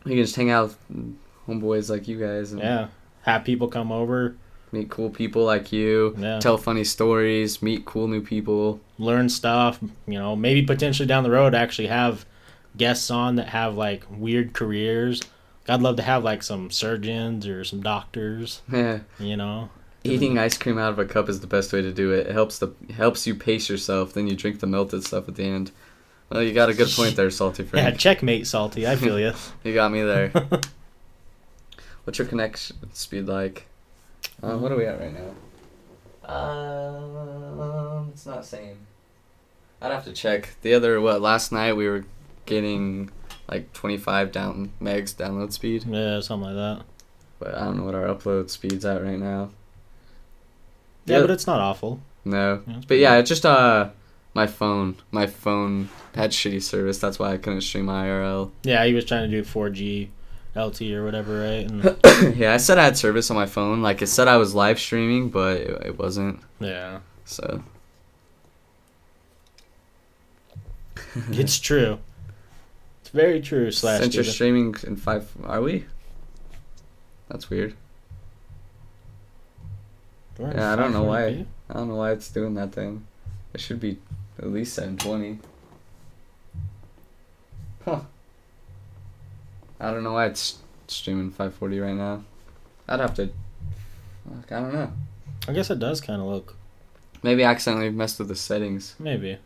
[0.05, 1.15] you can just hang out with
[1.47, 2.87] homeboys like you guys and Yeah.
[3.23, 4.35] Have people come over,
[4.71, 6.39] meet cool people like you, Yeah.
[6.39, 8.79] tell funny stories, meet cool new people.
[8.97, 12.25] learn stuff, you know, maybe potentially down the road actually have
[12.77, 15.21] guests on that have like weird careers.
[15.67, 18.99] I'd love to have like some surgeons or some doctors, Yeah.
[19.19, 19.69] you know.
[20.03, 22.27] Eating ice cream out of a cup is the best way to do it.
[22.27, 24.13] It helps the it helps you pace yourself.
[24.13, 25.71] Then you drink the melted stuff at the end.
[26.29, 27.97] Well, you got a good point there, Salty Yeah, Frank.
[27.99, 28.87] checkmate, salty.
[28.87, 29.33] I feel you.
[29.63, 30.29] You got me there.
[32.03, 33.67] What's your connection speed like?
[34.43, 35.31] Uh, what are we at right now?
[36.33, 38.77] Um, it's not saying.
[39.81, 40.55] I'd have to check.
[40.61, 41.21] The other what?
[41.21, 42.05] Last night we were
[42.45, 43.09] getting
[43.49, 46.85] like 25 down megs download speed, yeah, something like that.
[47.39, 49.49] but I don't know what our upload speed's at right now.
[51.05, 51.21] Yeah, Yeah.
[51.21, 51.99] but it's not awful.
[52.23, 53.89] No, Yeah, but yeah, it's just uh
[54.35, 54.97] my phone.
[55.11, 56.99] My phone had shitty service.
[56.99, 58.51] That's why I couldn't stream IRL.
[58.63, 60.09] Yeah, he was trying to do 4G
[60.55, 61.69] LT or whatever, right?
[61.69, 63.81] And yeah, I said I had service on my phone.
[63.81, 66.41] Like it said I was live streaming, but it, it wasn't.
[66.59, 67.63] yeah, So
[71.31, 71.99] it's true.
[73.01, 73.71] It's very true.
[73.71, 75.85] Slash, since you're streaming in five, are we?
[77.29, 77.73] That's weird.
[80.37, 81.45] We're Yeah, I don't know why.
[81.69, 83.07] I don't know why it's doing that thing.
[83.53, 83.97] It should be
[84.39, 85.39] at least 720.
[87.85, 88.01] Huh.
[89.79, 92.23] I don't know why it's streaming 540 right now.
[92.87, 93.27] I'd have to.
[93.27, 94.91] Fuck, I don't know.
[95.47, 96.55] I guess it does kind of look
[97.25, 98.95] Maybe I accidentally messed with the settings.
[98.99, 99.39] maybe.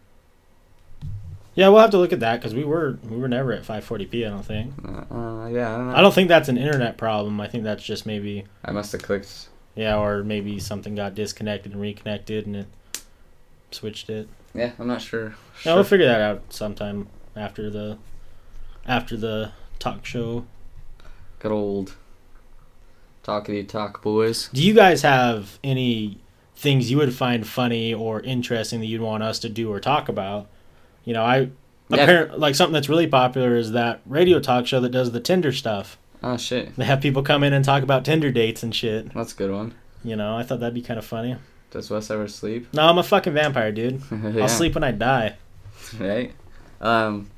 [1.56, 4.26] Yeah, we'll have to look at that because we were we were never at 540p.
[4.26, 4.74] I don't think.
[4.86, 5.96] Uh, uh, yeah, I don't know.
[5.96, 7.40] I don't think that's an internet problem.
[7.40, 9.48] I think that's just maybe I must have clicked.
[9.76, 12.68] yeah, or maybe something got disconnected and reconnected and it
[13.72, 14.28] switched it.
[14.54, 15.36] Yeah, I'm not sure.
[15.64, 17.98] Yeah, we'll figure that out sometime after the
[18.88, 20.46] after the talk show.
[21.40, 21.96] Good old
[23.24, 24.50] talkity talk boys.
[24.54, 26.20] Do you guys have any
[26.56, 30.10] things you would find funny or interesting that you'd want us to do or talk
[30.10, 30.48] about?
[31.06, 31.50] You know, I
[31.90, 32.04] Yeah.
[32.04, 35.52] Apparent, like something that's really popular is that radio talk show that does the Tinder
[35.52, 35.98] stuff.
[36.22, 39.14] Oh shit, They have people come in and talk about Tinder dates and shit.
[39.14, 39.74] that's a good one.
[40.04, 41.36] You know, I thought that'd be kind of funny.
[41.72, 42.68] Does Wes ever sleep?
[42.74, 44.02] No, I'm a fucking vampire, dude.
[44.12, 44.42] Yeah.
[44.44, 45.38] I'll sleep when I die.
[46.00, 46.34] right?
[46.82, 47.30] Um,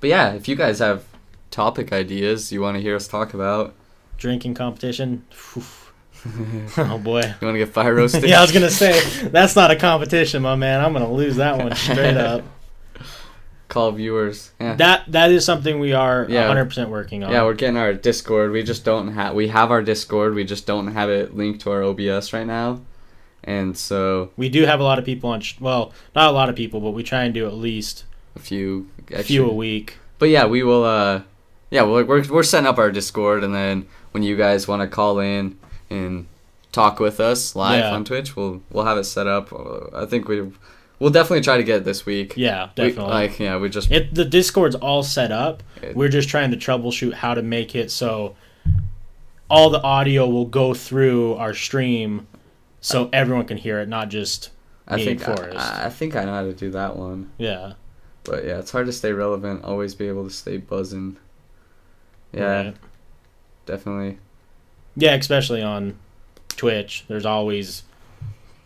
[0.00, 1.04] but yeah, if you guys have
[1.50, 3.74] topic ideas you want to hear us talk about,
[4.18, 5.24] Drinking competition.
[6.76, 7.20] Oh boy.
[7.22, 8.22] you want to get fire roasted?
[8.28, 10.84] yeah, I was gonna say that's not a competition, my man.
[10.84, 12.44] I'm gonna lose that one straight up.
[13.68, 14.52] call viewers.
[14.60, 16.40] Yeah, That that is something we are Yeah.
[16.48, 17.32] 100 percent working on.
[17.32, 18.50] yeah, we're getting our Discord.
[18.50, 19.34] We just don't have.
[19.34, 20.34] We have our Discord.
[20.34, 22.82] We just don't have it linked to our OBS right now,
[23.44, 25.40] and so we do have a lot of people on.
[25.40, 28.04] Sh- well, not a lot of people, but we try and do at least
[28.36, 28.88] a few.
[29.10, 29.24] a Extra.
[29.24, 29.96] few a week.
[30.18, 30.84] But yeah, we will.
[30.84, 31.22] Uh,
[31.70, 34.88] yeah, we're we're we're setting up our Discord, and then when you guys want to
[34.88, 35.58] call in
[35.88, 36.26] and
[36.72, 37.92] talk with us live Yeah.
[37.94, 39.52] on Twitch, we'll we'll have it set up.
[39.94, 40.50] I think we
[40.98, 42.34] we'll definitely try to get it this week.
[42.36, 43.12] Yeah, We- definitely.
[43.12, 45.62] like yeah, we just it the Discord's all set up.
[45.80, 48.36] It- We're just trying to troubleshoot how to make it so
[49.48, 52.26] all the audio will go through our stream,
[52.80, 54.50] so everyone can hear it, not just
[54.88, 55.58] I me think and Forrest.
[55.58, 57.30] I, I think I know how to do that one.
[57.38, 57.74] yeah.
[58.22, 59.64] But yeah, it's hard to stay relevant.
[59.64, 61.16] Always be able to stay buzzing.
[62.32, 62.76] Yeah, right.
[63.64, 64.18] definitely.
[64.94, 65.96] Yeah, especially on
[66.48, 67.04] Twitch.
[67.08, 67.82] There's always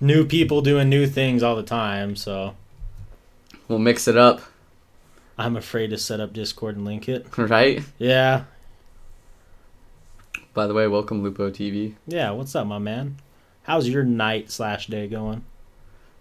[0.01, 2.57] new people doing new things all the time, so
[3.69, 4.43] We'll mix it up,
[5.39, 7.27] I'm afraid to set up Discord and link it.
[7.39, 7.82] right?
[7.99, 8.45] Yeah.
[10.53, 11.95] By the way, welcome Lupo TV.
[12.07, 13.16] Yeah, what's up, my man?
[13.65, 15.45] How's your night slash day going?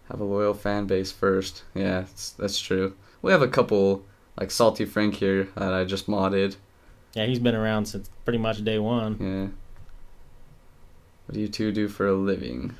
[0.10, 1.64] Have a loyal fan base first.
[1.74, 2.96] Yeah, it's, that's true.
[3.22, 4.04] We have a couple
[4.40, 6.56] like Salty Frank here that I just modded.
[7.14, 9.18] Yeah, he's been around since pretty much day one.
[9.20, 9.48] Yeah.
[11.26, 12.76] What do you two do for a living?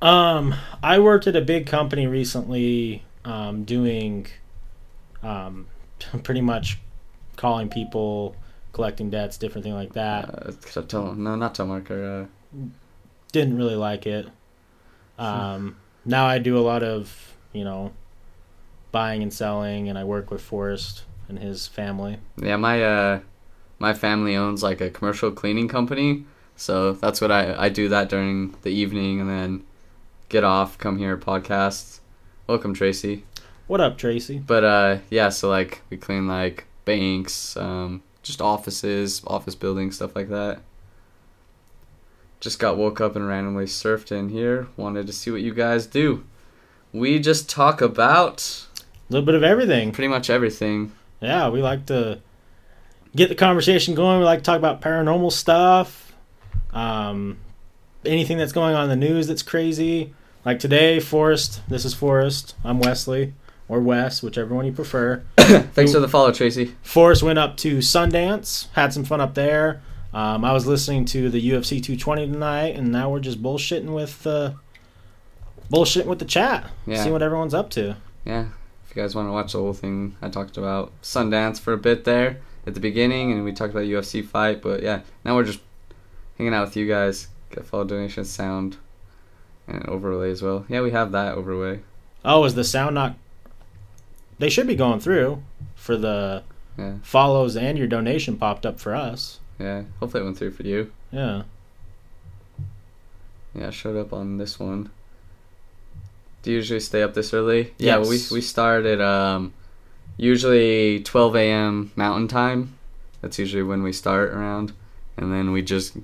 [0.00, 4.26] Um, I worked at a big company recently, um, doing,
[5.22, 5.66] um,
[6.22, 6.78] pretty much
[7.36, 8.36] calling people,
[8.72, 10.28] collecting debts, different thing like that.
[10.76, 12.24] Uh, tell, no, not telemarketer.
[12.24, 12.58] Uh,
[13.34, 14.28] Didn't really like it.
[15.18, 17.92] Um, now I do a lot of, you know,
[18.92, 22.18] buying and selling, and I work with Forrest and his family.
[22.40, 23.20] Yeah, my uh
[23.80, 28.08] my family owns like a commercial cleaning company, so that's what I I do that
[28.08, 29.64] during the evening and then
[30.28, 31.98] get off, come here podcast.
[32.46, 33.24] Welcome Tracy.
[33.66, 34.38] What up, Tracy?
[34.38, 40.14] But uh yeah, so like we clean like banks, um just offices, office buildings, stuff
[40.14, 40.60] like that.
[42.40, 44.68] Just got woke up and randomly surfed in here.
[44.76, 46.24] Wanted to see what you guys do.
[46.92, 49.92] We just talk about A little bit of everything.
[49.92, 50.92] pretty much everything.
[51.20, 52.20] Yeah, we like to
[53.16, 54.18] get the conversation going.
[54.18, 56.12] We like to talk about paranormal stuff,
[56.72, 57.38] um,
[58.04, 60.12] anything that's going on in the news that's crazy.
[60.44, 61.62] Like today, Forrest.
[61.68, 62.54] This is Forrest.
[62.62, 63.32] I'm Wesley
[63.68, 65.22] or Wes, whichever one you prefer.
[65.38, 66.74] Thanks for the follow, Tracy.
[66.82, 69.80] Forrest went up to Sundance, had some fun up there.
[70.14, 74.24] Um, I was listening to the UFC 220 tonight, and now we're just bullshitting with
[74.26, 74.52] uh,
[75.70, 76.70] bullshitting with the chat.
[76.86, 77.02] Yeah.
[77.02, 77.96] See what everyone's up to.
[78.24, 78.46] yeah,
[78.88, 81.76] if you guys want to watch the whole thing, I talked about Sundance for a
[81.78, 84.62] bit there at the beginning, and we talked about UFC fight.
[84.62, 85.60] But yeah, now we're just
[86.38, 87.28] hanging out with you guys.
[87.50, 88.76] Get follow donation sound
[89.66, 90.64] and overlay as well.
[90.68, 91.80] Yeah, we have that overlay.
[92.24, 93.16] Oh, is the sound not?
[94.38, 95.42] They should be going through
[95.74, 96.44] for the
[96.78, 99.40] Yeah, follows and your donation popped up for us.
[99.58, 99.82] Yeah.
[100.00, 100.90] Hopefully it went through for you.
[101.12, 101.42] Yeah.
[103.54, 104.90] Yeah, I showed up on this one.
[106.42, 107.72] Do you usually stay up this early?
[107.78, 109.52] Yeah, we we start at um
[110.16, 111.92] usually 12 a.m.
[111.96, 112.76] Mountain Time.
[113.22, 114.72] That's usually when we start around,
[115.16, 115.96] and then we just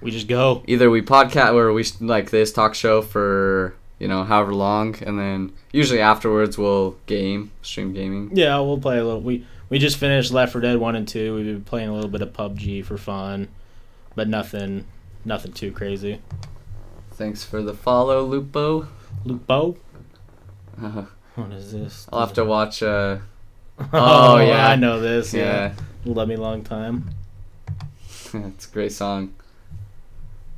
[0.00, 0.62] We just go.
[0.66, 5.18] either we podcast or we like this talk show for you know however long, and
[5.18, 8.30] then usually afterwards we'll game stream gaming.
[8.34, 9.20] Yeah, we'll play a little.
[9.20, 11.34] We we just finished Left 4 Dead one and two.
[11.34, 13.48] We've been playing a little bit of PUBG for fun,
[14.14, 14.84] but nothing
[15.24, 16.20] nothing too crazy.
[17.14, 18.86] Thanks for the follow, Lupo.
[19.24, 19.76] Lupo.
[20.80, 22.06] Uh, What is this?
[22.12, 22.84] I'll have to watch.
[22.84, 23.18] Uh,
[23.80, 24.68] Oh, Oh, yeah.
[24.68, 25.34] I know this.
[25.34, 27.10] yeah, Yeah, love me long time.
[28.32, 29.34] it's a great song.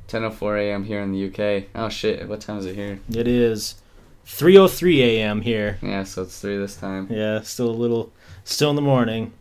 [0.09, 0.83] 10:04 a.m.
[0.83, 1.69] here in the UK.
[1.73, 2.27] Oh shit!
[2.29, 2.99] What time is it here?
[3.09, 3.81] It is
[4.27, 5.41] 3:03 a.m.
[5.41, 5.79] here.
[5.81, 7.07] Yeah, so it's three this time.
[7.09, 8.13] Yeah, still a little,
[8.47, 9.33] still in the morning.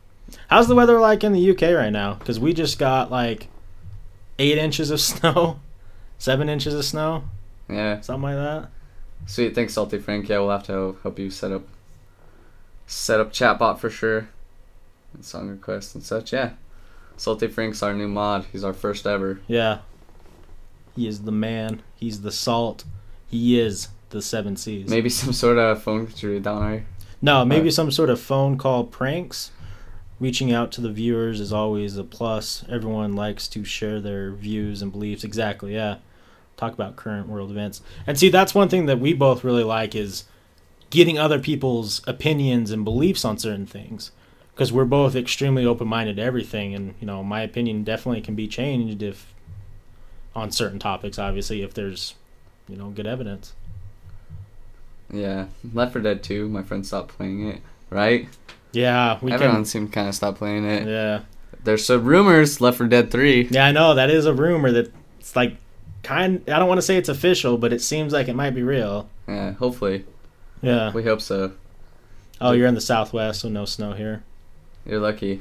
[0.49, 2.15] How's the weather like in the UK right now?
[2.15, 3.49] Because we just got like
[4.39, 5.61] eight inches of snow,
[6.19, 7.25] seven inches of snow,
[7.69, 8.69] Yeah, something like that.
[9.27, 9.55] sweet.
[9.55, 10.29] Thanks, Salty Frank.
[10.29, 11.63] Yeah, we'll have to help you set up
[12.87, 14.29] set up chatbot for sure,
[15.15, 16.33] and song requests and such.
[16.33, 16.51] Yeah,
[17.17, 18.47] Salty Frank's our new mod.
[18.53, 19.41] He's our first ever.
[19.47, 19.79] Yeah.
[20.95, 21.83] He is the man.
[21.95, 22.85] He's the salt.
[23.29, 24.89] He is the seven seas.
[24.89, 26.87] Maybe some sort of phone tree down there.
[27.23, 29.51] No, maybe Uh, some sort of phone call pranks.
[30.19, 32.65] Reaching out to the viewers is always a plus.
[32.71, 35.25] Everyone likes to share their views and beliefs.
[35.25, 35.97] Exactly, yeah.
[36.57, 37.83] Talk about current world events.
[38.07, 40.25] And see, that's one thing that we both really like is
[40.89, 44.11] getting other people's opinions and beliefs on certain things.
[44.55, 46.75] Because we're both extremely open minded to everything.
[46.75, 49.35] And, you know, my opinion definitely can be changed if,
[50.35, 52.15] on certain topics, obviously, if there's,
[52.67, 53.53] you know, good evidence.
[55.13, 56.49] Yeah, Left 4 Dead 2.
[56.49, 57.61] My friend stopped playing it.
[57.91, 58.29] Right?
[58.73, 59.65] Yeah, we Everyone can.
[59.65, 60.87] seemed kind of stop playing it.
[60.87, 61.21] Yeah.
[61.65, 62.61] There's some rumors.
[62.61, 63.49] Left 4 Dead 3.
[63.51, 65.57] Yeah, I know that is a rumor that it's like
[66.03, 66.43] kind.
[66.49, 69.09] I don't want to say it's official, but it seems like it might be real.
[69.29, 70.05] Yeah, hopefully.
[70.63, 70.93] Yeah.
[70.93, 71.53] We hope so.
[72.41, 74.23] Oh, you're in the Southwest, so no snow here.
[74.85, 75.41] You're lucky.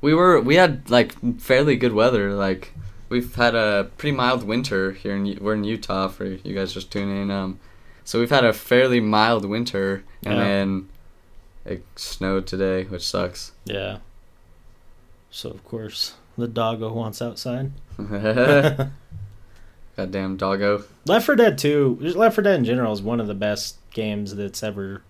[0.00, 2.32] We were we had like fairly good weather.
[2.34, 2.72] Like
[3.08, 6.90] we've had a pretty mild winter here in we're in Utah for you guys just
[6.92, 7.30] tuning in.
[7.30, 7.58] Um,
[8.06, 10.44] so we've had a fairly mild winter, and Yeah.
[10.44, 10.88] then
[11.66, 13.52] it snowed today, which sucks.
[13.66, 13.98] Yeah.
[15.30, 17.72] So of course the doggo wants outside.
[19.96, 20.84] Goddamn doggo.
[21.06, 24.34] Left 4 Dead 2, Left 4 Dead in general is one of the best games
[24.36, 25.02] that's ever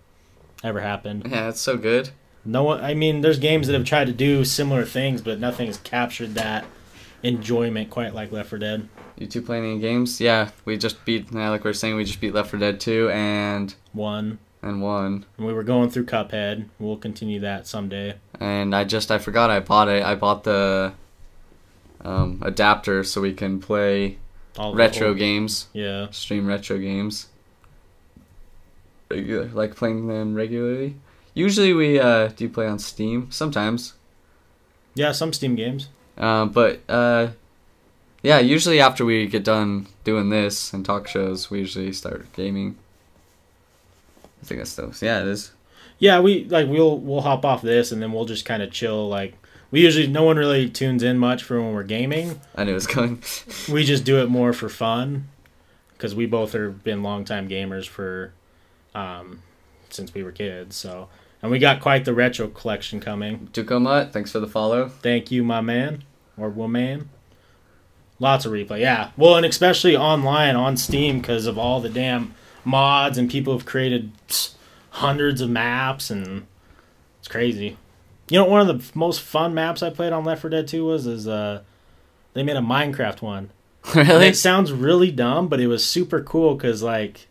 [0.63, 1.27] ever happened.
[1.29, 2.09] Yeah, it's so good.
[2.45, 5.77] No one I mean there's games that have tried to do similar things but nothing's
[5.77, 6.65] captured that
[7.23, 8.89] enjoyment quite like Left 4 Dead.
[9.17, 10.21] You two playing any games?
[10.21, 11.33] Yeah, we just beat.
[11.33, 15.25] Like we are saying, we just beat Left 4 Dead 2 and 1 and one.
[15.37, 16.65] and we were going through Cuphead.
[16.79, 18.15] We'll continue that someday.
[18.39, 20.03] And I just I forgot I bought it.
[20.03, 20.93] I bought the
[22.03, 24.17] um, adapter so we can play
[24.57, 26.07] All retro old- games, Yeah.
[26.11, 27.27] stream retro games.
[29.09, 30.95] Regular, like playing them regularly.
[31.33, 33.93] Usually we uh, do play on Steam sometimes,
[34.95, 35.87] Yeah, some Steam games.
[36.17, 37.29] uh, but uh,
[38.27, 42.75] yeah, usually after we get done doing this and talk shows, we usually start gaming.
[44.41, 45.01] I think that's those.
[45.01, 45.53] Yeah, it is.
[45.97, 49.07] Yeah, we like we'll we'll hop off this and then we'll just kind of chill.
[49.07, 49.35] Like
[49.71, 52.41] we usually no one really tunes in much for when we're gaming.
[52.53, 53.23] I knew it was coming.
[53.71, 55.29] We just do it more for fun
[55.93, 58.33] because we both have been longtime gamers for
[58.93, 59.41] um
[59.89, 60.75] since we were kids.
[60.75, 61.07] So
[61.41, 63.47] and we got quite the retro collection coming.
[63.53, 64.89] Duco Mutt, thanks for the follow.
[64.89, 66.03] Thank you, my man
[66.37, 67.09] or woman.
[68.19, 69.11] Lots of replay, yeah.
[69.15, 72.33] Well, and especially online on Steam because of all the damn
[72.65, 74.55] mods and people have created pss,
[74.89, 76.47] hundreds of maps and
[77.19, 77.77] it's crazy.
[78.29, 80.83] You know, one of the most fun maps I played on Left 4 Dead 2
[80.85, 81.61] was is uh
[82.33, 83.49] they made a Minecraft one.
[83.95, 84.27] And really?
[84.27, 87.27] It sounds really dumb, but it was super cool because like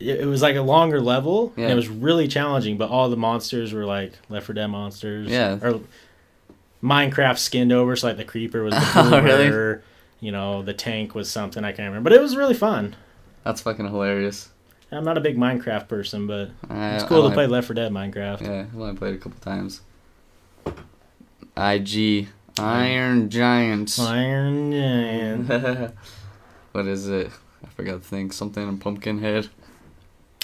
[0.00, 2.76] it, it was like a longer level and it was really challenging.
[2.78, 5.28] But all the monsters were like Left 4 Dead monsters.
[5.28, 5.58] Yeah.
[5.62, 5.80] Or
[6.86, 9.80] Minecraft skinned over, so like the creeper was the Oh, really?
[10.20, 12.94] You know, the tank was something I can't remember, but it was really fun.
[13.44, 14.50] That's fucking hilarious.
[14.92, 17.74] I'm not a big Minecraft person, but I, it's cool I to play Left 4
[17.74, 18.40] Dead Minecraft.
[18.42, 19.80] Yeah, I've only played a couple times.
[21.56, 23.98] IG Iron Giants.
[23.98, 25.48] Iron Giant.
[26.72, 27.30] what is it?
[27.64, 28.30] I forgot the thing.
[28.30, 29.48] Something in Pumpkinhead.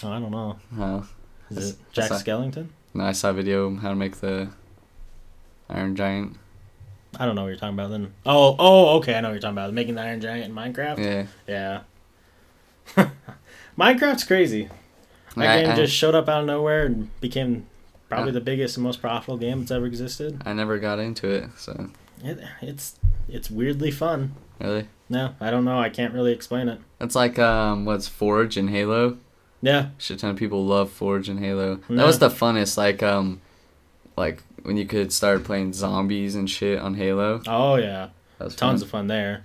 [0.03, 0.59] Oh, I don't know.
[0.77, 1.07] Oh,
[1.51, 2.69] Is it Jack that's Skellington?
[2.95, 4.51] no, I saw a video on how to make the
[5.73, 6.37] Iron Giant.
[7.19, 8.13] I don't know what you're talking about then.
[8.25, 9.73] Oh, oh, okay, I know what you're talking about.
[9.75, 10.99] Making the Iron Giant in Minecraft.
[11.47, 11.83] Yeah.
[12.97, 13.11] Yeah.
[13.79, 14.69] Minecraft's crazy.
[15.37, 17.67] That I, game I, just showed up out of nowhere and became
[18.09, 18.33] probably Yeah.
[18.35, 20.43] the biggest and most profitable game that's ever existed.
[20.45, 21.89] I never got into it, so
[22.23, 24.35] It, it's it's weirdly fun.
[24.61, 24.89] really.
[25.09, 25.79] No, I don't know.
[25.79, 26.81] I can't really explain it.
[27.01, 29.19] It's like um, what's Forge in Halo?
[29.63, 31.81] Yeah, Shit ton of people love Forge in Halo.
[31.89, 31.97] Yeah.
[31.97, 32.77] That was the funnest.
[32.77, 33.41] Like um,
[34.17, 37.43] like when you could start playing zombies and shit on Halo.
[37.47, 38.09] Oh yeah,
[38.39, 38.87] That was tons fun.
[38.87, 39.45] of fun there.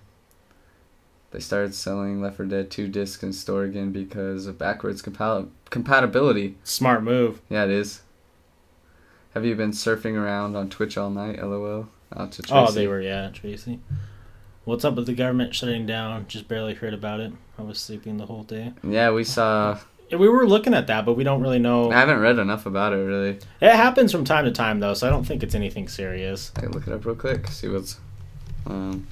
[1.32, 5.50] They started selling Left 4 Dead 2 discs in store again because of backwards compa-
[5.70, 6.56] compatibility.
[6.64, 7.42] Smart move.
[7.50, 8.02] Yeah, it is.
[9.34, 11.44] Have you been surfing around on Twitch all night?
[11.44, 11.90] LOL.
[12.16, 12.54] Out to oh, Tracy.
[12.54, 13.80] Oh, they were yeah, Tracy.
[14.64, 16.28] What's up with the government shutting down?
[16.28, 17.34] Just barely heard about it.
[17.60, 18.74] I was sleeping the whole day.
[18.84, 19.80] Yeah, we saw.
[20.12, 21.92] We were looking at that, but we don't really know.
[21.92, 23.40] I haven't read enough about it really.
[23.60, 26.52] It happens from time to time though, so I don't think it's anything serious.
[26.56, 27.48] I can look it up real quick.
[27.48, 28.00] See what's.
[28.66, 29.08] Um.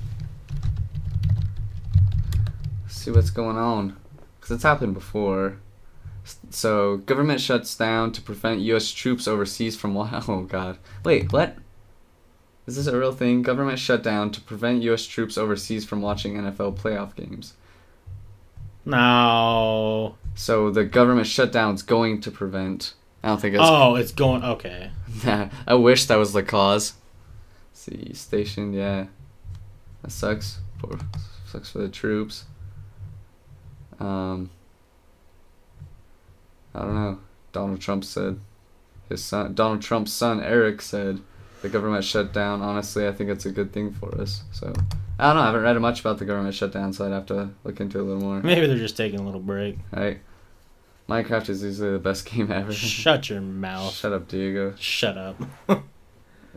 [2.88, 3.98] See what's going on,
[4.40, 5.58] because it's happened before.
[6.50, 8.92] So government shuts down to prevent U.S.
[8.92, 9.96] troops overseas from.
[10.28, 10.78] Oh God!
[11.04, 11.58] Wait, what?
[12.68, 13.42] Is this a real thing?
[13.44, 15.06] Government shut down to prevent U.S.
[15.06, 17.54] troops overseas from watching NFL playoff games.
[18.86, 20.16] No.
[20.36, 22.94] So the government shutdown is going to prevent.
[23.24, 23.64] I don't think it's.
[23.66, 24.92] Oh, it's going okay.
[25.68, 26.94] I wish that was the cause.
[27.74, 29.06] see, station, yeah.
[30.02, 30.60] That sucks.
[30.80, 31.00] For,
[31.48, 32.46] sucks for the troops.
[34.00, 34.50] Um.
[36.76, 37.20] I don't know.
[37.54, 38.40] Donald Trump said
[39.10, 41.22] his son, Donald Trump's son, Eric, said
[41.62, 42.62] the government shutdown.
[42.62, 44.44] Honestly, I think it's a good thing for us.
[44.52, 44.74] So
[45.18, 45.42] I don't know.
[45.42, 48.02] I haven't read much about the government shutdown, so I'd have to look into it
[48.02, 48.42] a little more.
[48.42, 49.78] Maybe they're just taking a little break.
[49.92, 50.20] Right?
[51.08, 52.74] Minecraft is easily the best game ever.
[52.74, 53.94] Shut your mouth.
[53.94, 54.74] Shut up, Diego.
[54.78, 55.42] Shut up.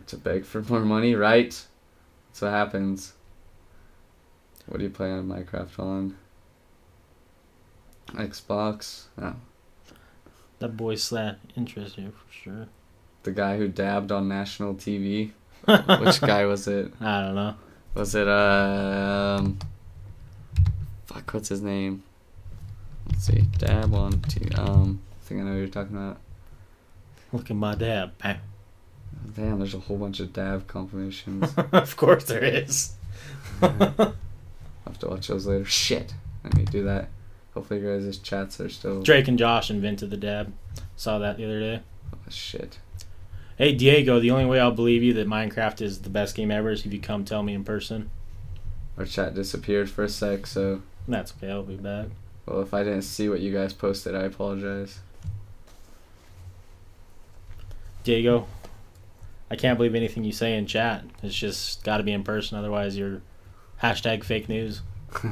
[0.06, 1.50] To beg for more money, right?
[2.28, 3.12] That's what happens.
[4.64, 6.16] What do you play on Minecraft on?
[8.12, 9.04] Xbox?
[9.18, 9.36] No.
[10.60, 12.68] That boy that interest here for sure.
[13.24, 15.32] The guy who dabbed on national TV.
[15.66, 16.90] Which guy was it?
[17.02, 17.54] I don't know.
[17.94, 19.58] Was it um?
[21.06, 22.02] Fuck, what's his name?
[23.10, 23.42] Let's see.
[23.58, 24.48] Dab one T.
[24.54, 26.18] Um, I think I know who you're talking about.
[27.32, 28.12] Look at my dab.
[29.36, 31.52] Damn, there's a whole bunch of dab compilations.
[31.72, 32.94] of course there is.
[33.60, 34.14] I'll
[34.86, 35.64] have to watch those later.
[35.64, 37.08] Shit, Let me do that.
[37.54, 39.02] Hopefully, your guys' chats are still.
[39.02, 40.52] Drake and Josh invented the dab.
[40.96, 41.82] Saw that the other day.
[42.14, 42.78] Oh, shit.
[43.58, 46.70] Hey Diego, the only way I'll believe you that Minecraft is the best game ever
[46.70, 48.08] is if you come tell me in person.
[48.96, 51.50] Our chat disappeared for a sec, so That's okay.
[51.50, 52.06] I'll be back.
[52.46, 55.00] well, if I didn't see what you guys posted, I apologize.
[58.04, 58.46] Diego,
[59.50, 61.02] I can't believe anything you say in chat.
[61.24, 63.22] It's just got to be in person, otherwise you're
[63.82, 64.82] hashtag fake news.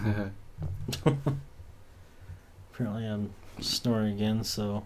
[2.74, 4.84] Apparently I'm snoring again, so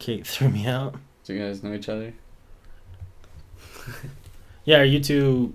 [0.00, 0.96] Kate threw me out.
[1.24, 2.12] Do you guys know each other?
[4.66, 5.54] Yeah, are you two?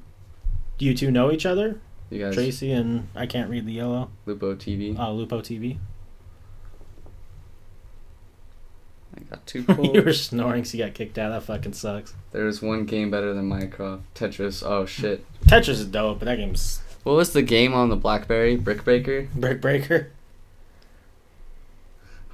[0.78, 1.80] Do you two know each other?
[2.12, 4.12] You guys, Tracy and I can't read the yellow.
[4.28, 4.98] Lupo TV.
[5.00, 5.78] Uh, Lupo TV.
[9.18, 10.06] I got two too you cold.
[10.06, 11.30] were snoring, so you got kicked out.
[11.30, 12.14] That fucking sucks.
[12.32, 14.02] There's one game better than Minecraft.
[14.16, 14.64] Tetris.
[14.66, 15.26] Oh shit.
[15.46, 18.56] Tetris is dope, but that game's What was the game on the BlackBerry?
[18.56, 19.28] Brick Breaker?
[19.36, 20.12] brick breaker.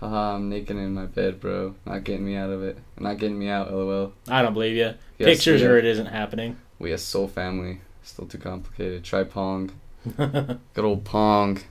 [0.06, 1.74] Haha, I'm naked in my bed, bro.
[1.84, 2.78] Not getting me out of it.
[3.00, 4.14] Not getting me out, lol.
[4.28, 4.94] I don't believe you.
[5.18, 6.58] Yes, Pictures or it isn't happening.
[6.78, 7.82] We a soul family.
[8.04, 9.04] Still too complicated.
[9.04, 9.72] Try Pong.
[10.18, 11.62] Good old Pong.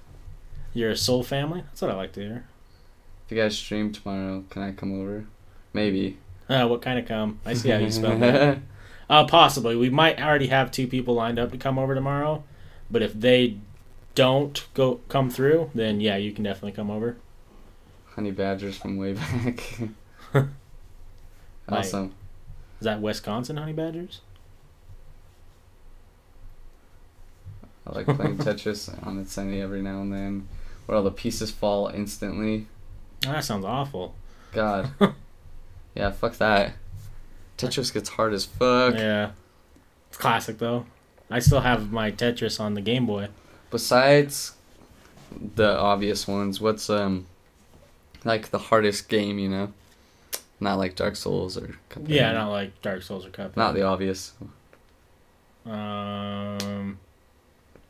[0.73, 1.61] You're a soul family.
[1.61, 2.47] That's what I like to hear.
[3.25, 5.27] If you guys stream tomorrow, can I come over?
[5.73, 6.19] Maybe.
[6.49, 7.39] Uh, what kind of come?
[7.47, 8.59] I see how you spell that.
[9.07, 9.77] Uh, possibly.
[9.77, 12.43] We might already have two people lined up to come over tomorrow,
[12.91, 13.59] but if they
[14.15, 17.19] don't go come through, then yeah, you can definitely come over.
[18.15, 19.61] Honey badgers from way back.
[21.67, 22.13] Like- awesome.
[22.79, 24.21] Is that Wisconsin honey badgers?
[27.87, 30.49] I like playing Tetris on Insanity every now and then,
[30.85, 32.67] where all the pieces fall instantly.
[33.27, 34.15] Oh, that sounds awful.
[34.53, 34.91] God.
[35.95, 36.75] yeah, fuck that.
[37.57, 38.95] Tetris gets hard as fuck.
[38.95, 39.31] Yeah,
[40.09, 40.87] it's classic though.
[41.31, 43.29] I still have my Tetris on the Game Boy.
[43.71, 44.53] Besides
[45.55, 47.27] the obvious ones, what's um
[48.25, 49.73] like the hardest game, you know?
[50.61, 52.09] Not like Dark Souls or Cuphead.
[52.09, 53.57] Yeah, not like Dark Souls or Cuphead.
[53.57, 54.33] not the obvious.
[55.67, 56.99] Um.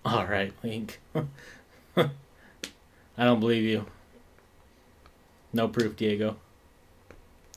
[0.05, 1.01] All right, Link.
[1.97, 2.09] I
[3.25, 3.87] don't believe you.
[5.53, 6.37] No proof, Diego.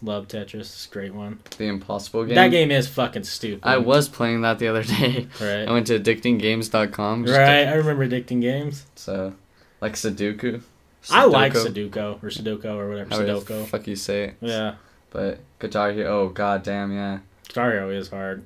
[0.02, 0.60] Love Tetris.
[0.62, 1.40] It's a great one.
[1.58, 2.36] The Impossible game.
[2.36, 3.62] That game is fucking stupid.
[3.64, 5.28] I was playing that the other day.
[5.42, 5.68] Right.
[5.68, 7.24] I went to addictinggames.com.
[7.26, 7.64] Right.
[7.64, 8.86] to- I remember addicting games.
[8.96, 9.34] so,
[9.82, 10.62] like Sudoku.
[11.10, 13.10] I like Sudoku, Sudoku or Sudoku or whatever.
[13.10, 13.66] The Sudoku.
[13.68, 14.36] fuck you say it.
[14.42, 14.76] Yeah.
[15.10, 16.22] But Guitar Hero.
[16.22, 17.20] Oh god damn yeah.
[17.48, 18.44] Guitar Hero is hard.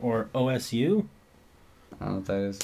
[0.00, 1.06] Or OSU?
[2.00, 2.60] I don't know what that is.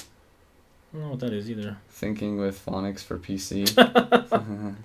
[0.93, 1.77] I don't know what that is either.
[1.89, 3.75] Thinking with phonics for PC.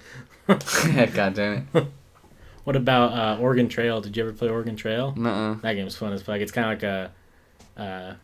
[1.14, 1.86] god damn it.
[2.64, 4.00] What about uh, Oregon Trail?
[4.00, 5.12] Did you ever play Oregon Trail?
[5.14, 5.56] Nuh-uh.
[5.60, 6.40] That game's fun as fuck.
[6.40, 7.10] It's kind of like
[7.76, 8.14] a uh,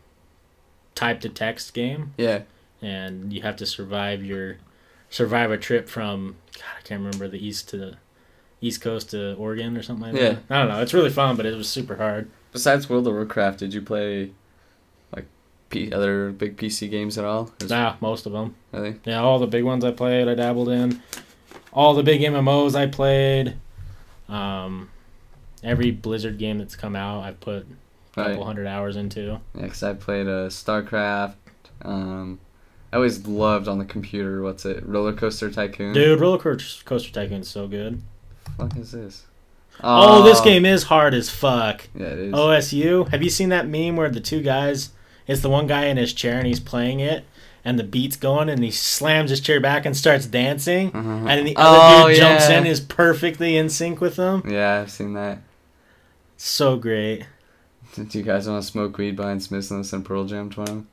[0.95, 2.41] type to text game, Yeah.
[2.81, 4.57] and you have to survive your
[5.11, 7.97] survive a trip from God, I can't remember the east to the
[8.63, 10.31] east coast to Oregon or something like Yeah.
[10.35, 10.43] that.
[10.51, 10.81] I don't know.
[10.83, 12.31] It's really fun, but it was super hard.
[12.53, 14.33] Besides World of Warcraft, did you play
[15.15, 15.27] like
[15.71, 17.51] P- other big PC games at all?
[17.63, 18.55] Or Nah, most of them.
[18.73, 18.97] Really?
[19.05, 21.01] Yeah, all the big ones I played, I dabbled in.
[21.73, 23.57] All the big MMOs I played.
[24.29, 24.91] Um,
[25.63, 28.43] every Blizzard game that's come out, I've put a couple Right.
[28.45, 29.41] hundred hours into.
[29.55, 31.35] Yeah, because I played uh, StarCraft.
[31.83, 32.41] Um,
[32.93, 34.43] I always loved on the computer.
[34.43, 34.85] What's it?
[34.87, 35.93] Roller Coaster Tycoon.
[35.95, 38.03] Dude, Roller Coaster Coaster Tycoon's so good.
[38.57, 39.25] fuck is this?
[39.83, 41.89] Oh, this game is hard as fuck.
[41.95, 42.33] Yeah, it is.
[42.35, 43.09] OSU.
[43.11, 44.91] Have you seen that meme where the two guys?
[45.27, 47.25] It's the one guy in his chair and he's playing it,
[47.65, 51.09] and the beat's going, and he slams his chair back and starts dancing, Uh-huh.
[51.11, 52.59] and then the other Oh, dude jumps yeah.
[52.59, 54.43] in, is perfectly in sync with them.
[54.47, 55.39] Yeah, I've seen that.
[56.37, 57.27] So great.
[57.95, 60.85] Do you guys want to smoke weed behind Smithson's and Pearl Jam tomorrow?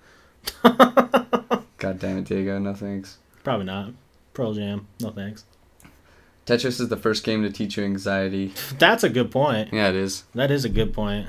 [1.78, 2.58] God damn it, Diego.
[2.60, 3.18] No thanks.
[3.44, 3.92] Probably not.
[4.34, 4.88] Pearl Jam.
[5.00, 5.46] No thanks.
[6.46, 8.54] Tetris is the first game to teach you anxiety.
[8.80, 9.74] That's a good point.
[9.74, 10.24] Yeah, it is.
[10.34, 11.28] That is a good point.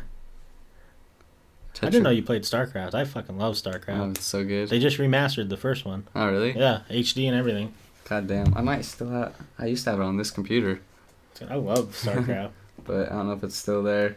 [1.82, 2.94] I didn't know you played StarCraft.
[2.94, 4.10] I fucking love Oh, StarCraft.
[4.16, 4.68] it's so good.
[4.68, 6.06] They just remastered the first one.
[6.14, 6.56] Oh, really?
[6.58, 7.72] Yeah, HD and everything.
[8.08, 8.52] God damn.
[8.56, 9.34] I might still have.
[9.58, 10.80] I used to have it on this computer,
[11.48, 12.50] I love StarCraft.
[12.84, 14.16] but I don't know if it's still there.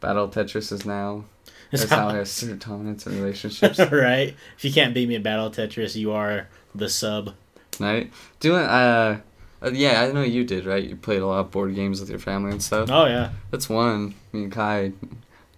[0.00, 1.24] Battle Tetris is now.
[1.72, 3.78] That's how I certain dominance in relationships.
[3.92, 4.36] right?
[4.56, 7.34] If you can't beat me at Battle Tetris, you are the sub.
[7.80, 8.12] right?
[8.40, 9.20] Doing uh,
[9.62, 10.82] uh, yeah, I know you did, right?
[10.84, 12.90] You played a lot of board games with your family and stuff.
[12.90, 13.30] Oh yeah.
[13.50, 14.14] That's one.
[14.32, 14.92] Me and Kai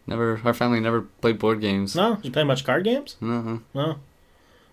[0.06, 0.40] never.
[0.44, 1.94] Our family never played board games.
[1.96, 3.16] No, did you play much card games?
[3.20, 3.60] No.
[3.74, 3.96] No.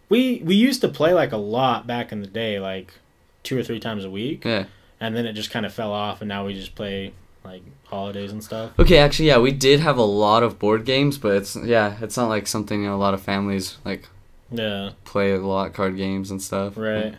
[0.10, 2.94] We we used to play like a lot back in the day, like
[3.44, 4.66] two or three times a week, Yeah.
[5.00, 7.14] and then it just kind of fell off, and now we just play
[7.44, 8.72] like holidays and stuff.
[8.80, 12.18] Okay, actually, yeah, we did have a lot of board games, but it's yeah, it's
[12.18, 14.08] not like something you know a lot of families like
[14.52, 16.78] Yeah, play a lot card games and stuff.
[16.78, 17.16] right.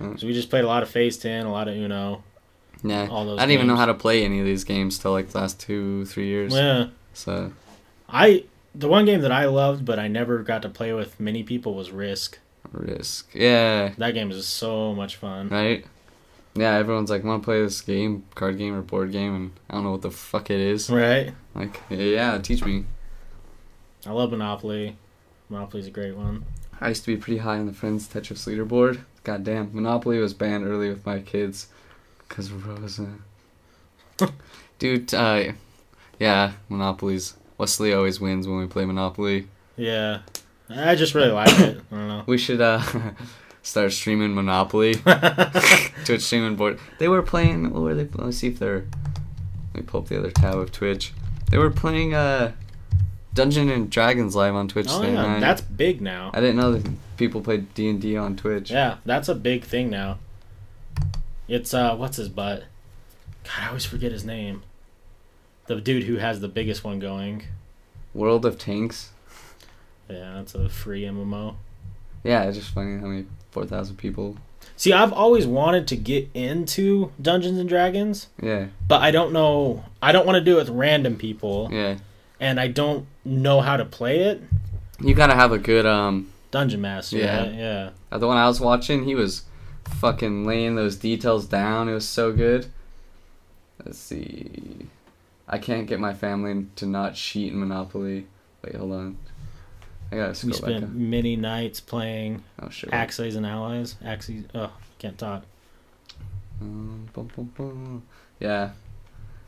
[0.00, 0.18] Mm.
[0.18, 2.24] So we just played a lot of Phase Ten, a lot of Uno,
[2.82, 3.06] Yeah.
[3.10, 3.38] all those.
[3.38, 5.60] I didn't even know how to play any of these games till like the last
[5.60, 6.54] two, three years.
[6.54, 7.52] Yeah, So
[8.08, 11.42] I the one game that I loved, but I never got to play with many
[11.42, 12.38] people was Risk.
[12.72, 13.28] risk.
[13.34, 13.92] Yeah.
[13.98, 15.48] That game is so much fun.
[15.50, 15.84] Right.
[16.54, 19.74] Yeah, everyone's like, want to play this game, card game or board game, and I
[19.74, 20.90] don't know what the fuck it is.
[20.90, 21.32] Right.
[21.54, 22.84] Like, yeah, teach me.
[24.04, 24.96] I love Monopoly.
[25.48, 26.44] Monopoly's a great one.
[26.80, 29.00] I used to be pretty high on the Friends Tetris leaderboard.
[29.22, 31.68] God damn, Monopoly was banned early with my kids
[32.28, 33.08] because Rosa.
[34.78, 35.52] Dude, uh,
[36.18, 37.34] yeah, Monopoly's.
[37.58, 39.46] Wesley always wins when we play Monopoly.
[39.76, 40.20] Yeah,
[40.70, 41.82] I just really like it.
[41.92, 42.22] I don't know.
[42.26, 42.82] We should uh
[43.62, 44.94] start streaming Monopoly.
[46.04, 46.78] Twitch streaming board.
[46.98, 47.70] They were playing.
[47.72, 48.08] What were they?
[48.14, 48.86] Let's see if they're.
[49.74, 51.12] Let me pull up the other tab of Twitch.
[51.50, 52.52] They were playing uh,
[53.34, 54.86] Dungeon and Dragons live on Twitch.
[54.88, 55.40] Oh yeah, night.
[55.40, 56.30] that's big now.
[56.34, 58.70] I didn't know that people played D and D on Twitch.
[58.70, 60.18] Yeah, that's a big thing now.
[61.46, 62.64] It's uh, what's his butt?
[63.44, 64.62] God, I always forget his name.
[65.66, 67.44] The dude who has the biggest one going.
[68.12, 69.10] World of Tanks.
[70.08, 71.54] Yeah, that's a free MMO.
[72.24, 74.36] Yeah, it's just funny how many four thousand people.
[74.76, 79.84] See, I've always wanted to get into Dungeons and Dragons, Yeah, but I don't know.
[80.00, 81.96] I don't want to do it with random people, yeah.
[82.38, 84.42] and I don't know how to play it.
[85.00, 86.30] You gotta have a good um.
[86.50, 87.18] Dungeon Master.
[87.18, 87.42] Yeah.
[87.42, 87.54] right?
[87.54, 87.90] yeah.
[88.10, 89.44] uh, The one I was watching, he was
[89.84, 91.88] fucking laying those details down.
[91.88, 92.66] It was so good.
[93.84, 94.86] Let's see.
[95.48, 98.26] I can't get my family to not cheat in Monopoly.
[98.64, 99.18] Wait, hold on.
[100.12, 100.58] I gotta We back.
[100.60, 100.90] spent up.
[100.90, 102.92] many nights playing Oh shit.
[102.92, 103.94] Axis and Allies.
[104.04, 104.44] Axis.
[104.54, 105.44] Oh, can't talk.
[106.60, 108.02] Um.
[108.38, 108.70] Yeah.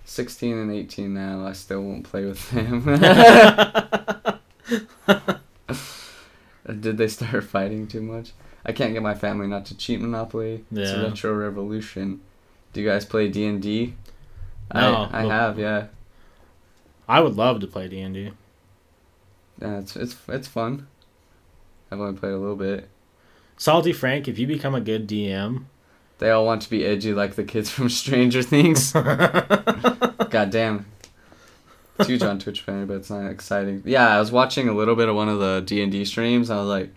[0.04, 1.46] 16 and 18 now.
[1.46, 2.84] I still won't play with them.
[6.80, 8.32] Did they start fighting too much?
[8.64, 10.64] I can't get my family not to cheat Monopoly.
[10.72, 11.02] It's Yeah.
[11.02, 12.20] Retro Revolution.
[12.72, 13.94] Do you guys play D and D?
[14.72, 15.58] No, I, I have.
[15.58, 15.86] Yeah.
[17.08, 18.30] I would love to play D and D.
[19.60, 20.86] Yeah, it's it's it's fun.
[21.90, 22.88] I've only played a little bit.
[23.56, 25.64] Salty Frank, if you become a good DM,
[26.18, 28.92] They all want to be edgy like the kids from Stranger Things.
[28.92, 30.86] God damn.
[31.98, 33.82] It's huge on Twitch fan, but it's not exciting.
[33.84, 36.50] Yeah, I was watching a little bit of one of the D and D streams.
[36.50, 36.90] I was like,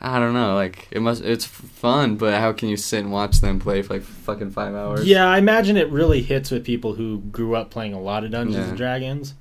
[0.00, 1.22] I don't know, like it must.
[1.22, 4.74] It's fun, but how can you sit and watch them play for like fucking five
[4.74, 5.06] hours?
[5.06, 8.30] yeah, I imagine it really hits with people who grew up playing a lot of
[8.30, 8.68] Dungeons Yeah.
[8.70, 9.34] and Dragons.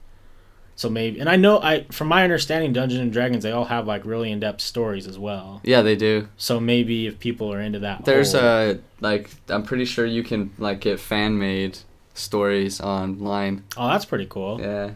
[0.77, 3.87] So maybe, and I know, I from my understanding, Dungeons and Dragons they all have
[3.87, 5.61] like really in depth stories as well.
[5.63, 6.27] Yeah, they do.
[6.35, 10.23] So maybe if people are into that, There's whole- a like I'm pretty sure you
[10.23, 11.79] can like get fan made
[12.13, 13.63] stories online.
[13.77, 14.59] oh, that's pretty cool.
[14.59, 14.91] Yeah.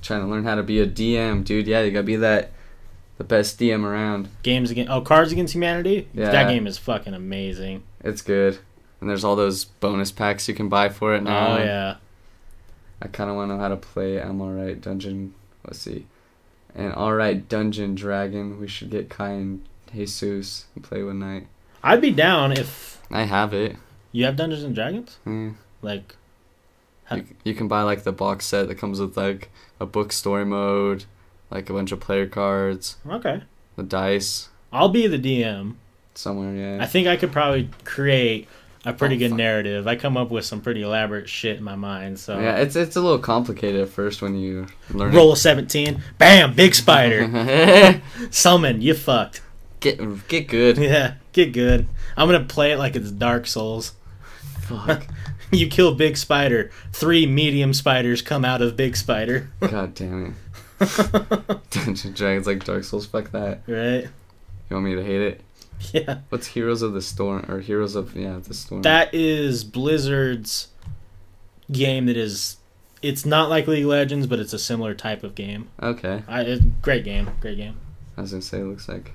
[0.00, 1.66] Trying to learn how to be a DM, dude.
[1.66, 2.52] Yeah, you gotta be that
[3.18, 4.28] the best DM around.
[4.42, 6.08] Games against oh, Cards Against Humanity.
[6.14, 6.30] Yeah.
[6.30, 7.82] That game is fucking amazing.
[8.02, 8.58] It's good.
[9.00, 11.56] And there's all those bonus packs you can buy for it now.
[11.56, 11.96] Oh yeah,
[13.02, 15.34] I kind of want to know how to play I'm Alright Dungeon.
[15.64, 16.06] Let's see.
[16.74, 18.60] And Alright Dungeon Dragon.
[18.60, 21.46] We should get Kai and Jesus and play one night.
[21.82, 23.76] I'd be down if I have it.
[24.12, 25.18] you have Dungeons and Dragons.
[25.26, 25.50] Yeah.
[25.82, 26.14] Like,
[27.12, 29.50] You, you can buy like the box set that comes with like
[29.80, 31.04] a book story mode,
[31.50, 33.42] like a bunch of player cards, okay,
[33.76, 35.74] the dice I'll be the DM.
[36.14, 36.54] somewhere.
[36.54, 36.82] Yeah.
[36.82, 38.48] I think I could probably create
[38.84, 39.38] a pretty Oh, good fuck.
[39.38, 39.86] narrative.
[39.86, 42.18] I come up with some pretty elaborate shit in my mind.
[42.18, 45.14] So yeah, it's it's a little complicated at first when you learn.
[45.14, 48.80] roll a seventeen, bam, big spider, summon.
[48.82, 49.42] You fucked.
[49.80, 50.76] get get good.
[50.78, 51.86] Yeah, get good.
[52.16, 53.92] I'm gonna play it like it's Dark Souls.
[54.62, 55.06] Fuck.
[55.54, 56.70] You kill big spider.
[56.94, 59.50] Three medium spiders come out of big spider.
[59.60, 60.34] God damn
[60.80, 61.60] it.
[61.70, 63.04] Dungeon Dragons like Dark Souls.
[63.04, 63.60] Fuck that.
[63.66, 64.04] right?
[64.70, 65.40] You want me to hate it?
[65.92, 66.18] Yeah.
[66.28, 68.82] What's Heroes of the Storm or Heroes of yeah the Storm?
[68.82, 70.68] That is Blizzard's
[71.70, 72.56] game that is
[73.02, 75.68] it's not like League of Legends, but it's a similar type of game.
[75.82, 76.22] okay.
[76.28, 77.76] I it's great game, great game.
[78.16, 79.12] I was gonna say it looks like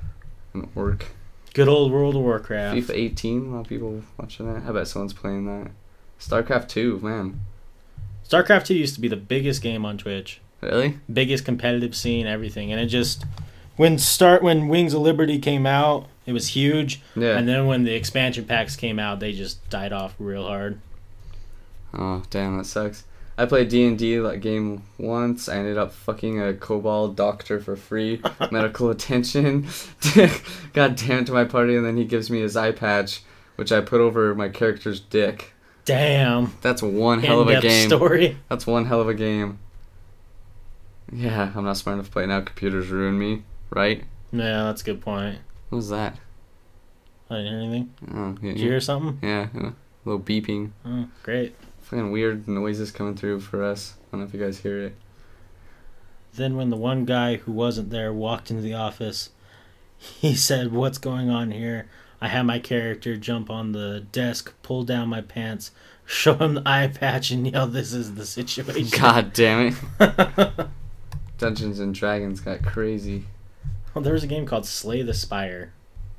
[0.54, 1.06] an orc.
[1.54, 2.78] Good old World of Warcraft.
[2.78, 3.46] FIFA 18.
[3.46, 4.68] A lot of people watching that.
[4.68, 5.72] I bet someone's playing that.
[6.20, 7.00] StarCraft 2.
[7.00, 7.40] Man,
[8.28, 10.42] StarCraft 2 used to be the biggest game on Twitch.
[10.62, 11.00] really?
[11.12, 12.72] Biggest competitive scene, everything.
[12.72, 13.26] And it just
[13.78, 17.02] when start when Wings of Liberty came out, it was huge.
[17.16, 17.38] Yeah.
[17.38, 20.80] And then when the expansion packs came out, they just died off real hard.
[21.94, 23.06] Oh damn, that sucks.
[23.40, 25.48] I played D and D like game once.
[25.48, 29.68] I ended up fucking a kobold doctor for free, medical attention.
[30.74, 33.22] God damn to my party, and then he gives me his eye patch,
[33.56, 35.54] which I put over my character's dick.
[35.86, 36.54] Damn.
[36.62, 37.88] That's one hell of a game.
[37.88, 38.38] story.
[38.50, 39.60] That's one hell of a game.
[41.12, 42.42] Yeah, I'm not smart enough to play now.
[42.42, 44.04] Computers ruin me, right?
[44.34, 45.40] Yeah, that's a good point.
[45.70, 46.18] What was that?
[47.30, 47.94] I didn't hear anything.
[48.14, 49.20] Oh, yeah, Did you hear something?
[49.22, 49.74] yeah, yeah, a
[50.06, 50.72] little beeping.
[50.86, 51.56] Oh, great.
[51.82, 53.96] Fucking weird noises coming through for us.
[54.00, 54.96] I don't know if you guys hear it.
[56.34, 59.32] Then when the one guy who wasn't there walked into the office,
[59.98, 61.88] he said, "What's going on here?"
[62.22, 65.72] I had my character jump on the desk, pull down my pants,
[66.06, 70.68] show him the eye patch, and yell, "This is the situation." God damn it.
[71.38, 73.26] Dungeons and Dragons got crazy.
[73.98, 75.74] Well, there was a game called Slay the Spire.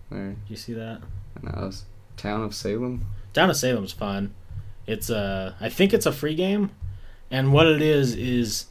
[0.08, 1.00] Where You see that?
[1.44, 1.84] that was
[2.16, 3.07] Town of Salem.
[3.32, 4.34] Town of Salem's fun.
[4.84, 6.73] It's uh, I think it's a free game,
[7.31, 8.66] and what it is is,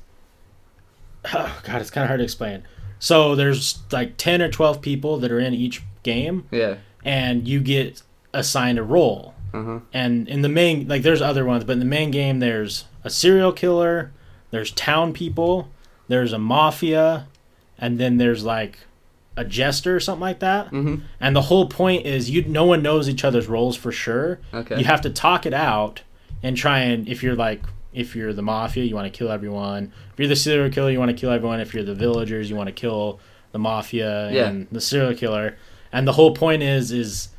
[1.33, 2.63] oh god, it's kind of hard to explain.
[2.99, 6.75] So there's like ten or twelve people that are in each game, Yeah.
[7.05, 8.01] and you get
[8.33, 9.35] assigned a role.
[9.53, 9.79] Uh huh.
[9.93, 13.09] And in the main, like, there's other ones, but in the main game, there's a
[13.09, 14.11] serial killer,
[14.51, 15.69] there's town people,
[16.09, 17.27] there's a mafia,
[17.77, 18.79] and then there's like
[19.37, 20.65] a jester or something like that.
[20.67, 20.95] Mm-hmm.
[21.21, 24.39] And the whole point is, you no one knows each other's roles for sure.
[24.53, 24.77] Okay.
[24.79, 26.01] You have to talk it out
[26.43, 27.61] and try and if you're like
[27.93, 29.91] if you're the mafia, you want to kill everyone.
[30.13, 31.59] If you're the serial killer, you want to kill everyone.
[31.59, 33.19] If you're the villagers, you want to kill
[33.53, 34.47] the mafia Yeah.
[34.49, 35.57] and the serial killer.
[35.91, 37.29] And the whole point is is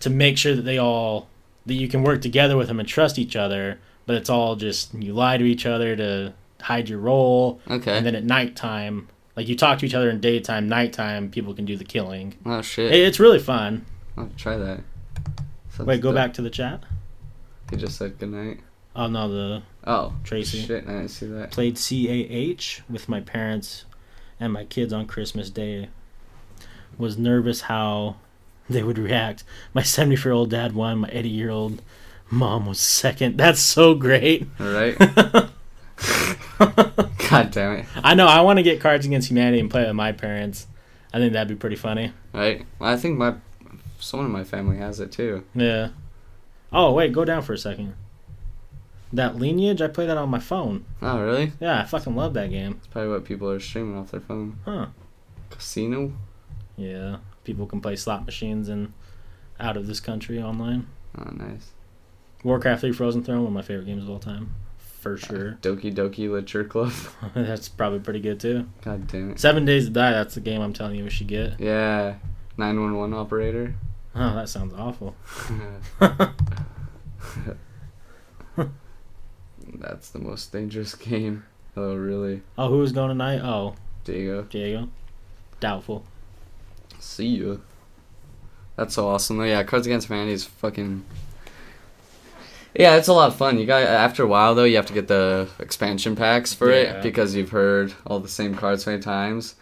[0.00, 1.28] to make sure that they all
[1.66, 3.78] that you can work together with them and trust each other.
[4.06, 7.96] But it's all just you lie to each other to hide your role, okay.
[7.96, 9.08] and then at nighttime,
[9.40, 12.34] like you talk to each other in daytime, nighttime people can do the killing.
[12.44, 12.92] oh shit.
[12.92, 13.86] It- It's really fun.
[14.16, 14.80] I'll try that.
[15.70, 16.16] Sounds Wait, go dope.
[16.16, 16.82] back to the chat.
[17.70, 18.60] He just said goodnight.
[18.94, 20.12] Oh no, the Oh.
[20.24, 20.60] Tracy.
[20.62, 21.52] Shit, I didn't see that.
[21.52, 23.84] played CAH with my parents
[24.38, 25.88] and my kids on Christmas Day.
[26.98, 28.16] Was nervous how
[28.68, 29.42] they would react.
[29.72, 31.80] My 74 year old dad won, my 80 year old
[32.30, 33.36] mom was second.
[33.38, 34.46] That's so great.
[34.60, 34.96] Alright.
[36.58, 37.86] God damn it.
[37.96, 40.66] I know, I want to get Cards Against Humanity and play with my parents.
[41.12, 42.12] I think that'd be pretty funny.
[42.32, 42.64] Right?
[42.78, 43.34] Well, I think my
[43.98, 45.44] someone in my family has it too.
[45.54, 45.90] Yeah.
[46.72, 47.94] Oh, wait, go down for a second.
[49.12, 50.84] That Lineage, I play that on my phone.
[51.02, 51.52] Oh really?
[51.60, 52.76] Yeah, I fucking love that game.
[52.78, 54.58] It's probably what people are streaming off their phone.
[54.64, 54.86] Huh.
[55.50, 56.12] Casino?
[56.76, 57.16] Yeah.
[57.42, 58.92] People can play slot machines and
[59.58, 60.86] out of this country online.
[61.18, 61.72] Oh nice.
[62.44, 64.54] Warcraft 3 Frozen Throne, one of my favorite games of all time.
[65.00, 65.58] For sure.
[65.62, 66.92] Doki Doki Literature Club.
[67.34, 68.68] that's probably pretty good too.
[68.82, 69.40] God damn it.
[69.40, 71.58] Seven Days to Die, that's the game I'm telling you we should get.
[71.58, 72.16] Yeah.
[72.58, 73.74] 911 operator.
[74.14, 75.16] Oh, that sounds awful.
[79.72, 81.44] That's the most dangerous game.
[81.76, 82.42] Oh, really?
[82.58, 83.40] oh, who was going tonight?
[83.42, 84.42] Oh, Diego.
[84.42, 84.88] Diego.
[85.60, 86.04] Doubtful.
[86.98, 87.62] See you.
[88.76, 89.38] That's so awesome.
[89.38, 89.44] though.
[89.44, 91.04] Yeah, Cards Against Humanity is fucking.
[92.74, 93.58] Yeah, it's a lot of fun.
[93.58, 96.76] You got after a while though, you have to get the expansion packs for Yeah.
[96.98, 99.54] it because you've heard all the same cards many times.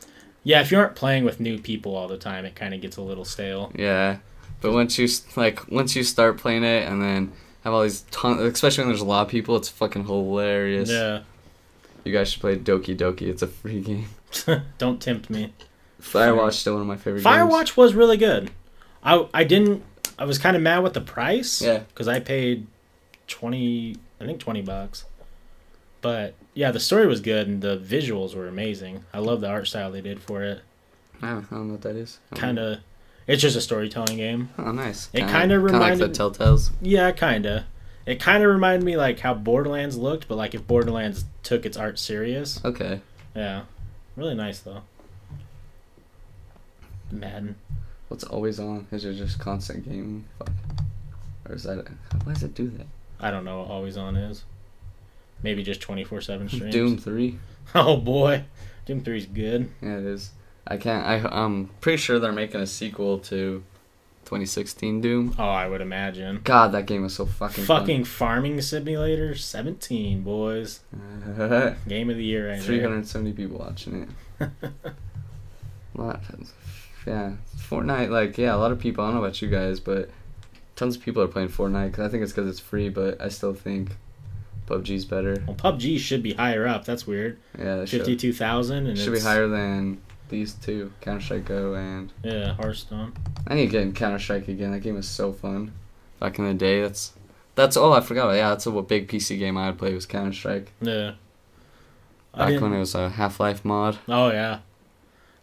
[0.44, 2.96] Yeah, if you aren't playing with new people all the time, it kind of gets
[2.96, 3.72] a little stale.
[3.74, 4.18] Yeah,
[4.60, 7.32] but once you like once you start playing it and then
[7.64, 10.90] have all these ton, especially when there's a lot of people, it's fucking hilarious.
[10.90, 11.20] Yeah.
[12.04, 13.22] You guys should play Doki Doki.
[13.22, 14.08] It's a free game.
[14.78, 15.52] Don't tempt me.
[16.00, 17.26] Firewatch still one of my favorite games.
[17.26, 18.50] Firewatch was really good.
[19.02, 19.82] I I didn't.
[20.18, 21.60] I was kind of mad with the price.
[21.60, 21.80] Yeah.
[21.88, 22.66] Because I paid
[23.28, 23.96] twenty.
[24.20, 25.04] I think twenty bucks.
[26.00, 29.04] But yeah, the story was good and the visuals were amazing.
[29.12, 30.60] I love the art style they did for it.
[31.22, 32.18] I don't, I don't know what that is.
[32.34, 32.78] Kind of.
[33.26, 34.48] It's just a storytelling game.
[34.58, 35.10] Oh, nice.
[35.12, 36.70] It kind of like reminded- the Telltales.
[36.80, 37.64] Yeah, kind of.
[38.06, 41.76] It kind of reminded me like how Borderlands looked, but like if Borderlands took its
[41.76, 42.64] art serious.
[42.64, 43.00] Okay.
[43.36, 43.62] Yeah.
[44.16, 44.82] Really nice though.
[47.10, 47.56] Madden.
[48.08, 48.86] What's always on?
[48.92, 50.24] Is it just constant gaming?
[50.38, 50.50] Fuck.
[51.48, 51.86] Or is that?
[52.24, 52.86] Why does it do that?
[53.20, 54.44] I don't know what Always On is.
[55.42, 56.72] Maybe just 24 7 streams.
[56.72, 57.38] Doom three.
[57.74, 58.44] Oh boy.
[58.86, 59.70] Doom 3 is good.
[59.82, 60.30] Yeah, it is.
[60.66, 61.06] I can't.
[61.06, 63.62] I I'm pretty sure they're making a sequel to
[64.24, 65.34] 2016 Doom.
[65.38, 66.40] Oh, I would imagine.
[66.44, 70.80] God, that game was so fucking Fucking farming simulator 17, boys.
[71.88, 74.48] Game of the year right 370 people watching it.
[75.94, 76.22] lot.
[77.06, 78.10] Yeah, Fortnite.
[78.10, 79.02] Like, yeah, a lot of people.
[79.04, 80.10] I don't know about you guys, but
[80.78, 81.92] tons of people are playing Fortnite.
[81.92, 83.96] Cause I think it's because it's free, but I still think
[84.66, 85.42] PUBG's better.
[85.46, 86.84] Well, PUBG should be higher up.
[86.84, 87.38] That's weird.
[87.58, 92.54] Yeah, they 52,000 and Should be higher than these two, Counter Strike Go and Yeah,
[92.54, 93.12] Hearthstone.
[93.46, 94.70] I need to get in Counter Strike again.
[94.70, 95.72] That game was so fun.
[96.20, 97.12] Back in the day, that's
[97.54, 98.26] that's all I forgot.
[98.26, 98.36] About.
[98.36, 100.72] Yeah, that's a what big PC game I would play was Counter Strike.
[100.80, 101.14] Yeah.
[102.36, 103.98] Back when it was a Half Life mod.
[104.06, 104.60] Oh yeah.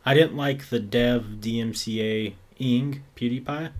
[0.06, 3.72] I didn't like the dev DMCA ing PewDiePie.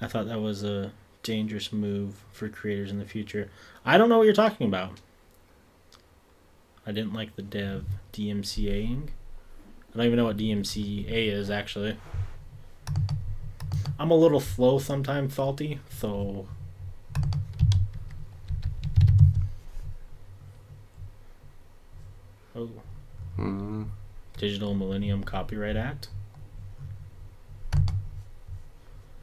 [0.00, 3.50] I thought that was a dangerous move for creators in the future.
[3.84, 5.00] I don't know what you're talking about.
[6.86, 9.08] I didn't like the dev DMCAing.
[9.92, 11.96] I don't even know what DMCA is actually.
[13.98, 16.46] I'm a little flow sometime faulty, so
[22.56, 22.68] Oh,
[23.38, 23.84] Uh,
[24.36, 26.08] Digital Millennium Copyright Act.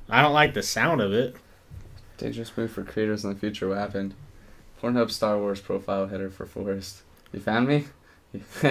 [0.09, 1.35] I don't like the sound of it.
[2.17, 3.67] dangerous move for creators in the future.
[3.69, 4.13] What happened?
[4.81, 7.01] Pornhub Star Wars profile header for Forrest.
[7.33, 7.85] You found me?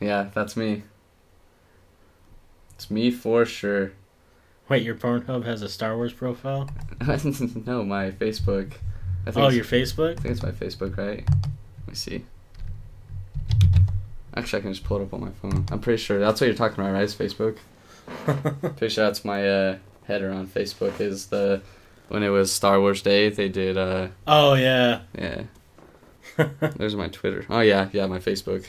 [0.00, 0.82] yeah, that's me.
[2.74, 3.92] It's me for sure.
[4.68, 6.68] Wait, your Pornhub has a Star Wars profile?
[7.00, 8.72] no, my Facebook.
[9.26, 10.18] I think Oh, your Facebook?
[10.18, 11.24] I think it's my Facebook, right?
[11.28, 12.24] Let me see.
[14.34, 15.66] Actually, I can just pull it up on my phone.
[15.70, 17.02] I'm pretty sure that's what you're talking about, right?
[17.04, 17.58] Is Facebook?
[18.26, 21.00] Pretty sure that's my uh, header on Facebook.
[21.00, 21.62] Is the
[22.08, 23.76] when it was Star Wars Day, they did.
[23.76, 25.42] uh oh yeah, Yeah.
[26.76, 27.44] There's my Twitter.
[27.50, 28.66] Oh yeah, yeah, my Facebook.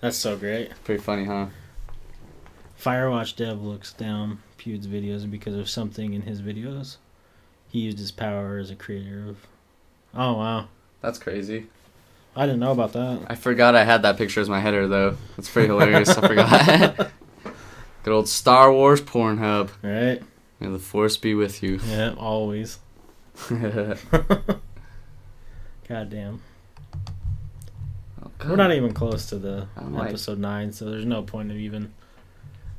[0.00, 0.70] that's so great.
[0.84, 1.46] Pretty funny, huh?
[2.80, 6.96] Firewatch Dev looks down Pewd's videos because of something in his videos.
[7.70, 9.38] He used his power as a creator of.
[10.14, 10.68] Oh wow,
[11.00, 11.66] That's crazy.
[12.36, 13.26] I didn't know about that.
[13.28, 15.16] I forgot I had that picture as my header though.
[15.36, 16.10] That's pretty hilarious.
[16.10, 17.10] I forgot.
[18.04, 19.70] Good old Star Wars Pornhub.
[19.82, 20.22] Right?
[20.60, 21.80] May the force be with you.
[21.86, 22.78] Yeah, always.
[25.88, 26.40] Goddamn.
[28.22, 31.56] Oh, we're not even close to the like- episode nine, so there's no point of
[31.56, 31.92] even.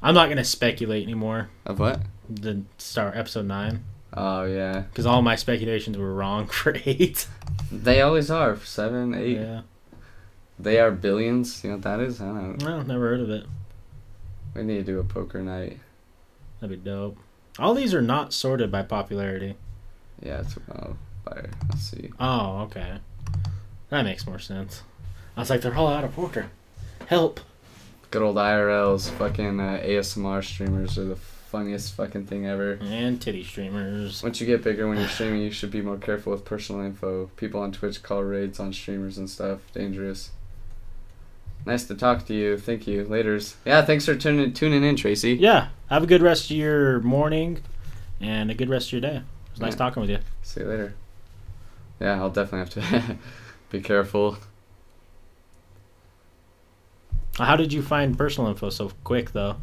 [0.02, 1.50] I'm not gonna speculate anymore.
[1.66, 2.02] Of what?
[2.30, 4.80] The star episode nine Oh yeah.
[4.82, 7.28] because all my speculations were wrong for eight.
[7.72, 8.58] They always are.
[8.58, 9.38] Seven, eight.
[9.38, 9.62] Yeah,
[10.60, 11.64] They are billions.
[11.64, 12.22] You know what that is?
[12.22, 12.66] I don't know.
[12.68, 13.46] well, never heard of it.
[14.56, 15.80] We need to do a poker night.
[16.60, 17.18] That'd be dope.
[17.60, 19.56] All these are not sorted by popularity.
[20.22, 21.50] Yeah, it's oh, fire.
[21.70, 22.10] Let's see.
[22.20, 22.98] Oh, okay,
[23.90, 24.84] that makes more sense.
[25.36, 26.48] I was like, they're all out of poker.
[27.08, 27.42] Help!
[28.12, 29.10] Good old IRLs.
[29.12, 32.80] Fucking uh, ASMR streamers are the funniest fucking thing ever.
[32.82, 34.24] And titty streamers.
[34.24, 37.30] Once you get bigger when you're streaming, you should be more careful with personal info.
[37.36, 39.60] People on Twitch call raids on streamers and stuff.
[39.74, 40.32] Dangerous.
[41.66, 42.58] Nice to talk to you.
[42.58, 43.06] Thank you.
[43.06, 43.56] Laters.
[43.66, 45.34] Yeah, thanks for tuning tuning in, Tracy.
[45.34, 47.62] Yeah, have a good rest of your morning,
[48.22, 49.18] and a good rest of your day.
[49.18, 49.78] It was nice Yeah.
[49.78, 50.20] talking with you.
[50.44, 50.94] See you later.
[52.00, 53.18] Yeah, I'll definitely have to
[53.72, 54.38] be careful.
[57.38, 59.58] How did you find personal info so quick, though?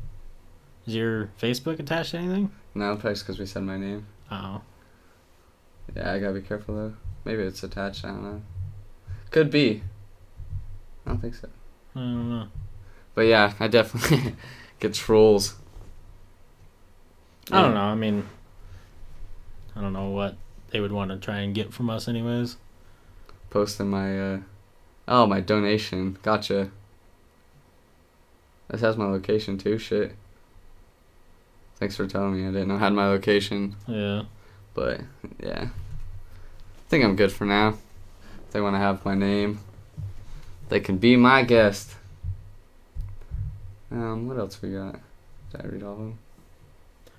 [0.86, 2.50] Is your Facebook attached to anything?
[2.74, 4.06] No, probably because we said my name.
[4.30, 4.60] Oh,
[5.94, 6.94] Yeah, I gotta be careful though.
[7.24, 8.04] Maybe it's attached.
[8.04, 8.42] I don't know.
[9.30, 9.82] Could be.
[11.06, 11.48] I don't think so.
[11.94, 12.48] I don't know.
[13.14, 14.34] But yeah, I definitely
[14.80, 15.54] get trolls.
[17.50, 17.80] I don't know.
[17.80, 18.26] I mean,
[19.76, 20.36] I don't know what
[20.70, 22.56] they would want to try and get from us, anyways.
[23.50, 24.40] Posting my uh
[25.08, 26.16] oh my donation.
[26.22, 26.70] Gotcha.
[28.68, 29.76] This has my location too.
[29.76, 30.16] Shit.
[31.76, 32.48] Thanks for telling me.
[32.48, 34.22] I didn't know I had my location, Yeah.
[34.72, 35.00] but
[35.42, 35.64] yeah.
[35.68, 37.70] I think I'm good for now.
[38.46, 39.58] If they want to have my name,
[40.72, 41.94] they can be my guest.
[43.90, 44.98] Um, what else we got?
[45.50, 46.18] Did I read all of them?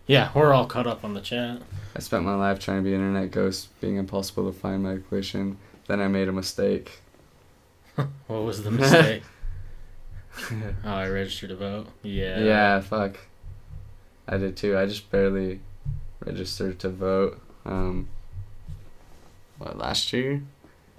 [0.07, 1.61] Yeah, we're all caught up on the chat.
[1.95, 4.93] I spent my life trying to be an internet ghost, being impossible to find my
[4.93, 5.57] location.
[5.88, 6.99] Then I made a mistake.
[8.25, 9.22] What was the mistake?
[10.51, 11.88] oh, I registered to vote.
[12.01, 12.40] Yeah.
[12.40, 13.19] Yeah, fuck.
[14.27, 14.75] I did too.
[14.75, 15.59] I just barely
[16.25, 17.40] registered to vote.
[17.65, 18.07] Um,
[19.59, 20.41] what last year?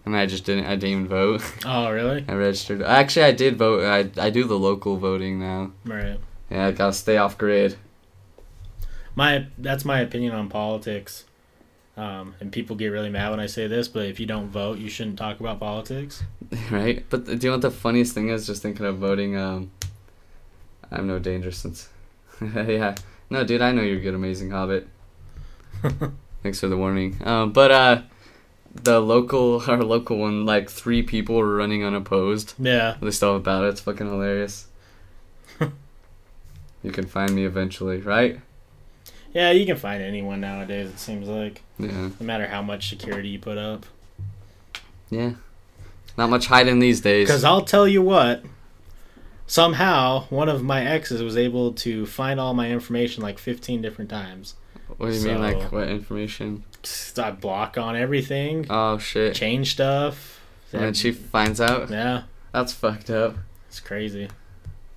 [0.05, 0.67] And I just didn't.
[0.67, 1.43] I didn't even vote.
[1.67, 2.25] Oh, really?
[2.29, 2.83] I registered.
[2.83, 3.85] Actually, I did vote.
[3.85, 5.73] I I do the local voting now.
[5.85, 6.19] Right.
[6.51, 7.77] Yeah, I gotta stay off grid.
[9.15, 11.25] My that's my opinion on politics.
[11.97, 14.79] Um, and people get really mad when I say this, but if you don't vote,
[14.79, 16.25] you shouldn't talk about politics.
[16.71, 17.05] right?
[17.09, 18.47] But do you know what the funniest thing is?
[18.47, 19.37] Just thinking of voting.
[19.37, 19.71] Um,
[20.91, 21.89] I'm no danger since.
[22.43, 22.97] yeah.
[23.31, 24.89] No, dude, I know you're a good, Amazing Hobbit.
[26.43, 27.17] Thanks for the warning.
[27.25, 28.03] Um, but uh,
[28.75, 32.55] the local, our local one, like three people were running unopposed.
[32.59, 32.97] yeah.
[33.01, 33.69] They still have a.
[33.69, 34.67] It's fucking hilarious.
[35.61, 38.41] you can find me eventually, right?
[39.33, 41.63] Yeah, you can find anyone nowadays, it seems like.
[41.79, 42.11] Yeah.
[42.21, 43.85] No matter how much security you put up.
[45.11, 45.33] Yeah.
[46.17, 47.27] Not much hiding these days.
[47.27, 48.45] Because I'll tell you what,
[49.49, 54.11] somehow one of my exes was able to find all my information like 15 different
[54.11, 54.55] times.
[54.97, 56.63] What do you mean, like what information?
[57.19, 59.35] I block on everything, Oh shit!
[59.35, 60.41] change stuff.
[60.73, 61.91] And then she finds out.
[61.91, 62.23] Yeah,
[62.53, 63.37] That's fucked up.
[63.69, 64.29] it's crazy.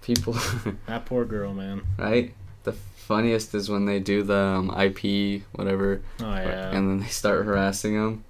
[0.01, 0.33] People,
[0.87, 1.83] That poor girl, man.
[1.97, 2.33] right?
[2.63, 6.69] The funniest is when they do the um, IP whatever, Oh, yeah.
[6.71, 8.23] and then they start harassing them.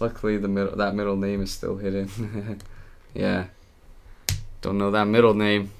[0.00, 2.60] Luckily, the middle that middle name is still hidden.
[3.14, 3.46] yeah.
[4.60, 5.70] Don't know that middle name.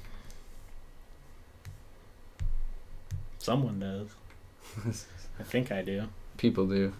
[3.39, 5.05] Someone does.
[5.39, 6.03] I think I do.
[6.37, 6.93] People do.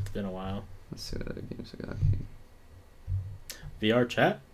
[0.00, 0.64] It's been a while.
[0.90, 1.96] Let's see what other games I got
[3.80, 3.94] here.
[3.94, 4.40] VR chat?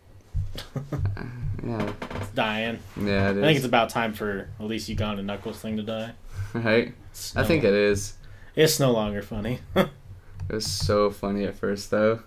[1.65, 1.93] Yeah.
[2.17, 2.81] It's dying.
[3.01, 6.13] Yeah, it I think it's about time for at least Uganda Knuckles thing to die.
[6.55, 6.93] Right?
[7.13, 8.15] It's I no- think it is.
[8.57, 9.61] It's no longer funny.
[9.77, 12.21] It was so funny at first, though.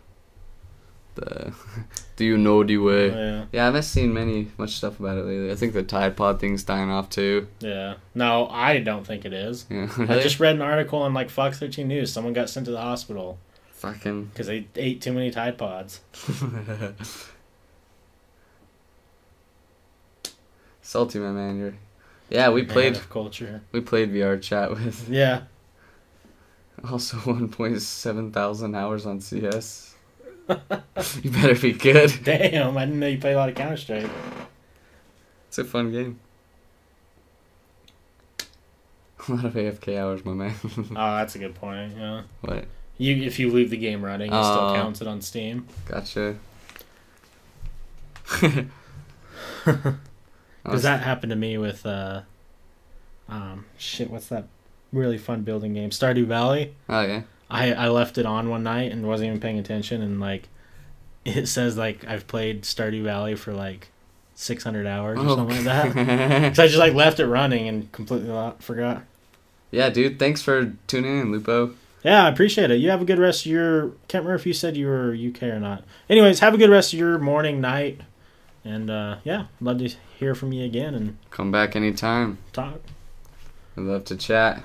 [1.16, 1.54] The
[2.18, 3.12] do you know the way?
[3.12, 3.46] Oh, yeah.
[3.52, 5.52] Yeah, I haven't seen many much stuff about it lately.
[5.52, 7.48] I think the Tide Pod thing's dying off too.
[7.60, 7.96] Yeah.
[8.14, 9.66] No, I don't think it is.
[9.70, 12.12] Yeah, I just read an article on like Fox 13 News.
[12.12, 13.38] Someone got sent to the hospital
[13.72, 14.26] fucking.
[14.26, 16.02] because they ate too many Tide Pods.
[20.82, 21.58] Salty, my man.
[21.58, 21.74] You're.
[22.30, 23.00] Yeah, we played.
[23.10, 23.62] culture.
[23.72, 25.42] We played VR chat with Yeah.
[26.90, 29.95] also 1.7 thousand hours on CS.
[31.24, 32.14] you better be good.
[32.24, 34.10] Damn, I didn't know you play a lot of Counter Strike.
[35.48, 36.20] It's a fun game.
[39.28, 40.54] A lot of AFK hours, my man.
[40.64, 41.94] Oh, that's a good point.
[41.98, 42.22] Yeah.
[42.42, 42.66] what?
[42.98, 44.74] You if you leave the game running, it still Oh.
[44.76, 45.68] counts it on Steam.
[45.88, 46.36] Gotcha.
[50.64, 52.22] Because that happened to me with uh,
[53.30, 54.10] um, shit.
[54.10, 54.48] What's that
[54.92, 55.92] really fun building game?
[55.92, 56.74] Stardew Valley.
[56.90, 57.22] Oh yeah.
[57.50, 60.48] I I left it on one night and wasn't even paying attention, and like,
[61.24, 63.90] it says like I've played Stardew Valley for like
[64.34, 66.56] six hundred hours or something like that.
[66.56, 69.04] So I just like left it running and completely forgot.
[69.72, 70.20] yeah, dude.
[70.20, 71.74] Thanks for tuning in, Lupo.
[72.04, 72.76] Yeah, I appreciate it.
[72.76, 73.90] You have a good rest of your.
[74.08, 75.84] Can't remember if you said you were UK or not.
[76.10, 78.02] Anyways, have a good rest of your morning, night,
[78.64, 82.38] and uh, yeah, love to hear from you again and Come back anytime.
[82.54, 82.80] talk.
[83.78, 84.64] I'd love to chat.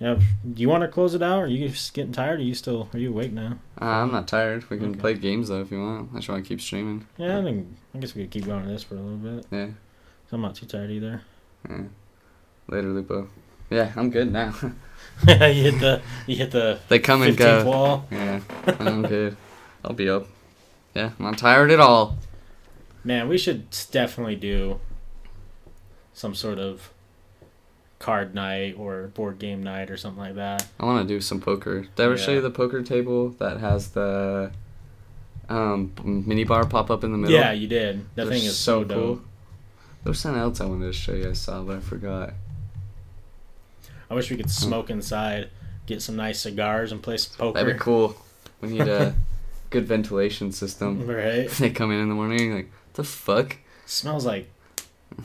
[0.00, 1.40] Yeah, do you want to close it out?
[1.40, 2.38] Or are you just getting tired?
[2.38, 2.88] Or are you still?
[2.94, 3.58] Are you awake now?
[3.80, 4.68] Uh, I'm not tired.
[4.70, 5.00] We can Okay.
[5.00, 6.10] play games though if you want.
[6.12, 7.06] I just want to keep streaming.
[7.18, 9.46] Yeah, I think I guess we could keep going with this for a little bit.
[9.50, 9.68] Yeah.
[10.32, 11.22] I'm not too tired either.
[11.68, 11.82] yeah.
[12.68, 13.28] Later, Lupo.
[13.68, 14.54] Yeah, I'm good now.
[15.28, 17.64] you hit the you hit the they come and go.
[17.64, 18.06] wall.
[18.10, 18.40] Yeah,
[18.78, 19.36] I'm good.
[19.84, 20.26] I'll be up.
[20.94, 22.16] Yeah, I'm not tired at all.
[23.04, 24.80] Man, we should definitely do
[26.14, 26.90] some sort of
[28.00, 30.66] card night or board game night or something like that.
[30.80, 31.82] I want to do some poker.
[31.82, 34.50] Did I ever show you the poker table that has the
[35.48, 37.36] um mini bar pop up in the middle?
[37.38, 38.00] Yeah, you did.
[38.16, 39.24] That They're thing is so, dope.
[40.02, 41.28] There was something else I wanted to show you.
[41.28, 42.32] I saw, but I forgot.
[44.10, 45.50] I wish we could smoke inside,
[45.86, 47.60] get some nice cigars, and play some poker.
[47.60, 48.16] That'd be cool.
[48.60, 49.14] We need a
[49.70, 51.06] good ventilation system.
[51.06, 51.48] Right?
[51.50, 53.58] They come in in the morning like, the fuck?
[53.84, 54.50] Smells like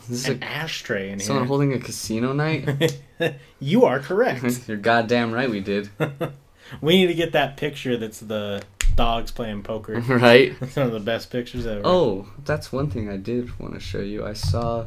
[0.07, 1.47] This is an a, ashtray in someone here.
[1.47, 2.99] holding a casino night?
[3.59, 4.63] you are correct.
[4.67, 5.89] You're goddamn right we did.
[6.81, 8.63] we need to get that picture that's the
[8.95, 9.99] dogs playing poker.
[10.01, 10.57] right?
[10.59, 11.81] That's one of the best pictures ever.
[11.83, 14.25] Oh, that's one thing I did want to show you.
[14.25, 14.85] I saw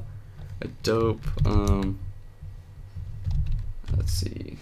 [0.60, 1.98] a dope um
[3.96, 4.56] let's see.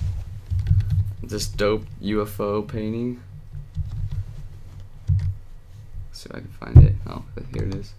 [1.22, 3.20] This dope UFO painting.
[6.08, 6.94] Let's see if I can find it.
[7.06, 7.94] Oh, here it is.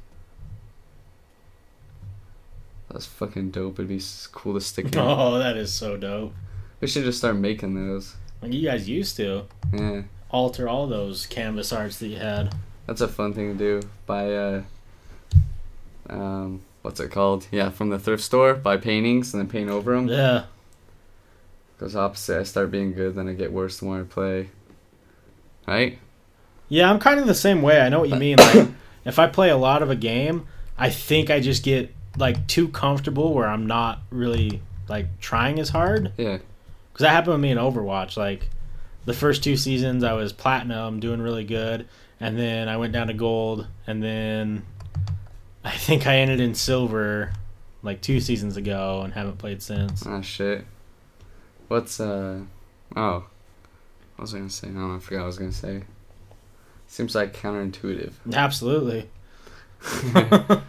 [2.90, 3.80] That's fucking dope.
[3.80, 4.02] It'd be
[4.32, 4.98] cool to stick in.
[5.00, 6.34] Oh, that is so dope.
[6.80, 8.16] We should just start making those.
[8.42, 10.04] Like you guys used to Yeah.
[10.30, 12.54] alter all those canvas arts that you had.
[12.86, 13.88] That's a fun thing to do.
[14.06, 14.62] Buy uh
[16.10, 17.48] um what's it called?
[17.52, 18.54] Yeah, from the thrift store.
[18.54, 20.08] Buy paintings and then paint over them.
[20.08, 20.46] Yeah.
[21.80, 22.40] Goes opposite.
[22.40, 24.50] I start being good, then I get worse the more I play.
[25.68, 26.00] Right?
[26.70, 27.82] Yeah, I'm kind of the same way.
[27.82, 28.38] I know what you mean.
[28.38, 28.70] Like,
[29.06, 32.68] if I play a lot of a game, I think I just get like too
[32.70, 36.12] comfortable where I'm not really like trying as hard.
[36.18, 36.38] Yeah.
[36.92, 38.18] Because that happened with me in Overwatch.
[38.18, 38.50] Like,
[39.06, 41.88] the first two seasons, I was platinum, doing really good,
[42.20, 44.66] and then I went down to gold, and then
[45.64, 47.34] I think I ended in silver
[47.84, 50.06] like two seasons ago and haven't played since.
[50.06, 50.66] Ah shit.
[51.68, 52.42] What's uh
[52.96, 53.26] oh.
[54.16, 54.68] What was I gonna say?
[54.68, 55.84] I don't No, I forgot what I was gonna say.
[56.88, 58.14] Seems like counterintuitive.
[58.34, 59.10] Absolutely.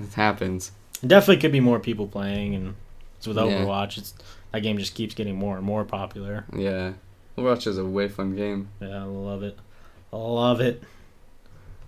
[0.00, 0.72] It happens.
[1.06, 2.74] Definitely could be more people playing, and
[3.18, 3.44] it's with Yeah.
[3.44, 3.98] Overwatch.
[3.98, 4.14] It's
[4.52, 6.44] that game just keeps getting more and more popular.
[6.56, 6.92] Yeah.
[7.36, 8.68] Overwatch is a way fun game.
[8.80, 9.58] Yeah, I love it.
[10.12, 10.82] I love it.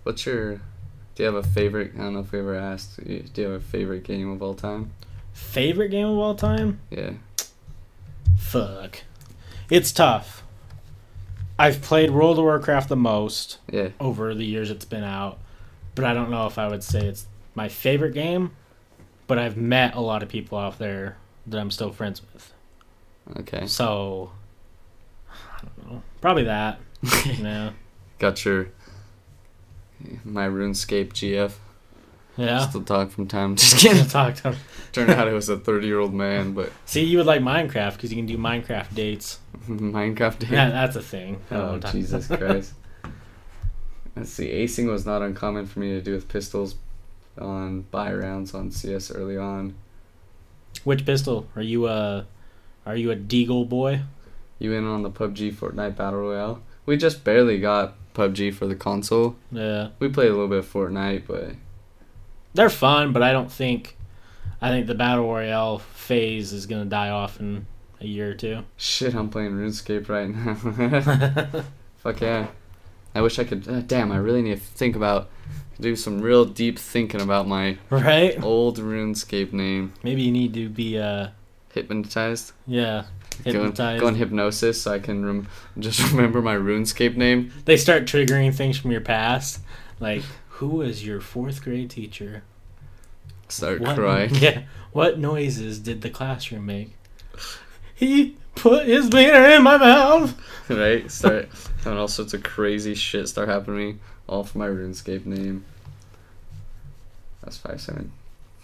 [0.02, 0.56] What's your
[1.14, 3.60] do you have a favorite I don't know if we ever asked do you have
[3.60, 4.90] a favorite game of all time?
[5.32, 6.80] Favorite game of all time?
[6.90, 7.12] Yeah.
[8.38, 9.02] Fuck.
[9.70, 10.42] It's tough.
[11.58, 13.88] I've played World of Warcraft the most Yeah.
[14.00, 15.38] over the years it's been out,
[15.94, 18.50] but I don't know if I would say it's my favorite game.
[19.26, 22.52] But I've met a lot of people out there that I'm still friends with.
[23.40, 23.66] Okay.
[23.66, 24.32] So,
[25.30, 26.02] I don't know.
[26.20, 26.78] Probably that.
[27.26, 27.70] yeah.
[28.18, 28.68] Got your
[30.24, 31.52] my RuneScape GF.
[32.36, 32.68] Yeah.
[32.68, 33.70] Still talk from time to time.
[33.70, 34.60] Just can't talk to him.
[34.92, 37.92] Turned out it was a 30 year old man, but See, you would like Minecraft
[37.94, 39.38] because you can do Minecraft dates.
[39.68, 40.50] Minecraft did.
[40.50, 41.40] Yeah, that's a thing.
[41.50, 42.72] I don't know Oh, what I'm talking- Jesus Christ.
[44.16, 44.48] Let's see.
[44.48, 46.74] Acing was not uncommon for me to do with pistols
[47.38, 49.74] on buy rounds on CS early on.
[50.84, 51.86] Which pistol are you?
[51.86, 52.26] A,
[52.86, 54.02] are you a Deagle boy?
[54.58, 56.62] You in on the PUBG Fortnite Battle Royale?
[56.86, 59.36] We just barely got PUBG for the console.
[59.50, 61.52] Yeah, We played a little bit of Fortnite, but
[62.52, 63.96] they're fun, but I don't think.
[64.60, 67.66] I think the battle royale phase is gonna die off in
[68.00, 68.64] a year or two.
[68.76, 71.64] shit, I'm playing RuneScape right now.
[71.98, 72.46] Fuck yeah.
[73.14, 73.68] I wish I could.
[73.68, 75.28] Uh, damn, I really need to think about.
[75.80, 78.40] Do some real deep thinking about my right?
[78.42, 79.92] old RuneScape name.
[80.02, 81.28] Maybe you need to be uh
[81.72, 82.52] Hypnotized?
[82.66, 83.04] yeah
[83.44, 84.00] hypnotized.
[84.00, 87.52] go in hypnosis so I can rem- just remember my RuneScape name.
[87.64, 89.60] They start triggering things from your past,
[89.98, 92.44] like who was your fourth grade teacher?
[93.48, 94.34] Start What, crying.
[94.36, 94.62] Yeah.
[94.92, 96.92] What noises did the classroom make?
[97.96, 100.34] He put his wiener in my mouth.
[100.68, 101.08] right?
[101.10, 101.48] Start
[101.84, 105.64] having all sorts of crazy shit start happening to me, all for my RuneScape name.
[107.42, 108.12] That's five seven.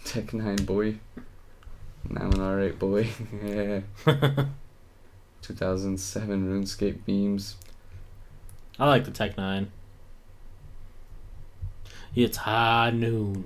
[0.05, 0.97] Tech nine boy.
[2.09, 3.09] Now an R eight boy.
[3.43, 3.81] yeah.
[5.41, 7.55] Two thousand seven RuneScape beams.
[8.79, 9.71] I like the Tech Nine.
[12.15, 13.43] It's high noon.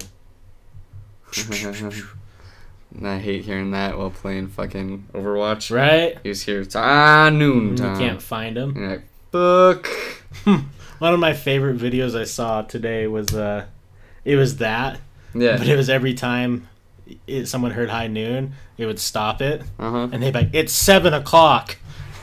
[2.96, 5.76] and I hate hearing that while playing fucking Overwatch.
[5.76, 6.18] Right?
[6.24, 6.62] He's here.
[6.62, 8.00] it's ah noon time.
[8.00, 8.70] You can't find him.
[8.70, 9.90] And you're like, fuck.
[11.00, 13.66] One of my favorite videos I saw today was uh,
[14.24, 15.00] it was that,
[15.34, 15.58] Yeah.
[15.58, 16.68] but it was every time
[17.28, 20.08] it, someone heard high noon, it would stop it, Uh huh.
[20.12, 21.78] and they'd be like, "It's seven o'clock."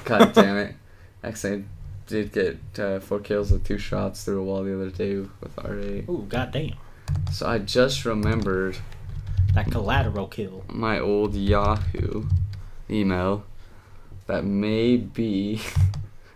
[0.04, 0.74] God damn it.
[1.22, 1.62] Actually, I
[2.06, 5.54] did get uh, four kills with two shots through a wall the other day with
[5.56, 6.08] R8.
[6.08, 6.72] Ooh, goddamn,
[7.30, 8.78] So I just remembered
[9.54, 10.64] that collateral kill.
[10.68, 12.24] my old Yahoo
[12.90, 13.44] email
[14.26, 15.60] that may be.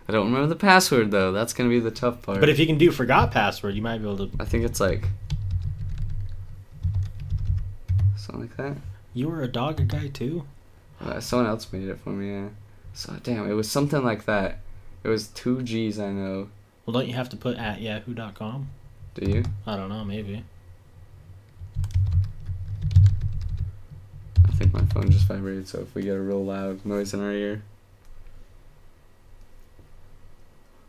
[0.07, 1.31] I don't remember the password though.
[1.31, 2.39] That's gonna be the tough part.
[2.39, 4.31] But if you can do forgot password, you might be able to.
[4.39, 5.07] I think it's like
[8.15, 8.77] something like that.
[9.13, 10.45] You were a dog guy too.
[11.01, 12.31] Uh, someone else made it for me.
[12.31, 12.49] Yeah.
[12.93, 14.59] So damn, it was something like that.
[15.03, 15.99] It was two G's.
[15.99, 16.49] I know.
[16.85, 18.69] Well, don't you have to put at yahoo.com?
[19.15, 19.43] Do you?
[19.65, 20.43] I don't know, maybe.
[24.45, 27.19] I think my phone just vibrated, so if we get a real loud noise in
[27.19, 27.61] our ear.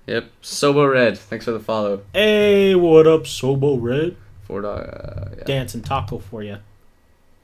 [0.08, 1.18] Yep, Sobo Red.
[1.18, 2.00] Thanks for the follow.
[2.14, 4.16] Hey, what up, Sobo Red?
[4.44, 4.80] Four dog.
[4.88, 5.44] Uh, yeah.
[5.44, 6.56] Dancing taco for you.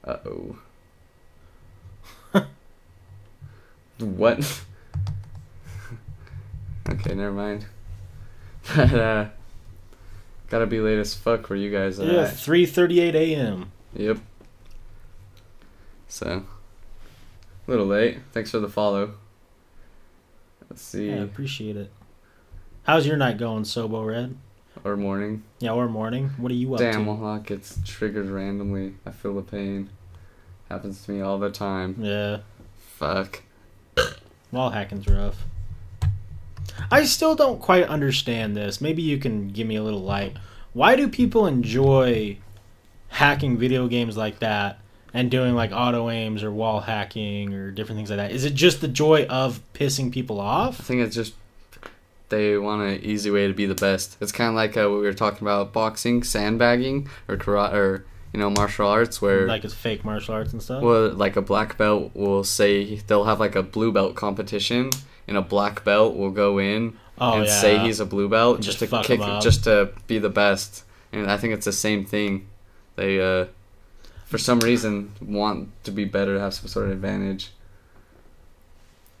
[0.03, 0.57] Uh oh.
[3.99, 4.61] what?
[6.89, 7.67] okay, never mind.
[8.75, 9.25] But uh,
[10.49, 12.33] gotta be late as fuck where you guys are Yeah, at.
[12.33, 13.71] 3:38 a.m.
[13.93, 14.17] Yep.
[16.07, 16.45] So,
[17.67, 18.17] a little late.
[18.31, 19.13] Thanks for the follow.
[20.67, 21.09] Let's see.
[21.09, 21.91] Yeah, appreciate it.
[22.85, 24.35] How's your night going, Sobo Red?
[24.83, 25.43] Or morning.
[25.59, 26.29] Yeah, or morning.
[26.37, 27.11] What are you up Damn, to?
[27.11, 28.95] lot gets triggered randomly.
[29.05, 29.89] I feel the pain.
[30.69, 31.95] Happens to me all the time.
[31.99, 32.39] Yeah,
[32.97, 33.41] Fuck.
[34.51, 35.45] wall hacking's rough.
[36.91, 38.81] I still don't quite understand this.
[38.81, 40.37] Maybe you can give me a little light.
[40.73, 42.37] Why do people enjoy
[43.09, 44.79] hacking video games like that
[45.13, 48.31] and doing like auto aims or wall hacking or different things like that?
[48.31, 50.79] Is it just the joy of pissing people off?
[50.81, 51.33] I think it's just
[52.29, 54.17] they want an easy way to be the best.
[54.19, 58.05] It's kind of like uh, what we were talking about boxing, sandbagging, or karate, or
[58.33, 60.81] you know martial arts, where Like it's fake martial arts and stuff?
[60.81, 64.89] well, like a black belt will say they'll have like a blue belt competition,
[65.27, 67.61] and a black belt will go in oh, and yeah.
[67.61, 70.83] say he's a blue belt just, just to kick, just to be the best.
[71.11, 72.47] And I think it's the same thing.
[72.95, 73.45] They uh,
[74.25, 77.51] for some reason want to be better, have some sort of advantage.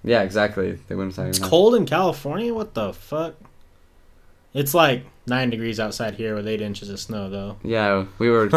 [0.05, 0.73] Yeah, exactly.
[0.87, 1.17] They wouldn't.
[1.17, 2.53] It's not- cold in California.
[2.53, 3.35] What the fuck?
[4.53, 7.57] It's like nine degrees outside here with eight inches of snow, though.
[7.63, 8.47] Yeah, we were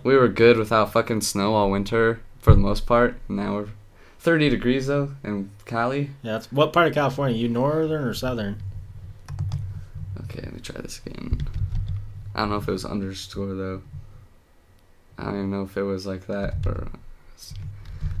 [0.04, 3.16] we were good without fucking snow all winter for the most part.
[3.28, 3.68] Now we're
[4.18, 6.10] 30 degrees though in Cali.
[6.22, 7.36] Yeah, that's what part of California?
[7.36, 8.60] You northern or southern?
[10.24, 11.40] Okay, let me try this again.
[12.34, 13.82] I don't know if it was underscore though.
[15.16, 16.88] I don't even know if it was like that or.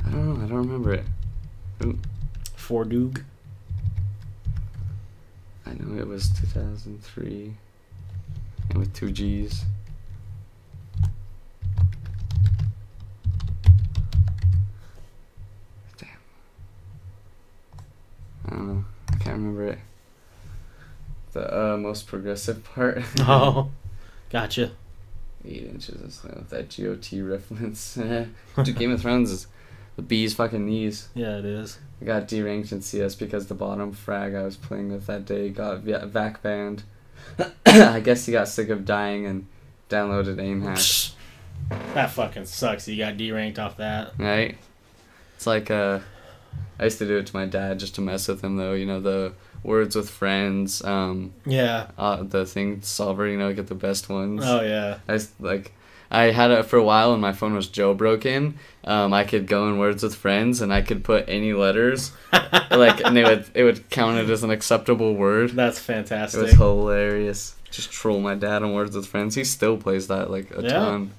[0.06, 0.44] I don't know.
[0.44, 1.04] I don't remember it.
[1.80, 1.96] Fort
[2.68, 3.22] Doug.
[5.64, 7.54] I know it was 2003,
[8.70, 9.64] and with two G's.
[15.96, 16.08] Damn.
[18.46, 18.84] I don't know.
[19.10, 19.78] I can't remember it.
[21.32, 23.02] The uh, most progressive part.
[23.20, 23.70] Oh,
[24.30, 24.72] gotcha.
[25.44, 26.44] Eight inches of snow.
[26.48, 27.94] That GOT reference.
[28.64, 29.46] Dude, Game of Thrones is
[29.96, 31.08] the bee's fucking knees.
[31.14, 31.78] Yeah, it is.
[32.00, 35.48] I got deranked in CS because the bottom frag I was playing with that day
[35.48, 36.82] got va- vac banned.
[37.66, 39.46] I guess he got sick of dying and
[39.88, 40.78] downloaded aim hack.
[41.94, 42.86] That fucking sucks.
[42.86, 44.12] You got deranked off that.
[44.18, 44.56] Right?
[45.36, 46.00] It's like uh,
[46.78, 48.74] I used to do it to my dad just to mess with him though.
[48.74, 51.88] You know the words with friends, um, Yeah.
[51.98, 53.26] uh, the thing solver.
[53.26, 54.42] You know, get the best ones.
[54.44, 54.98] Oh yeah.
[55.08, 55.72] I like
[56.10, 58.54] I had it for a while and my phone was jailbroken.
[58.84, 62.12] Um, I could go in words with friends and I could put any letters
[62.70, 65.50] like and they would it would count it as an acceptable word.
[65.52, 66.38] That's fantastic.
[66.40, 67.56] It was hilarious.
[67.70, 69.34] Just troll my dad on words with friends.
[69.34, 70.68] He still plays that like a Yeah.
[70.70, 71.10] ton,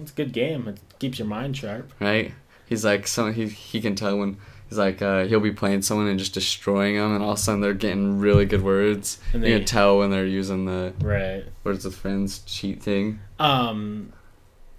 [0.00, 0.68] It's a good game.
[0.68, 1.92] It keeps your mind sharp.
[1.98, 2.32] right?
[2.68, 4.36] He's like some he he can tell when
[4.70, 7.40] he's like uh, he'll be playing someone and just destroying them, and all of a
[7.40, 9.18] sudden they're getting really good words.
[9.34, 11.44] And you can tell when they're using the right.
[11.64, 13.20] words with friends cheat thing.
[13.38, 14.12] Um,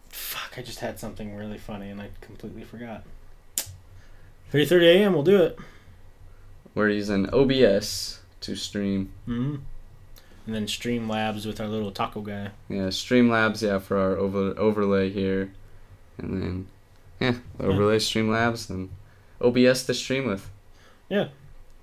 [0.09, 0.57] fuck.
[0.57, 3.03] I just had something really funny and I completely forgot.
[4.49, 5.13] Three thirty a.m.
[5.13, 5.59] We'll do it.
[6.73, 9.11] We're using OBS to stream.
[9.25, 9.55] hmm
[10.45, 12.51] And then Streamlabs with our little taco guy.
[12.69, 15.51] Yeah, Streamlabs, yeah, for our over, overlay here.
[16.17, 16.67] And then,
[17.19, 18.89] yeah, overlay Streamlabs and
[19.43, 20.49] OBS to stream with.
[21.09, 21.29] Yeah.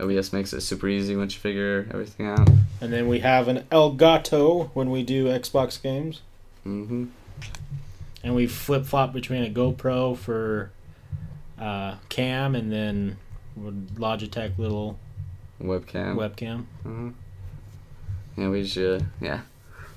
[0.01, 2.49] OBS makes it super easy once you figure everything out.
[2.81, 6.23] And then we have an Elgato when we do Xbox games.
[6.63, 7.07] hmm
[8.23, 10.71] And we flip flop between a GoPro for
[11.59, 13.17] uh, cam and then
[13.61, 14.99] Logitech little
[15.61, 16.15] Webcam.
[16.15, 16.65] webcam.
[16.85, 17.11] hmm
[18.37, 19.41] Yeah, we should, yeah.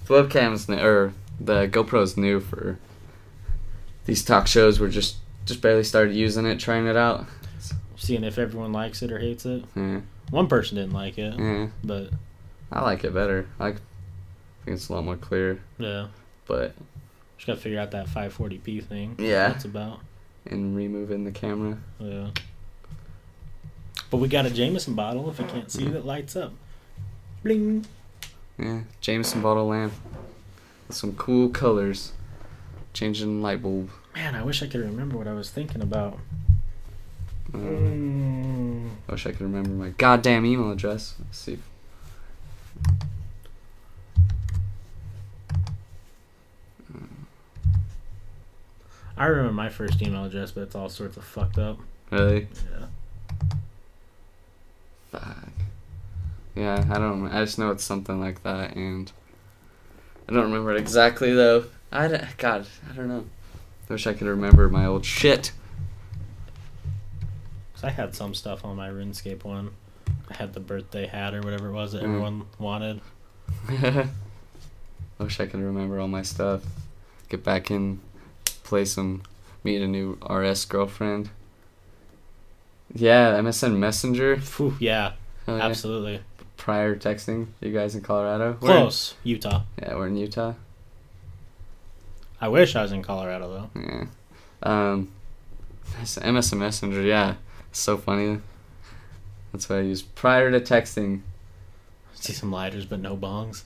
[0.08, 2.80] The webcam's new, or the GoPro's new for
[4.06, 4.80] these talk shows.
[4.80, 7.28] We're just, just barely started using it, trying it out.
[8.02, 9.64] Seeing if everyone likes it or hates it.
[9.76, 11.68] Yeah, One person didn't like it, yeah.
[11.84, 12.10] but
[12.72, 13.46] I like it better.
[13.60, 13.82] I think
[14.66, 16.08] it's a lot more clear, yeah.
[16.48, 16.74] but
[17.38, 19.16] Just gotta figure out that 540p thing.
[19.20, 19.50] Yeah.
[19.50, 20.00] That's about.
[20.48, 21.78] and removing the camera.
[22.00, 22.30] Yeah.
[24.10, 25.94] But we got a Jameson bottle, if I can't see, Mm-hmm.
[25.94, 26.54] that lights up.
[27.44, 27.86] Bling.
[28.58, 29.94] Yeah, Jameson bottle lamp
[30.88, 32.14] with some cool colors.
[32.94, 33.90] Changing light bulb.
[34.16, 36.18] Man, I wish I could remember what I was thinking about.
[37.54, 38.90] Uh, Mm.
[39.08, 41.16] I wish I could remember my goddamn email address.
[41.20, 41.60] Let's see.
[49.18, 51.78] I remember my first email address, but it's all sorts of fucked up.
[52.10, 52.48] Really?
[52.72, 52.86] Yeah.
[55.12, 55.38] Fuck.
[56.56, 57.28] Yeah, I don't.
[57.28, 59.12] I just know it's something like that, and
[60.28, 61.66] I don't remember it exactly though.
[61.92, 63.26] I d- God, I don't know.
[63.90, 65.52] I wish I could remember my old shit.
[67.82, 69.72] Cause I had some stuff on my RuneScape one.
[70.30, 72.06] I had the birthday hat or whatever it was that Mm.
[72.06, 73.02] everyone wanted.
[73.68, 74.08] I
[75.24, 76.62] wish I could remember all my stuff.
[77.30, 78.00] Get back in,
[78.64, 79.24] play some,
[79.64, 81.30] meet a new RS girlfriend.
[82.94, 84.38] Yeah, MSN Messenger.
[84.38, 85.14] Phew, yeah,
[85.48, 85.56] yeah.
[85.56, 86.22] absolutely.
[86.58, 88.52] Prior texting, you guys in Colorado?
[88.52, 89.64] In- Close, Utah.
[89.82, 90.54] yeah, we're in Utah.
[92.40, 93.82] I wish I was in Colorado though.
[93.82, 94.06] Yeah.
[94.64, 95.10] Um,
[96.04, 97.02] MSN Messenger.
[97.02, 97.36] Yeah,
[97.80, 98.40] so funny.
[99.52, 101.22] That's what I use prior to texting.
[102.14, 103.64] See some lighters, but no bongs.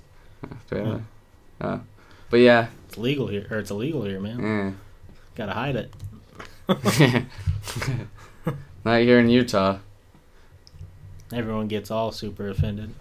[0.69, 1.79] Do I have a- uh,
[2.29, 4.39] but yeah, It's legal here, or it's illegal here, man.
[4.41, 4.71] yeah.
[5.35, 5.93] Gotta hide it.
[8.83, 9.79] Not here in Utah.
[11.33, 12.93] Everyone gets all super offended.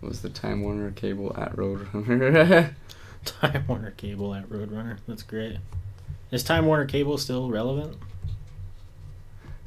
[0.00, 2.72] was the Time Warner cable at Roadrunner.
[3.24, 4.98] Time Warner Cable at Roadrunner.
[5.06, 5.58] That's great.
[6.30, 7.96] Is Time Warner Cable still relevant?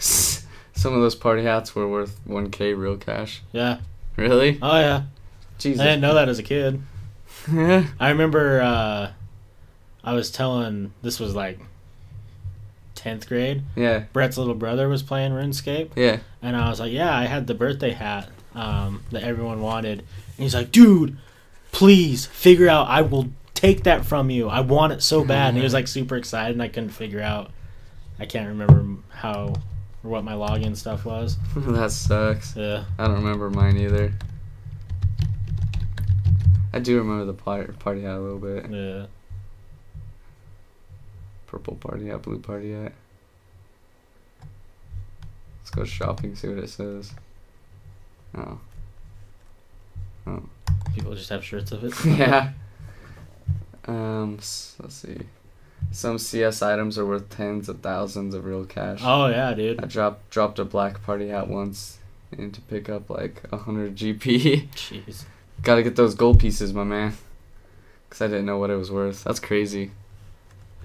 [0.73, 3.41] Some of those party hats were worth 1k real cash.
[3.51, 3.79] Yeah.
[4.17, 4.57] Really?
[4.61, 5.03] Oh yeah.
[5.59, 5.79] Jesus.
[5.81, 6.81] I didn't know that as a kid.
[7.51, 9.11] I remember uh,
[10.03, 11.59] I was telling this was like
[12.95, 13.63] tenth grade.
[13.75, 14.03] Yeah.
[14.13, 16.19] Brett's little brother was playing RuneScape, Yeah.
[16.41, 20.37] and I was like, "Yeah, I had the birthday hat um, that everyone wanted." And
[20.37, 21.17] he's like, "Dude,
[21.71, 22.87] please figure out.
[22.89, 24.49] I will take that from you.
[24.49, 27.21] I want it so bad." And he was like super excited, and I couldn't figure
[27.21, 27.51] out.
[28.19, 29.55] I can't remember how
[30.03, 31.37] or what my login stuff was.
[31.55, 32.55] that sucks.
[32.55, 34.13] Yeah, I don't remember mine either.
[36.73, 38.69] I do remember the party, party hat a little bit.
[38.69, 39.05] yeah.
[41.47, 42.93] Purple party hat, blue party hat.
[45.59, 47.11] Let's go shopping, see what it says.
[48.35, 48.59] Oh.
[50.25, 50.43] Oh.
[50.95, 51.93] People just have shirts of it.
[52.17, 52.51] yeah.
[53.85, 55.17] Um, let's see.
[55.91, 58.99] Some CS items are worth tens of thousands of real cash.
[59.03, 59.83] Oh yeah, dude.
[59.83, 61.97] I dropped dropped a black party hat once
[62.31, 64.69] and to pick up like a hundred GP.
[64.69, 65.25] Jeez.
[65.61, 67.13] Gotta get those gold pieces, my man.
[68.09, 69.23] Cause I didn't know what it was worth.
[69.23, 69.91] That's crazy.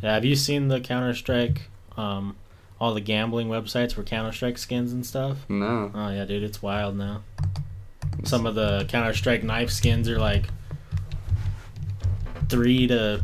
[0.03, 1.63] Yeah, have you seen the Counter Strike?
[1.97, 2.37] Um,
[2.81, 5.39] all the gambling websites for Counter Strike skins and stuff.
[5.49, 5.91] No.
[5.95, 7.23] Oh yeah, dude, it's wild now.
[8.25, 10.47] Some of the Counter Strike knife skins are like
[12.49, 13.23] three to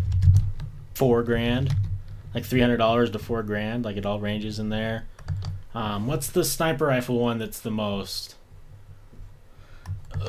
[0.94, 1.74] four grand,
[2.34, 3.84] like three hundred dollars to four grand.
[3.84, 5.06] Like it all ranges in there.
[5.74, 8.36] Um, what's the sniper rifle one that's the most?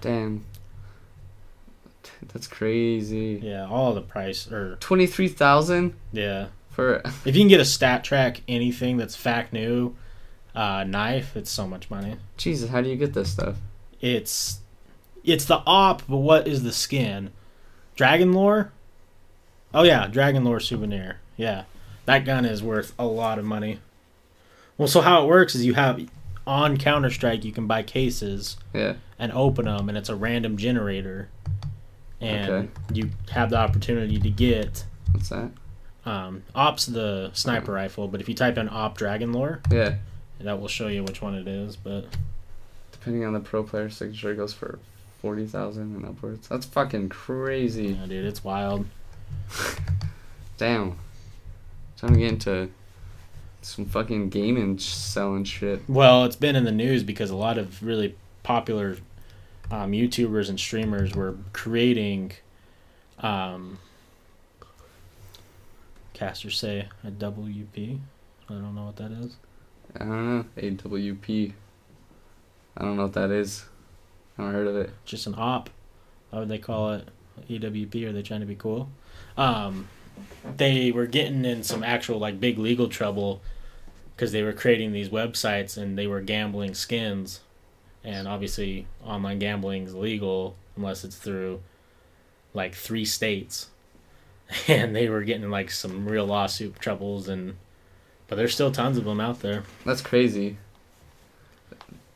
[0.00, 0.44] Damn.
[2.32, 3.40] That's crazy.
[3.42, 6.46] yeah, all the price or Twenty three thousand yeah.
[6.70, 9.96] for If you can get a StatTrak anything that's fact new
[10.54, 12.16] uh, knife, it's so much money.
[12.36, 12.70] Jesus.
[12.70, 13.56] How do you get this stuff?
[14.00, 14.60] It's
[15.24, 17.30] it's the op, but what is the skin?
[17.96, 18.72] Dragon lore?
[19.72, 21.18] Oh yeah, dragon lore souvenir.
[21.36, 21.64] Yeah.
[22.06, 23.80] That gun is worth a lot of money.
[24.78, 26.00] Well, so how it works is you have
[26.46, 28.94] on Counter Strike you can buy cases Yeah.
[29.18, 31.28] and open them and it's a random generator.
[32.20, 32.68] And Okay.
[32.94, 35.50] you have the opportunity to get What's that?
[36.04, 39.96] um, Op's the sniper rifle, but if you type in Op Dragon Lore, Yeah.
[40.40, 41.76] that will show you which one it is.
[41.76, 42.06] But
[42.92, 44.78] Depending on the pro player signature, it goes for
[45.20, 46.48] forty thousand and upwards.
[46.48, 47.88] That's fucking crazy.
[47.88, 48.86] yeah, dude, it's wild.
[50.58, 50.98] Damn.
[51.96, 52.70] Time to get into
[53.62, 55.82] some fucking gaming selling shit.
[55.88, 58.96] Well, it's been in the news because a lot of really popular
[59.70, 62.32] um, YouTubers and streamers were creating,
[63.18, 63.78] um,
[66.14, 67.98] casters say a WP.
[68.48, 69.36] I don't know what that is.
[69.94, 70.44] I don't know.
[70.56, 71.52] AWP.
[72.76, 73.64] I don't know what that is.
[74.44, 74.90] I heard of it.
[75.04, 75.70] Just an op.
[76.30, 77.08] Why would they call it
[77.48, 78.06] AWP?
[78.06, 78.90] Are they trying to be cool?
[79.36, 79.88] Um,
[80.56, 83.40] they were getting in some actual like big legal trouble
[84.14, 87.40] because they were creating these websites and they were gambling skins,
[88.04, 91.60] and obviously online gambling is legal unless it's through
[92.54, 93.68] like three states,
[94.68, 97.56] and they were getting like some real lawsuit troubles and.
[98.28, 99.64] But there's still tons of them out there.
[99.84, 100.56] That's crazy.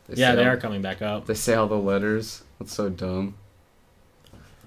[0.09, 1.27] They yeah, they are coming back up.
[1.27, 2.43] They say all the letters.
[2.59, 3.37] That's so dumb.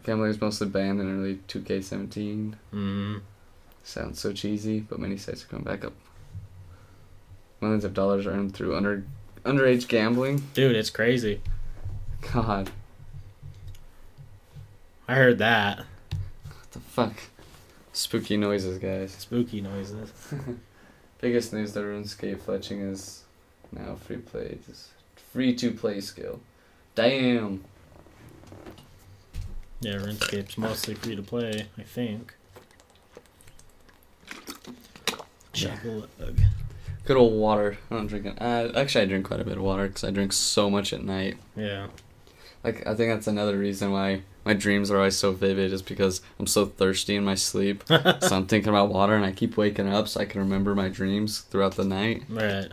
[0.03, 2.53] Gambling is mostly banned in early 2K17.
[2.71, 3.17] hmm
[3.83, 5.93] Sounds so cheesy, but many sites are coming back up.
[7.61, 9.03] Millions of dollars earned through under
[9.43, 10.43] underage gambling.
[10.53, 11.41] Dude, it's crazy.
[12.33, 12.69] God,
[15.07, 15.79] I heard that.
[15.79, 17.13] what the fuck?
[17.93, 19.11] Spooky noises, guys.
[19.13, 20.11] Spooky noises.
[21.21, 23.23] Biggest news that RuneScape fletching is
[23.71, 24.57] now free play.
[25.37, 26.39] Just free to play skill.
[26.95, 27.63] Damn.
[29.81, 32.33] Yeah, RuneScape's mostly free to play, I think.
[35.53, 36.07] Check a.
[37.05, 37.77] Good old water.
[37.91, 38.41] I don't drink it.
[38.41, 41.03] Uh, actually, I drink quite a bit of water because I drink so much at
[41.03, 41.37] night.
[41.55, 41.87] Yeah.
[42.63, 46.21] Like I think that's another reason why my dreams are always so vivid is because
[46.39, 47.83] I'm so thirsty in my sleep.
[47.87, 50.89] so I'm thinking about water and I keep waking up so I can remember my
[50.89, 52.23] dreams throughout the night.
[52.27, 52.69] Right.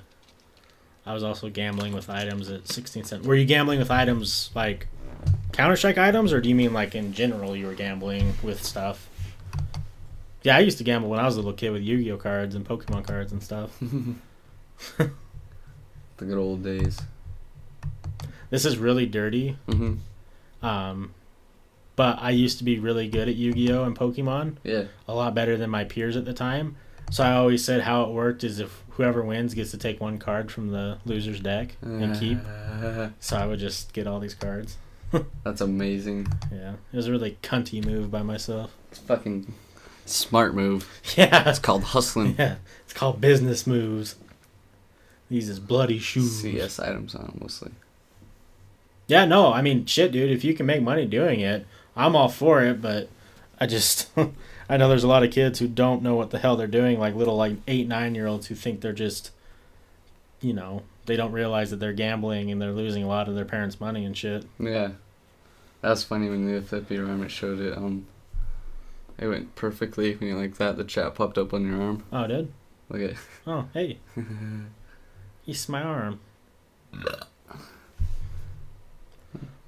[1.07, 3.26] I was also gambling with items at 16 cents.
[3.26, 4.86] Were you gambling with items like
[5.52, 9.08] Counter Strike items, or do you mean like in general you were gambling with stuff?
[10.42, 12.16] Yeah, I used to gamble when I was a little kid with Yu Gi Oh
[12.16, 13.70] cards and Pokemon cards and stuff.
[16.16, 17.00] The good old days.
[18.50, 19.94] This is really dirty, hmm
[20.62, 21.12] um,
[21.97, 24.57] but I used to be really good at Yu Gi Oh and Pokemon.
[24.62, 24.84] Yeah.
[25.08, 26.76] a lot better than my peers at the time.
[27.10, 30.18] So I always said how it worked is if whoever wins gets to take one
[30.18, 32.39] card from the loser's deck and keep.
[32.82, 34.76] Uh, So I would just get all these cards.
[35.44, 36.26] that's amazing.
[36.52, 38.73] Yeah, it was a really cunty move by myself.
[38.90, 39.52] It's fucking
[40.06, 40.89] smart move.
[41.16, 42.36] Yeah, It's called hustling.
[42.39, 44.16] yeah, it's called business moves.
[45.31, 46.40] These is bloody shoes.
[46.42, 47.73] CS items on mostly.
[49.06, 50.31] Yeah, no, I mean, shit, dude.
[50.31, 51.66] If you can make money doing it,
[51.97, 52.81] I'm all for it.
[52.82, 53.08] But
[53.60, 54.08] I just
[54.68, 56.99] I know there's a lot of kids who don't know what the hell they're doing,
[56.99, 59.31] like little like eight nine year olds who think they're just,
[60.41, 63.44] you know, they don't realize that they're gambling and they're losing a lot of their
[63.44, 64.47] parents' money and shit.
[64.59, 64.93] Yeah.
[65.83, 67.76] That's funny when the flippy arm showed it.
[67.76, 68.07] Um,
[69.18, 70.76] it went perfectly when you like that.
[70.78, 72.05] The chat popped up on your arm.
[72.10, 72.52] Oh, it did.
[72.89, 73.17] Look at.
[73.47, 73.99] Oh, hey,
[75.47, 76.20] eats my arm.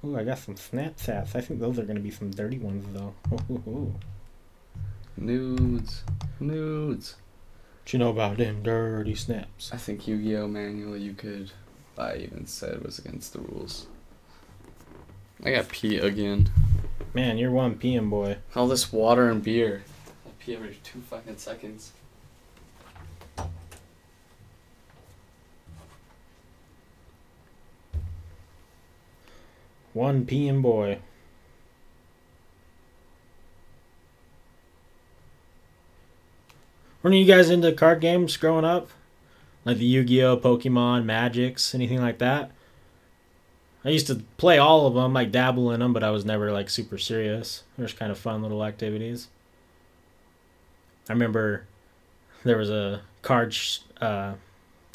[0.03, 1.35] Oh, I got some Snapchats.
[1.35, 3.13] I think those are gonna be some dirty ones though.
[3.29, 4.01] What
[5.17, 6.03] Nudes.
[6.39, 7.15] Nudes.
[7.81, 9.71] What you know about them dirty snaps?
[9.73, 11.51] I think Yu-Gi-Oh manual you could
[11.97, 13.87] I even said was against the rules.
[15.43, 16.49] I got pee again.
[17.13, 18.37] Man, you're one PM boy.
[18.55, 19.83] All this water and beer.
[20.25, 21.91] I pee every two fucking seconds.
[29.93, 30.99] One PM boy.
[37.07, 38.89] Weren't you guys into card games growing up?
[39.63, 42.51] Like the Yu Gi Oh!, Pokemon, Magics, anything like that?
[43.85, 46.51] I used to play all of them, like dabble in them, but I was never
[46.51, 47.63] like super serious.
[47.77, 49.29] There's kind of fun little activities.
[51.07, 51.63] I remember
[52.43, 54.33] there was a card sh- uh,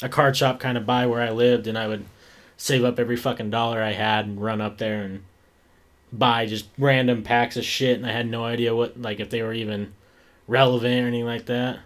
[0.03, 2.05] a card shop kind of by where I lived, and I would
[2.57, 5.23] save up every fucking dollar I had and run up there and
[6.11, 9.41] buy just random packs of shit, and I had no idea what like if they
[9.41, 9.95] were even
[10.47, 11.79] relevant or anything like that.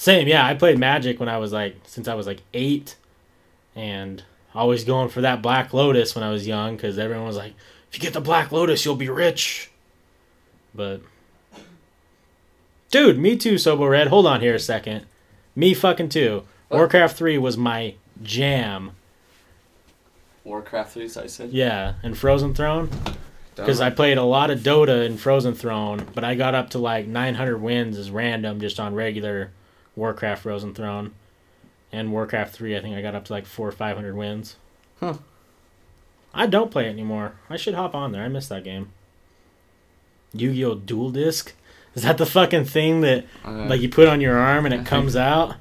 [0.00, 0.46] Same, yeah.
[0.46, 2.96] I played Magic when I was like since I was like eight,
[3.76, 4.22] and
[4.54, 7.52] always going for that Black Lotus when I was young because everyone was like,
[7.90, 9.70] "If you get the Black Lotus, you'll be rich."
[10.74, 11.02] But,
[12.90, 14.08] dude, me too, Sobo Red.
[14.08, 15.04] Hold on here a second.
[15.54, 16.44] Me fucking too.
[16.68, 16.78] What?
[16.78, 18.92] Warcraft three was my jam.
[20.44, 21.50] Warcraft 3, I said.
[21.50, 22.88] Yeah, and Frozen Throne
[23.54, 26.78] because I played a lot of Dota in Frozen Throne, but I got up to
[26.78, 29.50] like 900 wins as random just on regular
[29.96, 31.12] Warcraft Frozen Throne,
[31.92, 32.76] and Warcraft 3.
[32.76, 34.56] I think I got up to like four or 500 wins.
[35.00, 35.14] Huh.
[36.32, 37.32] I don't play it anymore.
[37.48, 38.22] I should hop on there.
[38.22, 38.90] I miss that game.
[40.32, 40.76] Yu-Gi-Oh!
[40.76, 41.54] Duel Disk.
[41.96, 44.76] Is that the fucking thing that Uh, like you put on your arm and I
[44.76, 45.56] it think- comes out?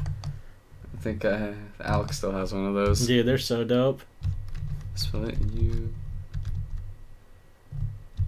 [0.00, 3.06] I think uh, Alex still has one of those.
[3.06, 4.02] Dude, they're so dope.
[4.94, 5.92] Spell it U.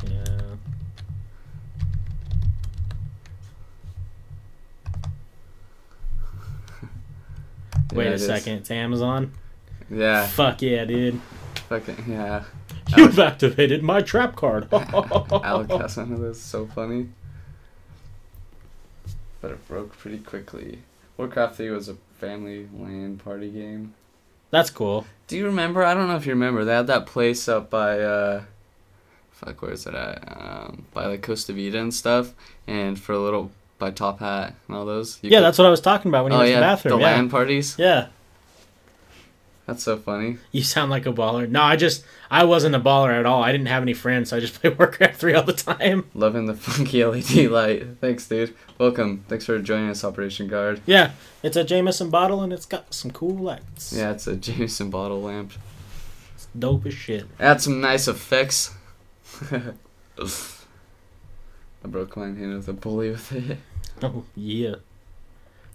[0.04, 0.55] Yeah.
[7.92, 8.26] Wait Yeah, a it is.
[8.26, 9.32] second, it's Amazon.
[9.90, 10.26] Yeah.
[10.26, 11.20] Fuck yeah, dude.
[11.68, 12.44] Fucking yeah.
[12.96, 14.68] You've activated my trap card.
[14.72, 16.40] Alec of those.
[16.40, 17.08] So funny.
[19.40, 20.80] But it broke pretty quickly.
[21.16, 23.94] Warcraft 3 was a family LAN party game.
[24.50, 25.06] That's cool.
[25.26, 25.82] Do you remember?
[25.82, 26.64] I don't know if you remember.
[26.64, 28.44] They had that place up by, uh,
[29.32, 30.22] fuck, where's it at?
[30.36, 32.32] Um, by like Costa Vida and stuff.
[32.66, 35.18] And for a little, by Top Hat and all those.
[35.22, 36.60] You yeah, could- that's what I was talking about when you oh went yeah, to
[36.60, 37.00] the bathroom.
[37.00, 37.16] the yeah.
[37.16, 37.76] LAN parties.
[37.78, 38.06] yeah.
[39.66, 40.38] That's so funny.
[40.52, 41.48] You sound like a baller.
[41.50, 43.42] No, I just I wasn't a baller at all.
[43.42, 46.08] I didn't have any friends, so I just played Warcraft 3 all the time.
[46.14, 47.84] Loving the funky LED light.
[48.00, 48.54] Thanks, dude.
[48.78, 49.24] Welcome.
[49.28, 50.82] Thanks for joining us, Operation Guard.
[50.86, 51.10] Yeah,
[51.42, 53.92] it's a Jameson bottle and it's got some cool lights.
[53.92, 55.52] Yeah, it's a Jameson bottle lamp.
[56.36, 57.26] It's dope as shit.
[57.40, 58.72] Add some nice effects.
[61.84, 63.58] I broke mine hand with a bully with it.
[64.02, 64.74] Oh, yeah.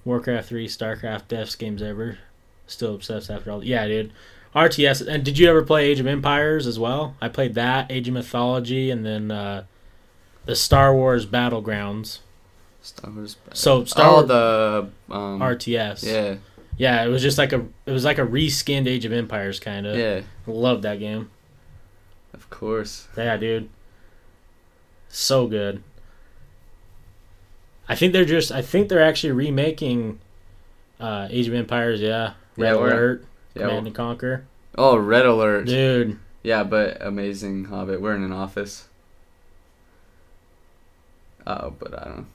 [0.05, 2.19] Warcraft 3, StarCraft, best games ever.
[2.67, 3.63] Still obsessed after all.
[3.63, 4.13] Yeah, dude.
[4.55, 5.07] RTS.
[5.07, 7.15] And did you ever play Age of Empires as well?
[7.19, 9.63] I played that, Age of Mythology, and then uh,
[10.45, 12.19] the Star Wars Battlegrounds.
[12.81, 13.37] Star Wars.
[13.53, 16.03] So Star oh, the um, RTS.
[16.03, 16.35] Yeah,
[16.77, 19.85] Yeah, it was just like a it was like a reskinned Age of Empires kind
[19.87, 19.97] of.
[19.97, 21.29] yeah, Loved that game.
[22.33, 23.07] of course.
[23.17, 23.69] Yeah, dude.
[25.09, 25.83] So good.
[27.91, 30.19] I think they're just I think they're actually remaking
[30.99, 32.33] uh Age of Empires, yeah.
[32.57, 33.61] Red Yeah, Alert, Yeah.
[33.67, 34.45] Command and Conquer.
[34.77, 35.65] oh, Red Alert.
[35.67, 37.99] Dude, Yeah, but amazing Hobbit.
[38.01, 38.87] We're in an office.
[41.45, 42.25] Oh, but I don't know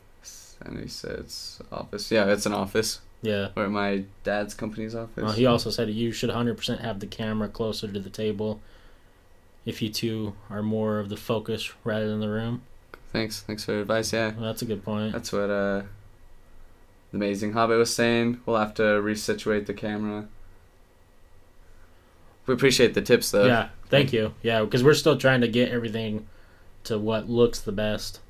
[0.81, 2.11] you said it's office.
[2.11, 3.01] Yeah, it's an office.
[3.23, 3.49] yeah.
[3.57, 5.25] At my dad's company's office.
[5.25, 8.61] Uh, he also said you should 100% have the camera closer to the table
[9.65, 12.63] if you two are more of the focus rather than the room.
[13.13, 13.41] Thanks.
[13.41, 14.13] Thanks for advice.
[14.13, 14.33] Yeah.
[14.33, 15.13] Well, that's a good point.
[15.13, 15.83] That's what uh,
[17.11, 18.41] the amazing Hobbit was saying.
[18.45, 20.27] We'll have to resituate the camera.
[22.47, 23.47] We appreciate the tips, though.
[23.47, 24.35] yeah, thank you.
[24.43, 26.27] Yeah, because we're still trying to get everything
[26.85, 28.21] to what looks the best.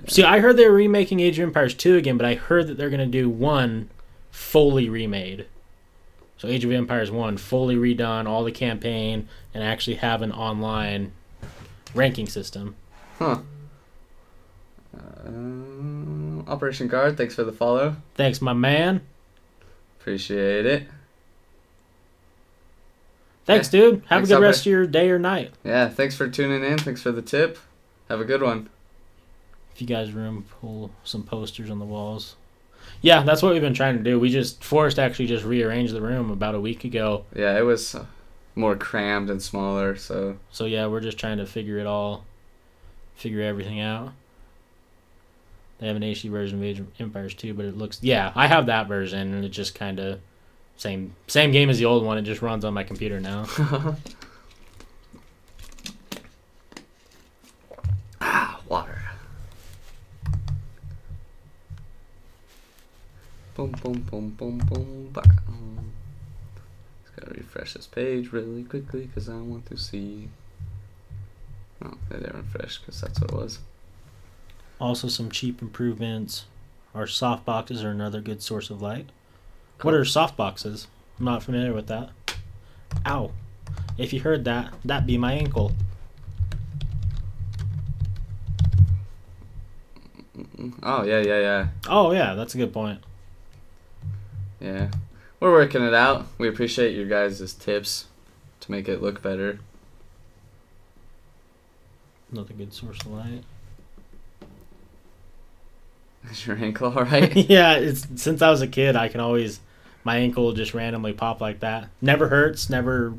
[0.00, 0.08] Yeah.
[0.08, 2.90] See, I heard they're remaking Age of Empires 2 again, but I heard that they're
[2.90, 3.90] going to do one
[4.30, 5.46] fully remade.
[6.38, 11.12] So Age of Empires 1 fully redone, all the campaign, and actually have an online
[11.92, 12.76] ranking system.
[13.20, 13.38] Huh.
[14.96, 17.96] Uh, Operation Guard, thanks for the follow.
[18.14, 19.02] Thanks, my man.
[20.00, 20.88] Appreciate it.
[23.44, 23.96] Thanks, dude.
[24.06, 25.52] Have Thanks, a good rest of your day or night.
[25.64, 26.78] Yeah, thanks for tuning in.
[26.78, 27.58] Thanks for the tip.
[28.08, 28.68] Have a good one.
[29.74, 32.36] If you guys room, pull some posters on the walls.
[33.02, 34.18] Yeah, that's what we've been trying to do.
[34.18, 37.24] We just Forrest actually just rearranged the room about a week ago.
[37.34, 37.96] Yeah, it was
[38.54, 42.24] more crammed and smaller, so So yeah, we're just trying to figure it all,
[43.20, 44.12] figure everything out.
[45.78, 48.46] They have an HD version of Age of Empires too, but it looks yeah, I
[48.46, 50.20] have that version and it just kind of
[50.76, 52.18] same same game as the old one.
[52.18, 53.44] It just runs on my computer now.
[58.20, 59.02] ah, water.
[63.54, 65.10] Boom, boom, boom, boom, boom.
[65.12, 65.22] Bah.
[67.02, 70.30] Just gotta refresh this page really quickly because I want to see.
[71.84, 73.58] Oh, they didn't refresh because that's what it was.
[74.80, 76.44] Also, some cheap improvements.
[76.94, 79.10] Our soft boxes are another good source of light.
[79.82, 80.88] What are soft boxes?
[81.18, 82.10] I'm not familiar with that.
[83.06, 83.30] Ow.
[83.96, 85.72] If you heard that, that be my ankle.
[90.82, 93.00] Oh yeah, yeah, yeah, Oh yeah, that's a good point.
[94.60, 94.90] yeah.
[95.38, 96.26] We're working it out.
[96.36, 98.06] We appreciate your guys' tips
[98.60, 99.60] to make it look better.
[102.32, 103.42] Another good source of light.
[106.30, 107.34] Is your ankle alright?
[107.50, 109.60] yeah, it's since I was a kid, I can always
[110.04, 111.88] my ankle will just randomly pop like that.
[112.00, 113.14] Never hurts, never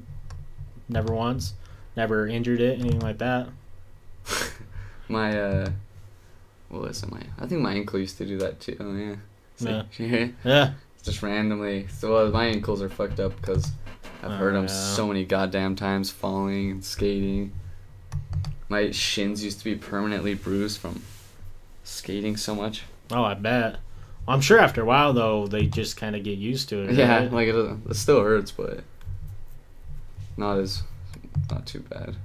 [0.88, 1.54] never once,
[1.96, 3.50] never injured it, anything like that.
[5.08, 5.70] my uh,
[6.70, 7.12] what was it?
[7.12, 8.78] My I think my ankle used to do that too.
[8.80, 9.16] Oh yeah.
[9.60, 9.84] Yeah.
[9.98, 10.28] yeah.
[10.44, 10.74] Yeah.
[11.04, 11.88] Just randomly.
[11.88, 13.72] So well, my ankles are fucked up because
[14.24, 14.70] I've Oh, heard them yeah.
[14.70, 17.52] so many goddamn times falling and skating.
[18.72, 21.04] My shins used to be permanently bruised from
[21.84, 22.84] skating so much.
[23.12, 23.80] Oh, I bet.
[24.30, 26.94] I'm sure after a while though, they just kind of get used to it.
[26.94, 27.34] Yeah, right?
[27.34, 27.56] like it,
[27.90, 28.86] it still hurts, but
[30.38, 30.84] not as
[31.50, 32.16] not too bad.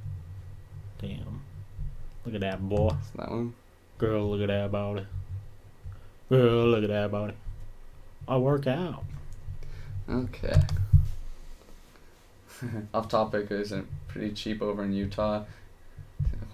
[1.00, 1.40] Damn.
[2.24, 2.94] Look at that boy.
[3.16, 3.52] That one.
[3.98, 5.04] Girl, look at that body.
[6.28, 7.34] Girl, look at that body.
[8.28, 9.02] I work out.
[10.08, 10.60] Okay.
[12.94, 15.42] Off topic, isn't pretty cheap over in Utah.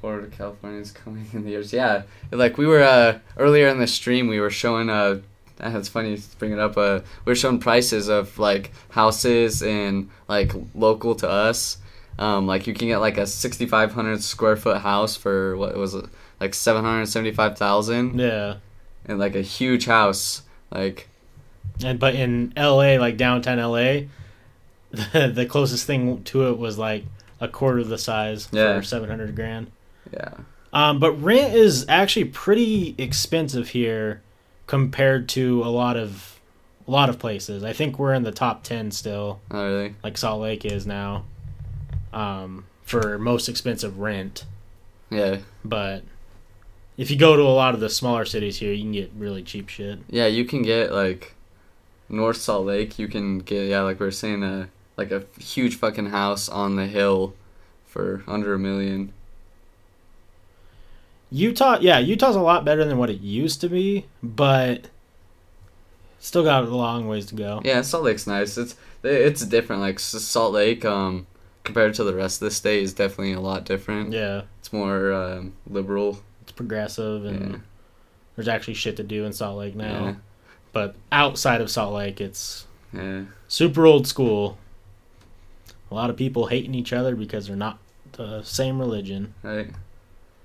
[0.03, 1.73] Florida, California is coming in the years.
[1.73, 4.91] Yeah, like we were uh, earlier in the stream, we were showing.
[4.91, 5.21] Uh,
[5.61, 6.77] it's funny to bring it up.
[6.77, 11.79] Uh, we were showing prices of like houses and like local to us.
[12.19, 15.77] Um, like you can get like a sixty five hundred square foot house for what
[15.77, 16.05] was it
[16.41, 18.57] like seven hundred seventy five thousand, Yeah.
[19.07, 21.09] and like a huge house like
[21.85, 24.09] And but in LA, like downtown LA,
[24.91, 27.05] the, the closest thing to it was like
[27.41, 28.77] a quarter of the size Yeah.
[28.77, 29.71] for 700 grand.
[30.13, 30.35] Yeah
[30.73, 34.23] Um, but rent is actually pretty expensive here
[34.67, 36.41] compared to a lot of
[36.87, 37.63] a lot of places.
[37.63, 41.25] I think we're in the top 10 still, oh really like Salt Lake is now.
[42.13, 44.45] Um, for most expensive rent,
[45.11, 46.03] yeah but
[46.97, 49.43] if you go to a lot of the smaller cities here, you can get really
[49.43, 50.01] cheap shit.
[50.09, 51.35] Yeah, you can get like
[52.09, 52.99] North Salt Lake.
[52.99, 56.77] You can get yeah, like we are saying, a like a huge fucking house on
[56.77, 57.35] the hill
[57.87, 59.13] for under a million.
[61.33, 64.89] Utah, yeah, Utah's a lot better than what it used to be, but
[66.21, 67.61] still got a long ways to go.
[67.65, 68.57] Yeah, Salt Lake's nice.
[68.59, 69.81] It's it's different.
[69.83, 71.27] Like Salt Lake, um,
[71.65, 74.13] compared to the rest of the state, is definitely a lot different.
[74.13, 76.21] Yeah, It's more um, liberal.
[76.43, 77.59] it's progressive and Yeah.
[78.37, 80.05] there's actually shit to do in Salt Lake now.
[80.05, 80.15] Yeah.
[80.73, 84.59] But outside of Salt Lake, it's Yeah, super old school.
[85.91, 87.79] A lot of people hating each other because they're not
[88.13, 89.35] the same religion.
[89.43, 89.71] right.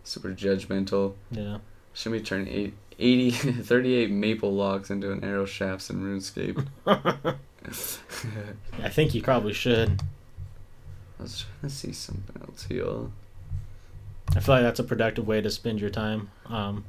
[0.07, 1.15] Super judgmental.
[1.31, 1.57] Yeah.
[1.93, 3.31] Should be turning eight, 80,
[3.63, 6.65] 38 maple logs into an arrow shafts in RuneScape.
[8.81, 10.01] I think you probably should.
[11.19, 12.85] Let's let's see something else here.
[14.33, 16.29] I feel like that's a productive way to spend your time.
[16.45, 16.85] Um,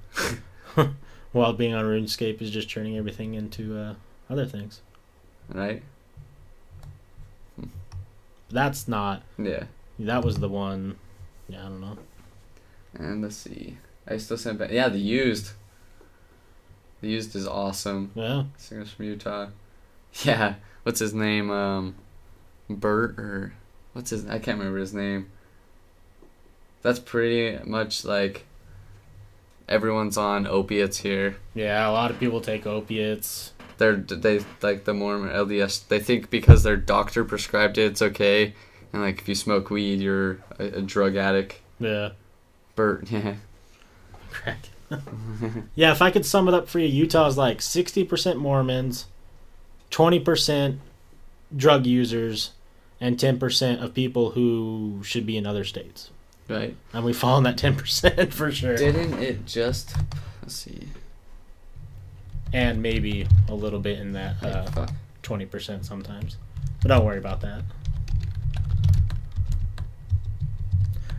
[1.32, 3.94] while being on RuneScape is just turning everything into uh,
[4.30, 4.80] other things.
[5.48, 5.82] Right?
[8.50, 9.22] That's not.
[9.36, 9.64] Yeah.
[9.98, 10.98] That was the one.
[11.48, 11.98] Yeah, I don't know.
[12.98, 13.78] And let's see.
[14.06, 14.70] I still sent back.
[14.70, 15.52] Yeah, the used.
[17.00, 18.10] The used is awesome.
[18.14, 18.44] Yeah.
[18.56, 19.48] Singer's from Utah.
[20.24, 20.54] Yeah.
[20.84, 21.50] What's his name?
[21.50, 21.94] Um,
[22.70, 23.52] Bert or
[23.92, 24.26] what's his?
[24.26, 25.30] I can't remember his name.
[26.80, 28.46] That's pretty much like
[29.68, 31.36] everyone's on opiates here.
[31.54, 33.52] Yeah, a lot of people take opiates.
[33.76, 35.86] They're they like the Mormon LDS.
[35.88, 38.54] They think because their doctor prescribed it, it's okay.
[38.92, 41.60] And like if you smoke weed, you're a, a drug addict.
[41.78, 42.10] Yeah.
[42.78, 43.34] Bert, yeah.
[44.30, 44.68] Crack.
[45.74, 49.06] yeah, if I could sum it up for you, Utah's like 60% Mormons,
[49.90, 50.78] 20%
[51.56, 52.52] drug users,
[53.00, 56.10] and 10% of people who should be in other states.
[56.48, 56.76] Right.
[56.92, 58.76] And we fall in that 10% for sure.
[58.76, 59.96] Didn't it just
[60.40, 60.86] let's see.
[62.52, 64.86] And maybe a little bit in that uh,
[65.24, 66.36] 20% sometimes.
[66.80, 67.64] But don't worry about that.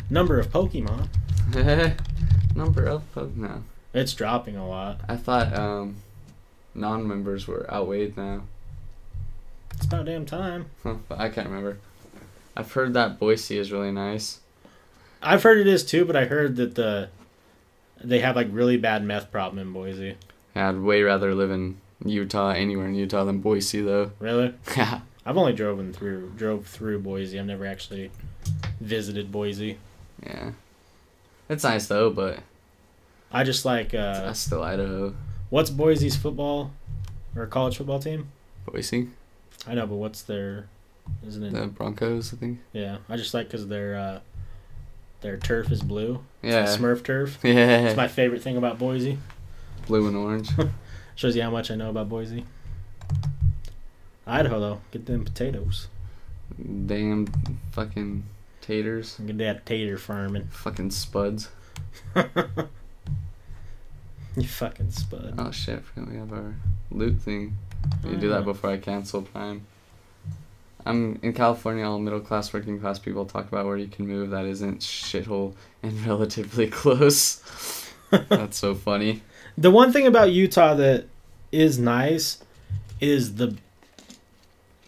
[0.09, 1.09] Number of Pokemon.
[2.55, 3.63] Number of po- no.
[3.93, 5.01] It's dropping a lot.
[5.07, 5.95] I thought um
[6.75, 8.43] non members were outweighed now.
[9.75, 10.67] It's about damn time.
[10.83, 11.77] Huh, but I can't remember.
[12.57, 14.39] I've heard that Boise is really nice.
[15.21, 17.09] I've heard it is too, but I heard that the
[18.01, 20.15] they have like really bad meth problem in Boise.
[20.55, 24.11] Yeah, I'd way rather live in Utah, anywhere in Utah than Boise though.
[24.19, 24.53] Really?
[24.77, 25.01] Yeah.
[25.25, 27.39] I've only driven through drove through Boise.
[27.39, 28.09] I've never actually
[28.79, 29.77] visited Boise.
[30.25, 30.51] yeah.
[31.49, 32.39] It's nice though, but
[33.31, 35.15] I just like uh that's still Idaho.
[35.49, 36.71] what's Boise's football
[37.35, 38.29] or college football team?
[38.65, 39.09] Boise.
[39.67, 40.67] I know, but what's their
[41.25, 41.53] isn't it?
[41.53, 42.59] The Broncos, I think.
[42.71, 44.19] Yeah, I just like because their uh,
[45.21, 46.23] their turf is blue.
[46.41, 46.65] Yeah.
[46.65, 47.39] Smurf turf.
[47.43, 47.81] Yeah.
[47.87, 49.17] It's my favorite thing about Boise.
[49.87, 50.49] Blue and orange.
[51.15, 52.45] Shows you how much I know about Boise.
[54.27, 55.87] Idaho though, get them potatoes.
[56.85, 57.27] Damn
[57.71, 58.23] fucking
[58.69, 59.17] taters.
[59.25, 60.47] Get that tater farming.
[60.51, 61.49] Fucking spuds.
[64.39, 65.35] You fucking spud.
[65.37, 66.55] Oh shit, forgot we have our
[66.91, 67.57] loot thing.
[68.05, 68.45] You do that mm-hmm.
[68.45, 69.65] before I cancel Prime.
[70.85, 71.83] I'm in California.
[71.83, 75.55] All middle class, working class people talk about where you can move that isn't shithole
[75.83, 77.91] and relatively close.
[78.29, 79.23] That's so funny.
[79.57, 81.07] The one thing about Utah that
[81.51, 82.41] is nice
[83.01, 83.57] is the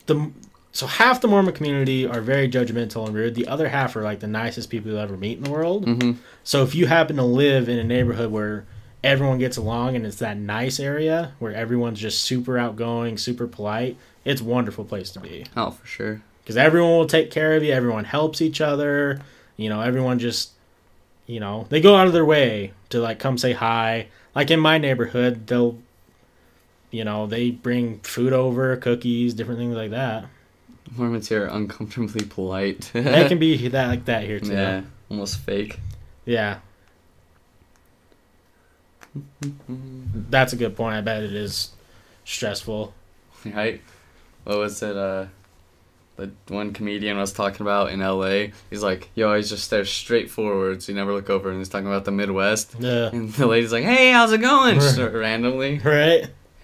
[0.05, 0.31] the
[0.71, 3.35] so half the Mormon community are very judgmental and rude.
[3.35, 5.85] The other half are like the nicest people you'll ever meet in the world.
[5.85, 8.65] hmm So if you happen to live in a neighborhood where
[9.03, 13.97] everyone gets along and it's that nice area where everyone's just super outgoing, super polite,
[14.23, 15.45] it's a wonderful place to be.
[15.57, 16.21] Oh, for sure.
[16.43, 19.21] Because everyone will take care of you, everyone helps each other,
[19.57, 20.51] you know, everyone just
[21.27, 24.07] you know, they go out of their way to like come say hi.
[24.35, 25.77] Like in my neighborhood, they'll
[26.91, 30.25] you know, they bring food over, cookies, different things like that.
[30.95, 32.91] Mormons here are uncomfortably polite.
[32.93, 34.51] They can be that like that here too.
[34.53, 35.79] yeah, almost fake.
[36.25, 36.59] Yeah.
[40.29, 40.95] That's a good point.
[40.95, 41.71] I bet it is
[42.23, 42.93] stressful.
[43.45, 43.81] Right?
[44.45, 44.95] What was it?
[44.95, 45.25] Uh,
[46.15, 48.53] the one comedian I was talking about in L.A.
[48.69, 50.87] He's like, "Yo, he's just there straight forwards.
[50.87, 52.75] You never look over." And he's talking about the Midwest.
[52.79, 53.09] Yeah.
[53.11, 55.79] And the lady's like, "Hey, how's it going?" Just randomly.
[55.79, 56.27] Right?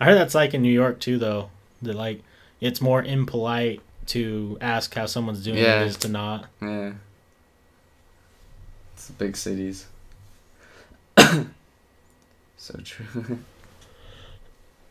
[0.00, 1.50] I heard that's like in New York too though.
[1.82, 2.22] That like
[2.60, 5.76] it's more impolite to ask how someone's doing Yeah.
[5.76, 6.46] than it is to not.
[6.62, 6.92] Yeah.
[8.94, 9.86] It's the big cities.
[12.56, 13.38] so true.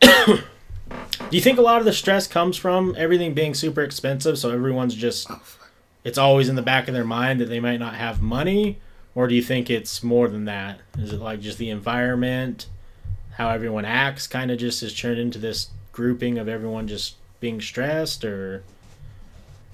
[0.00, 4.50] Do you think a lot of the stress comes from everything being super expensive so
[4.50, 5.40] everyone's just oh,
[6.04, 8.78] it's always in the back of their mind that they might not have money
[9.14, 10.78] or do you think it's more than that?
[10.96, 12.66] Is it like just the environment,
[13.32, 17.60] how everyone acts kind of just is turned into this grouping of everyone just being
[17.60, 18.62] stressed or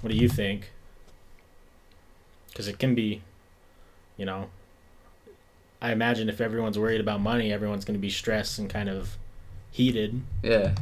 [0.00, 0.70] what do you think?
[2.54, 3.22] Cuz it can be
[4.16, 4.50] you know
[5.84, 9.18] I imagine if everyone's worried about money, everyone's going to be stressed and kind of
[9.70, 10.22] heated.
[10.42, 10.74] Yeah.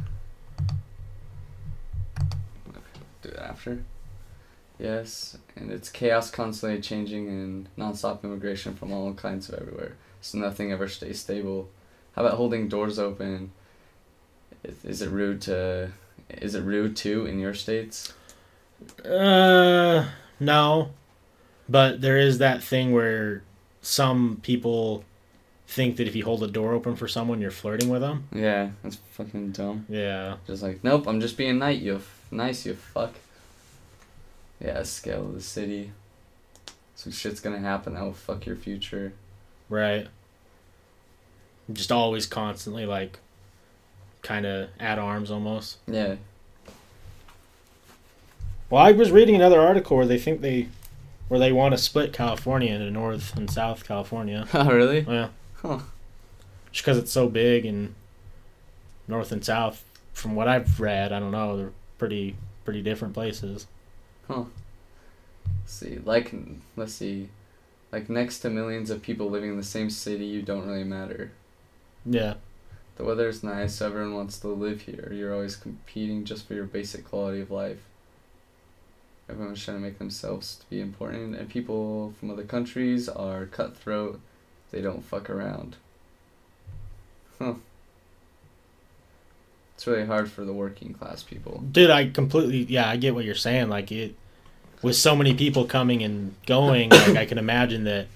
[3.21, 3.83] Do it after.
[4.79, 9.97] Yes, and it's chaos constantly changing and nonstop immigration from all kinds of everywhere.
[10.21, 11.69] So nothing ever stays stable.
[12.15, 13.51] How about holding doors open?
[14.63, 15.91] Is, is it rude to?
[16.29, 18.13] Is it rude too in your states?
[19.05, 20.05] Uh,
[20.39, 20.91] no.
[21.69, 23.43] But there is that thing where
[23.81, 25.03] some people
[25.67, 28.27] think that if you hold a door open for someone, you're flirting with them.
[28.33, 29.85] Yeah, that's fucking dumb.
[29.89, 30.37] Yeah.
[30.45, 33.13] Just like, nope, I'm just being nice, you f- nice, you fuck.
[34.59, 35.91] Yeah, scale of the city.
[36.95, 39.13] Some shit's gonna happen that will fuck your future.
[39.69, 40.07] Right.
[41.71, 43.19] Just always constantly like
[44.23, 45.77] kind of at arms almost.
[45.87, 46.15] Yeah.
[48.69, 50.69] Well, I was reading another article where they think they
[51.27, 54.47] where they want to split California into North and South California.
[54.53, 55.01] Oh, really?
[55.01, 55.29] Yeah.
[55.61, 55.79] Huh.
[56.71, 57.93] Just because it's so big and
[59.07, 62.35] North and South, from what I've read, I don't know, they're pretty
[62.65, 63.67] pretty different places.
[64.27, 64.45] Huh.
[65.45, 66.33] Let's see, like,
[66.75, 67.29] let's see,
[67.91, 71.31] like next to millions of people living in the same city, you don't really matter.
[72.05, 72.35] Yeah.
[72.95, 75.11] The weather's nice, so everyone wants to live here.
[75.11, 77.79] You're always competing just for your basic quality of life.
[79.29, 84.19] Everyone's trying to make themselves to be important, and people from other countries are cutthroat.
[84.71, 85.77] They don't fuck around.
[87.39, 87.55] Huh.
[89.75, 91.63] It's really hard for the working class people.
[91.71, 93.69] Dude, I completely yeah, I get what you're saying.
[93.69, 94.15] Like it
[94.81, 98.07] with so many people coming and going, like I can imagine that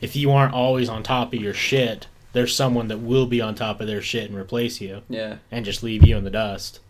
[0.00, 3.54] if you aren't always on top of your shit, there's someone that will be on
[3.54, 5.36] top of their shit and replace you Yeah.
[5.50, 6.80] and just leave you in the dust.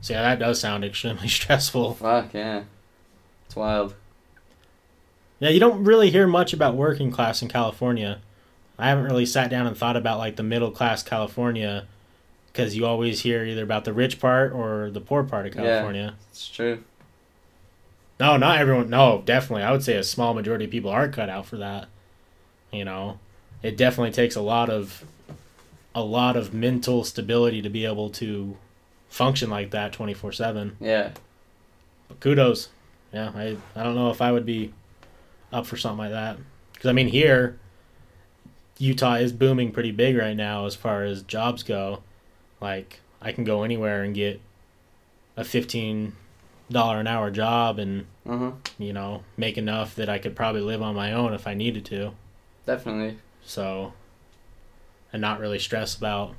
[0.00, 1.94] So yeah, that does sound extremely stressful.
[1.94, 2.62] Fuck yeah.
[3.46, 3.94] It's wild.
[5.40, 8.20] Yeah, you don't really hear much about working class in California.
[8.78, 11.86] I haven't really sat down and thought about like the middle class California
[12.52, 16.14] because you always hear either about the rich part or the poor part of California.
[16.16, 16.24] Yeah.
[16.30, 16.84] It's true.
[18.20, 18.88] No, not everyone.
[18.90, 19.62] No, definitely.
[19.64, 21.88] I would say a small majority of people are cut out for that.
[22.70, 23.18] You know,
[23.62, 25.04] it definitely takes a lot of
[25.94, 28.56] a lot of mental stability to be able to
[29.08, 30.72] function like that 24/7.
[30.80, 31.10] Yeah.
[32.08, 32.68] But kudos.
[33.12, 34.72] Yeah, I I don't know if I would be
[35.52, 36.38] up for something like that.
[36.74, 37.58] Cuz I mean here
[38.78, 42.02] Utah is booming pretty big right now as far as jobs go.
[42.60, 44.40] Like I can go anywhere and get
[45.36, 46.14] a 15
[46.70, 48.52] dollar an hour job and huh.
[48.78, 51.84] you know, make enough that I could probably live on my own if I needed
[51.86, 52.12] to.
[52.66, 53.18] Definitely.
[53.44, 53.92] So,
[55.12, 56.34] and not really stress about,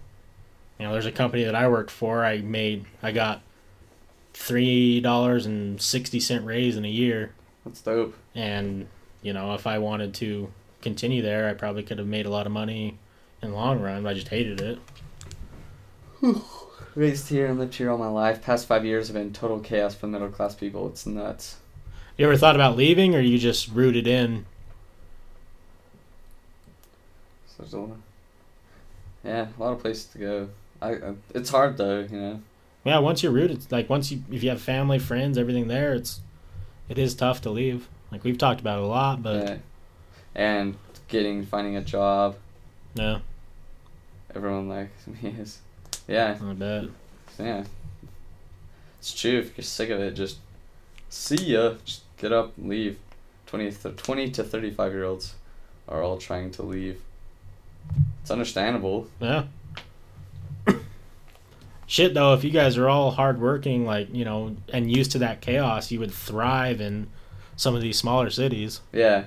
[0.79, 2.23] you know, there's a company that I worked for.
[2.25, 3.41] I made, I got
[4.33, 7.33] three dollars and sixty cent raise in a year,
[7.65, 8.15] That's dope.
[8.33, 8.87] and
[9.21, 10.51] you know, if I wanted to
[10.81, 12.97] continue there, I probably could have made a lot of money
[13.41, 14.03] in the long run.
[14.03, 14.79] But I just hated it.
[16.95, 18.41] Raised here and lived here all my life.
[18.41, 20.87] Past five years have been total chaos for middle class people.
[20.87, 21.57] It's nuts.
[22.17, 24.45] You ever thought about leaving, or you just rooted in?
[27.69, 27.97] So there's a lot.
[29.23, 30.49] Yeah, a lot of places to go.
[30.81, 32.41] I, I it's hard though, you know.
[32.83, 36.19] Yeah, once you're rooted, like once you, if you have family, friends, everything there, it's,
[36.89, 37.87] it is tough to leave.
[38.11, 39.57] Like we've talked about it a lot, but yeah.
[40.35, 40.75] And
[41.07, 42.35] getting finding a job.
[42.95, 43.19] Yeah.
[44.35, 45.59] Everyone likes me is.
[46.07, 46.85] Yeah, I bet.
[47.39, 47.63] yeah.
[48.99, 49.39] It's true.
[49.39, 50.37] If you're sick of it, just
[51.09, 51.75] see ya.
[51.85, 52.97] Just get up, and leave.
[53.47, 55.35] 20, th- 20 to thirty five year olds
[55.87, 56.99] are all trying to leave.
[58.23, 59.07] It's understandable.
[59.19, 59.43] Yeah.
[61.85, 65.41] Shit though, if you guys are all hardworking, like you know, and used to that
[65.41, 67.07] chaos, you would thrive in
[67.55, 68.79] some of these smaller cities.
[68.91, 69.25] Yeah,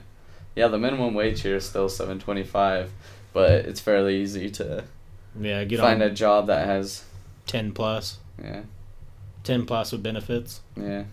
[0.57, 0.66] yeah.
[0.68, 2.91] The minimum wage here is still seven twenty five,
[3.33, 4.84] but it's fairly easy to
[5.39, 7.05] Yeah, get find a job that has.
[7.47, 8.62] ten plus, Yeah,
[9.44, 10.62] ten plus with benefits.
[10.76, 11.05] yeah,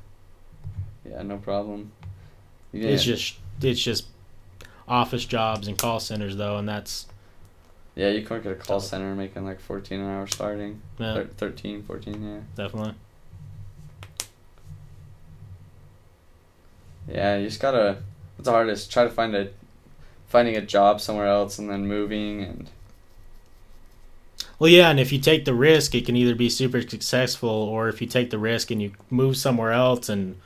[1.07, 1.21] yeah.
[1.21, 1.91] No problem.
[2.71, 2.87] Yeah.
[2.87, 4.05] It's just it's just
[4.87, 7.05] office jobs and call centers though, and that's
[7.95, 8.09] yeah.
[8.09, 10.81] You can't get a call center making like fourteen an hour starting.
[10.97, 12.39] yeah, Thir- 13, 14, Yeah.
[12.63, 12.93] definitely.
[17.07, 17.37] Yeah.
[17.37, 17.97] You just gotta.
[18.37, 18.91] It's the hardest.
[18.91, 19.49] Try to find a,
[20.27, 22.69] finding a job somewhere else and then moving and.
[24.59, 27.89] Well, yeah, and if you take the risk, it can either be super successful, or
[27.89, 30.37] if you take the risk and you move somewhere else and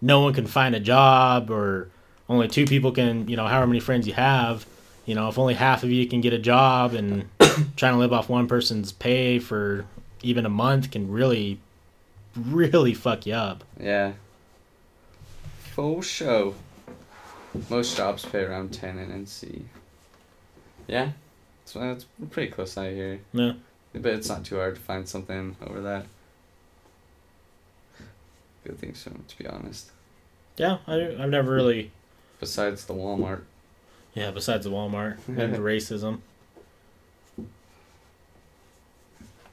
[0.00, 1.90] no one can find a job, or
[2.28, 4.64] only two people can, you know, however many friends you have,
[5.06, 7.28] you know, if only half of you can get a job and
[7.76, 9.86] trying to live off one person's pay for
[10.22, 11.60] even a month can really,
[12.36, 13.64] really fuck you up.
[13.80, 14.12] Yeah.
[15.74, 16.54] Full show.
[17.70, 19.62] Most jobs pay around 10 in NC.
[20.86, 21.12] Yeah.
[21.64, 23.20] So that's pretty close out here.
[23.32, 23.52] Yeah.
[23.94, 26.06] But it's not too hard to find something over that.
[28.64, 29.90] Good thing so, to be honest.
[30.56, 31.92] Yeah, I, I've never really,
[32.40, 33.42] Besides the Walmart.
[34.16, 36.18] Yeah, besides the Walmart and the racism.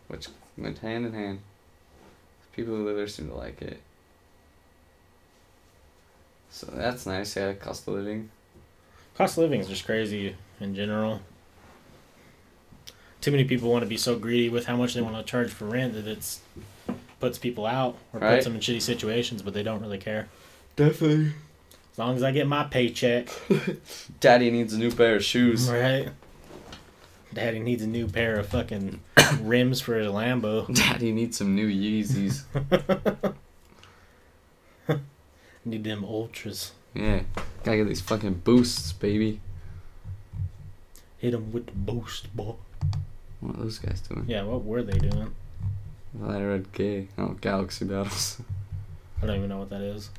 [0.07, 0.27] Which
[0.57, 1.39] went hand in hand.
[2.55, 3.79] People who live there seem to like it.
[6.51, 8.29] So that's nice, yeah, cost of living.
[9.15, 11.21] Cost of living is just crazy in general.
[13.21, 15.49] Too many people want to be so greedy with how much they want to charge
[15.51, 16.41] for rent that it's
[17.19, 18.33] puts people out or Right.
[18.35, 20.27] puts them in shitty situations, but they don't really care.
[20.75, 21.31] Definitely.
[21.93, 23.29] As long as I get my paycheck,
[24.19, 25.69] Daddy needs a new pair of shoes.
[25.69, 26.09] right?
[27.33, 28.99] Daddy needs a new pair of fucking
[29.41, 30.73] rims for his Lambo.
[30.73, 32.43] Daddy needs some new Yeezys.
[35.65, 36.71] Need them ultras.
[36.93, 37.21] Yeah.
[37.63, 39.39] Gotta get these fucking boosts, baby.
[41.19, 42.55] Hit them with the boost, boy.
[43.39, 44.25] What are those guys doing?
[44.27, 45.33] Yeah, what were they doing?
[46.25, 47.07] I read gay.
[47.17, 48.41] Oh, Galaxy Battles.
[49.21, 50.09] I don't even know what that is.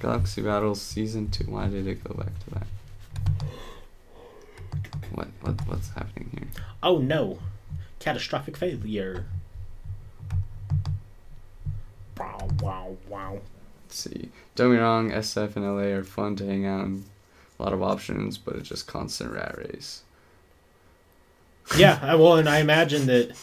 [0.00, 1.44] Galaxy Battles season two.
[1.44, 2.66] Why did it go back to that?
[5.12, 6.64] What what what's happening here?
[6.82, 7.38] Oh no!
[7.98, 9.26] Catastrophic failure.
[12.18, 13.40] Wow, wow, wow.
[13.84, 14.30] Let's see.
[14.54, 17.04] Don't be wrong, SF and LA are fun to hang out and
[17.58, 20.02] a lot of options, but it's just constant rat race.
[21.76, 23.36] Yeah, I well, and I imagine that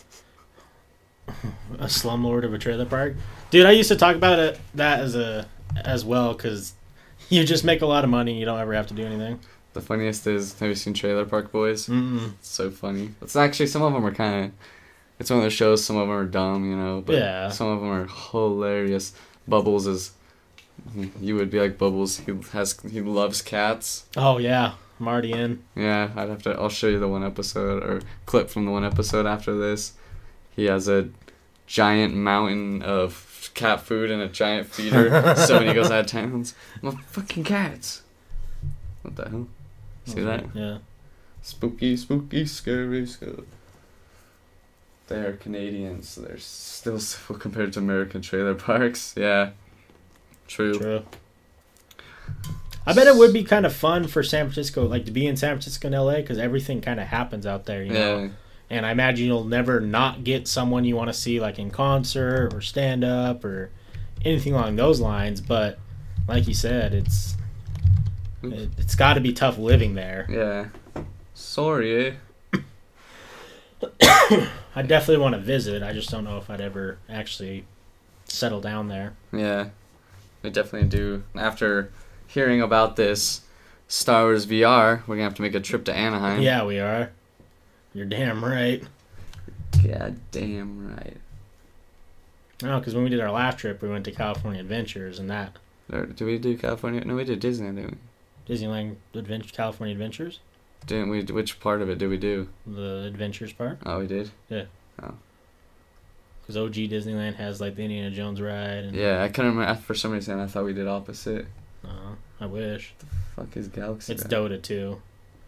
[1.79, 3.15] a slumlord of a trailer park,
[3.51, 3.65] dude.
[3.65, 5.47] I used to talk about it that as a
[5.83, 6.73] as well because
[7.29, 8.37] you just make a lot of money.
[8.39, 9.39] You don't ever have to do anything.
[9.73, 11.87] The funniest is, have you seen Trailer Park Boys?
[11.87, 12.33] Mm-mm.
[12.33, 13.11] It's so funny.
[13.21, 14.51] It's actually some of them are kind of.
[15.19, 15.83] It's one of those shows.
[15.83, 17.49] Some of them are dumb, you know, but Yeah.
[17.49, 19.13] some of them are hilarious.
[19.47, 20.11] Bubbles is.
[21.19, 22.19] You would be like Bubbles.
[22.19, 24.05] He has he loves cats.
[24.15, 25.63] Oh yeah, I'm already in.
[25.75, 26.51] Yeah, I'd have to.
[26.51, 29.93] I'll show you the one episode or clip from the one episode after this.
[30.55, 31.09] He has a
[31.65, 33.11] giant mountain of
[33.49, 35.35] cat food and a giant feeder.
[35.35, 38.01] so when he goes out of town, it's, "My fucking cats.
[39.01, 39.47] What the hell?
[40.05, 40.45] See that?
[40.53, 40.77] Yeah.
[41.41, 43.43] Spooky, spooky, scary, scary.
[45.07, 49.13] They are Canadians, so they're still so compared to American trailer parks.
[49.17, 49.51] Yeah,
[50.47, 50.77] true.
[50.77, 51.05] True.
[52.85, 55.35] I bet it would be kind of fun for San Francisco, like to be in
[55.35, 58.29] San Francisco and LA, because everything kind of happens out there, you know.
[58.69, 62.53] And I imagine you'll never not get someone you want to see, like in concert
[62.53, 63.71] or stand up or
[64.25, 65.39] anything along those lines.
[65.39, 65.79] But
[66.27, 67.37] like you said, it's
[68.43, 70.27] it, it's got to be tough living there.
[70.29, 70.67] yeah.
[71.33, 72.17] Sorry.
[72.53, 72.59] Eh?
[74.75, 75.83] I definitely want to visit.
[75.83, 77.65] I just don't know if I'd ever actually
[78.25, 79.15] settle down there.
[79.31, 79.69] Yeah,
[80.41, 81.23] we definitely do.
[81.35, 81.91] After
[82.25, 83.41] hearing about this
[83.87, 86.41] Star Wars VR, we're gonna have to make a trip to Anaheim.
[86.41, 87.11] Yeah, we are.
[87.97, 88.83] You're damn right.
[89.83, 91.17] God damn right.
[92.61, 95.57] No, because when we did our last trip, we went to California Adventures and that
[95.91, 97.03] Or, did we do California?
[97.03, 97.97] No, we did Disneyland, didn't
[98.47, 98.55] we?
[98.55, 100.41] Disneyland Adventure, California Adventures,
[100.85, 101.23] Didn't we?
[101.23, 102.49] Which part of it did we do?
[102.67, 103.79] the Adventures part.
[103.83, 104.29] Oh, we did.
[104.47, 104.65] Yeah.
[105.01, 105.15] Oh.
[106.41, 108.83] Because OG Disneyland has like the Indiana Jones ride.
[108.83, 109.81] And, Yeah, I couldn't remember.
[109.81, 111.47] For some reason, I thought we did opposite.
[111.83, 112.93] Uh, I wish.
[113.35, 114.13] Fuck is Galaxy?
[114.13, 114.49] It's Battle?
[114.49, 115.01] Dota 2.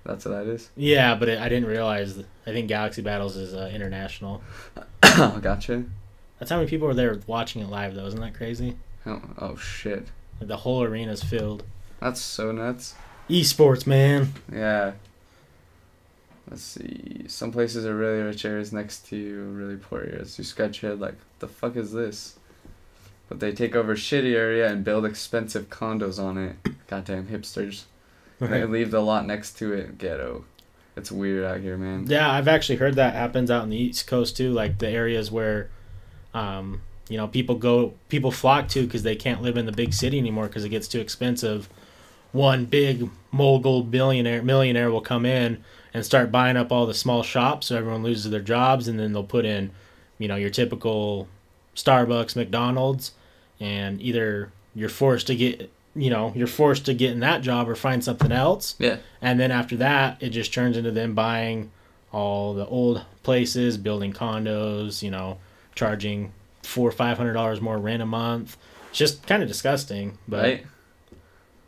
[0.06, 0.70] That's what that is.
[0.76, 2.18] Yeah, but it, I didn't realize.
[2.20, 4.42] I think Galaxy Battles is uh, international.
[5.02, 5.84] gotcha.
[6.40, 8.06] That's how many people were there watching it live, though.
[8.06, 8.78] Isn't that crazy?
[9.06, 10.08] Oh, oh shit.
[10.40, 11.64] Like, the whole arena's filled.
[12.00, 12.96] That's so nuts.
[13.30, 14.34] Esports, man.
[14.52, 14.94] Yeah.
[16.50, 17.26] Let's see.
[17.28, 20.38] Some places are really rich areas next to you, really poor areas.
[20.38, 22.40] You scratch your head like, the fuck is this?
[23.28, 26.56] But they take over shitty area and build expensive condos on it.
[26.88, 27.84] Goddamn hipsters.
[28.40, 30.46] They leave the lot next to it ghetto.
[30.96, 32.08] It's weird out here, man.
[32.08, 35.32] Yeah, I've actually heard that happens out in the East Coast too, like the areas
[35.32, 35.70] where,
[36.34, 39.94] um, you know, people go, people flock to because they can't live in the big
[39.94, 41.70] city anymore because it gets too expensive.
[42.32, 47.24] One big mogul billionaire millionaire will come in and start buying up all the small
[47.24, 49.72] shops, so everyone loses their jobs, and then they'll put in,
[50.18, 51.28] you know, your typical
[51.76, 53.14] Starbucks, McDonald's,
[53.60, 57.68] and either you're forced to get, you know, you're forced to get in that job
[57.70, 58.76] or find something else.
[58.80, 58.98] Yeah.
[59.22, 61.72] And then after that, it just turns into them buying
[62.12, 65.38] all the old places, building condos, you know,
[65.76, 66.32] charging
[66.64, 68.58] four or five hundred dollars more rent a month.
[68.90, 70.66] It's just kind of disgusting, but Right?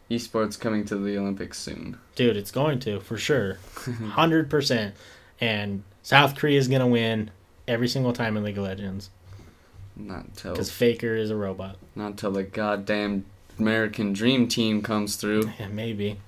[0.09, 1.97] Esports coming to the Olympics soon.
[2.15, 3.59] dude, it's going to for sure,
[4.11, 4.93] hundred percent.
[5.39, 7.31] And South Korea is gonna win
[7.67, 9.09] every single time in League of Legends
[9.95, 11.77] Not until because Faker is a robot.
[11.95, 13.25] not until the goddamn
[13.61, 15.51] American Dream Team comes through.
[15.59, 16.19] Yeah, maybe,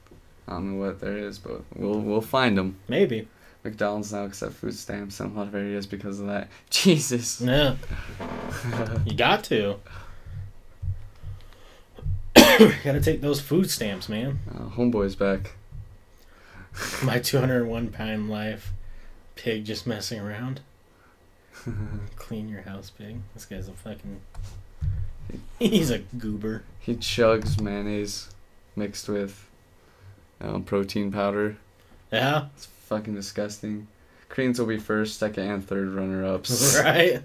[0.48, 2.78] I don't know what there is, but we'll we'll find them.
[2.88, 3.28] maybe.
[3.64, 6.50] McDonald's now accept food stamps in a lot of areas because of that.
[6.70, 7.40] Jesus.
[7.40, 7.78] Yeah,
[9.06, 9.80] you got to.
[12.36, 14.40] Gotta take those food stamps, man.
[14.54, 15.54] Uh, homeboy's back.
[17.04, 18.74] My 201 pound life.
[19.36, 20.60] Pig just messing around.
[22.18, 23.18] Clean your house, pig.
[23.34, 24.20] This guy's a fucking.
[25.60, 26.64] He's a goober.
[26.80, 28.30] He chugs mayonnaise
[28.76, 29.50] mixed with
[30.42, 31.58] um, protein powder.
[32.12, 33.88] Yeah, It's fucking disgusting.
[34.30, 36.78] Koreans will be first, second, and third runner ups.
[36.84, 37.22] right?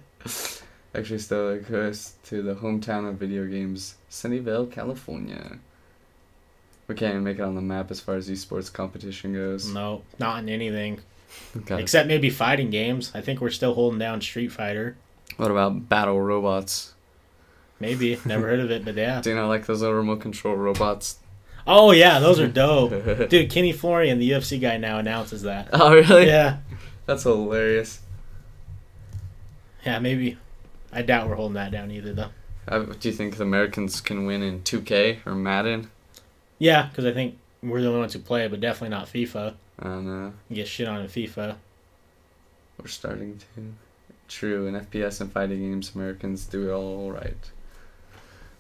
[0.95, 5.59] Actually, still a goes to the hometown of video games, Sunnyvale, California.
[6.87, 9.69] We can't even make it on the map as far as esports competition goes.
[9.69, 11.01] No, not in anything.
[11.55, 11.71] It.
[11.71, 13.13] Except maybe fighting games.
[13.15, 14.97] I think we're still holding down Street Fighter.
[15.37, 16.95] What about battle robots?
[17.81, 18.19] Maybe.
[18.25, 19.21] Never heard of it, but yeah.
[19.21, 21.19] Do you know like those little remote control robots?
[21.67, 22.91] Oh, yeah, those are dope.
[23.29, 25.69] Dude, Kenny Florian, the UFC guy, now announces that.
[25.73, 26.27] oh really?
[26.27, 26.59] Yeah.
[27.07, 28.01] That's hilarious.
[29.85, 30.39] Yeah, maybe.
[30.93, 32.31] I doubt we're holding that down either, though.
[32.67, 35.91] Uh, do you think the Americans can win in 2K or Madden?
[36.59, 39.55] Yeah, because I think we're the only ones who play, it, but definitely not FIFA.
[39.79, 40.33] I don't know.
[40.53, 41.57] Get shit on in FIFA.
[42.81, 43.45] We're starting to.
[44.29, 47.51] True, in FPS and fighting games, Americans do it all right.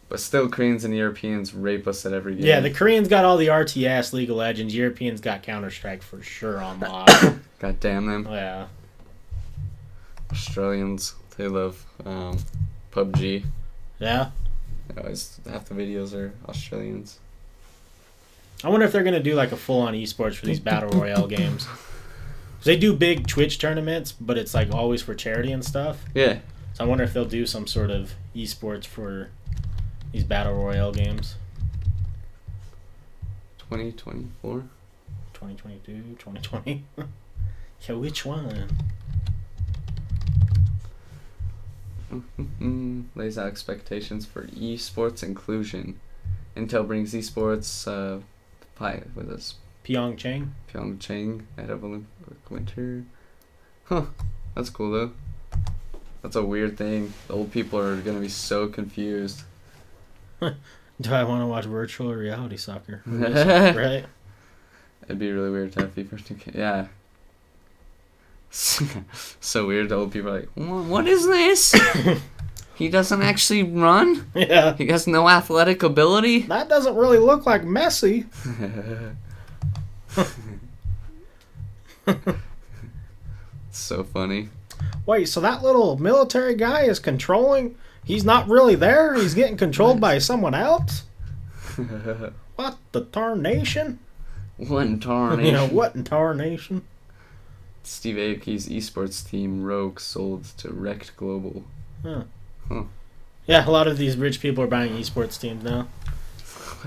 [0.08, 2.46] But still, Koreans and Europeans rape us at every game.
[2.46, 4.74] Yeah, the Koreans got all the RTS League of Legends.
[4.74, 7.08] Europeans got Counter Strike for sure on lock.
[7.58, 8.26] God damn them.
[8.30, 8.68] yeah.
[10.32, 12.38] Australians, they love um,
[12.92, 13.44] PUBG.
[13.98, 14.30] Yeah.
[14.96, 17.18] Always half the videos are Australians.
[18.64, 21.26] I wonder if they're gonna do like a full on esports for these battle royale
[21.26, 21.66] games.
[22.64, 26.04] They do big Twitch tournaments, but it's like always for charity and stuff.
[26.14, 26.38] Yeah,
[26.74, 29.30] So I wonder if they'll do some sort of esports for
[30.12, 31.36] these battle royale games.
[33.58, 34.64] 2024.
[35.34, 36.84] 2022, 2020.
[37.88, 38.68] yeah, which one?
[43.14, 46.00] Lays out expectations for esports inclusion.
[46.56, 48.20] Intel brings esports uh,
[48.74, 49.54] pi- with us
[49.84, 50.50] Pyeongchang.
[50.72, 53.04] Pyeongchang ahead of Olympic Winter.
[53.84, 54.06] Huh,
[54.54, 55.12] that's cool though.
[56.22, 57.14] That's a weird thing.
[57.26, 59.42] The old people are gonna be so confused.
[61.00, 63.02] Do I want to watch virtual reality soccer?
[63.06, 64.04] right?
[65.04, 66.54] It'd be really weird to have FIFA 2K.
[66.54, 66.86] Yeah.
[68.50, 69.88] so weird.
[69.90, 71.74] The old people are like, "Wha- what is this?
[72.74, 74.30] he doesn't actually run.
[74.34, 74.74] Yeah.
[74.76, 76.40] He has no athletic ability.
[76.42, 78.26] That doesn't really look like Messi.
[83.70, 84.48] so funny.
[85.06, 87.76] Wait, so that little military guy is controlling?
[88.08, 89.14] He's not really there.
[89.14, 91.04] He's getting controlled by someone else.
[92.56, 94.00] What the tarnation?
[94.56, 95.44] One tarnation.
[95.46, 96.82] You know what in tarnation?
[97.84, 101.62] Steve Aoki's esports team Rogue sold to ReKTGlobal.
[102.02, 102.24] Huh.
[103.46, 105.86] Yeah, a lot of these rich people are buying esports teams now.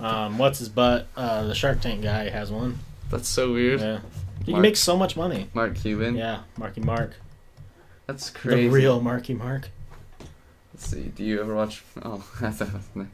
[0.02, 1.08] Um, what's his butt?
[1.18, 2.80] Uh, the Shark Tank guy has one.
[3.10, 3.82] That's so weird.
[3.82, 4.00] Yeah,
[4.46, 5.48] he Mark- makes so much money.
[5.54, 6.16] Mark Cuban.
[6.16, 7.16] Yeah, Marky Mark,
[8.08, 8.64] That's crazy.
[8.64, 9.70] the real Marky Mark.
[10.82, 11.12] Let's see.
[11.16, 11.84] Do you ever watch?
[12.02, 12.24] Oh,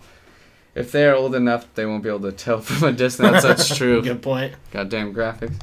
[0.76, 3.44] if they're old enough, they won't be able to tell from a distance.
[3.44, 4.02] That's true.
[4.02, 4.54] Good point.
[4.72, 5.56] Goddamn graphics.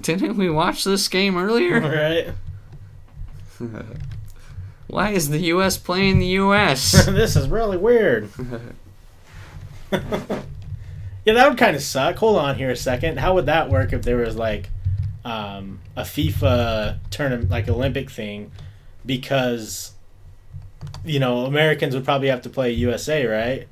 [0.00, 1.80] Didn't we watch this game earlier?
[1.80, 2.32] right,
[4.86, 5.76] Why is the U.S.
[5.76, 7.06] playing the U.S.?
[7.06, 8.30] this is really weird.
[9.90, 12.16] Yeah, that would kind of suck.
[12.16, 13.18] Hold on here a second.
[13.18, 14.70] How would that work if there was like
[15.24, 18.52] um, a FIFA tournament, like Olympic thing?
[19.04, 19.92] Because
[21.04, 23.68] you know Americans would probably have to play USA, right?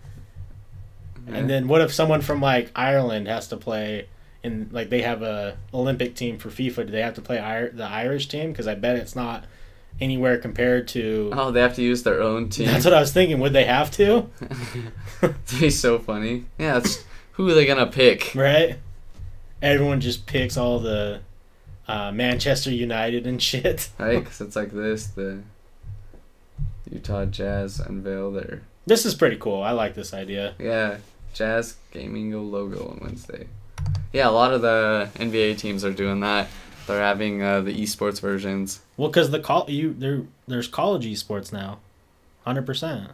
[1.27, 4.09] And then what if someone from like Ireland has to play?
[4.45, 7.73] And like they have a Olympic team for FIFA, do they have to play Ir-
[7.75, 8.51] the Irish team?
[8.53, 9.45] Because I bet it's not
[10.01, 11.31] anywhere compared to.
[11.35, 12.67] oh, they have to use their own team.
[12.67, 13.41] That's what I was thinking.
[13.41, 14.31] Would they have to?
[15.23, 16.45] It'd be so funny.
[16.57, 18.33] Yeah, it's who are they gonna pick?
[18.35, 18.79] right?
[19.61, 21.21] Everyone just picks all the
[21.89, 23.89] uh, Manchester United and shit.
[23.99, 24.19] Right?
[24.21, 25.09] Because it's like this.
[25.09, 25.41] The
[26.91, 29.63] Utah Jazz unveil their This is pretty cool.
[29.63, 30.55] I like this idea.
[30.59, 30.99] yeah
[31.35, 33.47] Jazz Gaming logo on Wednesday.
[34.13, 36.49] Yeah, a lot of the NBA teams are doing that.
[36.87, 38.81] They're having uh, the esports versions.
[38.97, 41.81] Well, because the col- you there there's college esports now,
[42.45, 43.11] hundred percent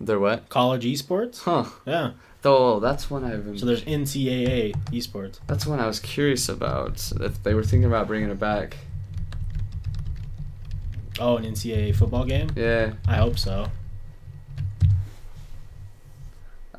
[0.00, 0.48] They're what?
[0.48, 1.42] college esports.
[1.42, 1.64] Huh.
[1.86, 2.12] Yeah.
[2.42, 3.58] Though that's one I've been.
[3.58, 5.38] So there's NCAA esports.
[5.46, 7.12] That's one I was curious about.
[7.20, 8.78] If they were thinking about bringing it back.
[11.20, 12.48] Oh, an NCAA football game.
[12.56, 13.66] Yeah, I hope so.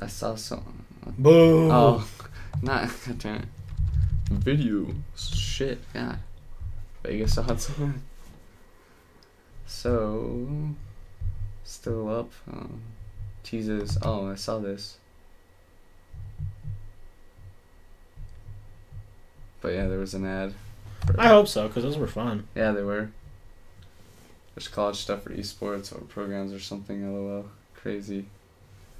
[0.00, 0.84] I saw some.
[1.16, 1.70] Boo.
[1.70, 2.04] Oh,
[2.62, 2.90] not.
[3.06, 3.48] God damn it.
[4.30, 4.92] Video.
[5.16, 5.78] Shit.
[5.94, 6.16] Yeah.
[7.04, 7.70] Vegas odds.
[9.66, 10.74] so.
[11.62, 12.32] Still up.
[12.52, 12.82] Um,
[13.44, 13.96] teases.
[14.02, 14.98] Oh, I saw this.
[19.60, 20.54] But yeah, there was an ad.
[21.16, 22.48] I hope so because those were fun.
[22.56, 23.10] Yeah, they were.
[24.54, 27.12] There's college stuff for esports or programs or something.
[27.14, 27.46] LOL.
[27.74, 28.26] Crazy.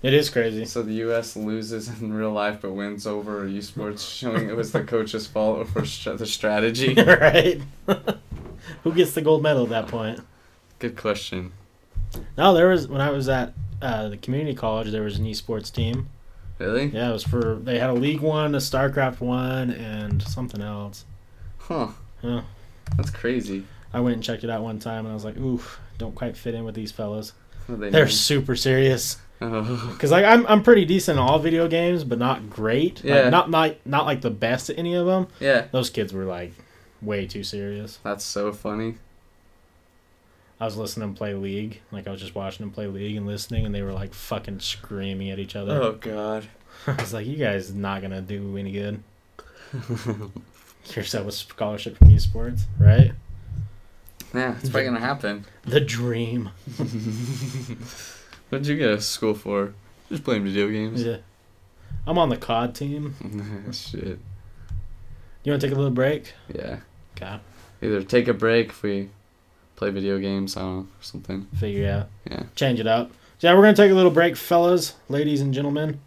[0.03, 0.65] It is crazy.
[0.65, 1.37] So the U.S.
[1.37, 5.87] loses in real life but wins over esports, showing it was the coach's fault for
[5.87, 6.95] stra- the strategy.
[6.97, 7.61] right.
[8.83, 10.21] Who gets the gold medal at that point?
[10.81, 11.53] Good question.
[12.37, 14.91] No, there was when I was at uh, the community college.
[14.91, 16.09] There was an esports team.
[16.59, 16.87] Really?
[16.87, 21.05] Yeah, it was for they had a League One, a StarCraft One, and something else.
[21.59, 21.89] Huh.
[22.23, 22.43] Yeah.
[22.97, 23.65] That's crazy.
[23.93, 26.37] I went and checked it out one time, and I was like, "Oof, don't quite
[26.37, 27.33] fit in with these fellas.
[27.69, 28.13] They They're mean?
[28.15, 29.89] super serious." Oh.
[29.93, 32.97] Because like I'm I'm pretty decent in all video games, but not great.
[32.97, 33.29] Like, Yeah.
[33.31, 35.27] not not not like the best at any of them.
[35.41, 35.67] Yeah.
[35.73, 36.53] Those kids were like
[37.01, 37.99] way too serious.
[38.05, 38.95] That's so funny.
[40.61, 41.81] I was listening to them play League.
[41.91, 44.61] Like I was just watching them play League and listening, and they were like fucking
[44.61, 45.73] screaming at each other.
[45.83, 46.47] Oh God.
[46.87, 49.03] I was like, "You guys not gonna do any good."
[50.95, 53.13] Yourself a scholarship from esports, right?
[54.35, 55.45] Yeah, it's probably gonna happen.
[55.65, 56.51] The dream.
[58.49, 59.75] What'd you get out of school for?
[60.09, 61.03] Just playing video games.
[61.03, 61.19] Yeah.
[62.07, 63.15] I'm on the COD team.
[63.73, 64.19] Shit.
[65.45, 66.35] You want to take a little break?
[66.55, 66.81] Yeah.
[67.17, 67.39] Okay.
[67.83, 69.11] Either take a break if we
[69.77, 71.47] play video games, I don't know, or something.
[71.59, 72.09] Figure it out.
[72.31, 72.43] Yeah.
[72.55, 73.11] Change it up.
[73.39, 76.01] So yeah, we're gonna take a little break, fellas, ladies and gentlemen,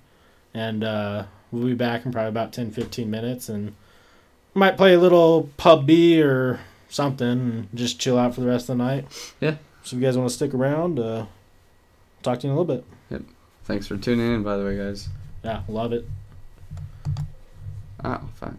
[0.53, 3.75] and uh, we'll be back in probably about 10, 15 minutes, and
[4.53, 6.61] might play a little PUBG or
[6.95, 9.05] something, and just chill out for the rest of the night.
[9.39, 9.57] Yeah.
[9.83, 11.25] So if you guys want to stick around, uh,
[12.23, 12.85] talk to you in a little bit.
[13.11, 13.21] Yep.
[13.65, 15.09] Thanks for tuning in, by the way, guys.
[15.43, 16.07] Yeah, love it.
[18.03, 18.55] Oh, fuck.